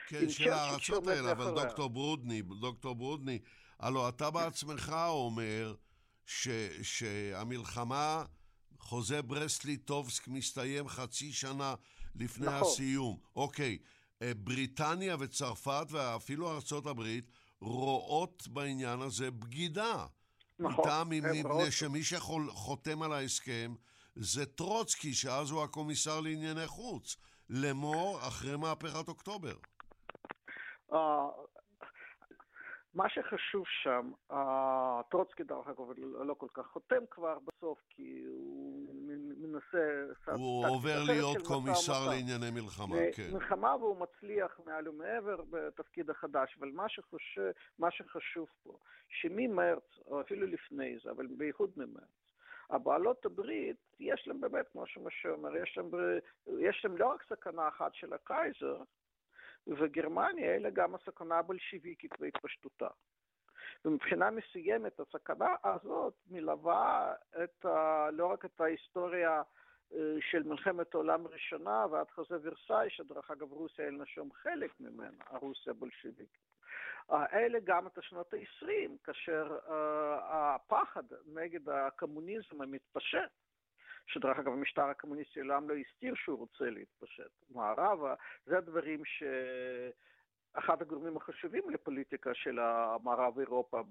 כן, 0.08 0.30
של 0.30 0.50
הארצות 0.50 1.08
האלה, 1.08 1.32
אבל. 1.32 1.56
דוקטור 1.56 1.90
ברודני, 1.90 2.42
דוקטור 2.42 2.96
ברודני, 2.96 3.40
הלו 3.80 4.10
אתה 4.10 4.32
בעצמך 4.32 4.96
אומר 5.08 5.76
ש, 6.26 6.48
שהמלחמה, 6.82 8.24
חוזה 8.80 9.22
ברסט-ליטובסק 9.22 10.28
מסתיים 10.28 10.88
חצי 10.88 11.32
שנה 11.34 11.76
לפני 12.16 12.46
נכון. 12.48 12.62
הסיום. 12.62 13.20
אוקיי, 13.36 13.78
אה, 14.22 14.32
בריטניה 14.38 15.16
וצרפת 15.20 15.86
ואפילו 15.90 16.52
ארצות 16.52 16.86
הברית 16.86 17.32
רואות 17.62 18.48
בעניין 18.48 19.02
הזה 19.02 19.32
בגידה. 19.32 20.06
נכון. 20.60 20.86
איתם, 20.86 21.00
הם 21.02 21.10
מפני 21.18 21.42
רואות- 21.44 21.72
שמי 21.72 22.04
שחותם 22.04 23.02
על 23.02 23.14
ההסכם 23.14 23.76
זה 24.16 24.46
טרוצקי, 24.46 25.14
שאז 25.14 25.52
הוא 25.52 25.64
הקומיסר 25.64 26.22
לענייני 26.22 26.68
חוץ. 26.68 27.18
לאמור 27.50 28.20
אחרי 28.28 28.58
מהפכת 28.58 29.08
אוקטובר. 29.08 29.54
אה, 30.94 31.28
מה 32.94 33.10
שחשוב 33.10 33.64
שם, 33.84 34.12
אה, 34.32 35.02
טרוצקי 35.12 35.44
דרך 35.44 35.68
אגב 35.68 35.92
לא 35.98 36.26
לא 36.26 36.34
כל 36.34 36.48
כך 36.54 36.66
חותם 36.66 37.04
כבר 37.12 37.38
בסוף, 37.40 37.80
כי 37.90 38.24
הוא 38.26 38.96
מנסה... 39.38 40.34
הוא 40.36 40.68
עובר 40.68 41.04
להיות 41.04 41.48
קומיסר. 41.48 42.10
לענייני 42.10 42.52
מלחמה, 42.52 42.96
כן. 43.16 43.30
מלחמה 43.34 43.76
והוא 43.76 43.98
מצליח 43.98 44.60
מעל 44.66 44.90
ומעבר 44.90 45.42
בתפקיד 45.50 46.10
החדש, 46.10 46.58
אבל 46.60 46.72
מה 47.78 47.92
שחשוב 47.92 48.48
פה, 48.64 48.78
שממרץ, 49.10 50.00
או 50.06 50.22
אפילו 50.22 50.48
לפני 50.48 50.98
זה, 51.04 51.12
אבל 51.12 51.28
בייחוד 51.28 51.72
ממרץ, 51.78 52.25
הבעלות 52.70 53.26
הברית, 53.26 53.78
יש 54.00 54.28
להם 54.28 54.42
באמת, 54.42 54.68
כמו 54.72 54.88
שמשה 54.88 55.30
אומר, 55.30 55.58
יש 55.58 55.78
להם, 55.78 55.90
יש 56.60 56.86
להם 56.86 56.98
לא 56.98 57.08
רק 57.08 57.24
סכנה 57.24 57.68
אחת 57.68 57.94
של 57.94 58.14
הקייזר 58.14 58.82
וגרמניה, 59.68 60.56
אלא 60.56 60.70
גם 60.70 60.96
הסכנה 60.96 61.38
הבולשיביקית 61.38 62.12
והתפשטותה. 62.20 62.88
ומבחינה 63.86 64.32
מסוימת 64.32 65.00
הסכנה 65.00 65.56
הזאת 65.64 66.14
מלווה 66.28 67.14
את 67.44 67.66
ה, 67.66 68.10
לא 68.12 68.26
רק 68.26 68.46
את 68.46 68.62
ההיסטוריה 68.62 69.42
אה, 69.94 70.16
של 70.32 70.44
מלחמת 70.44 70.94
העולם 70.94 71.26
הראשונה 71.26 71.86
ועד 71.92 72.12
חוזה 72.12 72.38
ורסאי, 72.42 72.90
שדרך 72.90 73.32
אגב 73.32 73.52
רוסיה 73.52 73.86
אין 73.86 73.96
לה 73.96 74.06
שום 74.06 74.32
חלק 74.34 74.80
ממנה, 74.80 75.24
הרוסיה 75.30 75.72
הבולשיביקית. 75.72 76.55
אה, 77.12 77.26
אלה 77.34 77.60
גם 77.64 77.88
את 77.88 77.98
השנות 77.98 78.34
ה-20, 78.34 78.98
כאשר 79.04 79.58
אה, 79.70 80.56
הפחד 80.56 81.04
נגד 81.26 81.70
הקומוניזם 81.70 82.62
המתפשט, 82.62 83.32
שדרך 84.08 84.40
אגב 84.40 84.52
המשטר 84.54 84.84
הקומוניסטי 84.84 85.40
לעולם 85.40 85.70
לא 85.70 85.76
הסתיר 85.76 86.16
שהוא 86.16 86.38
רוצה 86.40 86.70
להתפשט. 86.70 87.32
מערבה, 87.50 88.16
זה 88.46 88.58
הדברים 88.58 89.06
ש... 89.06 89.24
אחד 90.60 90.82
הגורמים 90.82 91.18
החשובים 91.18 91.70
לפוליטיקה 91.70 92.30
של 92.34 92.60
המערב 92.60 93.40
אירופה 93.40 93.82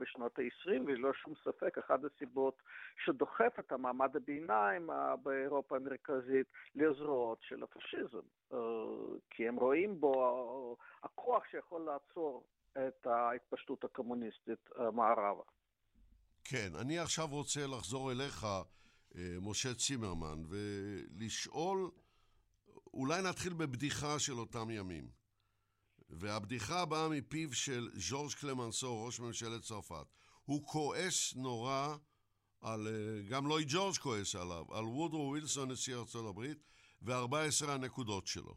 בשנות 0.00 0.38
ה-20, 0.38 0.82
וללא 0.86 1.12
שום 1.12 1.34
ספק, 1.44 1.78
אחת 1.78 2.00
הסיבות 2.04 2.62
שדוחף 3.04 3.52
את 3.58 3.72
המעמד 3.72 4.16
הביניים 4.16 4.90
אה, 4.90 5.16
באירופה 5.16 5.76
המרכזית 5.76 6.46
לזרועות 6.74 7.38
של 7.42 7.62
הפשיזם. 7.62 8.26
אה, 8.52 8.58
כי 9.30 9.48
הם 9.48 9.56
רואים 9.56 10.00
בו 10.00 10.12
אה, 10.24 10.84
הכוח 11.02 11.42
שיכול 11.50 11.80
לעצור 11.80 12.44
את 12.72 13.06
ההתפשטות 13.06 13.84
הקומוניסטית 13.84 14.70
מערבה. 14.92 15.42
כן, 16.44 16.68
אני 16.80 16.98
עכשיו 16.98 17.26
רוצה 17.30 17.60
לחזור 17.66 18.12
אליך, 18.12 18.46
משה 19.40 19.74
צימרמן, 19.74 20.42
ולשאול, 20.48 21.90
אולי 22.94 23.22
נתחיל 23.22 23.52
בבדיחה 23.52 24.18
של 24.18 24.32
אותם 24.32 24.70
ימים. 24.70 25.21
והבדיחה 26.12 26.84
באה 26.84 27.08
מפיו 27.08 27.54
של 27.54 27.90
ז'ורג' 27.94 28.32
קלמנסו, 28.32 29.04
ראש 29.04 29.20
ממשלת 29.20 29.62
צרפת. 29.62 30.06
הוא 30.44 30.66
כועס 30.66 31.34
נורא 31.34 31.96
על, 32.60 32.88
אה, 32.88 33.22
גם 33.28 33.46
לואי 33.46 33.64
ג'ורג' 33.68 33.96
כועס 33.96 34.34
עליו, 34.34 34.64
על 34.70 34.84
וודרו 34.84 35.28
ווילסון, 35.28 35.70
נשיא 35.70 35.96
ארצות 35.96 36.28
הברית, 36.28 36.58
ו-14 37.02 37.70
הנקודות 37.70 38.26
שלו. 38.26 38.54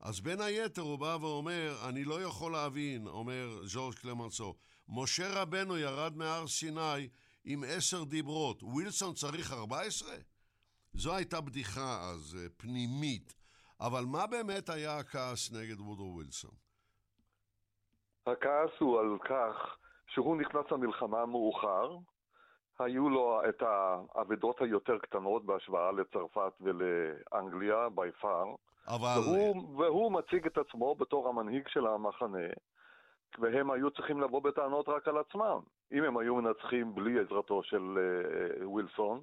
אז 0.00 0.20
בין 0.20 0.40
היתר 0.40 0.82
הוא 0.82 0.98
בא 0.98 1.18
ואומר, 1.20 1.88
אני 1.88 2.04
לא 2.04 2.22
יכול 2.22 2.52
להבין, 2.52 3.06
אומר 3.06 3.60
ז'ורג' 3.66 3.94
קלמנסו, 3.94 4.56
משה 4.88 5.42
רבנו 5.42 5.78
ירד 5.78 6.16
מהר 6.16 6.46
סיני 6.48 7.08
עם 7.44 7.64
עשר 7.66 8.04
דיברות. 8.04 8.62
ווילסון 8.62 9.14
צריך 9.14 9.52
14? 9.52 10.16
זו 10.94 11.14
הייתה 11.14 11.40
בדיחה 11.40 12.10
אז, 12.10 12.36
אה, 12.40 12.48
פנימית. 12.56 13.34
אבל 13.80 14.04
מה 14.04 14.26
באמת 14.26 14.68
היה 14.68 14.98
הכעס 14.98 15.50
נגד 15.50 15.80
וודרו 15.80 16.14
ווילסון? 16.14 16.67
הכעס 18.28 18.70
הוא 18.78 19.00
על 19.00 19.18
כך 19.24 19.76
שהוא 20.06 20.36
נכנס 20.36 20.64
למלחמה 20.70 21.26
מאוחר, 21.26 21.96
היו 22.78 23.08
לו 23.08 23.40
את 23.48 23.62
האבדות 23.62 24.60
היותר 24.60 24.98
קטנות 24.98 25.44
בהשוואה 25.44 25.92
לצרפת 25.92 26.52
ולאנגליה, 26.60 27.86
by 27.96 28.24
far, 28.24 28.56
אבל... 28.86 29.20
והוא, 29.24 29.78
והוא 29.78 30.12
מציג 30.12 30.46
את 30.46 30.58
עצמו 30.58 30.94
בתור 30.94 31.28
המנהיג 31.28 31.68
של 31.68 31.86
המחנה, 31.86 32.46
והם 33.38 33.70
היו 33.70 33.90
צריכים 33.90 34.20
לבוא 34.20 34.42
בטענות 34.42 34.88
רק 34.88 35.08
על 35.08 35.18
עצמם. 35.18 35.58
אם 35.92 36.04
הם 36.04 36.18
היו 36.18 36.34
מנצחים 36.34 36.94
בלי 36.94 37.20
עזרתו 37.20 37.62
של 37.62 37.98
uh, 37.98 38.66
ווילסון, 38.66 39.20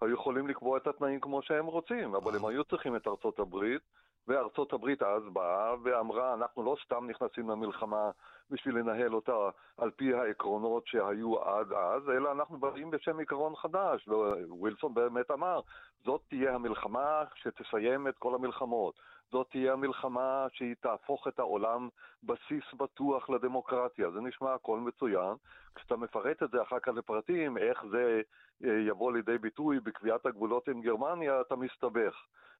היו 0.00 0.14
יכולים 0.14 0.48
לקבוע 0.48 0.78
את 0.78 0.86
התנאים 0.86 1.20
כמו 1.20 1.42
שהם 1.42 1.66
רוצים, 1.66 2.14
אבל 2.14 2.36
הם 2.36 2.46
היו 2.46 2.64
צריכים 2.64 2.96
את 2.96 3.06
ארצות 3.06 3.38
הברית, 3.38 3.82
וארצות 4.28 4.72
הברית 4.72 5.02
אז 5.02 5.22
באה 5.32 5.74
ואמרה, 5.82 6.34
אנחנו 6.34 6.62
לא 6.62 6.76
סתם 6.84 7.06
נכנסים 7.10 7.50
למלחמה 7.50 8.10
בשביל 8.50 8.78
לנהל 8.78 9.14
אותה 9.14 9.50
על 9.78 9.90
פי 9.90 10.14
העקרונות 10.14 10.86
שהיו 10.86 11.42
עד 11.42 11.72
אז, 11.72 12.10
אלא 12.10 12.32
אנחנו 12.32 12.58
באים 12.58 12.90
בשם 12.90 13.18
עיקרון 13.18 13.56
חדש. 13.56 14.08
ווילסון 14.48 14.94
באמת 14.94 15.30
אמר, 15.30 15.60
זאת 16.04 16.20
תהיה 16.28 16.54
המלחמה 16.54 17.24
שתסיים 17.34 18.08
את 18.08 18.18
כל 18.18 18.34
המלחמות. 18.34 18.94
זאת 19.30 19.46
תהיה 19.50 19.72
המלחמה 19.72 20.46
שהיא 20.52 20.74
תהפוך 20.80 21.28
את 21.28 21.38
העולם 21.38 21.88
בסיס 22.22 22.74
בטוח 22.76 23.30
לדמוקרטיה. 23.30 24.10
זה 24.10 24.20
נשמע 24.20 24.54
הכל 24.54 24.78
מצוין. 24.78 25.34
כשאתה 25.74 25.96
מפרט 25.96 26.42
את 26.42 26.50
זה 26.50 26.62
אחר 26.62 26.78
כך 26.78 26.88
לפרטים, 26.88 27.58
איך 27.58 27.84
זה 27.90 28.20
אה, 28.64 28.78
יבוא 28.88 29.12
לידי 29.12 29.38
ביטוי 29.38 29.80
בקביעת 29.80 30.26
הגבולות 30.26 30.68
עם 30.68 30.80
גרמניה, 30.80 31.40
אתה 31.40 31.56
מסתבך. 31.56 32.14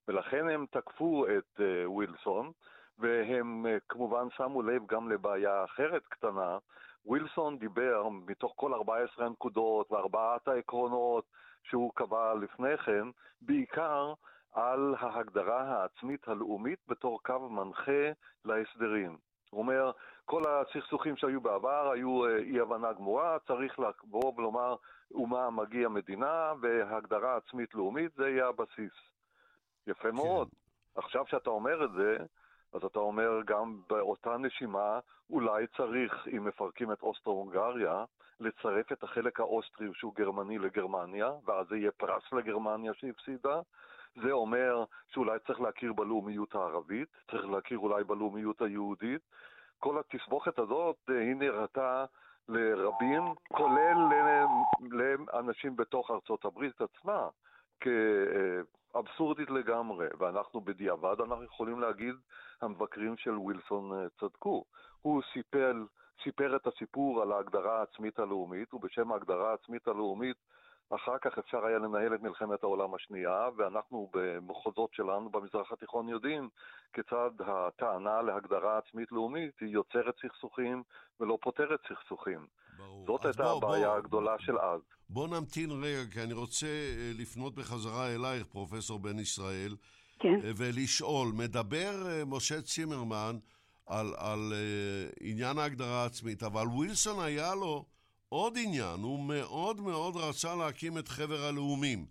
ולכן 0.09 0.49
הם 0.49 0.65
תקפו 0.71 1.25
את 1.27 1.59
uh, 1.59 1.89
ווילסון, 1.89 2.51
והם 2.99 3.65
uh, 3.65 3.69
כמובן 3.89 4.27
שמו 4.37 4.61
לב 4.61 4.81
גם 4.87 5.11
לבעיה 5.11 5.63
אחרת 5.63 6.01
קטנה. 6.09 6.57
ווילסון 7.05 7.59
דיבר 7.59 8.09
מתוך 8.09 8.53
כל 8.55 8.73
14 8.73 9.25
הנקודות 9.25 9.91
וארבעת 9.91 10.47
העקרונות 10.47 11.25
שהוא 11.63 11.91
קבע 11.95 12.33
לפני 12.33 12.77
כן, 12.77 13.07
בעיקר 13.41 14.13
על 14.53 14.95
ההגדרה 14.99 15.61
העצמית 15.61 16.27
הלאומית 16.27 16.79
בתור 16.87 17.23
קו 17.23 17.49
מנחה 17.49 18.11
להסדרים. 18.45 19.17
הוא 19.51 19.61
אומר, 19.61 19.91
כל 20.25 20.43
הסכסוכים 20.47 21.17
שהיו 21.17 21.41
בעבר 21.41 21.91
היו 21.91 22.25
אה, 22.25 22.37
אי 22.37 22.59
הבנה 22.59 22.93
גמורה, 22.93 23.37
צריך 23.47 23.79
לבוא 23.79 24.33
ולומר 24.37 24.75
אומה 25.11 25.49
מגיע 25.49 25.89
מדינה 25.89 26.53
והגדרה 26.61 27.37
עצמית 27.37 27.75
לאומית 27.75 28.11
זה 28.15 28.29
יהיה 28.29 28.47
הבסיס. 28.47 29.18
יפה 29.87 30.09
כן. 30.09 30.15
מאוד. 30.15 30.49
עכשיו 30.95 31.25
שאתה 31.27 31.49
אומר 31.49 31.85
את 31.85 31.91
זה, 31.91 32.17
אז 32.73 32.83
אתה 32.83 32.99
אומר 32.99 33.41
גם 33.45 33.81
באותה 33.89 34.37
נשימה, 34.37 34.99
אולי 35.29 35.67
צריך, 35.77 36.27
אם 36.37 36.45
מפרקים 36.45 36.91
את 36.91 37.01
אוסטרו-הונגריה, 37.01 38.05
לצרף 38.39 38.91
את 38.91 39.03
החלק 39.03 39.39
האוסטרי 39.39 39.87
שהוא 39.93 40.15
גרמני 40.15 40.57
לגרמניה, 40.57 41.31
ואז 41.45 41.67
זה 41.69 41.77
יהיה 41.77 41.91
פרס 41.91 42.23
לגרמניה 42.31 42.93
שהפסידה. 42.93 43.61
זה 44.15 44.31
אומר 44.31 44.83
שאולי 45.07 45.39
צריך 45.47 45.61
להכיר 45.61 45.93
בלאומיות 45.93 46.55
הערבית, 46.55 47.09
צריך 47.31 47.45
להכיר 47.45 47.77
אולי 47.77 48.03
בלאומיות 48.03 48.61
היהודית. 48.61 49.21
כל 49.79 49.99
התסבוכת 49.99 50.59
הזאת, 50.59 50.95
אה, 51.09 51.19
היא 51.19 51.35
נראתה 51.35 52.05
לרבים, 52.49 53.21
כולל 53.47 53.97
לאנשים 54.81 55.75
בתוך 55.75 56.11
ארצות 56.11 56.45
הברית 56.45 56.81
עצמה, 56.81 57.27
כאבסורדית 58.93 59.49
לגמרי, 59.49 60.07
ואנחנו 60.19 60.61
בדיעבד, 60.61 61.15
אנחנו 61.21 61.43
יכולים 61.43 61.79
להגיד, 61.79 62.15
המבקרים 62.61 63.17
של 63.17 63.37
ווילסון 63.37 63.91
אה, 63.93 64.07
צדקו. 64.19 64.65
הוא 65.01 65.21
סיפר, 65.33 65.73
סיפר 66.23 66.55
את 66.55 66.67
הסיפור 66.67 67.21
על 67.21 67.31
ההגדרה 67.31 67.79
העצמית 67.79 68.19
הלאומית, 68.19 68.73
ובשם 68.73 69.11
ההגדרה 69.11 69.51
העצמית 69.51 69.87
הלאומית 69.87 70.37
אחר 70.95 71.17
כך 71.17 71.37
אפשר 71.37 71.65
היה 71.65 71.77
לנהל 71.77 72.15
את 72.15 72.21
מלחמת 72.21 72.63
העולם 72.63 72.93
השנייה, 72.93 73.49
ואנחנו 73.57 74.09
במחוזות 74.13 74.93
שלנו 74.93 75.29
במזרח 75.29 75.71
התיכון 75.71 76.09
יודעים 76.09 76.49
כיצד 76.93 77.31
הטענה 77.39 78.21
להגדרה 78.21 78.77
עצמית 78.77 79.11
לאומית 79.11 79.59
היא 79.59 79.69
יוצרת 79.69 80.15
סכסוכים 80.21 80.83
ולא 81.19 81.37
פותרת 81.41 81.79
סכסוכים. 81.87 82.47
ברור. 82.79 83.05
זאת 83.07 83.25
הייתה 83.25 83.43
בוא, 83.43 83.57
הבעיה 83.57 83.87
בוא, 83.87 83.97
הגדולה 83.97 84.31
בוא, 84.31 84.45
של 84.45 84.57
אז. 84.57 84.81
בוא 85.09 85.27
נמתין 85.27 85.71
רגע, 85.71 86.11
כי 86.11 86.23
אני 86.23 86.33
רוצה 86.33 86.67
אה, 86.67 87.11
לפנות 87.17 87.55
בחזרה 87.55 88.15
אלייך, 88.15 88.45
פרופסור 88.45 88.99
בן 88.99 89.19
ישראל, 89.19 89.75
כן. 90.19 90.39
אה, 90.43 90.51
ולשאול, 90.57 91.31
מדבר 91.33 92.07
אה, 92.09 92.25
משה 92.25 92.61
צימרמן 92.61 93.37
על, 93.87 94.13
על 94.17 94.53
עניין 95.21 95.57
ההגדרה 95.57 96.03
העצמית, 96.03 96.43
אבל 96.43 96.67
ווילסון 96.67 97.19
היה 97.19 97.55
לו... 97.55 97.85
עוד 98.29 98.57
עניין, 98.57 98.99
הוא 98.99 99.19
מאוד 99.19 99.81
מאוד 99.81 100.15
רצה 100.15 100.55
להקים 100.55 100.97
את 100.97 101.07
חבר 101.07 101.41
הלאומים. 101.41 102.05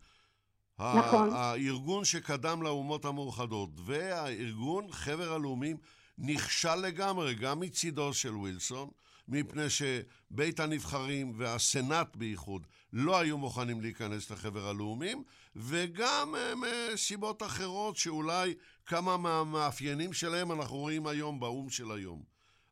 נכון. 0.79 1.31
הארגון 1.33 2.05
שקדם 2.05 2.63
לאומות 2.63 3.05
המאוחדות, 3.05 3.71
והארגון, 3.85 4.87
חבר 4.91 5.33
הלאומים, 5.33 5.77
נכשל 6.19 6.75
לגמרי, 6.75 7.35
גם 7.35 7.61
מצידו 7.61 8.15
של 8.15 8.37
ווילסון, 8.37 8.91
מפני 9.29 9.71
שבית 9.71 10.61
הנבחרים 10.61 11.33
והסנאט 11.37 12.17
בייחוד 12.17 12.67
לא 12.93 13.21
היו 13.21 13.39
מוכנים 13.39 13.81
להיכנס 13.81 14.31
לחבר 14.31 14.69
הלאומים, 14.69 15.23
וגם 15.57 16.35
מסיבות 16.57 17.43
אחרות 17.43 17.97
שאולי 17.97 18.55
כמה 18.87 19.17
מהמאפיינים 19.17 20.13
שלהם 20.13 20.53
אנחנו 20.53 20.77
רואים 20.77 21.07
היום 21.07 21.41
באו"ם 21.41 21.69
של 21.69 21.91
היום. 21.97 22.23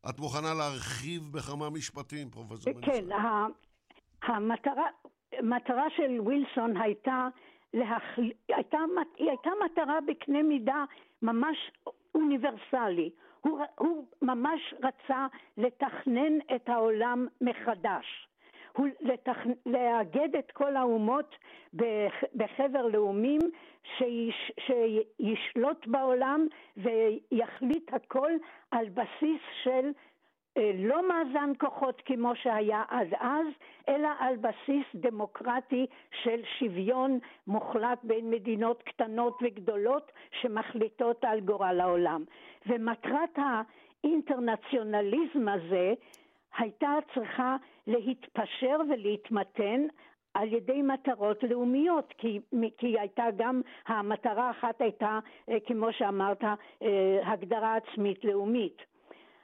את 0.09 0.19
מוכנה 0.19 0.55
להרחיב 0.55 1.23
בכמה 1.33 1.71
משפטים, 1.71 2.31
פרופסור 2.31 2.73
בן 2.73 2.81
כן, 2.87 3.05
המטרה, 4.23 4.87
המטרה 5.33 5.85
של 5.97 6.21
ווילסון 6.21 6.77
הייתה, 6.77 7.29
להחל... 7.75 8.31
הייתה, 8.49 8.79
היא 9.17 9.29
הייתה 9.29 9.51
מטרה 9.65 9.99
בקנה 10.07 10.43
מידה 10.43 10.85
ממש 11.23 11.57
אוניברסלי. 12.15 13.11
הוא, 13.47 13.61
הוא 13.79 14.05
ממש 14.23 14.75
רצה 14.83 15.27
לתכנן 15.57 16.39
את 16.55 16.69
העולם 16.69 17.27
מחדש. 17.41 18.29
הוא 18.73 18.87
לתכ... 19.01 19.39
לאגד 19.67 20.37
את 20.39 20.51
כל 20.53 20.77
האומות 20.77 21.37
בחבר 22.35 22.87
לאומים 22.87 23.41
שיש... 23.97 24.53
שישלוט 24.67 25.87
בעולם 25.87 26.47
ויחליט 26.77 27.95
הכל 27.95 28.31
על 28.71 28.89
בסיס 28.89 29.41
של 29.63 29.91
לא 30.75 31.09
מאזן 31.09 31.53
כוחות 31.59 32.03
כמו 32.05 32.33
שהיה 32.37 32.83
עד 32.89 33.15
אז, 33.21 33.47
אלא 33.89 34.09
על 34.19 34.37
בסיס 34.37 34.87
דמוקרטי 34.95 35.87
של 36.23 36.41
שוויון 36.59 37.19
מוחלט 37.47 37.99
בין 38.03 38.31
מדינות 38.31 38.83
קטנות 38.83 39.39
וגדולות 39.43 40.13
שמחליטות 40.41 41.25
על 41.25 41.41
גורל 41.41 41.81
העולם. 41.81 42.25
ומטרת 42.67 43.39
האינטרנציונליזם 44.05 45.49
הזה 45.49 45.95
הייתה 46.59 46.93
צריכה 47.15 47.57
להתפשר 47.87 48.77
ולהתמתן 48.91 49.87
על 50.35 50.53
ידי 50.53 50.83
מטרות 50.83 51.43
לאומיות, 51.43 52.15
כי, 52.19 52.41
כי 52.79 53.01
הייתה 53.01 53.25
גם, 53.37 53.61
המטרה 53.87 54.49
האחת 54.49 54.81
הייתה, 54.81 55.19
אה, 55.49 55.61
כמו 55.67 55.93
שאמרת, 55.93 56.45
אה, 56.83 57.21
הגדרה 57.25 57.77
עצמית 57.77 58.25
לאומית. 58.25 58.96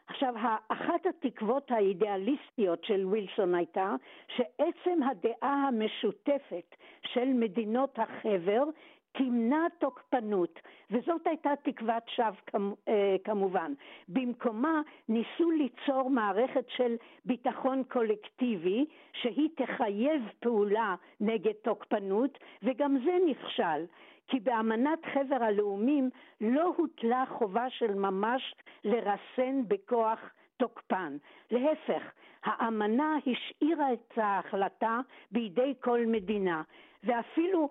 עכשיו, 0.07 0.35
אחת 0.69 1.07
התקוות 1.07 1.71
האידיאליסטיות 1.71 2.85
של 2.85 3.07
ווילסון 3.07 3.55
הייתה 3.55 3.95
שעצם 4.37 5.03
הדעה 5.03 5.69
המשותפת 5.69 6.75
של 7.13 7.25
מדינות 7.25 7.99
החבר 7.99 8.65
תמנע 9.13 9.67
תוקפנות, 9.79 10.61
וזאת 10.91 11.27
הייתה 11.27 11.51
תקוות 11.63 12.03
שווא 12.09 12.59
אה, 12.89 13.17
כמובן. 13.25 13.73
במקומה 14.09 14.81
ניסו 15.09 15.51
ליצור 15.51 16.11
מערכת 16.11 16.65
של 16.77 16.97
ביטחון 17.25 17.83
קולקטיבי 17.89 18.85
שהיא 19.13 19.49
תחייב 19.57 20.23
פעולה 20.41 20.95
נגד 21.21 21.53
תוקפנות, 21.63 22.39
וגם 22.63 22.97
זה 23.05 23.17
נכשל. 23.27 23.85
כי 24.27 24.41
באמנת 24.41 24.99
חבר 25.15 25.45
הלאומים 25.45 26.11
לא 26.41 26.75
הוטלה 26.77 27.25
חובה 27.29 27.71
של 27.71 27.95
ממש 27.95 28.55
לרסן 28.85 29.69
בכוח 29.69 30.21
תוקפן. 30.57 31.17
להפך, 31.51 32.03
האמנה 32.45 33.17
השאירה 33.27 33.93
את 33.93 34.19
ההחלטה 34.19 35.01
בידי 35.31 35.75
כל 35.81 36.01
מדינה, 36.07 36.63
ואפילו 37.05 37.69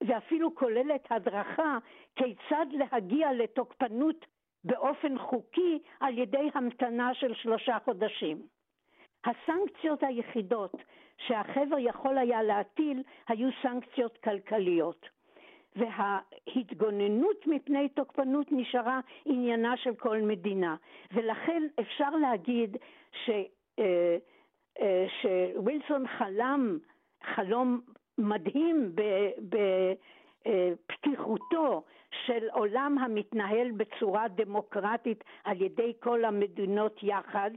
ואפילו 0.00 0.54
כוללת 0.54 1.06
הדרכה 1.10 1.78
כיצד 2.16 2.66
להגיע 2.72 3.32
לתוקפנות 3.32 4.26
באופן 4.64 5.18
חוקי 5.18 5.78
על 6.00 6.18
ידי 6.18 6.50
המתנה 6.54 7.14
של 7.14 7.34
שלושה 7.34 7.78
חודשים. 7.84 8.42
הסנקציות 9.24 10.02
היחידות 10.02 10.72
שהחבר 11.18 11.76
יכול 11.78 12.18
היה 12.18 12.42
להטיל 12.42 13.02
היו 13.28 13.48
סנקציות 13.62 14.18
כלכליות. 14.24 15.17
וההתגוננות 15.78 17.46
מפני 17.46 17.88
תוקפנות 17.88 18.46
נשארה 18.50 19.00
עניינה 19.24 19.76
של 19.76 19.94
כל 19.94 20.18
מדינה. 20.22 20.76
ולכן 21.14 21.62
אפשר 21.80 22.10
להגיד 22.10 22.76
ש, 23.24 23.30
אה, 23.78 24.16
אה, 24.80 25.06
שווילסון 25.22 26.06
חלם 26.06 26.78
חלום 27.34 27.80
מדהים 28.18 28.92
בפתיחותו 30.44 31.82
של 32.26 32.48
עולם 32.52 32.98
המתנהל 32.98 33.70
בצורה 33.70 34.28
דמוקרטית 34.28 35.24
על 35.44 35.62
ידי 35.62 35.92
כל 36.00 36.24
המדינות 36.24 37.02
יחד, 37.02 37.50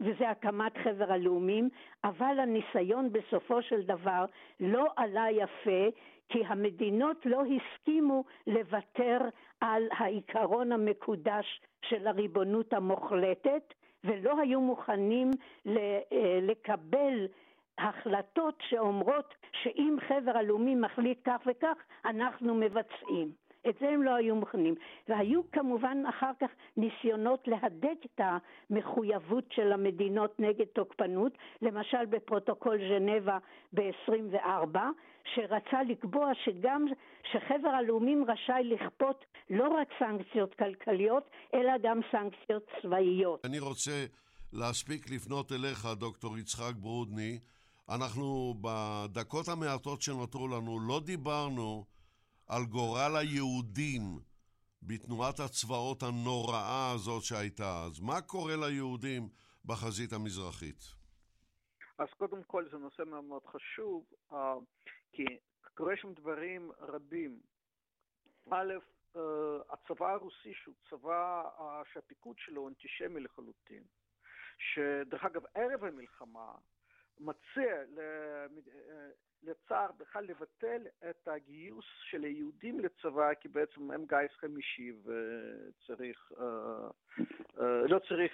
וזה 0.00 0.30
הקמת 0.30 0.78
חבר 0.84 1.12
הלאומים, 1.12 1.68
אבל 2.04 2.38
הניסיון 2.38 3.12
בסופו 3.12 3.62
של 3.62 3.82
דבר 3.82 4.24
לא 4.60 4.86
עלה 4.96 5.26
יפה, 5.30 5.88
כי 6.32 6.44
המדינות 6.46 7.26
לא 7.26 7.42
הסכימו 7.44 8.24
לוותר 8.46 9.18
על 9.60 9.82
העיקרון 9.98 10.72
המקודש 10.72 11.60
של 11.84 12.06
הריבונות 12.06 12.72
המוחלטת, 12.72 13.74
ולא 14.04 14.40
היו 14.40 14.60
מוכנים 14.60 15.30
אה, 15.66 16.00
לקבל 16.42 17.26
החלטות 17.78 18.54
שאומרות 18.68 19.34
שאם 19.62 19.96
חבר 20.08 20.38
הלאומי 20.38 20.74
מחליט 20.74 21.18
כך 21.24 21.40
וכך, 21.46 21.76
אנחנו 22.04 22.54
מבצעים. 22.54 23.32
את 23.68 23.74
זה 23.80 23.88
הם 23.88 24.02
לא 24.02 24.14
היו 24.14 24.36
מוכנים. 24.36 24.74
והיו 25.08 25.50
כמובן 25.50 26.02
אחר 26.08 26.30
כך 26.40 26.50
ניסיונות 26.76 27.48
להדק 27.48 27.96
את 28.06 28.20
המחויבות 28.70 29.44
של 29.52 29.72
המדינות 29.72 30.40
נגד 30.40 30.64
תוקפנות, 30.64 31.32
למשל 31.62 32.06
בפרוטוקול 32.06 32.78
ז'נבה 32.78 33.38
ב-24, 33.72 34.78
שרצה 35.34 35.82
לקבוע 35.88 36.30
שגם, 36.44 36.84
שחבר 37.32 37.68
הלאומים 37.68 38.24
רשאי 38.30 38.64
לכפות 38.64 39.24
לא 39.50 39.68
רק 39.68 39.88
סנקציות 39.98 40.54
כלכליות, 40.54 41.30
אלא 41.54 41.72
גם 41.82 42.00
סנקציות 42.12 42.66
צבאיות. 42.82 43.44
אני 43.44 43.58
רוצה 43.58 44.06
להספיק 44.52 45.10
לפנות 45.10 45.52
אליך, 45.52 45.86
דוקטור 45.98 46.38
יצחק 46.38 46.74
ברודני. 46.80 47.38
אנחנו 47.88 48.54
בדקות 48.60 49.48
המעטות 49.48 50.02
שנותרו 50.02 50.48
לנו 50.48 50.80
לא 50.88 51.00
דיברנו 51.00 51.84
על 52.48 52.62
גורל 52.64 53.16
היהודים 53.16 54.18
בתנועת 54.82 55.40
הצבאות 55.40 56.02
הנוראה 56.02 56.92
הזאת 56.94 57.22
שהייתה 57.22 57.82
אז. 57.84 58.00
מה 58.00 58.20
קורה 58.20 58.56
ליהודים 58.56 59.28
בחזית 59.64 60.12
המזרחית? 60.12 61.02
אז 61.98 62.08
קודם 62.18 62.42
כל 62.46 62.64
זה 62.72 62.78
נושא 62.78 63.02
מאוד 63.06 63.24
מאוד 63.24 63.42
חשוב, 63.46 64.04
כי 65.12 65.24
קורה 65.74 65.96
שם 65.96 66.12
דברים 66.12 66.70
רבים. 66.78 67.40
א', 68.50 68.74
אה, 69.16 69.20
הצבא 69.70 70.12
הרוסי, 70.12 70.54
שהוא 70.54 70.74
צבא 70.90 71.42
אה, 71.58 71.82
שהפיקוד 71.92 72.36
שלו 72.38 72.68
אנטישמי 72.68 73.20
לחלוטין, 73.20 73.82
שדרך 74.58 75.24
אגב, 75.24 75.42
ערב 75.54 75.84
המלחמה, 75.84 76.52
מציע 77.20 77.82
לצער 79.42 79.92
בכלל 79.92 80.24
לבטל 80.24 80.82
את 81.10 81.28
הגיוס 81.28 81.84
של 82.10 82.24
היהודים 82.24 82.80
לצבא, 82.80 83.34
כי 83.34 83.48
בעצם 83.48 83.90
הם 83.90 84.04
גיס 84.06 84.32
חמישי 84.36 84.92
וצריך, 84.92 86.32
אה, 86.40 86.88
אה, 87.60 87.86
לא 87.88 87.98
צריך 87.98 88.32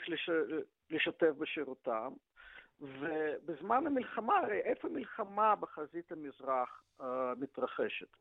לשתף 0.91 1.33
בשירותם. 1.39 2.13
ובזמן 2.81 3.87
המלחמה, 3.87 4.39
הרי 4.39 4.61
איפה 4.61 4.89
מלחמה 4.89 5.57
בחזית 5.57 6.13
המזרח 6.13 6.83
uh, 7.01 7.05
מתרחשת? 7.37 8.17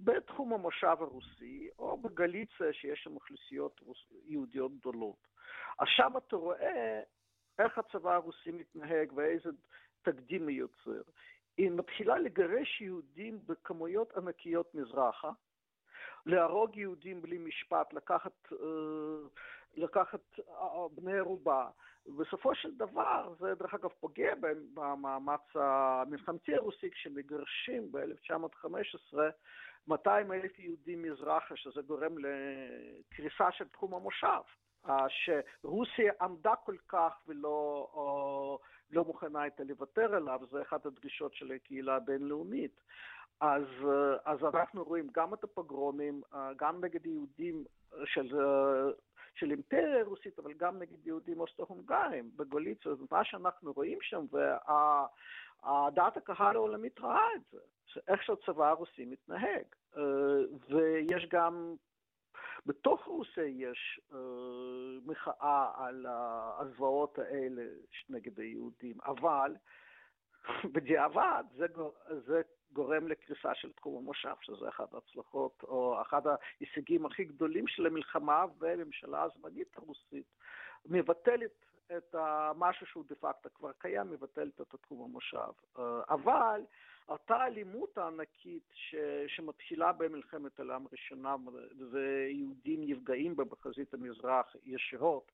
בתחום 0.00 0.52
המושב 0.52 0.96
הרוסי, 1.00 1.68
או 1.78 1.96
בגליציה, 1.96 2.72
שיש 2.72 3.00
שם 3.04 3.14
אוכלוסיות 3.14 3.80
יהודיות 4.26 4.72
גדולות. 4.78 5.26
אז 5.78 5.86
שם 5.96 6.12
אתה 6.16 6.36
רואה 6.36 7.00
איך 7.58 7.78
הצבא 7.78 8.14
הרוסי 8.14 8.50
מתנהג 8.50 9.12
ואיזה 9.12 9.50
תקדים 10.02 10.48
היא 10.48 10.58
יוצר. 10.58 11.02
היא 11.56 11.70
מתחילה 11.70 12.18
לגרש 12.18 12.80
יהודים 12.80 13.38
בכמויות 13.46 14.16
ענקיות 14.16 14.74
מזרחה, 14.74 15.30
להרוג 16.26 16.76
יהודים 16.76 17.22
בלי 17.22 17.38
משפט, 17.38 17.92
לקחת, 17.92 18.52
אה, 18.52 19.28
לקחת 19.76 20.20
אה, 20.48 20.88
בני 20.94 21.18
ערובה. 21.18 21.68
בסופו 22.18 22.54
של 22.54 22.76
דבר, 22.76 23.34
זה 23.38 23.54
דרך 23.54 23.74
אגב 23.74 23.90
פוגע 24.00 24.34
במאמץ 24.74 25.40
המלחמתי 25.54 26.54
הרוסי, 26.54 26.90
כשמגרשים 26.90 27.92
ב-1915 27.92 29.18
200 29.88 30.32
אלף 30.32 30.58
יהודים 30.58 31.02
מזרחה, 31.02 31.56
שזה 31.56 31.82
גורם 31.82 32.14
לקריסה 32.18 33.52
של 33.52 33.68
תחום 33.68 33.94
המושב. 33.94 34.42
אה, 34.88 35.06
שרוסיה 35.08 36.12
עמדה 36.20 36.56
כל 36.64 36.76
כך 36.88 37.12
ולא 37.26 38.58
לא 38.90 39.04
מוכנה 39.04 39.42
הייתה 39.42 39.64
לוותר 39.64 40.14
עליו, 40.14 40.40
זה 40.50 40.62
אחת 40.62 40.86
הדרישות 40.86 41.34
של 41.34 41.52
הקהילה 41.52 41.96
הבינלאומית. 41.96 42.80
אז, 43.40 43.62
אה, 43.84 44.32
אז 44.32 44.38
אנחנו 44.54 44.84
רואים 44.84 45.08
גם 45.12 45.34
את 45.34 45.44
הפוגרומים, 45.44 46.22
אה, 46.34 46.50
גם 46.56 46.84
נגד 46.84 47.06
יהודים 47.06 47.64
של, 48.04 48.36
של 49.34 49.50
אימפריה 49.50 50.04
רוסית, 50.04 50.38
אבל 50.38 50.52
גם 50.52 50.78
נגד 50.78 51.06
יהודים 51.06 51.40
אוסטרו-הונגרים 51.40 52.30
בגוליציה. 52.36 52.92
מה 53.10 53.24
שאנחנו 53.24 53.72
רואים 53.72 53.98
שם, 54.02 54.26
ודעת 54.32 56.16
הקהל 56.16 56.56
העולמית 56.56 57.00
ראה 57.00 57.34
את 57.36 57.42
זה, 57.52 57.58
איך 58.08 58.22
שהצבא 58.22 58.68
הרוסי 58.68 59.04
מתנהג. 59.04 59.64
ויש 60.68 61.26
גם 61.30 61.74
בתוך 62.66 63.04
רוסיה 63.04 63.44
יש 63.44 64.00
uh, 64.10 64.14
מחאה 65.06 65.70
על 65.76 66.06
הזוועות 66.58 67.18
האלה 67.18 67.62
נגד 68.08 68.40
היהודים, 68.40 68.96
אבל 69.04 69.56
בדיעבד 70.72 71.44
זה, 71.56 71.66
זה 72.26 72.42
גורם 72.72 73.08
לקריסה 73.08 73.54
של 73.54 73.72
תחום 73.72 74.04
המושב, 74.04 74.34
שזה 74.40 74.68
אחת 74.68 74.94
ההצלחות, 74.94 75.62
או 75.62 76.02
אחד 76.02 76.22
ההישגים 76.26 77.06
הכי 77.06 77.24
גדולים 77.24 77.66
של 77.66 77.86
המלחמה, 77.86 78.44
והממשלה 78.58 79.22
הזמנית 79.22 79.76
הרוסית 79.76 80.26
מבטלת 80.86 81.66
את 81.96 82.14
משהו 82.56 82.86
שהוא 82.86 83.04
דה 83.08 83.14
פקטו 83.14 83.48
כבר 83.54 83.72
קיים, 83.72 84.10
מבטלת 84.10 84.60
את 84.60 84.74
תחום 84.82 85.02
המושב. 85.04 85.52
אה, 85.78 86.00
אבל 86.08 86.60
אותה 87.08 87.46
אלימות 87.46 87.98
הענקית 87.98 88.68
ש, 88.74 88.94
שמתחילה 89.26 89.92
במלחמת 89.92 90.58
העולם 90.58 90.86
הראשונה 90.86 91.36
ויהודים 91.90 92.80
נפגעים 92.86 93.36
בה 93.36 93.44
בחזית 93.44 93.94
המזרח 93.94 94.56
ישירות, 94.64 95.32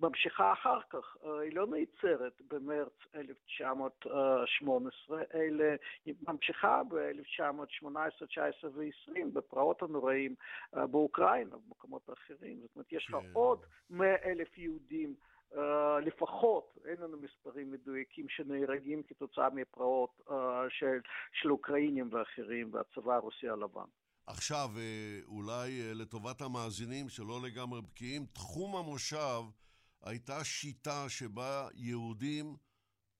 ממשיכה 0.00 0.52
אחר 0.52 0.80
כך, 0.90 1.16
אה, 1.24 1.40
היא 1.40 1.56
לא 1.56 1.66
נעצרת 1.66 2.42
במרץ 2.48 2.92
1918, 3.14 5.22
אלא 5.34 5.64
היא 6.04 6.14
ממשיכה 6.28 6.82
ב-1918, 6.88 8.26
19 8.26 8.70
ו-20 8.74 9.12
בפרעות 9.32 9.82
הנוראים 9.82 10.34
אה, 10.76 10.86
באוקראינה 10.86 11.56
ובמקומות 11.56 12.10
אחרים. 12.12 12.60
זאת 12.60 12.70
אומרת, 12.76 12.92
יש 12.92 13.06
לך 13.08 13.14
כן. 13.14 13.30
עוד 13.32 13.66
100 13.90 14.14
אלף 14.24 14.58
יהודים 14.58 15.14
Uh, 15.52 15.54
לפחות, 16.06 16.78
אין 16.84 16.96
לנו 17.00 17.16
מספרים 17.20 17.72
מדויקים 17.72 18.28
שנהרגים 18.28 19.02
כתוצאה 19.02 19.50
מפרעות 19.50 20.20
uh, 20.28 20.32
של, 20.68 21.00
של 21.32 21.50
אוקראינים 21.50 22.08
ואחרים 22.12 22.74
והצבא 22.74 23.14
הרוסי 23.14 23.48
הלבן. 23.48 23.84
עכשיו, 24.26 24.68
אולי 25.26 25.94
לטובת 25.94 26.40
המאזינים 26.40 27.08
שלא 27.08 27.40
לגמרי 27.46 27.80
בקיאים, 27.82 28.26
תחום 28.32 28.76
המושב 28.76 29.42
הייתה 30.02 30.44
שיטה 30.44 31.08
שבה 31.08 31.68
יהודים, 31.74 32.56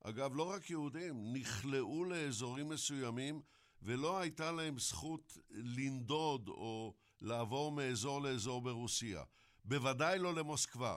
אגב, 0.04 0.34
לא 0.34 0.42
רק 0.42 0.70
יהודים, 0.70 1.32
נכלאו 1.32 2.04
לאזורים 2.04 2.68
מסוימים 2.68 3.42
ולא 3.82 4.18
הייתה 4.18 4.52
להם 4.52 4.78
זכות 4.78 5.38
לנדוד 5.50 6.48
או 6.48 6.94
לעבור 7.20 7.72
מאזור 7.72 8.22
לאזור 8.22 8.60
ברוסיה. 8.62 9.22
בוודאי 9.64 10.18
לא 10.18 10.34
למוסקבה. 10.34 10.96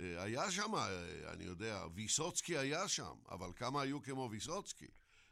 אה, 0.00 0.22
היה 0.22 0.50
שם, 0.50 0.74
אה, 0.74 1.32
אני 1.32 1.44
יודע, 1.44 1.84
ויסוצקי 1.94 2.58
היה 2.58 2.88
שם, 2.88 3.14
אבל 3.30 3.52
כמה 3.56 3.82
היו 3.82 4.02
כמו 4.02 4.28
ויסוצקי? 4.30 4.86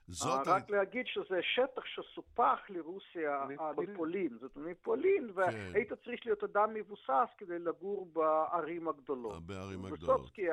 זאת... 0.09 0.47
רק. 0.47 0.71
להגיד 0.71 1.07
שזה 1.07 1.41
שטח 1.43 1.83
שסופח 1.85 2.59
לרוסיה 2.69 3.45
מפולין, 3.77 4.39
זאת 4.41 4.57
אומרת 4.57 4.71
מפולין, 4.71 5.29
כן. 5.29 5.41
והיית 5.41 5.93
צריך 5.93 6.21
להיות 6.27 6.45
אדם 6.45 6.75
מבוסס 6.75 7.29
כדי 7.39 7.59
לגור 7.59 8.11
בערים 8.13 8.89
הגדולות. 8.89 9.35
אה, 9.35 9.41
בערים 9.41 9.85
הגדולות. 9.85 10.21
ויסוצקי, 10.21 10.47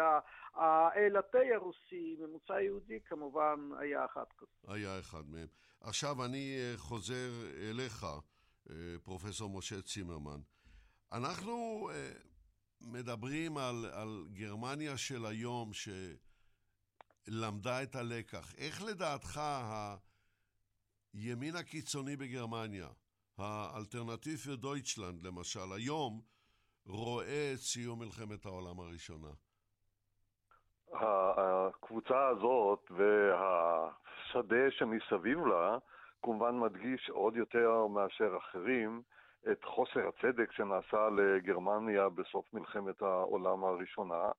האלתי 0.53 1.53
הרוסי, 1.53 2.15
ממוצע 2.19 2.61
יהודי, 2.61 2.99
כמובן 3.05 3.69
היה 3.80 4.05
אחד 4.05 4.25
כזה. 4.38 4.73
היה 4.73 4.99
אחד 4.99 5.23
מהם. 5.30 5.47
עכשיו 5.81 6.25
אני 6.25 6.57
חוזר 6.75 7.30
אליך, 7.69 8.05
פרופסור 9.03 9.57
משה 9.57 9.81
צימרמן. 9.81 10.39
אנחנו 11.11 11.89
מדברים 12.81 13.57
על, 13.57 13.85
על 13.91 14.25
גרמניה 14.34 14.97
של 14.97 15.25
היום, 15.25 15.73
למדה 17.27 17.83
את 17.83 17.95
הלקח. 17.95 18.55
איך 18.57 18.83
לדעתך 18.83 19.41
הימין 21.13 21.55
הקיצוני 21.55 22.15
בגרמניה, 22.15 22.87
האלטרנטיב 23.37 24.55
דויטשלנד 24.55 25.23
למשל, 25.23 25.73
היום 25.75 26.21
רואה 26.85 27.51
את 27.53 27.59
סיום 27.59 27.99
מלחמת 27.99 28.45
העולם 28.45 28.79
הראשונה? 28.79 29.29
הקבוצה 30.93 32.27
הזאת 32.27 32.91
והשדה 32.91 34.71
שמסביב 34.71 35.39
לה 35.45 35.77
כמובן 36.21 36.59
מדגיש 36.59 37.09
עוד 37.09 37.35
יותר 37.35 37.87
מאשר 37.87 38.37
אחרים 38.37 39.01
את 39.51 39.63
חוסר 39.63 40.07
הצדק 40.07 40.51
שנעשה 40.51 41.09
לגרמניה 41.09 42.09
בסוף 42.09 42.53
מלחמת 42.53 43.01
העולם 43.01 43.63
הראשונה, 43.63 44.31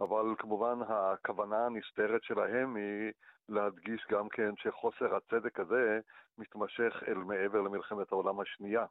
אבל 0.00 0.34
כמובן 0.38 0.78
הכוונה 0.88 1.66
הנסתרת 1.66 2.22
שלהם 2.22 2.76
היא 2.76 3.12
להדגיש 3.48 4.06
גם 4.10 4.28
כן 4.28 4.50
שחוסר 4.56 5.16
הצדק 5.16 5.60
הזה 5.60 6.00
מתמשך 6.38 7.02
אל 7.08 7.14
מעבר 7.14 7.60
למלחמת 7.60 8.12
העולם 8.12 8.40
השנייה. 8.40 8.86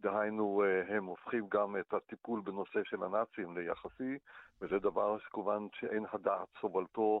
דהיינו, 0.00 0.62
הם 0.88 1.04
הופכים 1.04 1.46
גם 1.48 1.76
את 1.76 1.94
הטיפול 1.94 2.40
בנושא 2.40 2.84
של 2.84 3.04
הנאצים 3.04 3.58
ליחסי, 3.58 4.18
וזה 4.60 4.78
דבר 4.78 5.18
שכמובן 5.18 5.66
שאין 5.74 6.04
הדעת 6.12 6.48
סובלתו, 6.60 7.20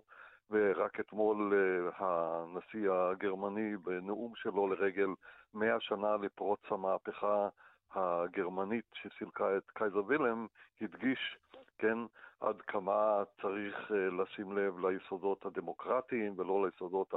ורק 0.50 1.00
אתמול 1.00 1.54
הנשיא 1.96 2.90
הגרמני 2.90 3.76
בנאום 3.76 4.32
שלו 4.36 4.68
לרגל 4.68 5.08
100 5.54 5.80
שנה 5.80 6.16
לפרוץ 6.16 6.60
המהפכה 6.70 7.48
הגרמנית 7.94 8.84
שסילקה 8.94 9.56
את 9.56 9.70
קייזר 9.70 10.02
וילם, 10.06 10.46
הדגיש, 10.80 11.38
כן, 11.78 11.98
עד 12.40 12.60
כמה 12.60 13.22
צריך 13.42 13.90
לשים 13.90 14.58
לב 14.58 14.86
ליסודות 14.86 15.46
הדמוקרטיים 15.46 16.34
ולא 16.38 16.66
ליסודות 16.66 17.14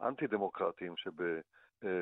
האנטי-דמוקרטיים 0.00 0.96
שב... 0.96 1.40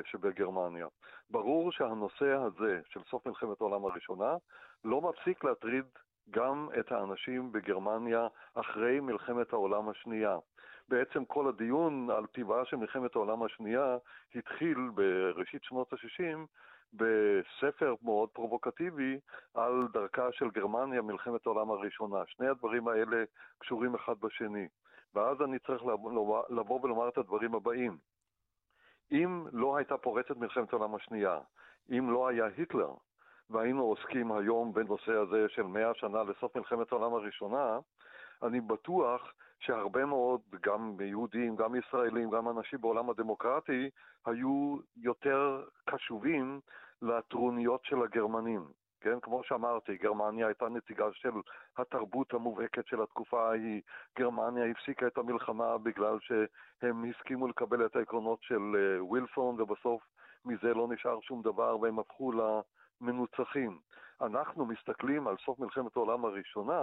שבגרמניה. 0.05 0.87
ברור 1.29 1.71
שהנושא 1.71 2.25
הזה 2.25 2.81
של 2.89 2.99
סוף 3.09 3.25
מלחמת 3.25 3.61
העולם 3.61 3.85
הראשונה 3.85 4.35
לא 4.83 5.01
מפסיק 5.01 5.43
להטריד 5.43 5.85
גם 6.29 6.67
את 6.79 6.91
האנשים 6.91 7.51
בגרמניה 7.51 8.27
אחרי 8.53 8.99
מלחמת 8.99 9.53
העולם 9.53 9.89
השנייה. 9.89 10.37
בעצם 10.89 11.25
כל 11.25 11.47
הדיון 11.47 12.09
על 12.09 12.25
טבעה 12.25 12.65
של 12.65 12.75
מלחמת 12.75 13.15
העולם 13.15 13.43
השנייה 13.43 13.97
התחיל 14.35 14.77
בראשית 14.93 15.63
שנות 15.63 15.93
ה-60 15.93 16.37
בספר 16.93 17.95
מאוד 18.01 18.29
פרובוקטיבי 18.29 19.19
על 19.53 19.87
דרכה 19.93 20.31
של 20.31 20.49
גרמניה 20.49 21.01
מלחמת 21.01 21.45
העולם 21.45 21.71
הראשונה. 21.71 22.17
שני 22.27 22.47
הדברים 22.47 22.87
האלה 22.87 23.23
קשורים 23.59 23.95
אחד 23.95 24.13
בשני. 24.19 24.67
ואז 25.15 25.41
אני 25.41 25.59
צריך 25.59 25.83
לבוא 26.49 26.79
ולומר 26.83 27.09
את 27.09 27.17
הדברים 27.17 27.55
הבאים. 27.55 27.97
אם 29.11 29.45
לא 29.51 29.77
הייתה 29.77 29.97
פורצת 29.97 30.37
מלחמת 30.37 30.73
העולם 30.73 30.95
השנייה, 30.95 31.39
אם 31.89 32.11
לא 32.11 32.27
היה 32.27 32.45
היטלר, 32.57 32.93
והיינו 33.49 33.83
עוסקים 33.83 34.31
היום 34.31 34.73
בנושא 34.73 35.11
הזה 35.11 35.45
של 35.49 35.63
מאה 35.63 35.93
שנה 35.93 36.23
לסוף 36.23 36.55
מלחמת 36.55 36.91
העולם 36.91 37.13
הראשונה, 37.13 37.79
אני 38.43 38.61
בטוח 38.61 39.33
שהרבה 39.61 40.05
מאוד, 40.05 40.41
גם 40.61 40.95
יהודים, 41.01 41.55
גם 41.55 41.75
ישראלים, 41.75 42.29
גם 42.29 42.49
אנשים 42.49 42.81
בעולם 42.81 43.09
הדמוקרטי, 43.09 43.89
היו 44.25 44.77
יותר 44.97 45.63
קשובים 45.85 46.59
לטרוניות 47.01 47.85
של 47.85 48.03
הגרמנים. 48.03 48.65
כן, 49.01 49.19
כמו 49.19 49.43
שאמרתי, 49.43 49.97
גרמניה 49.97 50.47
הייתה 50.47 50.69
נציגה 50.69 51.05
של 51.13 51.31
התרבות 51.77 52.33
המובהקת 52.33 52.87
של 52.87 53.01
התקופה 53.01 53.49
ההיא. 53.49 53.81
גרמניה 54.19 54.65
הפסיקה 54.65 55.07
את 55.07 55.17
המלחמה 55.17 55.77
בגלל 55.77 56.17
שהם 56.19 57.03
הסכימו 57.09 57.47
לקבל 57.47 57.85
את 57.85 57.95
העקרונות 57.95 58.39
של 58.41 58.61
ווילסון, 58.99 59.61
ובסוף 59.61 60.03
מזה 60.45 60.73
לא 60.73 60.87
נשאר 60.87 61.21
שום 61.21 61.41
דבר 61.41 61.79
והם 61.79 61.99
הפכו 61.99 62.31
למנוצחים. 62.31 63.79
אנחנו 64.21 64.65
מסתכלים 64.65 65.27
על 65.27 65.35
סוף 65.45 65.59
מלחמת 65.59 65.95
העולם 65.95 66.25
הראשונה 66.25 66.81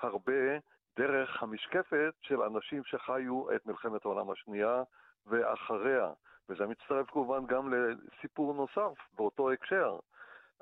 הרבה 0.00 0.58
דרך 1.00 1.42
המשקפת 1.42 2.14
של 2.20 2.42
אנשים 2.42 2.84
שחיו 2.84 3.54
את 3.54 3.66
מלחמת 3.66 4.04
העולם 4.04 4.30
השנייה 4.30 4.82
ואחריה. 5.26 6.12
וזה 6.48 6.66
מצטרף 6.66 7.10
כמובן 7.10 7.46
גם 7.46 7.74
לסיפור 7.74 8.54
נוסף 8.54 8.98
באותו 9.12 9.52
הקשר. 9.52 9.98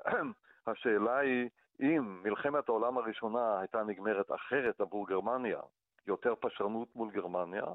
השאלה 0.67 1.17
היא, 1.17 1.49
אם 1.79 2.19
מלחמת 2.23 2.69
העולם 2.69 2.97
הראשונה 2.97 3.59
הייתה 3.59 3.83
נגמרת 3.83 4.31
אחרת 4.31 4.81
עבור 4.81 5.07
גרמניה, 5.07 5.59
יותר 6.07 6.33
פשרנות 6.39 6.95
מול 6.95 7.11
גרמניה, 7.11 7.65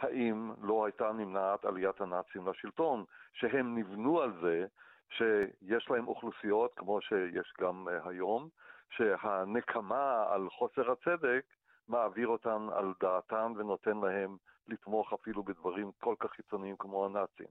האם 0.00 0.52
לא 0.62 0.84
הייתה 0.84 1.12
נמנעת 1.12 1.64
עליית 1.64 2.00
הנאצים 2.00 2.48
לשלטון, 2.48 3.04
שהם 3.32 3.78
נבנו 3.78 4.20
על 4.20 4.32
זה 4.42 4.66
שיש 5.08 5.90
להם 5.90 6.08
אוכלוסיות, 6.08 6.74
כמו 6.76 7.00
שיש 7.00 7.52
גם 7.60 7.88
היום, 8.04 8.48
שהנקמה 8.90 10.24
על 10.28 10.50
חוסר 10.50 10.90
הצדק 10.90 11.44
מעביר 11.88 12.28
אותן 12.28 12.66
על 12.76 12.92
דעתן 13.00 13.52
ונותן 13.56 13.96
להם 13.96 14.36
לתמוך 14.68 15.12
אפילו 15.12 15.42
בדברים 15.42 15.90
כל 16.00 16.14
כך 16.20 16.30
חיצוניים 16.30 16.76
כמו 16.78 17.04
הנאצים. 17.04 17.46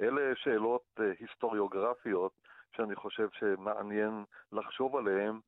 אלה 0.00 0.32
שאלות 0.36 1.00
היסטוריוגרפיות 1.20 2.32
שאני 2.76 2.96
חושב 2.96 3.28
שמעניין 3.38 4.24
לחשוב 4.52 4.96
עליהם 4.96 5.40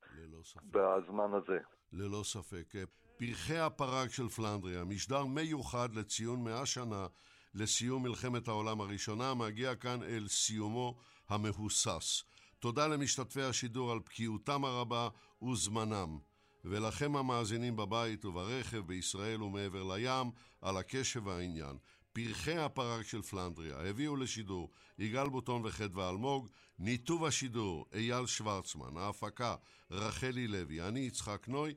בזמן 0.65 1.35
הזה. 1.35 1.59
ללא 1.93 2.23
ספק. 2.25 2.75
פרחי 3.17 3.59
הפרק 3.59 4.11
של 4.11 4.29
פלנדריה, 4.29 4.85
משדר 4.85 5.25
מיוחד 5.25 5.89
לציון 5.95 6.45
מאה 6.45 6.67
שנה 6.67 7.07
לסיום 7.55 8.03
מלחמת 8.03 8.49
העולם 8.49 8.81
הראשונה, 8.81 9.35
מגיע 9.35 9.75
כאן 9.75 10.03
אל 10.03 10.29
סיומו 10.29 10.95
המהוסס. 11.29 12.25
תודה 12.59 12.87
למשתתפי 12.87 13.43
השידור 13.43 13.93
על 13.93 13.99
בקיאותם 13.99 14.65
הרבה 14.65 15.09
וזמנם. 15.43 16.19
ולכם 16.65 17.17
המאזינים 17.17 17.77
בבית 17.77 18.25
וברכב 18.25 18.79
בישראל 18.79 19.43
ומעבר 19.43 19.83
לים 19.95 20.31
על 20.63 20.77
הקשב 20.77 21.27
והעניין. 21.27 21.77
פרחי 22.13 22.59
הפרק 22.59 23.07
של 23.07 23.23
פלנדריה 23.23 23.77
הביאו 23.91 24.17
לשידור 24.17 24.71
יגאל 24.99 25.29
בוטון 25.29 25.63
וחדווה 25.65 26.11
אלמוג, 26.11 26.49
ניתוב 26.79 27.25
השידור 27.25 27.87
אייל 27.95 28.27
שוורצמן, 28.27 28.97
ההפקה 28.97 29.55
רחלי 29.91 30.49
לוי, 30.49 30.83
אני 30.83 31.01
יצחק 31.01 31.49
נוי. 31.49 31.75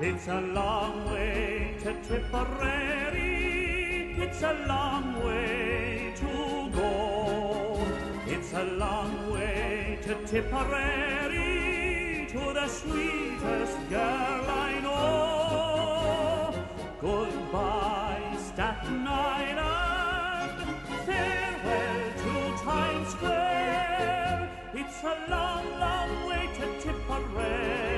It's 0.00 0.28
a 0.28 0.40
long 0.58 0.94
way 1.12 1.76
to 1.82 1.90
Tipperary, 2.06 3.36
it's 4.24 4.42
a 4.42 4.54
long 4.72 5.06
way 5.24 6.12
to 6.20 6.32
go, 6.78 6.92
it's 8.26 8.52
a 8.52 8.64
long 8.84 9.23
to 10.04 10.14
Tipperary, 10.26 11.40
to 12.28 12.52
the 12.52 12.68
sweetest 12.68 13.78
girl 13.88 14.44
I 14.50 14.80
know. 14.82 16.52
Goodbye, 17.00 18.36
Staten 18.36 19.06
Island. 19.08 20.52
Farewell 21.06 22.12
to 22.22 22.34
Times 22.62 23.08
Square. 23.12 24.50
It's 24.74 25.02
a 25.04 25.16
long, 25.30 25.64
long 25.80 26.26
way 26.28 26.50
to 26.58 26.66
Tipperary, 26.82 27.93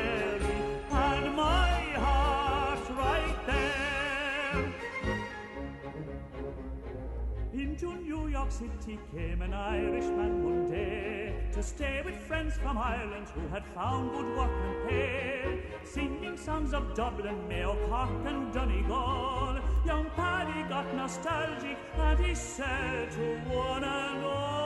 Into 7.58 7.96
New 7.96 8.28
York 8.28 8.52
City 8.52 8.98
came 9.14 9.40
an 9.40 9.54
Irishman 9.54 10.44
one 10.44 10.70
day 10.70 11.32
to 11.52 11.62
stay 11.62 12.02
with 12.04 12.14
friends 12.14 12.54
from 12.58 12.76
Ireland 12.76 13.28
who 13.30 13.48
had 13.48 13.64
found 13.68 14.10
good 14.10 14.36
work 14.36 14.50
and 14.50 14.88
pay, 14.90 15.62
singing 15.82 16.36
songs 16.36 16.74
of 16.74 16.94
Dublin, 16.94 17.48
Mayo, 17.48 17.74
Cork, 17.88 18.10
and 18.26 18.52
Donegal. 18.52 19.58
Young 19.86 20.04
Paddy 20.14 20.68
got 20.68 20.94
nostalgic 20.94 21.78
and 21.96 22.20
he 22.20 22.34
said 22.34 23.10
to 23.12 23.38
one 23.48 23.84
and 23.84 24.22
all, 24.22 24.65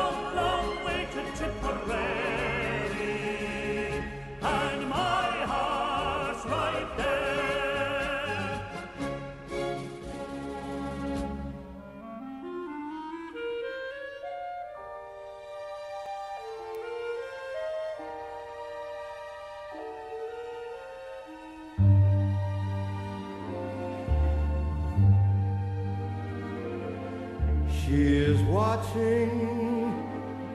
watching 28.81 29.93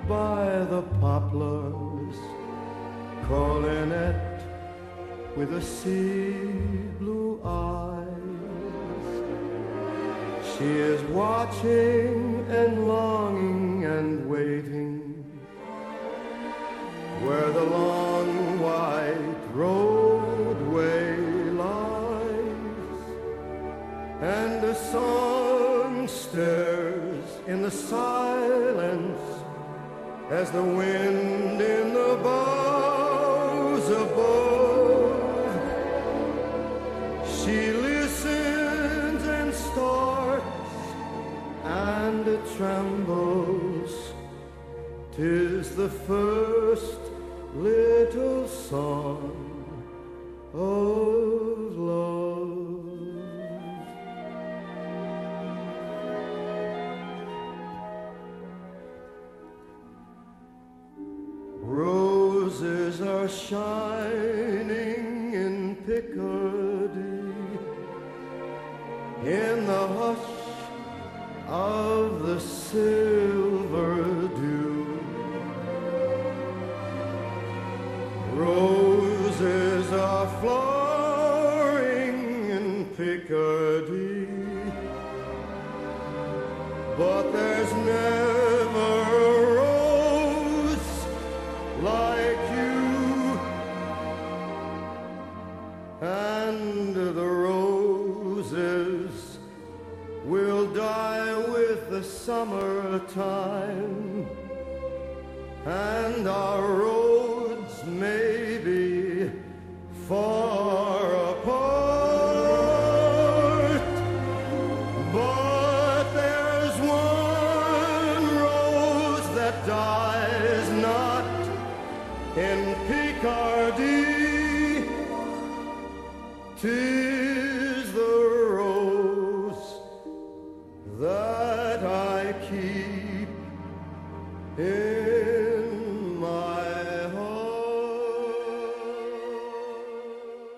by 0.08 0.64
the 0.70 0.82
poplars, 1.00 2.16
calling 3.28 3.92
it 3.92 4.40
with 5.36 5.52
a 5.54 5.62
sea 5.62 6.34
blue 6.98 7.40
eyes. 7.44 8.06
She 10.52 10.64
is 10.64 11.00
watching 11.10 12.25